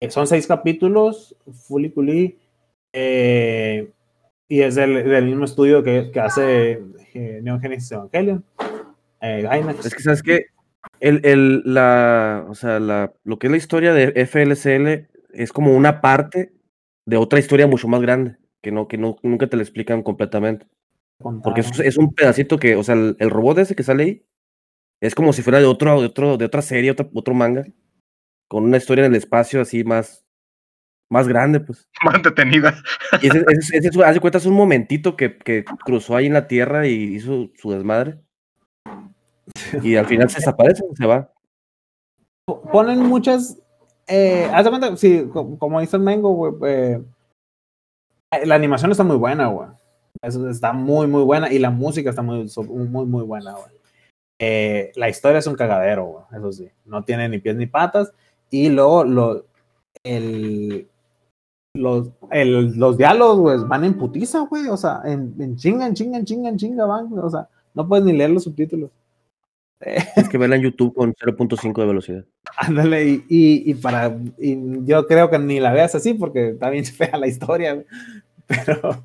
Eh, 0.00 0.10
Son 0.10 0.28
seis 0.28 0.46
capítulos, 0.46 1.36
Fully 1.66 1.90
Culi. 1.90 2.38
eh, 2.94 3.90
y 4.48 4.60
es 4.60 4.74
del, 4.74 5.24
mismo 5.24 5.44
estudio 5.44 5.82
que, 5.82 6.10
que 6.12 6.20
hace 6.20 6.82
eh, 7.14 7.40
Neon 7.42 7.60
Genesis 7.60 7.92
Evangelion. 7.92 8.44
Eh. 9.20 9.48
Es 9.84 9.94
que, 9.94 10.02
¿sabes 10.02 10.22
qué? 10.22 10.46
El, 11.00 11.24
el, 11.24 11.62
la, 11.64 12.44
o 12.48 12.54
sea, 12.54 12.78
la, 12.78 13.12
lo 13.24 13.38
que 13.38 13.46
es 13.46 13.50
la 13.50 13.56
historia 13.56 13.94
de 13.94 14.26
FLCL 14.26 15.08
es 15.32 15.52
como 15.52 15.74
una 15.74 16.00
parte 16.00 16.52
de 17.06 17.16
otra 17.16 17.38
historia 17.38 17.66
mucho 17.66 17.88
más 17.88 18.02
grande, 18.02 18.36
que 18.62 18.70
no, 18.70 18.86
que 18.86 18.98
no, 18.98 19.16
nunca 19.22 19.46
te 19.46 19.56
la 19.56 19.62
explican 19.62 20.02
completamente. 20.02 20.66
Porque 21.42 21.62
es, 21.62 21.80
es 21.80 21.96
un 21.96 22.12
pedacito 22.12 22.58
que, 22.58 22.76
o 22.76 22.82
sea, 22.82 22.96
el, 22.96 23.16
el 23.18 23.30
robot 23.30 23.58
ese 23.58 23.74
que 23.74 23.82
sale 23.82 24.02
ahí 24.02 24.26
es 25.00 25.14
como 25.14 25.32
si 25.32 25.42
fuera 25.42 25.58
de 25.58 25.66
otro, 25.66 26.00
de 26.00 26.06
otro, 26.06 26.36
de 26.36 26.44
otra 26.44 26.62
serie, 26.62 26.90
otro, 26.90 27.10
otro 27.14 27.34
manga, 27.34 27.64
con 28.48 28.64
una 28.64 28.76
historia 28.76 29.04
en 29.04 29.12
el 29.12 29.18
espacio 29.18 29.60
así 29.60 29.84
más, 29.84 30.23
más 31.10 31.28
grande, 31.28 31.60
pues. 31.60 31.88
Más 32.04 32.14
entretenida. 32.16 32.74
Y 33.22 33.28
ese, 33.28 33.44
ese, 33.48 33.76
ese, 33.78 33.90
de 33.90 34.20
cuenta, 34.20 34.38
es 34.38 34.46
un 34.46 34.54
momentito 34.54 35.16
que, 35.16 35.38
que 35.38 35.64
cruzó 35.84 36.16
ahí 36.16 36.26
en 36.26 36.32
la 36.34 36.46
Tierra 36.48 36.86
y 36.86 36.92
hizo 37.14 37.50
su 37.56 37.70
desmadre. 37.72 38.18
Y 39.82 39.96
al 39.96 40.06
final 40.06 40.28
se 40.30 40.36
desaparece, 40.36 40.82
se 40.96 41.06
va. 41.06 41.30
Ponen 42.72 43.00
muchas. 43.00 43.58
Eh, 44.06 44.48
haz 44.52 44.64
de 44.64 44.70
cuenta, 44.70 44.96
sí, 44.96 45.26
co- 45.32 45.58
como 45.58 45.80
dice 45.80 45.96
el 45.96 46.02
Mengo, 46.02 46.32
güey. 46.32 46.72
eh, 46.72 47.02
la 48.44 48.54
animación 48.54 48.90
está 48.90 49.04
muy 49.04 49.16
buena, 49.16 49.46
güey. 49.46 49.68
Eso 50.22 50.48
está 50.48 50.72
muy, 50.72 51.06
muy 51.06 51.22
buena. 51.22 51.52
Y 51.52 51.58
la 51.58 51.70
música 51.70 52.10
está 52.10 52.22
muy, 52.22 52.46
muy, 52.68 53.06
muy 53.06 53.22
buena, 53.22 53.52
güey. 53.52 53.72
Eh, 54.40 54.92
la 54.96 55.08
historia 55.08 55.38
es 55.38 55.46
un 55.46 55.54
cagadero, 55.54 56.04
güey. 56.06 56.24
Eso 56.32 56.52
sí. 56.52 56.68
No 56.84 57.04
tiene 57.04 57.28
ni 57.28 57.38
pies 57.38 57.56
ni 57.56 57.66
patas. 57.66 58.12
Y 58.50 58.68
luego 58.68 59.04
lo, 59.04 59.46
el, 60.04 60.88
los, 61.74 62.10
el- 62.30 62.76
los 62.76 62.96
diálogos, 62.96 63.38
güey, 63.38 63.68
van 63.68 63.84
en 63.84 63.94
putiza, 63.94 64.40
güey. 64.48 64.68
O 64.68 64.76
sea, 64.76 65.00
en, 65.04 65.34
en 65.40 65.56
chinga, 65.56 65.86
en 65.86 65.94
chinga, 65.94 66.18
en 66.18 66.24
chinga, 66.24 66.48
en 66.48 66.56
chinga 66.56 66.86
van. 66.86 67.08
O 67.18 67.28
sea, 67.30 67.48
no 67.74 67.86
puedes 67.86 68.04
ni 68.04 68.12
leer 68.12 68.30
los 68.30 68.44
subtítulos. 68.44 68.90
Es 70.16 70.28
que 70.28 70.38
verla 70.38 70.56
en 70.56 70.62
YouTube 70.62 70.94
con 70.94 71.12
0.5 71.14 71.74
de 71.80 71.86
velocidad. 71.86 72.24
Ándale, 72.56 73.04
y, 73.06 73.24
y, 73.28 73.70
y 73.70 73.74
para. 73.74 74.16
Y 74.38 74.84
yo 74.86 75.06
creo 75.06 75.28
que 75.28 75.38
ni 75.38 75.60
la 75.60 75.72
veas 75.72 75.94
así 75.94 76.14
porque 76.14 76.50
está 76.50 76.70
bien 76.70 76.84
fea 76.86 77.18
la 77.18 77.26
historia, 77.26 77.74
güey. 77.74 77.86
pero. 78.46 79.04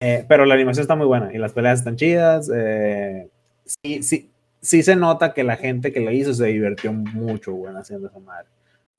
eh, 0.00 0.24
pero 0.26 0.46
la 0.46 0.54
animación 0.54 0.82
está 0.82 0.96
muy 0.96 1.06
buena 1.06 1.32
y 1.32 1.38
las 1.38 1.52
peleas 1.52 1.80
están 1.80 1.96
chidas. 1.96 2.50
eh, 2.54 3.28
sí, 3.66 4.02
sí, 4.02 4.30
sí 4.62 4.82
se 4.82 4.96
nota 4.96 5.34
que 5.34 5.44
la 5.44 5.56
gente 5.56 5.92
que 5.92 6.00
lo 6.00 6.10
hizo 6.10 6.32
se 6.32 6.46
divirtió 6.46 6.92
mucho, 6.92 7.52
güey, 7.52 7.74
haciendo 7.76 8.08
esa 8.08 8.18
madre. 8.20 8.48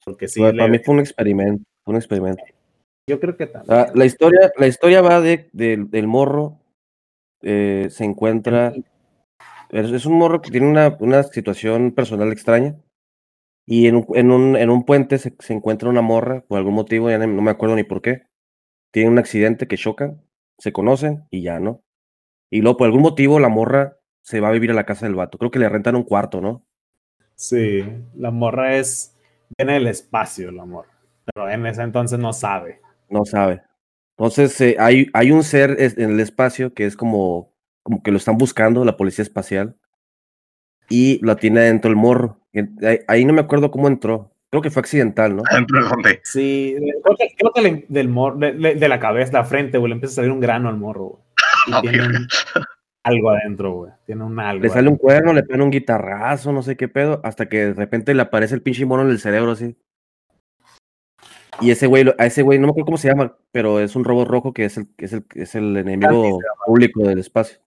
Porque 0.05 0.27
sí, 0.27 0.39
Para, 0.39 0.67
mí 0.67 0.79
fue 0.79 0.93
un 0.93 0.99
experimento, 1.01 1.63
fue 1.83 1.93
un 1.93 1.97
experimento. 1.97 2.43
Yo 3.07 3.19
creo 3.19 3.37
que 3.37 3.47
también. 3.47 3.87
la 3.93 4.05
historia, 4.05 4.51
la 4.57 4.67
historia 4.67 5.01
va 5.01 5.21
de, 5.21 5.49
del- 5.53 5.89
del 5.89 6.07
morro, 6.07 6.59
eh, 7.43 7.87
se 7.91 8.05
encuentra, 8.05 8.73
es, 9.71 9.91
es 9.91 10.05
un 10.05 10.13
morro 10.17 10.41
que 10.41 10.51
tiene 10.51 10.67
una, 10.67 10.97
una 10.99 11.23
situación 11.23 11.91
personal 11.93 12.31
extraña 12.31 12.75
y 13.67 13.87
en 13.87 13.95
un, 13.97 14.07
en 14.15 14.31
un, 14.31 14.55
en 14.57 14.69
un 14.69 14.85
puente 14.85 15.17
se, 15.19 15.35
se 15.39 15.53
encuentra 15.53 15.89
una 15.89 16.01
morra, 16.01 16.41
por 16.47 16.57
algún 16.59 16.75
motivo, 16.75 17.09
ya 17.09 17.19
no 17.19 17.27
no 17.27 17.41
me 17.43 17.51
acuerdo 17.51 17.75
ni 17.75 17.83
por 17.83 18.01
qué, 18.01 18.23
tiene 18.93 19.09
un 19.11 19.19
accidente 19.19 19.67
que 19.67 19.77
chocan, 19.77 20.21
se 20.59 20.73
conocen 20.73 21.25
y 21.31 21.43
ya, 21.43 21.59
¿no? 21.59 21.83
Y 22.51 22.61
luego 22.61 22.77
por 22.77 22.87
algún 22.87 23.03
motivo 23.03 23.39
la 23.39 23.49
morra 23.49 23.97
se 24.23 24.39
va 24.41 24.49
a 24.49 24.53
vivir 24.53 24.71
a 24.71 24.75
la 24.75 24.85
casa 24.85 25.07
del 25.07 25.15
vato, 25.15 25.37
creo 25.39 25.51
que 25.51 25.59
le 25.59 25.69
rentan 25.69 25.95
un 25.97 26.03
cuarto, 26.03 26.41
¿no? 26.41 26.65
Sí, 27.35 27.83
la 28.15 28.31
morra 28.31 28.75
es. 28.77 29.17
Viene 29.57 29.73
del 29.73 29.87
espacio, 29.87 30.51
la 30.51 30.65
morra. 30.65 30.91
Pero 31.25 31.49
en 31.49 31.65
ese 31.65 31.81
entonces 31.81 32.17
no 32.19 32.31
sabe. 32.33 32.79
No 33.11 33.25
sabe. 33.25 33.61
Entonces, 34.17 34.59
eh, 34.61 34.75
hay, 34.79 35.07
hay 35.13 35.31
un 35.31 35.43
ser 35.43 35.75
en 35.79 36.11
el 36.11 36.19
espacio 36.19 36.73
que 36.73 36.85
es 36.85 36.95
como, 36.97 37.53
como 37.83 38.01
que 38.03 38.11
lo 38.11 38.17
están 38.17 38.37
buscando, 38.37 38.83
la 38.85 38.97
policía 38.97 39.23
espacial, 39.23 39.75
y 40.89 41.19
lo 41.23 41.35
tiene 41.35 41.61
adentro 41.61 41.89
el 41.89 41.97
morro. 41.97 42.39
Y 42.53 42.59
ahí, 42.85 42.99
ahí 43.07 43.25
no 43.25 43.33
me 43.33 43.41
acuerdo 43.41 43.71
cómo 43.71 43.87
entró. 43.87 44.33
Creo 44.49 44.61
que 44.61 44.69
fue 44.69 44.81
accidental, 44.81 45.35
¿no? 45.35 45.43
Adentro 45.49 45.81
de 45.81 45.89
donde. 45.89 46.21
Sí, 46.23 46.75
creo 47.03 47.15
que, 47.15 47.27
creo 47.37 47.51
que 47.53 47.61
le- 47.61 47.85
del 47.87 48.09
mor- 48.09 48.37
de, 48.37 48.51
de- 48.51 48.75
de 48.75 48.87
la 48.89 48.99
cabeza, 48.99 49.31
la 49.33 49.45
frente, 49.45 49.77
güey, 49.77 49.89
le 49.89 49.95
empieza 49.95 50.13
a 50.13 50.15
salir 50.17 50.31
un 50.31 50.41
grano 50.41 50.67
al 50.69 50.77
morro, 50.77 51.05
güey. 51.05 51.21
Y 51.67 51.71
Ah, 51.73 51.81
tiene 51.81 52.01
un- 52.05 52.27
algo 53.03 53.29
adentro, 53.29 53.71
güey. 53.73 53.91
Tiene 54.05 54.23
un 54.23 54.39
algo. 54.39 54.63
Le 54.63 54.69
sale 54.69 54.89
un 54.89 54.97
cuerno, 54.97 55.31
le 55.33 55.43
pega 55.43 55.63
un 55.63 55.69
guitarrazo, 55.71 56.51
no 56.51 56.61
sé 56.63 56.75
qué 56.75 56.87
pedo, 56.87 57.21
hasta 57.23 57.47
que 57.47 57.67
de 57.67 57.73
repente 57.73 58.13
le 58.13 58.21
aparece 58.23 58.53
el 58.55 58.61
pinche 58.61 58.85
mono 58.85 59.03
en 59.03 59.09
el 59.09 59.19
cerebro 59.19 59.51
así. 59.51 59.77
Y 61.61 61.71
ese 61.71 61.87
güey, 61.87 62.05
a 62.17 62.25
ese 62.25 62.41
güey, 62.41 62.57
no 62.59 62.67
me 62.67 62.71
acuerdo 62.71 62.85
cómo 62.87 62.97
se 62.97 63.07
llama, 63.09 63.35
pero 63.51 63.79
es 63.79 63.95
un 63.95 64.03
robot 64.03 64.27
rojo 64.27 64.53
que 64.53 64.65
es 64.65 64.77
el, 64.77 64.87
que 64.95 65.05
es 65.05 65.13
el, 65.13 65.23
que 65.25 65.43
es 65.43 65.55
el 65.55 65.77
enemigo 65.77 66.39
público 66.65 67.03
del 67.03 67.19
espacio. 67.19 67.59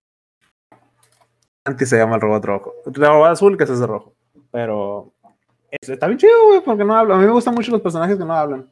Antes 1.64 1.88
se 1.88 1.96
llama 1.96 2.16
el 2.16 2.20
robot 2.20 2.44
rojo. 2.44 2.74
El 2.86 2.94
robot 2.94 3.28
azul 3.28 3.56
que 3.56 3.64
es 3.64 3.70
ese 3.70 3.86
rojo. 3.86 4.14
Pero 4.50 5.12
es- 5.70 5.88
está 5.88 6.06
bien 6.08 6.18
chido, 6.18 6.32
güey, 6.48 6.60
porque 6.62 6.84
no 6.84 6.94
habla. 6.94 7.14
A 7.14 7.18
mí 7.18 7.24
me 7.24 7.32
gustan 7.32 7.54
mucho 7.54 7.70
los 7.72 7.80
personajes 7.80 8.18
que 8.18 8.24
no 8.24 8.34
hablan. 8.34 8.68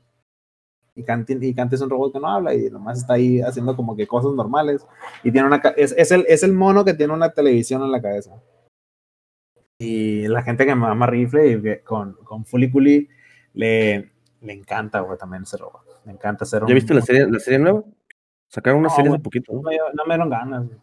Y 0.95 1.03
Kanti, 1.05 1.39
y 1.41 1.55
Kanti 1.55 1.77
es 1.77 1.81
un 1.81 1.89
robot 1.89 2.12
que 2.12 2.20
no 2.20 2.29
habla 2.29 2.55
y 2.55 2.68
nomás 2.68 2.99
está 2.99 3.14
ahí 3.14 3.41
haciendo 3.41 3.75
como 3.75 3.97
que 3.97 4.07
cosas 4.07 4.33
normales. 4.33 4.87
Y 5.25 5.33
tiene 5.33 5.47
una 5.47 5.57
es, 5.77 5.93
es 5.97 6.11
el, 6.12 6.27
es 6.29 6.43
el 6.43 6.53
mono 6.53 6.85
que 6.85 6.93
tiene 6.93 7.14
una 7.14 7.31
televisión 7.31 7.83
en 7.83 7.91
la 7.93 8.03
cabeza. 8.03 8.33
Y 9.79 10.29
la 10.29 10.43
gente 10.43 10.66
que 10.66 10.75
me 10.75 10.87
ama 10.87 11.07
rifle 11.07 11.51
y 11.53 11.62
que 11.62 11.81
con, 11.81 12.12
con 12.25 12.45
Fuliculi 12.45 13.09
le, 13.55 14.12
le 14.43 14.53
encanta, 14.53 15.01
güey, 15.01 15.18
también 15.18 15.43
ese 15.45 15.57
robot. 15.57 15.82
Le 16.05 16.12
encanta 16.12 16.45
ser 16.45 16.62
¿Ya 16.66 16.74
viste 16.74 16.95
la 16.95 17.01
serie, 17.03 17.26
la 17.30 17.38
serie 17.38 17.59
nueva? 17.59 17.82
Sacaron 18.49 18.80
una 18.80 18.88
No, 18.88 18.95
serie 18.95 19.09
güey. 19.09 19.16
hace 19.18 19.24
poquito, 19.24 19.53
¿no? 19.53 19.62
No, 19.62 19.70
me- 19.70 19.76
no 19.76 20.05
me 20.07 20.14
dieron 20.14 20.30
ganas. 20.30 20.66
güey. 20.66 20.78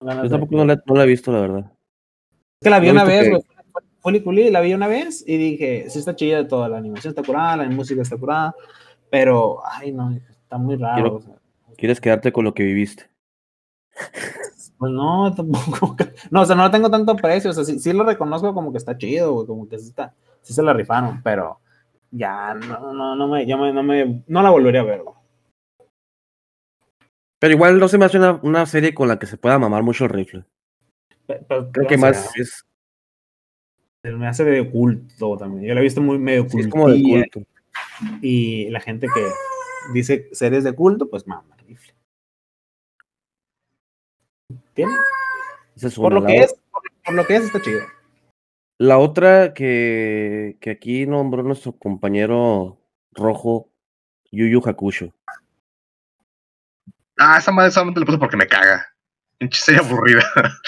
Ganas 0.00 0.16
Yo 0.16 0.22
de- 0.24 0.30
tampoco 0.30 0.56
no 0.56 0.64
la, 0.64 0.82
no 0.86 0.94
la 0.94 1.04
he 1.04 1.06
visto, 1.06 1.32
la 1.32 1.40
verdad. 1.40 1.72
Es 2.60 2.64
que 2.64 2.70
la 2.70 2.78
vi 2.80 2.86
No 2.88 2.92
una 2.92 3.04
vez, 3.04 3.24
que- 3.24 3.30
güey. 3.30 3.42
Fully 4.00 4.22
Culi, 4.22 4.50
la 4.50 4.60
vi 4.60 4.72
una 4.72 4.86
vez 4.86 5.24
y 5.26 5.36
dije, 5.36 5.90
sí 5.90 5.98
está 5.98 6.14
chida 6.14 6.46
toda 6.46 6.68
la 6.68 6.78
animación, 6.78 7.10
está 7.10 7.24
curada, 7.24 7.56
la 7.56 7.64
música 7.68 8.02
está 8.02 8.16
curada, 8.16 8.54
pero, 9.10 9.60
ay, 9.66 9.90
no, 9.92 10.12
está 10.12 10.58
muy 10.58 10.76
raro. 10.76 10.94
Quiero- 11.02 11.14
o 11.16 11.20
sea, 11.20 11.34
Quieres 11.76 12.00
quedarte 12.00 12.32
con 12.32 12.44
lo 12.44 12.54
que 12.54 12.62
viviste. 12.62 13.10
pues 14.78 14.92
no, 14.92 15.34
tampoco. 15.36 15.96
No, 16.30 16.42
o 16.42 16.46
sea, 16.46 16.54
no 16.54 16.62
la 16.62 16.70
tengo 16.70 16.90
tanto 16.90 17.16
precio, 17.16 17.50
o 17.50 17.52
sea, 17.52 17.64
sí, 17.64 17.78
sí 17.80 17.92
lo 17.92 18.04
reconozco 18.04 18.54
como 18.54 18.70
que 18.70 18.78
está 18.78 18.96
chido, 18.96 19.32
güey, 19.32 19.46
como 19.46 19.68
que 19.68 19.78
sí, 19.78 19.88
está, 19.88 20.14
sí 20.42 20.52
se 20.54 20.62
la 20.62 20.72
rifaron, 20.72 21.20
pero 21.22 21.58
ya, 22.10 22.54
no, 22.54 22.92
no, 22.92 23.16
no 23.16 23.28
me, 23.28 23.46
ya 23.46 23.56
me, 23.56 23.72
no 23.72 23.82
me, 23.82 24.22
no 24.26 24.42
la 24.42 24.50
volvería 24.50 24.80
a 24.80 24.84
ver. 24.84 25.02
Pero 27.38 27.54
igual 27.54 27.78
no 27.78 27.88
se 27.88 27.98
me 27.98 28.04
hace 28.04 28.18
una, 28.18 28.40
una 28.42 28.66
serie 28.66 28.94
con 28.94 29.08
la 29.08 29.18
que 29.18 29.26
se 29.26 29.36
pueda 29.36 29.58
mamar 29.58 29.82
mucho 29.82 30.04
el 30.04 30.10
rifle. 30.10 30.44
Pero, 31.26 31.70
Creo 31.72 31.86
que 31.86 31.98
sea, 31.98 32.08
más 32.08 32.36
es, 32.36 32.66
me 34.02 34.26
hace 34.26 34.44
de 34.44 34.70
culto 34.70 35.36
también. 35.36 35.64
Yo 35.64 35.74
la 35.74 35.80
he 35.80 35.84
visto 35.84 36.00
muy 36.00 36.18
medio 36.18 36.48
sí, 36.48 36.60
es 36.60 36.68
como 36.68 36.88
de 36.88 37.02
culto. 37.02 37.40
y 38.22 38.70
la 38.70 38.80
gente 38.80 39.06
que 39.12 39.28
dice 39.92 40.28
series 40.32 40.64
de 40.64 40.72
culto, 40.72 41.08
pues 41.10 41.26
mama, 41.26 41.56
rifle. 41.66 41.94
¿Tiene? 44.74 44.92
Esa 45.74 45.88
es 45.88 45.96
Por 45.96 46.12
lo 46.12 46.20
La 46.20 46.26
que 46.26 46.36
es, 46.38 46.54
por, 46.70 46.82
por 47.04 47.14
lo 47.14 47.26
que 47.26 47.36
es, 47.36 47.44
está 47.44 47.60
chido. 47.60 47.80
La 48.78 48.98
otra 48.98 49.54
que, 49.54 50.58
que 50.60 50.70
aquí 50.70 51.06
nombró 51.06 51.42
nuestro 51.42 51.72
compañero 51.72 52.78
rojo, 53.12 53.70
Yu 54.30 54.46
Yu 54.46 54.60
Hakusho. 54.64 55.14
Ah, 57.18 57.38
esa 57.38 57.52
madre 57.52 57.70
solamente 57.70 58.00
le 58.00 58.06
puse 58.06 58.18
porque 58.18 58.36
me 58.36 58.46
caga. 58.46 58.86
Serie 59.50 59.80
aburrida. 59.80 60.24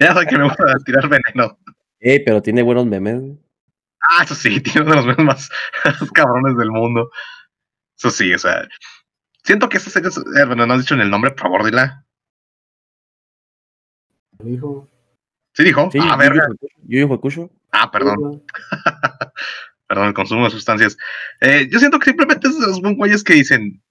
ya 0.00 0.14
sé 0.14 0.26
que 0.26 0.38
me 0.38 0.44
gusta 0.44 0.64
tirar 0.84 1.08
veneno. 1.08 1.58
Ey, 2.00 2.24
pero 2.24 2.42
tiene 2.42 2.62
buenos 2.62 2.86
memes. 2.86 3.22
Ah, 4.00 4.22
eso 4.24 4.34
sí, 4.34 4.60
tiene 4.62 4.82
uno 4.82 4.90
de 4.90 4.96
los 4.96 5.06
memes 5.06 5.24
más 5.26 5.48
cabrones 6.12 6.56
del 6.56 6.70
mundo. 6.70 7.10
Eso 7.98 8.10
sí, 8.10 8.32
o 8.34 8.38
sea. 8.38 8.68
Siento 9.44 9.68
que 9.68 9.78
esta 9.78 9.90
serie, 9.90 10.08
es- 10.10 10.18
eh, 10.18 10.44
bueno, 10.46 10.66
no 10.66 10.74
has 10.74 10.80
dicho 10.80 10.94
en 10.94 11.00
el 11.02 11.10
nombre, 11.10 11.30
por 11.32 11.40
favor, 11.42 11.64
dila. 11.64 12.04
Dijo. 14.38 14.88
Sí 15.58 15.64
dijo. 15.64 15.90
Sí, 15.90 15.98
ah, 16.00 16.12
Yu 16.12 16.18
verga. 16.18 16.48
Yu 16.86 17.12
Hakusho. 17.12 17.50
Ah, 17.72 17.90
perdón, 17.90 18.44
perdón, 19.88 20.06
el 20.06 20.14
consumo 20.14 20.44
de 20.44 20.50
sustancias. 20.52 20.96
Eh, 21.40 21.68
yo 21.68 21.80
siento 21.80 21.98
que 21.98 22.10
simplemente 22.10 22.48
son 22.52 22.94
güeyes 22.94 23.24
que 23.24 23.34
dicen, 23.34 23.82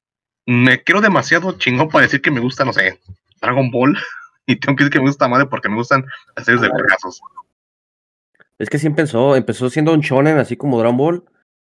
me 0.45 0.81
quiero 0.81 1.01
demasiado 1.01 1.57
chingón 1.57 1.89
para 1.89 2.03
decir 2.03 2.21
que 2.21 2.31
me 2.31 2.39
gusta, 2.39 2.63
no 2.63 2.71
sé, 2.71 3.01
Dragon 3.41 3.69
Ball. 3.69 3.97
Y 4.49 4.55
tengo 4.55 4.77
que 4.77 4.85
decir 4.85 4.93
que 4.93 4.99
me 4.99 5.09
gusta 5.09 5.27
madre 5.27 5.47
porque 5.47 5.67
me 5.67 5.75
gustan 5.75 6.05
las 6.37 6.45
series 6.45 6.61
de 6.61 6.69
vergazos. 6.69 7.19
Es 8.57 8.69
que 8.69 8.79
sí 8.79 8.87
empezó, 8.87 9.35
empezó 9.35 9.69
siendo 9.69 9.91
un 9.91 9.99
shonen 9.99 10.37
así 10.37 10.55
como 10.55 10.79
Dragon 10.79 10.95
Ball, 10.95 11.25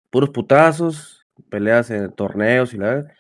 puros 0.10 0.30
putazos, 0.30 1.28
peleas 1.50 1.92
en 1.92 2.14
torneos 2.14 2.74
y 2.74 2.78
la 2.78 3.14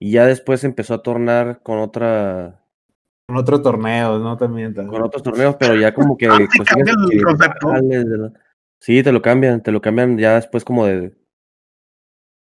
y 0.00 0.10
ya 0.10 0.26
después 0.26 0.64
empezó 0.64 0.94
a 0.94 1.04
tornar 1.04 1.62
con 1.62 1.78
otra 1.78 2.65
Con 3.26 3.36
otro 3.38 3.60
torneo, 3.60 4.20
no 4.20 4.36
te 4.36 4.46
mientas. 4.46 4.86
con 4.86 5.02
otros 5.02 5.20
torneos, 5.22 5.56
pero 5.58 5.74
ya 5.74 5.92
como 5.92 6.16
que 6.16 6.28
Ah, 6.28 6.38
sí, 8.80 8.98
el 8.98 9.04
te 9.04 9.10
lo 9.12 9.20
cambian, 9.20 9.62
te 9.62 9.72
lo 9.72 9.80
cambian 9.80 10.16
ya 10.16 10.36
después 10.36 10.64
como 10.64 10.86
de 10.86 11.12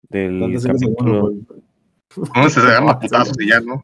del 0.09 0.39
¿Dónde 0.39 0.57
es 0.59 0.65
el 0.65 0.77
segundo, 0.77 1.31
capítulo. 2.13 2.31
No 2.35 2.49
se 2.49 2.59
agarran 2.59 2.99
putazos 2.99 3.35
y 3.39 3.49
ya, 3.49 3.59
¿no? 3.61 3.83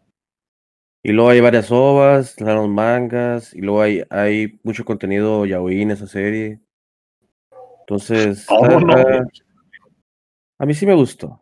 Y 1.04 1.12
luego 1.14 1.32
hay 1.32 1.42
varias 1.42 1.72
ovas, 1.72 2.40
los 2.40 2.70
mangas, 2.70 3.56
y 3.56 3.62
luego 3.62 3.82
hay, 3.82 4.04
hay 4.12 4.60
mucho 4.62 4.86
contenido 4.86 5.48
yaoi 5.48 5.82
en 5.82 5.90
esa 5.90 6.06
serie. 6.06 6.60
Entonces, 7.80 8.46
Oh, 8.48 8.64
está- 8.64 8.80
no. 8.80 8.98
está- 9.00 9.24
a 10.60 10.66
mí 10.68 10.76
sí 10.76 10.86
me 10.86 10.94
gustó. 10.94 11.41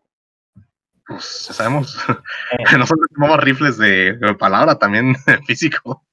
Pues 1.10 1.46
ya 1.48 1.54
sabemos. 1.54 1.98
No 2.78 2.86
solo 2.86 3.02
tomamos 3.14 3.44
rifles 3.44 3.78
de, 3.78 4.14
de 4.14 4.36
palabra, 4.36 4.76
también 4.80 5.16
físico. 5.48 6.04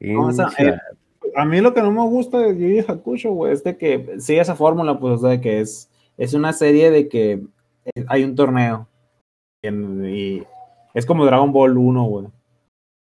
No, 0.00 0.30
esa- 0.30 0.48
Hincha. 0.58 0.74
eh, 0.74 0.78
A 1.36 1.44
mí 1.44 1.60
lo 1.60 1.74
que 1.74 1.82
no 1.82 1.90
me 1.90 2.02
gusta 2.02 2.38
de 2.38 2.56
Yu 2.56 2.82
Yu 2.82 2.84
Hakusho, 2.92 3.30
güey, 3.32 3.52
es 3.52 3.62
de 3.62 3.76
que 3.76 4.16
sí, 4.18 4.36
esa 4.38 4.54
fórmula, 4.56 4.98
pues, 4.98 5.22
o 5.22 5.28
sea, 5.28 5.40
que 5.40 5.60
es, 5.60 5.90
es 6.16 6.34
una 6.34 6.52
serie 6.52 6.90
de 6.90 7.08
que 7.08 7.32
eh, 7.94 8.04
hay 8.08 8.24
un 8.24 8.34
torneo. 8.34 8.88
En- 9.62 10.04
y 10.06 10.42
es 10.94 11.04
como 11.06 11.24
Dragon 11.26 11.52
Ball 11.52 11.76
1, 11.76 12.04
güey. 12.04 12.26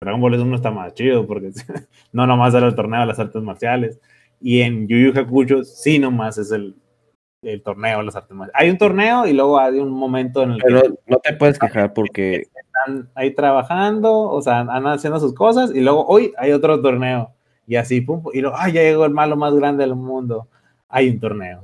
Dragon 0.01 0.21
Ball 0.21 0.39
1 0.39 0.55
está 0.55 0.71
más 0.71 0.93
chido 0.93 1.25
porque 1.27 1.51
no 2.11 2.27
nomás 2.27 2.53
era 2.53 2.67
el 2.67 2.75
torneo 2.75 3.01
de 3.01 3.07
las 3.07 3.19
artes 3.19 3.41
marciales. 3.41 3.99
Y 4.39 4.61
en 4.61 4.87
Yu 4.87 4.97
Yu 5.11 5.19
Hakusho 5.19 5.63
sí 5.63 5.99
nomás 5.99 6.37
es 6.37 6.51
el, 6.51 6.75
el 7.43 7.61
torneo 7.61 8.01
las 8.01 8.15
artes 8.15 8.35
marciales. 8.35 8.61
Hay 8.61 8.69
un 8.69 8.77
torneo 8.77 9.25
y 9.27 9.33
luego 9.33 9.59
hay 9.59 9.79
un 9.79 9.91
momento 9.91 10.43
en 10.43 10.51
el 10.51 10.57
que 10.57 10.67
Pero 10.67 10.81
no 11.07 11.17
te 11.17 11.33
puedes 11.33 11.59
quejar 11.59 11.93
porque 11.93 12.47
están 12.55 13.09
ahí 13.15 13.31
trabajando, 13.35 14.11
o 14.21 14.41
sea, 14.41 14.59
andan 14.59 14.87
haciendo 14.87 15.19
sus 15.19 15.33
cosas 15.33 15.71
y 15.73 15.81
luego 15.81 16.05
hoy 16.05 16.33
hay 16.37 16.51
otro 16.51 16.81
torneo 16.81 17.31
y 17.67 17.75
así, 17.75 18.01
pum, 18.01 18.21
pum, 18.21 18.31
y 18.33 18.41
luego, 18.41 18.55
ay, 18.59 18.73
ya 18.73 18.81
llegó 18.81 19.05
el 19.05 19.11
malo 19.11 19.35
más 19.35 19.53
grande 19.53 19.83
del 19.85 19.95
mundo, 19.95 20.47
hay 20.89 21.09
un 21.09 21.19
torneo, 21.19 21.63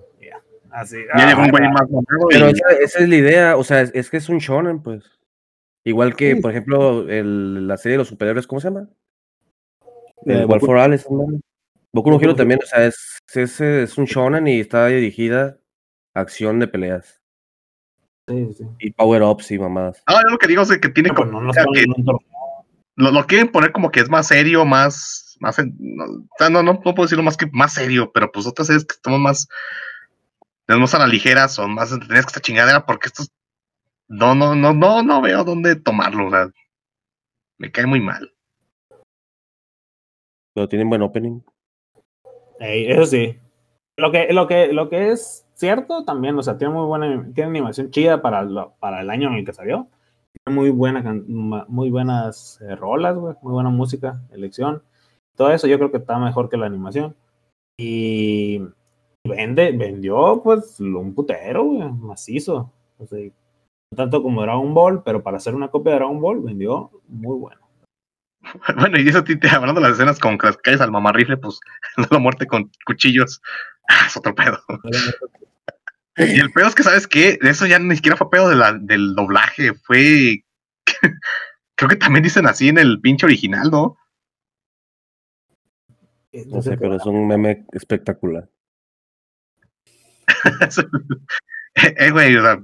así. 0.71 0.97
Ya 1.17 1.35
un 1.35 1.43
ah, 1.43 1.71
más 1.71 1.89
mamado 1.89 2.27
Pero 2.29 2.47
y- 2.49 2.51
esa, 2.51 2.71
esa 2.81 2.99
es 2.99 3.09
la 3.09 3.15
idea, 3.15 3.57
o 3.57 3.63
sea, 3.63 3.81
es, 3.81 3.91
es 3.93 4.09
que 4.09 4.17
es 4.17 4.29
un 4.29 4.37
shonen, 4.37 4.81
pues. 4.81 5.03
Igual 5.83 6.15
que, 6.15 6.35
Sí. 6.35 6.41
por 6.41 6.51
ejemplo, 6.51 7.09
el- 7.09 7.67
la 7.67 7.77
serie 7.77 7.93
de 7.93 7.99
los 7.99 8.07
superhéroes, 8.09 8.47
¿cómo 8.47 8.59
se 8.61 8.67
llama? 8.69 8.87
Eh, 10.25 10.41
El 10.41 10.45
War 10.45 10.59
for 10.59 10.75
madre. 10.75 10.99
Boku 11.91 12.11
no 12.11 12.21
Hero 12.21 12.35
también, 12.35 12.59
o 12.61 12.65
sea, 12.67 12.85
es, 12.85 13.17
es, 13.33 13.59
es 13.61 13.97
un 13.97 14.05
shonen 14.05 14.47
y 14.47 14.59
está 14.59 14.85
dirigida 14.87 15.57
acción 16.13 16.59
de 16.59 16.67
peleas. 16.67 17.21
sí, 18.27 18.53
sí. 18.53 18.63
Y 18.79 18.91
power-ups 18.91 19.51
y 19.51 19.59
mamadas. 19.59 20.03
No, 20.07 20.15
yo 20.21 20.29
lo 20.29 20.37
que 20.37 20.47
digo 20.47 20.61
es 20.61 20.77
que 20.77 20.89
tiene 20.89 21.09
como 21.09 21.41
no 21.41 21.51
que 21.51 21.85
lo, 22.99 23.11
lo 23.11 23.25
quieren 23.27 23.49
poner 23.49 23.71
como 23.71 23.91
que 23.91 24.01
es 24.01 24.09
más 24.09 24.27
serio, 24.27 24.65
más, 24.65 25.37
más, 25.39 25.57
no, 25.79 26.03
o 26.03 26.37
sea, 26.37 26.49
no, 26.49 26.61
no, 26.61 26.73
no 26.73 26.81
puedo 26.81 27.03
decirlo 27.03 27.23
más 27.23 27.37
que 27.37 27.47
más 27.53 27.73
serio, 27.73 28.11
pero 28.13 28.29
pues 28.29 28.45
otras 28.45 28.67
series 28.67 28.83
que 28.83 28.93
estamos 28.93 29.21
más, 29.21 29.47
tenemos 30.65 30.93
a 30.93 30.99
la 30.99 31.07
ligera, 31.07 31.47
son 31.47 31.73
más 31.73 31.93
entretenidas 31.93 32.25
que 32.25 32.29
esta 32.31 32.41
chingadera, 32.41 32.85
porque 32.85 33.07
estos, 33.07 33.31
no, 34.09 34.35
no, 34.35 34.53
no, 34.53 34.73
no, 34.73 35.01
no 35.01 35.21
veo 35.21 35.45
dónde 35.45 35.77
tomarlo, 35.77 36.27
o 36.27 36.29
sea, 36.29 36.49
me 37.57 37.71
cae 37.71 37.85
muy 37.85 38.01
mal. 38.01 38.33
Pero 40.53 40.67
tienen 40.67 40.89
buen 40.89 41.01
opening. 41.01 41.39
Eso 42.59 43.05
sí. 43.05 43.39
Lo 43.95 44.11
que, 44.11 44.27
lo, 44.33 44.45
que, 44.45 44.73
lo 44.73 44.89
que 44.89 45.11
es 45.11 45.45
cierto 45.59 46.05
también, 46.05 46.37
o 46.37 46.43
sea, 46.43 46.57
tiene 46.57 46.73
muy 46.73 46.85
buena 46.85 47.31
tiene 47.33 47.49
animación 47.49 47.91
chida 47.91 48.21
para, 48.21 48.47
para 48.79 49.01
el 49.01 49.09
año 49.09 49.29
en 49.29 49.35
el 49.35 49.45
que 49.45 49.53
salió. 49.53 49.87
Tiene 50.45 50.59
muy, 50.59 50.69
buena, 50.69 51.03
muy 51.67 51.89
buenas 51.89 52.59
eh, 52.61 52.75
rolas, 52.75 53.17
güey, 53.17 53.35
muy 53.41 53.53
buena 53.53 53.69
música, 53.69 54.21
elección. 54.31 54.83
Todo 55.35 55.51
eso 55.51 55.67
yo 55.67 55.77
creo 55.77 55.91
que 55.91 55.97
está 55.97 56.17
mejor 56.19 56.49
que 56.49 56.57
la 56.57 56.65
animación. 56.65 57.15
Y 57.77 58.61
vende, 59.27 59.71
vendió 59.71 60.41
pues 60.43 60.79
un 60.79 61.13
putero, 61.13 61.63
güey, 61.63 61.91
macizo. 61.91 62.71
O 62.97 63.05
sea, 63.05 63.19
tanto 63.95 64.21
como 64.21 64.41
Dragon 64.41 64.73
Ball, 64.73 65.03
pero 65.03 65.23
para 65.23 65.37
hacer 65.37 65.55
una 65.55 65.69
copia 65.69 65.93
de 65.93 65.99
Dragon 65.99 66.19
Ball 66.19 66.41
vendió 66.41 66.91
muy 67.07 67.37
bueno. 67.37 67.61
Bueno, 68.79 68.99
y 68.99 69.07
eso, 69.07 69.23
Tite, 69.23 69.49
hablando 69.49 69.81
de 69.81 69.87
las 69.87 69.97
escenas 69.97 70.19
con 70.19 70.37
que 70.37 70.49
calles 70.63 70.81
al 70.81 70.91
mamarrifle, 70.91 71.37
pues, 71.37 71.59
la 72.11 72.19
muerte 72.19 72.47
con 72.47 72.71
cuchillos, 72.85 73.41
ah, 73.89 74.05
es 74.07 74.15
otro 74.17 74.33
pedo. 74.33 74.59
Y 76.17 76.37
el 76.37 76.51
pedo 76.51 76.67
es 76.67 76.75
que, 76.75 76.83
¿sabes 76.83 77.07
qué? 77.07 77.39
Eso 77.41 77.65
ya 77.65 77.79
ni 77.79 77.95
siquiera 77.95 78.17
fue 78.17 78.29
pedo 78.29 78.49
de 78.49 78.57
la- 78.57 78.73
del 78.73 79.15
doblaje, 79.15 79.73
fue... 79.73 80.43
Creo 81.75 81.89
que 81.89 81.95
también 81.95 82.23
dicen 82.23 82.45
así 82.45 82.67
en 82.67 82.77
el 82.77 82.99
pinche 82.99 83.25
original, 83.25 83.71
¿no? 83.71 83.97
No 86.47 86.61
sé, 86.61 86.75
pero 86.77 86.97
es 86.97 87.05
un 87.05 87.25
meme 87.25 87.65
espectacular. 87.71 88.49
eh, 91.75 92.11
güey, 92.11 92.35
o 92.35 92.41
sea... 92.41 92.61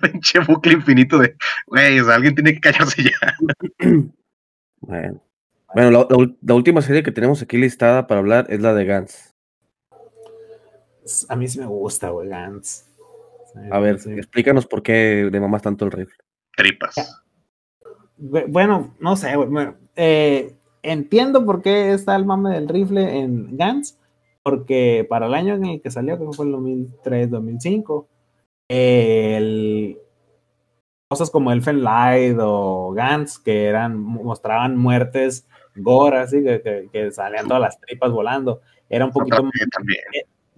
pinche 0.00 0.38
bucle 0.38 0.72
infinito 0.72 1.18
de... 1.18 1.36
Güey, 1.66 2.00
o 2.00 2.06
sea, 2.06 2.14
alguien 2.14 2.34
tiene 2.34 2.54
que 2.54 2.60
callarse 2.60 3.02
ya. 3.02 3.36
Bueno, 4.80 5.22
Bueno, 5.74 5.90
la, 5.90 6.06
la 6.40 6.54
última 6.54 6.80
serie 6.80 7.02
que 7.02 7.12
tenemos 7.12 7.42
aquí 7.42 7.58
listada 7.58 8.06
para 8.06 8.20
hablar 8.20 8.46
es 8.48 8.60
la 8.60 8.72
de 8.72 8.86
Gantz. 8.86 9.31
A 11.28 11.36
mí 11.36 11.48
sí 11.48 11.58
me 11.58 11.66
gusta, 11.66 12.10
güey, 12.10 12.28
Gantz. 12.28 12.84
A 13.70 13.78
ver, 13.78 13.98
sí. 13.98 14.12
explícanos 14.12 14.66
por 14.66 14.82
qué 14.82 15.28
le 15.30 15.40
mamas 15.40 15.62
tanto 15.62 15.84
el 15.84 15.90
rifle. 15.90 16.16
Tripas. 16.56 16.94
Bueno, 18.16 18.94
no 19.00 19.16
sé, 19.16 19.36
güey. 19.36 19.48
bueno, 19.48 19.76
eh, 19.96 20.54
entiendo 20.82 21.44
por 21.44 21.62
qué 21.62 21.92
está 21.92 22.16
el 22.16 22.24
mame 22.24 22.50
del 22.50 22.68
rifle 22.68 23.18
en 23.18 23.56
Gantz, 23.56 23.98
porque 24.42 25.06
para 25.08 25.26
el 25.26 25.34
año 25.34 25.54
en 25.54 25.66
el 25.66 25.82
que 25.82 25.90
salió, 25.90 26.16
creo 26.16 26.30
que 26.30 26.36
fue 26.36 26.46
el 26.46 26.52
2003, 26.52 27.30
2005, 27.30 28.08
el, 28.68 29.98
cosas 31.08 31.30
como 31.30 31.52
Elfen 31.52 31.82
Light 31.82 32.38
o 32.40 32.92
Gantz, 32.92 33.38
que 33.38 33.66
eran, 33.66 33.98
mostraban 33.98 34.76
muertes 34.76 35.46
gore, 35.74 36.18
así, 36.18 36.42
que, 36.42 36.60
que, 36.62 36.88
que 36.92 37.10
salían 37.10 37.48
todas 37.48 37.62
las 37.62 37.80
tripas 37.80 38.10
volando, 38.12 38.60
era 38.88 39.04
un 39.04 39.12
poquito 39.12 39.36
también. 39.36 40.00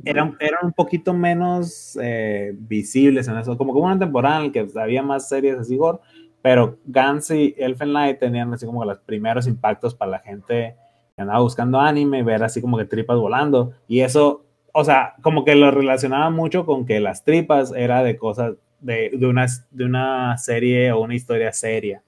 Eran, 0.05 0.37
eran 0.41 0.67
un 0.67 0.73
poquito 0.73 1.13
menos 1.15 1.99
eh, 2.01 2.53
visibles 2.57 3.29
en 3.29 3.39
eso, 3.39 3.57
como 3.57 3.73
que 3.73 3.79
hubo 3.79 3.87
una 3.87 3.99
temporada 3.99 4.39
en 4.39 4.47
la 4.47 4.53
que 4.53 4.67
había 4.79 5.03
más 5.03 5.29
series 5.29 5.59
así 5.59 5.77
gore, 5.77 5.99
pero 6.43 6.79
Gans 6.85 7.31
y 7.31 7.55
Elfen 7.57 7.93
Light 7.93 8.19
tenían 8.19 8.53
así 8.53 8.67
como 8.67 8.81
que 8.81 8.87
los 8.87 8.99
primeros 8.99 9.47
impactos 9.47 9.95
para 9.95 10.13
la 10.13 10.19
gente 10.19 10.77
que 11.17 11.23
andaba 11.23 11.41
buscando 11.41 11.81
anime, 11.81 12.23
ver 12.23 12.43
así 12.43 12.61
como 12.61 12.77
que 12.77 12.85
tripas 12.85 13.17
volando, 13.17 13.73
y 13.87 14.01
eso, 14.01 14.45
o 14.73 14.85
sea, 14.85 15.15
como 15.23 15.45
que 15.45 15.55
lo 15.55 15.71
relacionaba 15.71 16.31
mucho 16.31 16.67
con 16.67 16.87
que 16.87 17.01
las 17.01 17.25
tripas 17.25 17.73
era 17.75 18.03
de 18.03 18.17
cosas, 18.17 18.55
de, 18.81 19.11
de, 19.15 19.27
una, 19.27 19.47
de 19.71 19.85
una 19.85 20.37
serie 20.39 20.93
o 20.93 21.01
una 21.01 21.15
historia 21.15 21.53
seria, 21.53 22.03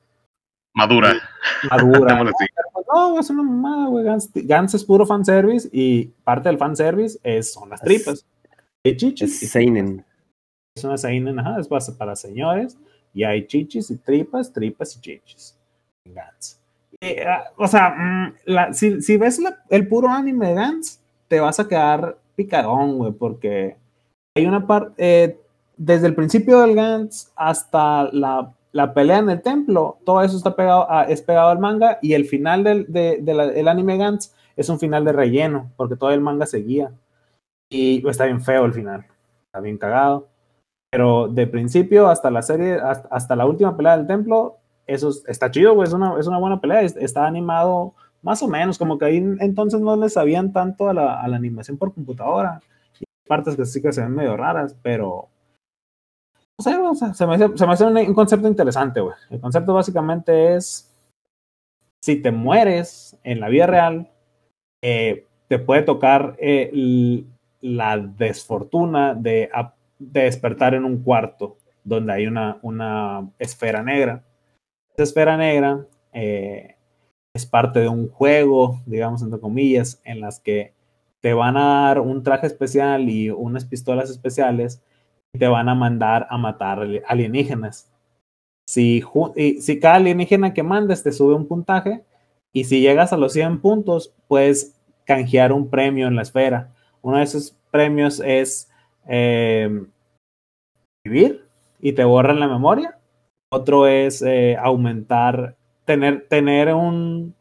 Madura. 0.77 1.15
madura, 1.71 2.23
no, 2.93 3.19
es 3.21 3.31
una 3.31 3.43
mamada, 3.43 3.89
güey. 3.89 4.05
Gans, 4.05 4.31
Gans 4.35 4.75
es 4.75 4.85
puro 4.85 5.07
fanservice 5.07 5.69
y 5.73 6.07
parte 6.25 6.49
del 6.49 6.59
fanservice 6.59 7.19
es, 7.23 7.53
son 7.53 7.71
las 7.71 7.81
tripas. 7.81 8.25
Hay 8.85 8.97
chichis. 8.97 9.43
Es 9.43 9.51
Seinen. 9.51 10.05
Es 10.77 10.85
una 10.85 10.97
seinen, 10.99 11.39
ajá, 11.39 11.59
es 11.61 11.69
para, 11.69 11.85
para 11.99 12.17
señores. 12.17 12.79
Y 13.15 13.25
hay 13.25 13.47
chichis 13.47 13.91
y 13.91 13.97
tripas, 13.97 14.53
tripas 14.53 14.97
y 14.97 15.01
chichis. 15.01 15.57
Gans. 16.05 16.61
Y, 17.01 17.19
ah, 17.21 17.45
o 17.57 17.67
sea, 17.67 17.91
mm, 17.91 18.35
la- 18.45 18.73
si, 18.73 19.01
si 19.03 19.17
ves 19.17 19.39
la- 19.39 19.63
el 19.71 19.89
puro 19.89 20.09
anime 20.09 20.49
de 20.49 20.55
Gans, 20.55 21.01
te 21.29 21.41
vas 21.41 21.59
a 21.59 21.67
quedar 21.67 22.19
picadón, 22.37 22.99
güey, 22.99 23.13
porque 23.13 23.77
hay 24.37 24.47
una 24.47 24.67
parte, 24.67 25.39
desde 25.79 26.07
el 26.07 26.15
principio 26.15 26.61
del 26.61 26.75
Gans 26.75 27.33
hasta 27.37 28.05
la, 28.13 28.53
la 28.77 28.93
pelea 28.93 29.19
en 29.19 29.31
el 29.31 29.41
templo, 29.41 29.99
todo 30.05 30.23
eso 30.23 30.37
está 30.37 30.55
pegado 30.55 30.87
es 31.09 31.23
pegado 31.23 31.49
al 31.49 31.59
manga 31.59 31.99
y 32.03 32.13
el 32.13 32.27
final 32.27 32.63
del 32.63 32.85
de, 32.93 33.65
anime 33.67 33.97
Gans 33.97 34.35
es 34.55 34.69
un 34.69 34.79
final 34.79 35.03
de 35.07 35.13
relleno, 35.13 35.73
porque 35.77 35.97
todo 35.97 36.11
el 36.11 36.21
manga 36.21 36.45
seguía. 36.45 36.93
Y 37.71 38.07
está 38.07 38.27
bien 38.27 38.43
feo 38.43 38.67
el 38.67 38.75
final, 38.75 39.07
está 39.47 39.61
bien 39.61 39.79
cagado. 39.79 40.29
Pero 40.91 41.27
de 41.29 41.47
principio 41.47 42.09
hasta 42.09 42.31
la 42.31 42.43
serie, 42.43 42.75
hasta, 43.11 43.35
la 43.35 43.47
última 43.47 43.77
pelea 43.77 43.97
del 43.97 44.07
templo, 44.07 44.59
eso 44.87 45.09
es- 45.09 45.25
está 45.27 45.51
chido, 45.51 45.83
es 45.83 45.93
una, 45.95 46.19
es 46.21 46.27
una 46.27 46.39
buena 46.39 46.61
pelea, 46.61 46.83
es- 46.83 46.97
está 46.97 47.27
animado 47.27 47.95
más 48.23 48.43
o 48.43 48.49
menos, 48.49 48.77
como 48.79 48.99
que 48.99 49.07
ahí 49.07 49.17
entonces 49.41 49.81
no 49.81 49.97
le 49.97 50.11
sabían 50.11 50.53
tanto 50.53 50.89
a 50.91 50.95
la, 50.95 51.23
animación 51.23 51.79
por 51.79 51.95
computadora. 51.95 52.61
Y 53.01 53.05
partes 53.27 53.57
que 53.57 53.65
sí 53.65 53.81
que 53.81 53.93
se 53.93 54.03
ven 54.03 54.15
medio 54.15 54.37
raras, 54.37 54.77
pero 54.83 55.29
se 56.59 57.27
me 57.27 57.35
hace, 57.35 57.85
un, 57.85 58.15
concepto 58.15 58.49
interesante, 58.49 59.01
güey. 59.01 59.15
El 59.31 59.41
concepto 59.41 59.75
básicamente 59.75 60.55
es 60.55 60.93
si 62.01 62.17
te 62.17 62.31
mueres 62.31 63.19
en 63.25 63.41
la 63.41 63.49
vida 63.49 63.67
real, 63.67 64.11
eh, 64.83 65.27
te 65.49 65.59
puede 65.59 65.83
tocar 65.83 66.37
eh, 66.39 67.25
la 67.61 67.99
desfortuna 67.99 69.15
de, 69.15 69.51
despertar 69.99 70.75
en 70.75 70.85
un 70.85 71.03
cuarto 71.03 71.57
donde 71.85 72.13
hay 72.13 72.27
una, 72.27 72.59
una 72.63 73.29
esfera 73.39 73.83
negra. 73.83 74.25
Esa 74.95 75.03
esfera 75.03 75.37
negra 75.37 75.87
eh, 76.13 76.77
es 77.35 77.45
parte 77.45 77.81
de 77.81 77.89
un 77.89 78.09
juego, 78.09 78.81
digamos, 78.87 79.23
entre 79.23 79.41
comillas, 79.41 80.01
en 80.05 80.21
las 80.21 80.41
que 80.41 80.73
te 81.21 81.35
van 81.35 81.57
a 81.57 81.89
dar 81.89 82.01
un 82.01 82.23
traje 82.23 82.47
especial 82.47 83.09
y 83.09 83.31
unas 83.31 83.65
pistolas 83.65 84.11
especiales 84.11 84.83
te 85.37 85.47
van 85.49 85.69
a 85.69 85.75
mandar 85.75 86.27
a 86.31 86.37
matar 86.39 86.81
ali- 86.81 87.03
alienígenas. 87.07 87.91
Si, 88.69 89.03
cada 89.81 89.95
alienígena 89.97 90.53
que 90.53 90.63
mandes 90.63 91.03
te 91.03 91.13
sube 91.13 91.35
un 91.35 91.47
puntaje 91.47 92.03
y 92.53 92.65
si 92.65 92.81
llegas 92.81 93.13
a 93.13 93.17
los 93.17 93.33
100 93.33 93.61
puntos, 93.61 94.13
puedes 94.29 94.75
canjear 95.05 95.53
un 95.53 95.69
premio 95.71 96.09
en 96.09 96.17
la 96.17 96.23
esfera. 96.23 96.73
Uno 97.03 97.19
de 97.19 97.25
esos 97.25 97.57
premios 97.71 98.21
es 98.25 98.69
eh, 99.07 99.85
vivir 101.05 101.45
y 101.81 101.93
te 101.93 102.05
borran 102.05 102.41
la 102.41 102.49
memoria. 102.49 102.99
Otro 103.53 103.87
es 103.87 104.23
eh, 104.23 104.57
aumentar, 104.57 105.57
tener, 105.85 106.27
tener 106.29 106.75
un, 106.75 107.35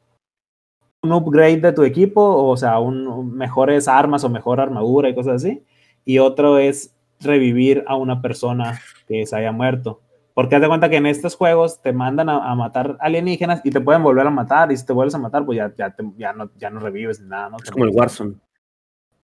un 1.04 1.12
upgrade 1.12 1.58
de 1.62 1.74
tu 1.74 1.84
equipo, 1.84 2.22
o 2.48 2.56
sea, 2.56 2.80
un- 2.80 3.34
mejores 3.36 3.88
armas 3.88 4.24
o 4.24 4.30
mejor 4.30 4.60
armadura 4.60 5.10
y 5.10 5.16
cosas 5.16 5.44
así. 5.44 5.64
Y 6.06 6.20
otro 6.20 6.60
es 6.60 6.95
revivir 7.26 7.84
a 7.88 7.96
una 7.96 8.22
persona 8.22 8.80
que 9.08 9.26
se 9.26 9.36
haya 9.36 9.52
muerto. 9.52 10.02
Porque 10.34 10.56
haz 10.56 10.62
de 10.62 10.68
cuenta 10.68 10.90
que 10.90 10.98
en 10.98 11.06
estos 11.06 11.36
juegos 11.36 11.82
te 11.82 11.94
mandan 11.94 12.28
a, 12.30 12.52
a 12.52 12.56
matar 12.56 12.98
alienígenas 13.00 13.62
y 13.64 13.72
te 13.72 13.80
pueden 13.82 14.04
volver 14.04 14.28
a 14.28 14.30
matar. 14.32 14.72
Y 14.72 14.78
si 14.78 14.86
te 14.86 14.92
vuelves 14.94 15.16
a 15.16 15.20
matar, 15.20 15.46
pues 15.46 15.58
ya, 15.58 15.74
ya, 15.78 15.90
te- 15.92 16.04
ya, 16.18 16.34
no, 16.34 16.50
ya 16.58 16.70
no 16.70 16.80
revives 16.82 17.22
ni 17.22 17.28
nada, 17.30 17.50
¿no? 17.50 17.58
Es 17.64 17.72
como 17.72 17.86
el 17.86 17.92
Warzone. 17.92 18.36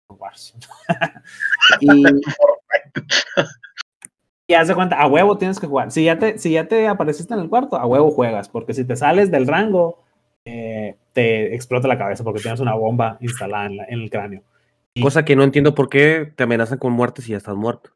Warzone. 0.09 0.63
y, 1.81 2.03
y 4.47 4.53
haz 4.53 4.67
de 4.67 4.75
cuenta, 4.75 4.99
a 4.99 5.07
huevo 5.07 5.37
tienes 5.37 5.59
que 5.59 5.67
jugar. 5.67 5.91
Si 5.91 6.03
ya, 6.03 6.17
te, 6.17 6.37
si 6.37 6.51
ya 6.51 6.67
te 6.67 6.87
apareciste 6.87 7.33
en 7.33 7.39
el 7.39 7.49
cuarto, 7.49 7.77
a 7.77 7.85
huevo 7.85 8.09
juegas, 8.11 8.49
porque 8.49 8.73
si 8.73 8.83
te 8.85 8.95
sales 8.95 9.29
del 9.31 9.47
rango, 9.47 10.03
eh, 10.45 10.95
te 11.13 11.53
explota 11.53 11.87
la 11.87 11.97
cabeza 11.97 12.23
porque 12.23 12.41
tienes 12.41 12.59
una 12.59 12.73
bomba 12.73 13.17
instalada 13.21 13.65
en, 13.67 13.77
la- 13.77 13.85
en 13.85 13.99
el 14.01 14.09
cráneo. 14.09 14.41
Y- 14.99 15.01
Cosa 15.01 15.25
que 15.25 15.35
no 15.35 15.43
entiendo 15.43 15.73
por 15.75 15.89
qué 15.89 16.31
te 16.35 16.43
amenazan 16.43 16.77
con 16.77 16.93
muerte 16.93 17.21
si 17.21 17.31
ya 17.31 17.37
estás 17.37 17.55
muerto. 17.55 17.91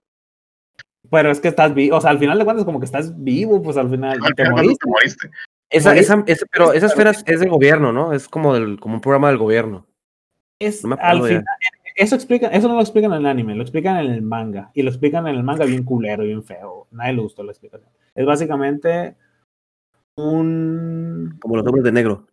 Pero 1.11 1.29
es 1.31 1.39
que 1.39 1.49
estás 1.49 1.73
vivo, 1.73 1.97
o 1.97 2.01
sea, 2.01 2.11
al 2.11 2.19
final 2.19 2.39
de 2.39 2.45
cuentas, 2.45 2.65
como 2.65 2.79
que 2.79 2.85
estás 2.85 3.21
vivo, 3.23 3.61
pues 3.61 3.77
al 3.77 3.89
final 3.89 4.19
Al 4.23 4.33
te 4.35 4.43
final 4.43 4.51
moriste. 4.63 4.85
te 4.85 4.89
moriste. 4.89 5.29
Esa, 5.69 5.89
Moriste. 5.89 6.13
esa, 6.13 6.23
esa- 6.27 6.45
pero 6.51 6.73
esa 6.73 6.85
esfera 6.85 7.11
es, 7.11 7.23
es 7.27 7.39
del 7.39 7.49
gobierno, 7.49 7.91
¿no? 7.91 8.13
Es 8.13 8.27
como, 8.27 8.53
del, 8.53 8.79
como 8.79 8.95
un 8.95 9.01
programa 9.01 9.27
del 9.29 9.37
gobierno. 9.37 9.85
Es, 10.59 10.83
No 10.83 10.89
me 10.89 10.95
al 10.95 11.17
acuerdo 11.17 11.27
ya. 11.27 11.39
final, 11.39 11.55
eso, 11.95 12.15
explica, 12.15 12.47
eso 12.47 12.67
no 12.67 12.75
lo 12.75 12.81
explican 12.81 13.11
en 13.11 13.19
el 13.19 13.25
anime, 13.25 13.53
lo 13.55 13.61
explican 13.63 13.97
en 13.97 14.11
el 14.11 14.21
manga. 14.21 14.71
Y 14.73 14.81
lo 14.83 14.89
explican 14.89 15.27
en 15.27 15.35
el 15.35 15.43
manga 15.43 15.65
bien 15.65 15.83
culero, 15.83 16.23
bien 16.23 16.43
feo. 16.43 16.87
Nadie 16.91 17.13
le 17.13 17.21
gustó 17.21 17.43
la 17.43 17.51
explicación. 17.51 17.89
Es 18.15 18.25
básicamente 18.25 19.15
un 20.15 21.37
Como 21.41 21.57
los 21.57 21.65
hombres 21.65 21.83
de 21.83 21.91
negro. 21.91 22.27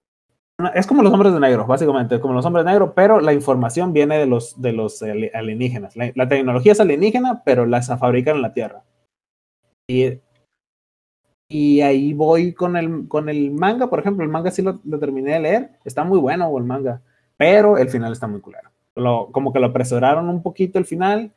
Es 0.74 0.86
como 0.86 1.02
los 1.02 1.12
hombres 1.12 1.32
de 1.32 1.40
negro, 1.40 1.66
básicamente, 1.66 2.20
como 2.20 2.34
los 2.34 2.44
hombres 2.44 2.64
de 2.64 2.70
negro, 2.70 2.94
pero 2.94 3.20
la 3.20 3.32
información 3.32 3.92
viene 3.92 4.18
de 4.18 4.26
los, 4.26 4.60
de 4.60 4.72
los 4.72 5.02
ali- 5.02 5.30
alienígenas. 5.32 5.96
La, 5.96 6.12
la 6.14 6.28
tecnología 6.28 6.72
es 6.72 6.80
alienígena, 6.80 7.42
pero 7.44 7.66
la 7.66 7.82
se 7.82 7.96
fabrican 7.96 8.36
en 8.36 8.42
la 8.42 8.52
Tierra. 8.52 8.82
Y, 9.88 10.20
y 11.48 11.80
ahí 11.80 12.14
voy 12.14 12.52
con 12.52 12.76
el, 12.76 13.08
con 13.08 13.28
el 13.28 13.50
manga, 13.50 13.88
por 13.88 14.00
ejemplo, 14.00 14.24
el 14.24 14.30
manga 14.30 14.50
sí 14.50 14.62
lo, 14.62 14.80
lo 14.84 14.98
terminé 14.98 15.32
de 15.32 15.40
leer, 15.40 15.70
está 15.84 16.04
muy 16.04 16.18
bueno 16.18 16.56
el 16.56 16.64
manga, 16.64 17.02
pero 17.36 17.76
el 17.78 17.88
final 17.88 18.12
está 18.12 18.26
muy 18.26 18.40
culero. 18.40 18.70
Lo, 18.94 19.30
como 19.32 19.52
que 19.52 19.60
lo 19.60 19.66
apresuraron 19.66 20.28
un 20.28 20.42
poquito 20.42 20.78
el 20.78 20.84
final, 20.84 21.32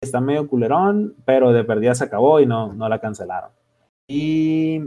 está 0.00 0.20
medio 0.20 0.48
culerón, 0.48 1.14
pero 1.24 1.52
de 1.52 1.64
perdida 1.64 1.94
se 1.94 2.04
acabó 2.04 2.40
y 2.40 2.46
no, 2.46 2.72
no 2.72 2.88
la 2.88 3.00
cancelaron. 3.00 3.50
Y, 4.08 4.82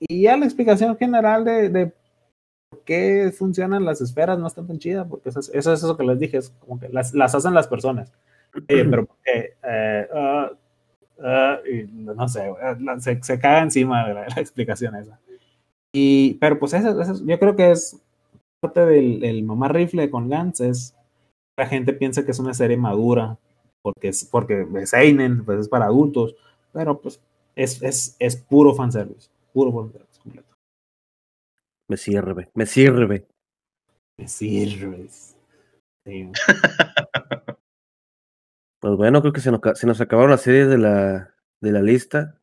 y 0.00 0.22
ya 0.22 0.36
la 0.36 0.46
explicación 0.46 0.96
general 0.96 1.44
de, 1.44 1.68
de 1.68 1.92
qué 2.82 3.32
funcionan 3.36 3.84
las 3.84 4.00
esferas 4.00 4.38
no 4.38 4.46
está 4.46 4.64
tan 4.66 4.78
chida, 4.78 5.06
porque 5.06 5.28
eso 5.30 5.40
es 5.40 5.50
eso, 5.54 5.72
es 5.72 5.80
eso 5.82 5.96
que 5.96 6.04
les 6.04 6.18
dije, 6.18 6.38
es 6.38 6.50
como 6.60 6.80
que 6.80 6.88
las, 6.88 7.14
las 7.14 7.34
hacen 7.34 7.54
las 7.54 7.68
personas. 7.68 8.12
Eh, 8.68 8.84
pero 8.90 9.08
eh, 9.26 9.54
eh, 9.64 10.08
ah, 10.14 10.50
ah, 11.22 11.58
y 11.70 11.84
no 11.92 12.28
sé, 12.28 12.50
se, 13.00 13.22
se 13.22 13.38
caga 13.40 13.62
encima 13.62 14.06
de 14.08 14.14
la, 14.14 14.26
la 14.28 14.40
explicación 14.42 14.96
esa. 14.96 15.18
Y, 15.92 16.34
pero 16.34 16.58
pues 16.58 16.72
eso, 16.74 17.00
eso- 17.00 17.24
yo 17.24 17.38
creo 17.38 17.56
que 17.56 17.70
es 17.70 18.00
parte 18.60 18.84
del 18.86 19.24
el 19.24 19.42
mamá 19.44 19.68
rifle 19.68 20.10
con 20.10 20.28
Gantz, 20.28 20.60
es 20.60 20.96
la 21.56 21.66
gente 21.66 21.92
piensa 21.94 22.24
que 22.24 22.32
es 22.32 22.38
una 22.38 22.54
serie 22.54 22.76
madura, 22.76 23.38
porque 23.82 24.08
es, 24.08 24.24
porque 24.26 24.66
es 24.76 24.90
Seinen, 24.90 25.44
pues 25.44 25.60
es 25.60 25.68
para 25.68 25.86
adultos, 25.86 26.36
pero 26.72 27.00
pues 27.00 27.20
es, 27.56 27.82
es, 27.82 28.16
es 28.20 28.36
puro 28.36 28.74
fanservice, 28.74 29.30
puro 29.52 29.72
fanservice. 29.72 30.03
Me 31.88 31.96
sirve, 31.96 32.50
me 32.54 32.66
sirve. 32.66 33.26
Me 34.16 34.28
sirves. 34.28 35.36
Sí. 36.04 36.30
Pues 38.80 38.96
bueno, 38.96 39.22
creo 39.22 39.32
que 39.32 39.40
se 39.40 39.50
nos, 39.50 39.60
se 39.78 39.86
nos 39.86 39.98
acabaron 40.02 40.30
las 40.30 40.42
series 40.42 40.68
de 40.68 40.76
la, 40.76 41.34
de 41.62 41.72
la 41.72 41.80
lista. 41.80 42.38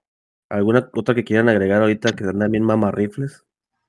¿Alguna 0.49 0.89
otra 0.93 1.13
que 1.13 1.23
quieran 1.23 1.49
agregar 1.49 1.81
ahorita 1.81 2.13
que 2.13 2.23
andan 2.23 2.51
bien 2.51 2.63
mamarrifles? 2.63 3.45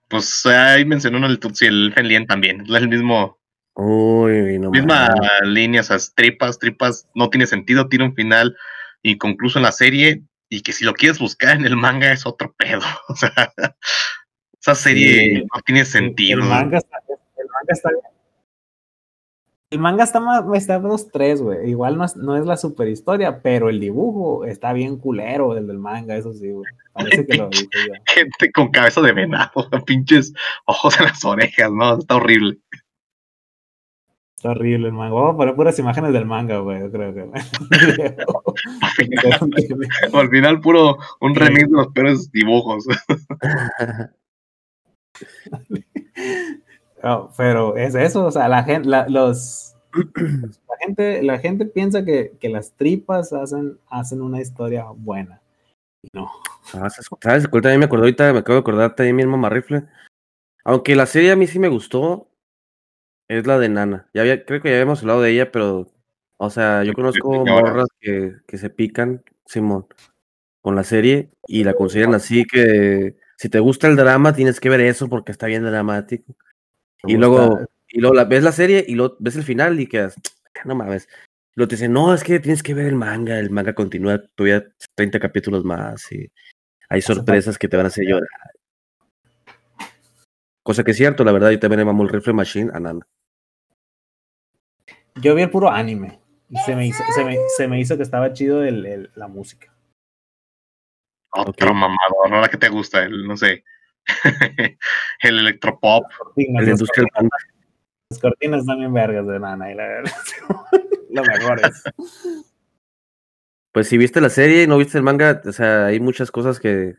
Pues 0.09 0.45
ahí 0.45 0.85
mencionó 0.85 1.17
uno 1.17 1.29
el 1.29 1.39
Tutsi, 1.39 1.65
el 1.65 1.95
Fenlien 1.95 2.27
también. 2.27 2.61
Es 2.61 2.71
el 2.71 2.89
mismo, 2.89 3.41
Uy, 3.75 4.59
no 4.59 4.71
misma 4.71 5.15
línea, 5.45 5.81
o 5.81 5.85
sea, 5.85 5.97
tripas, 6.15 6.59
tripas, 6.59 7.09
no 7.15 7.31
tiene 7.31 7.47
sentido, 7.47 7.89
tiene 7.89 8.05
un 8.05 8.15
final 8.15 8.57
inconcluso 9.03 9.59
en 9.59 9.63
la 9.63 9.73
serie 9.73 10.23
y 10.51 10.61
que 10.61 10.73
si 10.73 10.85
lo 10.85 10.93
quieres 10.93 11.19
buscar 11.19 11.57
en 11.57 11.65
el 11.65 11.77
manga 11.77 12.13
es 12.13 12.27
otro 12.27 12.55
pedo. 12.57 12.83
O 13.09 13.17
sea, 13.17 13.33
esa 14.63 14.75
serie 14.75 15.41
Sí. 15.41 15.45
no 15.53 15.61
tiene 15.67 15.85
sentido. 15.85 16.41
El 16.41 16.49
manga 16.49 16.79
está, 16.79 16.97
el 17.09 17.47
manga 17.47 17.69
está 17.73 17.91
bien. 17.91 18.03
El 19.71 19.79
manga 19.79 20.05
está 20.05 20.21
más, 20.21 20.45
está 20.55 20.79
dos 20.79 21.09
tres, 21.11 21.41
güey. 21.43 21.71
Igual 21.71 21.97
no 21.97 22.05
es, 22.05 22.15
no 22.15 22.37
es 22.37 22.45
la 22.45 22.57
super 22.59 22.87
historia, 22.89 23.41
pero 23.43 23.71
el 23.71 23.81
dibujo 23.81 24.45
está 24.45 24.73
bien 24.75 24.99
culero, 24.99 25.57
el 25.57 25.67
del 25.67 25.79
manga, 25.79 26.15
eso 26.15 26.33
sí, 26.35 26.51
güey. 26.51 26.71
Parece 26.93 27.27
que 27.27 27.39
lo 27.39 27.49
dije 27.51 27.67
yo. 27.89 27.95
Gente 28.07 28.53
con 28.53 28.69
cabeza 28.71 29.01
de 29.01 29.13
venado, 29.13 29.51
pinches 29.87 30.33
ojos 30.67 30.99
en 31.01 31.07
las 31.07 31.25
orejas, 31.25 31.71
¿no? 31.73 31.99
Está 31.99 32.17
horrible. 32.17 32.59
Está 34.37 34.51
horrible 34.51 34.89
el 34.89 34.93
manga. 34.93 35.15
Vamos 35.15 35.35
a 35.35 35.37
poner 35.39 35.55
puras 35.55 35.79
imágenes 35.79 36.13
del 36.13 36.27
manga, 36.27 36.59
güey. 36.59 36.81
Yo 36.81 36.91
creo 36.93 37.15
que. 37.15 37.31
Al 40.13 40.29
final, 40.31 40.61
puro 40.61 40.99
un 41.21 41.35
remix 41.35 41.71
de 41.71 41.77
los 41.77 41.87
peores 41.89 42.31
dibujos. 42.31 42.85
No, 47.03 47.33
pero 47.37 47.77
es 47.77 47.97
eso, 47.97 48.27
o 48.27 48.31
sea, 48.31 48.49
la 48.49 48.63
gente, 48.63 48.89
la, 48.89 49.09
los, 49.09 49.75
la 50.15 50.77
gente, 50.81 51.23
la 51.23 51.39
gente 51.39 51.67
piensa 51.67 52.05
que, 52.05 52.33
que 52.39 52.49
las 52.49 52.73
tripas 52.77 53.33
hacen, 53.33 53.79
hacen 53.89 54.23
una 54.23 54.41
historia 54.41 54.87
buena. 54.95 55.43
No. 56.13 56.31
Ah, 56.75 56.89
¿sabes? 56.89 57.09
¿Sabes? 57.21 57.49
cuál 57.49 57.63
También 57.63 57.81
me 57.81 57.87
acordé 57.87 58.05
ahorita, 58.05 58.33
me 58.33 58.39
acabo 58.39 58.55
de 58.55 58.61
acordar 58.61 58.95
también 58.95 59.17
mi 59.17 59.27
mamarrifle. 59.27 59.85
Aunque 60.65 60.95
la 60.95 61.07
serie 61.07 61.33
a 61.33 61.37
mí 61.37 61.49
sí 61.49 61.59
me 61.59 61.69
gustó, 61.69 62.29
es 63.29 63.47
la 63.49 63.59
de 63.59 63.69
Nana. 63.69 64.09
Ya 64.15 64.23
había, 64.23 64.45
creo 64.45 64.63
que 64.63 64.69
ya 64.69 64.77
habíamos 64.77 65.01
hablado 65.01 65.23
de 65.23 65.31
ella, 65.31 65.51
pero, 65.51 65.89
o 66.37 66.51
sea, 66.51 66.85
yo 66.85 66.93
conozco 66.93 67.45
morras 67.45 67.89
que, 68.01 68.37
que 68.47 68.59
se 68.59 68.71
pican, 68.71 69.25
Simón, 69.47 69.87
con 70.61 70.77
la 70.77 70.85
serie 70.85 71.31
y 71.49 71.65
la 71.65 71.75
consideran 71.75 72.15
así 72.15 72.45
que 72.45 73.17
si 73.43 73.49
te 73.49 73.59
gusta 73.59 73.89
el 73.89 73.97
drama 73.97 74.33
tienes 74.33 74.61
que 74.61 74.69
ver 74.71 74.81
eso 74.83 75.09
porque 75.09 75.33
está 75.33 75.47
bien 75.49 75.65
dramático. 75.65 76.37
Y 77.05 77.17
luego, 77.17 77.59
y 77.89 78.01
luego 78.01 78.15
la, 78.15 78.25
ves 78.25 78.45
la 78.45 78.53
serie 78.53 78.85
y 78.87 78.95
luego 78.95 79.17
ves 79.19 79.35
el 79.35 79.43
final 79.43 79.81
y 79.81 79.89
quedas, 79.89 80.15
no 80.65 80.77
mames. 80.77 81.09
Luego 81.57 81.67
te 81.69 81.75
dicen, 81.75 81.93
no, 81.93 82.15
es 82.15 82.23
que 82.23 82.39
tienes 82.39 82.63
que 82.63 82.73
ver 82.73 82.87
el 82.87 82.95
manga, 82.95 83.41
el 83.41 83.51
manga 83.51 83.75
continúa 83.75 84.23
todavía 84.37 84.65
30 84.95 85.19
capítulos 85.19 85.65
más 85.65 86.13
y 86.13 86.31
hay 86.89 87.03
sorpresas 87.03 87.59
que 87.59 87.67
te 87.67 87.77
van 87.77 87.87
a 87.87 87.89
hacer 87.89 88.05
llorar. 88.07 88.29
Cosa 90.63 90.85
que 90.85 90.93
es 90.93 90.97
cierto, 90.97 91.25
la 91.25 91.33
verdad, 91.33 91.51
yo 91.51 91.59
también 91.59 91.81
le 91.81 91.85
mamo 91.85 92.05
el 92.05 92.11
Rifle 92.11 92.35
Machine 92.35 92.71
a 92.73 92.79
Nana. 92.79 93.05
Yo 95.21 95.35
vi 95.35 95.43
el 95.43 95.51
puro 95.51 95.69
anime. 95.69 96.21
Y 96.49 96.59
se 96.59 96.77
me 96.77 96.87
hizo, 96.87 97.03
se 97.17 97.25
me, 97.25 97.37
se 97.57 97.67
me 97.67 97.81
hizo 97.81 97.97
que 97.97 98.03
estaba 98.05 98.33
chido 98.35 98.63
el, 98.63 98.87
el- 98.87 99.11
la 99.17 99.27
música. 99.27 99.72
Otro 101.35 101.71
Ok. 101.71 101.75
mamador, 101.75 102.31
¿no? 102.31 102.41
La 102.41 102.49
que 102.49 102.59
te 102.59 102.69
gusta, 102.69 103.03
el, 103.05 103.27
no 103.27 103.37
sé, 103.37 103.65
el 105.23 105.39
electropop. 105.39 106.05
Cortinas, 106.19 106.63
El 106.63 106.69
las, 106.71 106.81
Industrial 106.81 107.09
Panda. 107.15 107.37
las 108.11 108.19
cortinas 108.21 108.67
también 108.67 108.93
vergas 108.93 109.27
de 109.27 109.39
nana. 109.41 109.73
Y 109.73 109.75
la 109.75 109.87
verdad, 109.87 110.13
lo 111.11 111.23
mejor 111.25 111.61
es. 111.65 111.85
Pues 113.73 113.89
si 113.89 113.97
viste 113.97 114.21
la 114.21 114.29
serie 114.29 114.65
y 114.65 114.67
no 114.67 114.77
viste 114.77 114.99
el 114.99 115.05
manga, 115.05 115.41
o 115.47 115.53
sea, 115.53 115.87
hay 115.87 115.99
muchas 116.01 116.31
cosas 116.31 116.61
que 116.61 116.97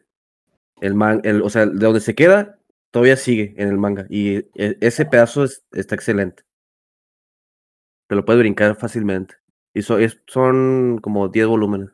el 0.81 0.95
man, 0.95 1.21
el, 1.23 1.43
o 1.43 1.49
sea, 1.49 1.67
de 1.67 1.73
donde 1.85 1.99
se 1.99 2.15
queda, 2.15 2.57
todavía 2.89 3.15
sigue 3.15 3.53
en 3.57 3.67
el 3.69 3.77
manga 3.77 4.07
y 4.09 4.37
e- 4.55 4.77
ese 4.81 5.05
pedazo 5.05 5.43
es- 5.43 5.63
está 5.71 5.93
excelente. 5.93 6.43
Te 8.07 8.15
lo 8.15 8.25
puedes 8.25 8.39
brincar 8.39 8.75
fácilmente. 8.75 9.35
Y 9.75 9.83
so- 9.83 9.99
es- 9.99 10.19
son 10.25 10.97
como 10.99 11.27
10 11.29 11.45
volúmenes. 11.45 11.89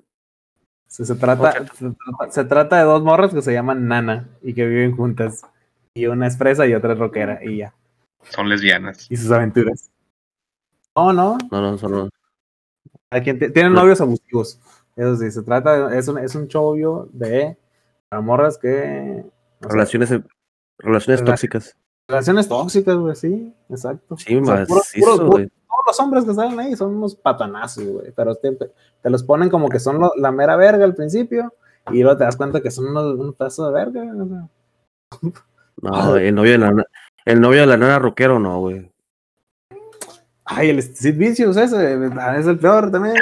Se, 0.89 1.05
se 1.05 1.15
trata, 1.15 1.51
se, 1.53 1.91
trata, 1.91 2.31
se 2.31 2.45
trata 2.45 2.77
de 2.79 2.83
dos 2.83 3.03
morras 3.03 3.33
que 3.33 3.41
se 3.43 3.53
llaman 3.53 3.87
Nana 3.87 4.27
y 4.41 4.53
que 4.53 4.65
viven 4.65 4.95
juntas. 4.95 5.41
Y 5.93 6.07
una 6.07 6.27
es 6.27 6.37
fresa 6.37 6.65
y 6.67 6.73
otra 6.73 6.93
es 6.93 6.99
rockera 6.99 7.39
y 7.43 7.57
ya. 7.57 7.73
Son 8.23 8.49
lesbianas. 8.49 9.05
Y 9.09 9.15
sus 9.15 9.31
aventuras. 9.31 9.89
No, 10.95 11.13
no. 11.13 11.37
No, 11.51 11.61
no, 11.61 11.77
son 11.77 12.09
Hay 13.11 13.21
quien 13.21 13.39
t- 13.39 13.49
tienen 13.51 13.73
No. 13.73 13.81
novios 13.81 14.01
abusivos. 14.01 14.59
Eso 14.95 15.15
sí, 15.15 15.31
se 15.31 15.43
trata 15.43 15.89
de, 15.89 15.97
es 15.99 16.07
un, 16.07 16.17
es 16.17 16.35
un 16.35 16.47
chovio 16.47 17.07
de 17.13 17.55
para 18.09 18.21
morras 18.21 18.57
que. 18.57 19.23
no 19.61 19.69
sé, 19.69 19.73
relaciones, 19.73 20.09
relaciones 20.79 21.21
Rela- 21.21 21.25
tóxicas. 21.25 21.77
relaciones 22.07 22.47
tóxicas, 22.49 22.95
güey, 22.97 23.15
sí, 23.15 23.53
exacto. 23.69 24.17
Sí, 24.17 24.35
O 24.35 24.43
sea, 24.45 24.65
puros- 24.65 24.91
puros- 24.93 25.17
todos 25.17 25.41
los 25.89 25.99
hombres 25.99 26.23
que 26.25 26.33
salen 26.33 26.59
ahí 26.59 26.75
son 26.75 26.95
unos 26.95 27.15
patanazos, 27.15 27.83
güey. 27.85 28.11
Pero 28.15 28.35
te, 28.35 28.51
te 29.01 29.09
los 29.09 29.23
ponen 29.23 29.49
como 29.49 29.67
que 29.69 29.79
son 29.79 29.99
lo- 29.99 30.13
la 30.17 30.31
mera 30.31 30.55
verga 30.55 30.85
al 30.85 30.95
principio. 30.95 31.53
Y 31.91 32.01
luego 32.03 32.17
te 32.17 32.23
das 32.23 32.37
cuenta 32.37 32.61
que 32.61 32.69
son 32.71 32.85
unos, 32.87 33.15
un 33.19 33.33
pedazo 33.33 33.67
de 33.67 33.73
verga. 33.73 34.01
o 34.01 34.27
sea. 34.27 35.31
No, 35.81 36.15
el 36.17 36.35
novio 36.35 36.51
de 36.51 36.57
la 36.59 36.85
el 37.25 37.41
novio 37.41 37.61
de 37.61 37.67
la 37.67 37.77
nana 37.77 37.99
rockero, 37.99 38.39
no, 38.39 38.59
güey. 38.59 38.91
Ay, 40.45 40.69
el 40.71 40.81
Sid 40.81 41.15
Vicious 41.15 41.57
ese 41.57 41.93
es 41.93 42.47
el 42.47 42.57
peor 42.59 42.91
también. 42.91 43.15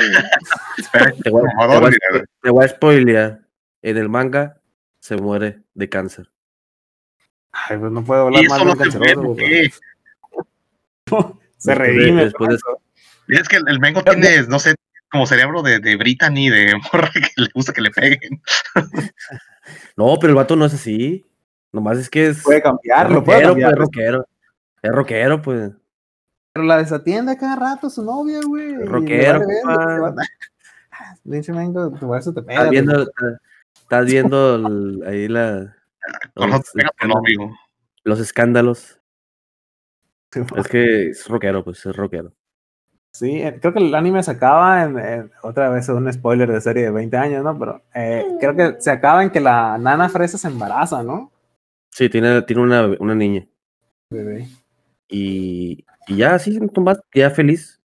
Te 1.23 1.29
voy, 1.29 1.43
a- 1.47 1.53
Como 1.55 1.67
te 1.67 1.67
voy 1.67 1.75
a- 1.75 1.79
Dolly, 1.79 1.97
te 2.41 2.49
voy 2.49 2.65
a 2.65 2.67
spoilear. 2.69 3.41
En 3.81 3.97
el 3.97 4.09
manga 4.09 4.59
se 4.99 5.17
muere 5.17 5.61
de 5.73 5.87
cáncer. 5.89 6.29
Ay, 7.51 7.77
pues 7.77 7.91
no 7.91 8.03
puedo 8.03 8.23
hablar 8.23 8.43
más 8.49 8.59
de 8.59 8.71
un 8.71 8.77
canceroso, 8.77 9.35
Se 11.57 11.73
redime. 11.75 12.25
después 12.25 12.49
de- 13.27 13.35
Es 13.39 13.47
que 13.49 13.57
el, 13.57 13.79
Mengo 13.79 14.03
tiene, 14.03 14.43
no 14.47 14.59
sé, 14.59 14.75
como 15.11 15.25
cerebro 15.25 15.61
de, 15.63 15.79
de 15.79 15.95
Brittany, 15.95 16.49
de 16.49 16.75
morra 16.93 17.09
que 17.13 17.21
le 17.41 17.49
gusta 17.53 17.73
que 17.73 17.81
le 17.81 17.91
peguen. 17.91 18.41
No, 19.95 20.17
pero 20.19 20.31
el 20.31 20.35
vato 20.35 20.55
no 20.55 20.65
es 20.65 20.73
así. 20.73 21.25
Nomás 21.71 21.97
es 21.97 22.09
que 22.09 22.27
es. 22.27 22.43
Puede 22.43 22.61
cambiar, 22.61 23.07
es 23.07 23.13
lo 23.13 23.23
puede 23.23 23.41
cambiar. 23.43 23.71
pues, 23.75 23.79
es 23.79 23.85
rockero. 23.85 24.27
Es 24.81 24.91
rockero, 24.91 25.41
pues. 25.41 25.71
Pero 26.53 26.65
la 26.65 26.77
desatiende 26.77 27.37
cada 27.37 27.55
rato 27.55 27.89
su 27.89 28.03
novia, 28.03 28.39
güey. 28.45 28.75
rockero, 28.85 29.41
Pinche 31.29 31.51
mengo, 31.53 31.91
tu 31.91 32.13
eso 32.15 32.33
te 32.33 32.41
pega. 32.41 32.59
Estás 32.59 32.69
viendo, 32.71 33.11
estás 33.75 34.05
viendo 34.05 34.55
el- 34.55 35.03
ahí 35.05 35.27
la, 35.27 35.75
los, 36.35 36.45
pega 36.45 36.59
tu 36.59 36.79
escándalos, 36.79 37.15
novio. 37.15 37.57
los 38.03 38.19
escándalos. 38.19 38.96
Sí, 40.45 40.53
Es 40.57 40.67
que 40.67 41.09
es 41.09 41.27
rockero, 41.27 41.63
pues 41.63 41.85
es 41.85 41.95
rockero. 41.95 42.33
Sí, 43.11 43.41
eh, 43.41 43.57
creo 43.59 43.73
que 43.73 43.79
el 43.79 43.95
anime 43.95 44.21
se 44.21 44.31
acaba 44.31 44.83
en, 44.83 44.99
en- 44.99 45.31
otra 45.41 45.69
vez 45.69 45.89
un 45.89 46.11
spoiler 46.13 46.51
de 46.51 46.61
serie 46.61 46.83
de 46.83 46.91
20 46.91 47.17
años, 47.17 47.43
¿no? 47.43 47.57
Pero 47.57 47.81
eh, 47.95 48.23
creo 48.39 48.55
que 48.55 48.75
se 48.79 48.91
acaba 48.91 49.23
en 49.23 49.31
que 49.31 49.39
la 49.39 49.77
nana 49.77 50.07
fresa 50.09 50.37
se 50.37 50.47
embaraza, 50.47 51.01
¿no? 51.03 51.31
Sí, 51.91 52.09
tiene, 52.09 52.41
tiene 52.43 52.61
una, 52.61 52.85
una 52.99 53.15
niña. 53.15 53.47
Bebé. 54.11 54.47
Y, 55.07 55.83
y 56.07 56.15
ya, 56.17 56.37
sí, 56.37 56.59
nomás, 56.75 57.01
ya 57.15 57.31
feliz. 57.31 57.81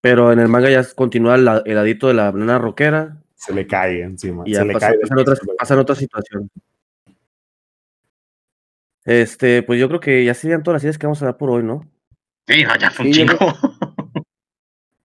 Pero 0.00 0.30
en 0.30 0.38
el 0.38 0.48
manga 0.48 0.70
ya 0.70 0.84
continúa 0.94 1.34
el, 1.34 1.44
la- 1.44 1.62
el 1.64 1.74
ladito 1.74 2.06
de 2.06 2.14
la 2.14 2.30
nana 2.30 2.58
rockera 2.58 3.16
Se 3.34 3.52
le 3.52 3.66
cae 3.66 4.02
encima. 4.02 4.44
y 4.46 4.50
se 4.52 4.58
ya 4.60 4.64
le 4.64 4.72
pasa- 4.74 4.88
cae 4.90 4.98
pasan, 5.00 5.18
otras, 5.18 5.40
pasan 5.58 5.78
otras 5.80 5.98
situaciones. 5.98 6.50
Este, 9.06 9.62
pues 9.62 9.78
yo 9.80 9.88
creo 9.88 10.00
que 10.00 10.24
ya 10.24 10.34
serían 10.34 10.62
todas 10.62 10.76
las 10.76 10.82
ideas 10.84 10.98
que 10.98 11.06
vamos 11.06 11.22
a 11.22 11.26
dar 11.26 11.36
por 11.38 11.48
hoy, 11.50 11.62
¿no? 11.62 11.88
Sí, 12.48 12.64
no, 12.64 12.76
ya 12.76 12.90
fue 12.90 13.06
un 13.06 13.14
Sí. 13.14 13.24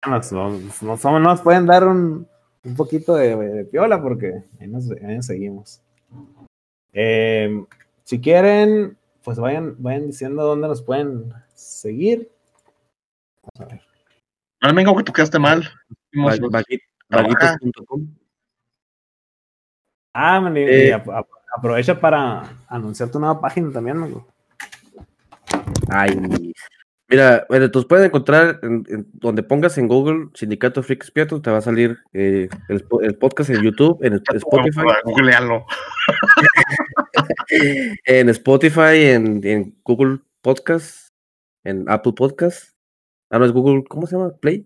Nos, 0.07 0.31
nos, 0.31 0.81
nos- 0.83 1.03
nos 1.03 1.41
pueden 1.41 1.65
dar 1.65 1.85
un, 1.87 2.27
un 2.63 2.75
poquito 2.75 3.15
de, 3.15 3.35
de 3.35 3.65
piola 3.65 4.01
porque 4.01 4.43
ahí 4.59 4.67
nos, 4.67 4.89
ahí 4.91 5.15
nos 5.15 5.25
seguimos. 5.25 5.81
Eh, 6.93 7.63
si 8.03 8.19
quieren, 8.21 8.97
pues 9.23 9.37
vayan, 9.39 9.75
vayan 9.79 10.07
diciendo 10.07 10.43
dónde 10.43 10.67
nos 10.67 10.81
pueden 10.81 11.33
seguir. 11.53 12.31
Vamos 13.55 13.71
a 13.71 13.75
ver. 13.75 13.81
No, 14.61 14.73
Mengo, 14.73 14.95
que 14.97 15.03
tú 15.03 15.13
quedaste 15.13 15.37
mal. 15.39 15.67
Vaguitos.com. 17.09 18.07
Ah, 20.13 20.39
man, 20.41 20.55
Eh. 20.57 20.91
Aprovecha 21.55 21.99
para 21.99 22.43
anunciar 22.67 23.09
tu 23.09 23.19
nueva 23.19 23.39
página 23.41 23.71
también, 23.71 23.97
amigo. 23.97 24.27
Ay, 25.89 26.53
mira, 27.09 27.45
bueno, 27.49 27.65
entonces 27.65 27.87
pueden 27.87 28.05
encontrar 28.05 28.59
en- 28.61 28.85
en 28.89 29.07
donde 29.13 29.41
pongas 29.43 29.77
en 29.77 29.87
Google 29.87 30.29
Sindicato 30.35 30.83
Freak 30.83 31.01
Expiato, 31.03 31.41
te 31.41 31.49
va 31.51 31.57
a 31.57 31.61
salir 31.61 31.97
eh, 32.13 32.47
el, 32.67 32.83
po- 32.83 33.01
el 33.01 33.15
podcast 33.15 33.49
en 33.49 33.63
YouTube, 33.63 33.97
en 34.03 34.13
Spotify, 34.13 34.81
Googlealo. 35.05 35.65
en 38.05 38.29
Spotify, 38.29 38.95
en, 39.11 39.41
en 39.45 39.75
Google 39.83 40.19
Podcast, 40.41 41.09
en 41.63 41.85
Apple 41.89 42.13
Podcast. 42.13 42.75
Ah, 43.31 43.39
no 43.39 43.45
es 43.45 43.51
Google, 43.51 43.83
¿cómo 43.87 44.07
se 44.07 44.15
llama? 44.15 44.31
Play. 44.39 44.65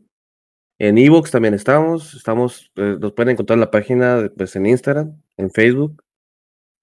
En 0.79 0.97
Evox 0.97 1.31
también 1.31 1.53
estamos, 1.53 2.13
estamos, 2.15 2.71
eh, 2.75 2.97
nos 2.99 3.13
pueden 3.13 3.31
encontrar 3.33 3.55
en 3.55 3.61
la 3.61 3.71
página 3.71 4.17
de- 4.21 4.29
pues, 4.29 4.55
en 4.55 4.65
Instagram, 4.65 5.13
en 5.37 5.49
Facebook, 5.51 6.02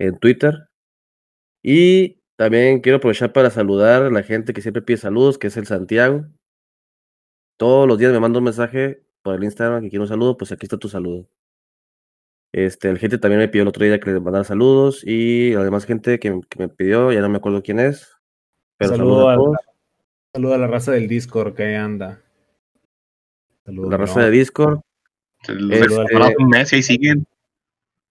en 0.01 0.19
Twitter. 0.19 0.69
Y 1.63 2.21
también 2.37 2.81
quiero 2.81 2.97
aprovechar 2.99 3.33
para 3.33 3.51
saludar 3.51 4.03
a 4.03 4.11
la 4.11 4.23
gente 4.23 4.53
que 4.53 4.63
siempre 4.63 4.83
pide 4.83 4.97
saludos, 4.97 5.39
que 5.39 5.47
es 5.49 5.57
el 5.57 5.67
Santiago. 5.67 6.25
Todos 7.59 7.87
los 7.87 7.99
días 7.99 8.13
me 8.13 8.19
manda 8.21 8.39
un 8.39 8.45
mensaje 8.47 9.05
por 9.23 9.35
el 9.37 9.45
Instagram 9.45 9.83
que 9.83 9.91
quiere 9.91 10.03
un 10.03 10.09
saludo, 10.09 10.37
pues 10.39 10.51
aquí 10.51 10.65
está 10.65 10.79
tu 10.79 10.89
saludo. 10.89 11.29
Este, 12.53 12.89
el 12.89 12.99
gente 12.99 13.19
también 13.19 13.39
me 13.41 13.49
pidió 13.49 13.63
el 13.63 13.69
otro 13.69 13.85
día 13.85 14.01
que 14.01 14.11
le 14.11 14.19
mandara 14.19 14.43
saludos 14.45 15.03
y 15.07 15.53
la 15.53 15.63
demás 15.63 15.85
gente 15.85 16.19
que, 16.19 16.41
que 16.49 16.59
me 16.59 16.69
pidió, 16.69 17.13
ya 17.13 17.21
no 17.21 17.29
me 17.29 17.37
acuerdo 17.37 17.63
quién 17.63 17.79
es. 17.79 18.17
Pero 18.79 18.93
Saludo 18.93 19.11
saludos 19.11 19.29
a 19.29 19.31
al- 19.33 19.37
todos. 19.39 19.57
Saluda 20.35 20.55
a 20.55 20.59
la 20.59 20.67
raza 20.67 20.93
del 20.93 21.09
Discord 21.09 21.55
que 21.55 21.63
ahí 21.65 21.75
anda. 21.75 22.23
La 23.67 23.97
raza 23.99 24.23
de 24.25 24.31
Discord. 24.31 24.81
Este- 25.43 25.89
separaron 25.91 26.35
un 26.39 26.49
mes 26.49 26.73
y 26.73 26.83
siguen. 26.83 27.27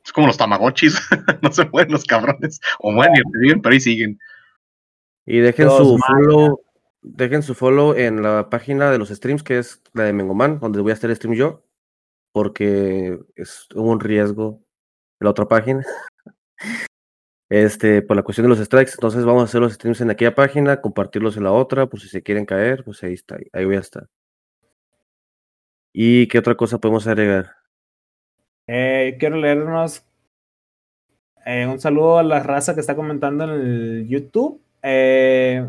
Es 0.09 0.13
como 0.13 0.25
los 0.25 0.37
tamagotchis. 0.37 0.99
no 1.43 1.51
se 1.51 1.65
mueren 1.65 1.91
los 1.91 2.03
cabrones. 2.03 2.59
O 2.79 2.91
mueren 2.91 3.13
y 3.15 3.21
reviven, 3.31 3.61
pero 3.61 3.73
ahí 3.73 3.79
siguen. 3.79 4.19
Y 5.23 5.37
dejen 5.37 5.69
su 5.69 5.99
follow, 5.99 6.63
dejen 7.03 7.43
su 7.43 7.53
follow 7.53 7.93
en 7.93 8.23
la 8.23 8.49
página 8.49 8.89
de 8.89 8.97
los 8.97 9.09
streams, 9.09 9.43
que 9.43 9.59
es 9.59 9.83
la 9.93 10.05
de 10.05 10.13
Mengoman, 10.13 10.59
donde 10.59 10.81
voy 10.81 10.89
a 10.89 10.95
hacer 10.95 11.15
stream 11.15 11.35
yo, 11.35 11.63
porque 12.31 13.19
es 13.35 13.67
un 13.75 13.99
riesgo 13.99 14.63
en 15.19 15.25
la 15.25 15.29
otra 15.29 15.47
página. 15.47 15.85
Este, 17.51 18.03
por 18.03 18.15
la 18.15 18.21
cuestión 18.21 18.45
de 18.45 18.49
los 18.49 18.59
strikes, 18.63 18.91
entonces 18.93 19.25
vamos 19.25 19.41
a 19.41 19.45
hacer 19.45 19.59
los 19.59 19.73
streams 19.73 20.01
en 20.01 20.11
aquella 20.11 20.35
página, 20.35 20.81
compartirlos 20.81 21.35
en 21.35 21.45
la 21.45 21.51
otra, 21.51 21.87
por 21.87 21.99
si 21.99 22.07
se 22.07 22.21
quieren 22.21 22.45
caer, 22.45 22.83
pues 22.83 23.01
ahí 23.01 23.13
está, 23.13 23.39
ahí 23.53 23.65
voy 23.65 23.75
a 23.75 23.79
estar. 23.79 24.07
¿Y 25.91 26.27
qué 26.27 26.37
otra 26.37 26.53
cosa 26.53 26.77
podemos 26.77 27.07
agregar? 27.07 27.58
Eh, 28.71 29.17
quiero 29.19 29.35
leernos 29.37 30.03
eh, 31.43 31.65
un 31.65 31.79
saludo 31.79 32.19
a 32.19 32.23
la 32.23 32.39
raza 32.39 32.75
que 32.75 32.81
está 32.81 32.95
comentando 32.95 33.43
en 33.45 33.49
el 33.49 34.07
YouTube. 34.07 34.61
Eh, 34.83 35.67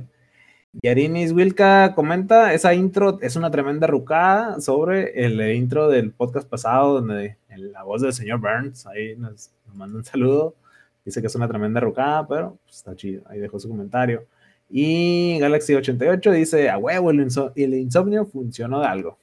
Yarinis 0.82 1.32
Wilka 1.32 1.94
comenta, 1.94 2.52
esa 2.52 2.74
intro 2.74 3.18
es 3.22 3.36
una 3.36 3.50
tremenda 3.50 3.86
rucada 3.86 4.60
sobre 4.60 5.24
el 5.24 5.40
intro 5.56 5.88
del 5.88 6.12
podcast 6.12 6.46
pasado, 6.46 6.92
donde 6.92 7.38
la 7.48 7.84
voz 7.84 8.02
del 8.02 8.12
señor 8.12 8.40
Burns, 8.40 8.86
ahí 8.86 9.16
nos, 9.16 9.50
manda 9.74 9.96
un 9.96 10.04
saludo. 10.04 10.54
Dice 11.02 11.22
que 11.22 11.28
es 11.28 11.34
una 11.34 11.48
tremenda 11.48 11.80
rucada, 11.80 12.28
pero 12.28 12.58
pues, 12.64 12.76
está 12.76 12.94
chido. 12.94 13.22
Ahí 13.30 13.38
dejó 13.38 13.58
su 13.58 13.70
comentario. 13.70 14.26
Y 14.68 15.38
Galaxy88 15.40 16.32
dice, 16.32 16.68
a 16.68 16.76
huevo, 16.76 17.10
el, 17.12 17.20
el 17.56 17.74
insomnio 17.74 18.26
funcionó 18.26 18.80
de 18.80 18.86
algo. 18.88 19.18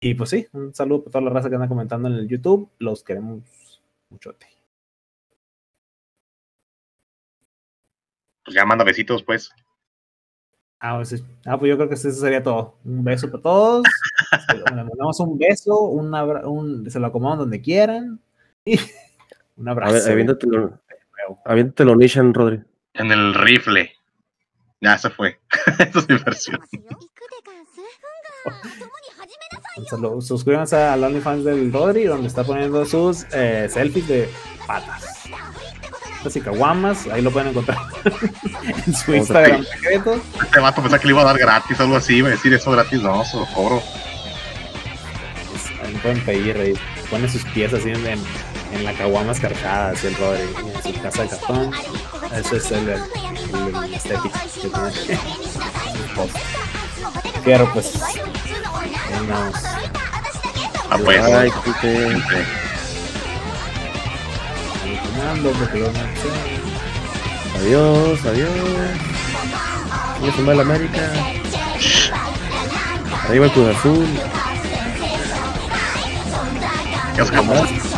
Y 0.00 0.14
pues 0.14 0.30
sí, 0.30 0.46
un 0.52 0.74
saludo 0.74 1.04
para 1.04 1.12
toda 1.12 1.24
la 1.24 1.30
raza 1.30 1.48
que 1.50 1.56
anda 1.56 1.68
comentando 1.68 2.08
en 2.08 2.14
el 2.14 2.28
YouTube. 2.28 2.70
Los 2.78 3.04
queremos 3.04 3.80
muchote. 4.08 4.46
Pues 8.44 8.54
ya 8.54 8.64
manda 8.64 8.82
besitos, 8.84 9.22
pues. 9.22 9.50
Ah, 10.80 10.96
pues, 10.96 11.10
sí. 11.10 11.16
Ah, 11.44 11.58
pues 11.58 11.68
yo 11.68 11.76
creo 11.76 11.88
que 11.88 11.94
eso 11.96 12.10
sería 12.12 12.42
todo. 12.42 12.78
Un 12.84 13.04
beso 13.04 13.30
para 13.30 13.42
todos. 13.42 13.82
Lo- 14.56 14.76
Le 14.76 14.84
mandamos 14.84 15.20
un 15.20 15.36
beso, 15.38 15.78
un, 15.80 16.14
abra- 16.14 16.48
un- 16.48 16.90
se 16.90 16.98
lo 16.98 17.06
acomodan 17.08 17.38
donde 17.40 17.60
quieran. 17.60 18.18
Y 18.64 18.76
un 19.56 19.68
A 19.68 19.72
abrazo. 19.72 19.92
ver, 19.92 20.12
aviéntatelo, 20.12 20.80
aviéntatelo, 21.44 21.96
Nishan, 21.96 22.32
Rodri. 22.32 22.62
En 22.94 23.12
el 23.12 23.34
rifle. 23.34 23.92
Ya 24.80 24.96
se 24.96 25.10
fue. 25.10 25.38
Esa 25.78 25.98
es 25.98 26.08
mi 26.08 26.16
versión. 26.16 26.58
Suscríbanse 30.20 30.76
al 30.76 31.02
OnlyFans 31.04 31.44
del 31.44 31.72
Rodri, 31.72 32.04
donde 32.04 32.28
está 32.28 32.44
poniendo 32.44 32.84
sus 32.84 33.24
eh, 33.32 33.68
selfies 33.72 34.08
de 34.08 34.28
patas. 34.66 35.04
papitas 36.20 36.36
y 36.36 36.40
caguamas. 36.40 37.06
Ahí 37.06 37.22
lo 37.22 37.30
pueden 37.30 37.48
encontrar 37.48 37.78
en 38.86 38.94
su 38.94 39.14
Instagram 39.14 39.64
secreto. 39.64 40.20
Este 40.42 40.60
vato 40.60 40.82
pensaba 40.82 41.00
que 41.00 41.06
le 41.06 41.12
iba 41.12 41.22
a 41.22 41.26
dar 41.26 41.38
gratis, 41.38 41.80
algo 41.80 41.96
así, 41.96 42.16
iba 42.16 42.28
a 42.28 42.32
decir 42.32 42.52
eso 42.52 42.70
gratis, 42.70 43.00
no, 43.02 43.24
se 43.24 43.36
lo 43.36 43.46
cobro. 43.46 43.82
Pues, 45.50 45.66
ahí 45.82 45.94
pueden 46.02 46.24
pedir, 46.24 46.56
ahí 46.58 46.74
pone 47.08 47.28
sus 47.28 47.44
pies 47.46 47.72
así 47.72 47.90
en, 47.90 48.06
en, 48.06 48.20
en 48.72 48.84
la 48.84 48.92
caguama 48.94 49.32
escarchada, 49.32 49.90
así 49.90 50.08
el 50.08 50.16
Rodri, 50.16 50.42
en 50.42 50.94
su 50.94 51.00
casa 51.02 51.22
de 51.22 51.28
cartón. 51.28 51.70
Ese 52.36 52.56
es 52.56 52.70
el, 52.72 52.88
el, 52.88 53.02
el 53.84 53.94
estético 53.94 54.30
que 54.52 54.58
tiene. 55.06 55.20
Pero 57.44 57.72
pues, 57.72 57.98
andamos. 59.16 59.54
Ah, 60.90 60.98
pues. 61.04 61.20
Ay, 61.20 61.50
porque. 61.64 62.16
Adiós, 67.58 68.24
adiós. 68.24 68.50
Sigue 70.18 70.32
su 70.32 70.42
mal 70.42 70.60
América. 70.60 71.12
Arriba 73.24 73.44
el 73.46 73.52
Cruz 73.52 73.76
Azul. 73.76 74.06
Acabó. 77.20 77.89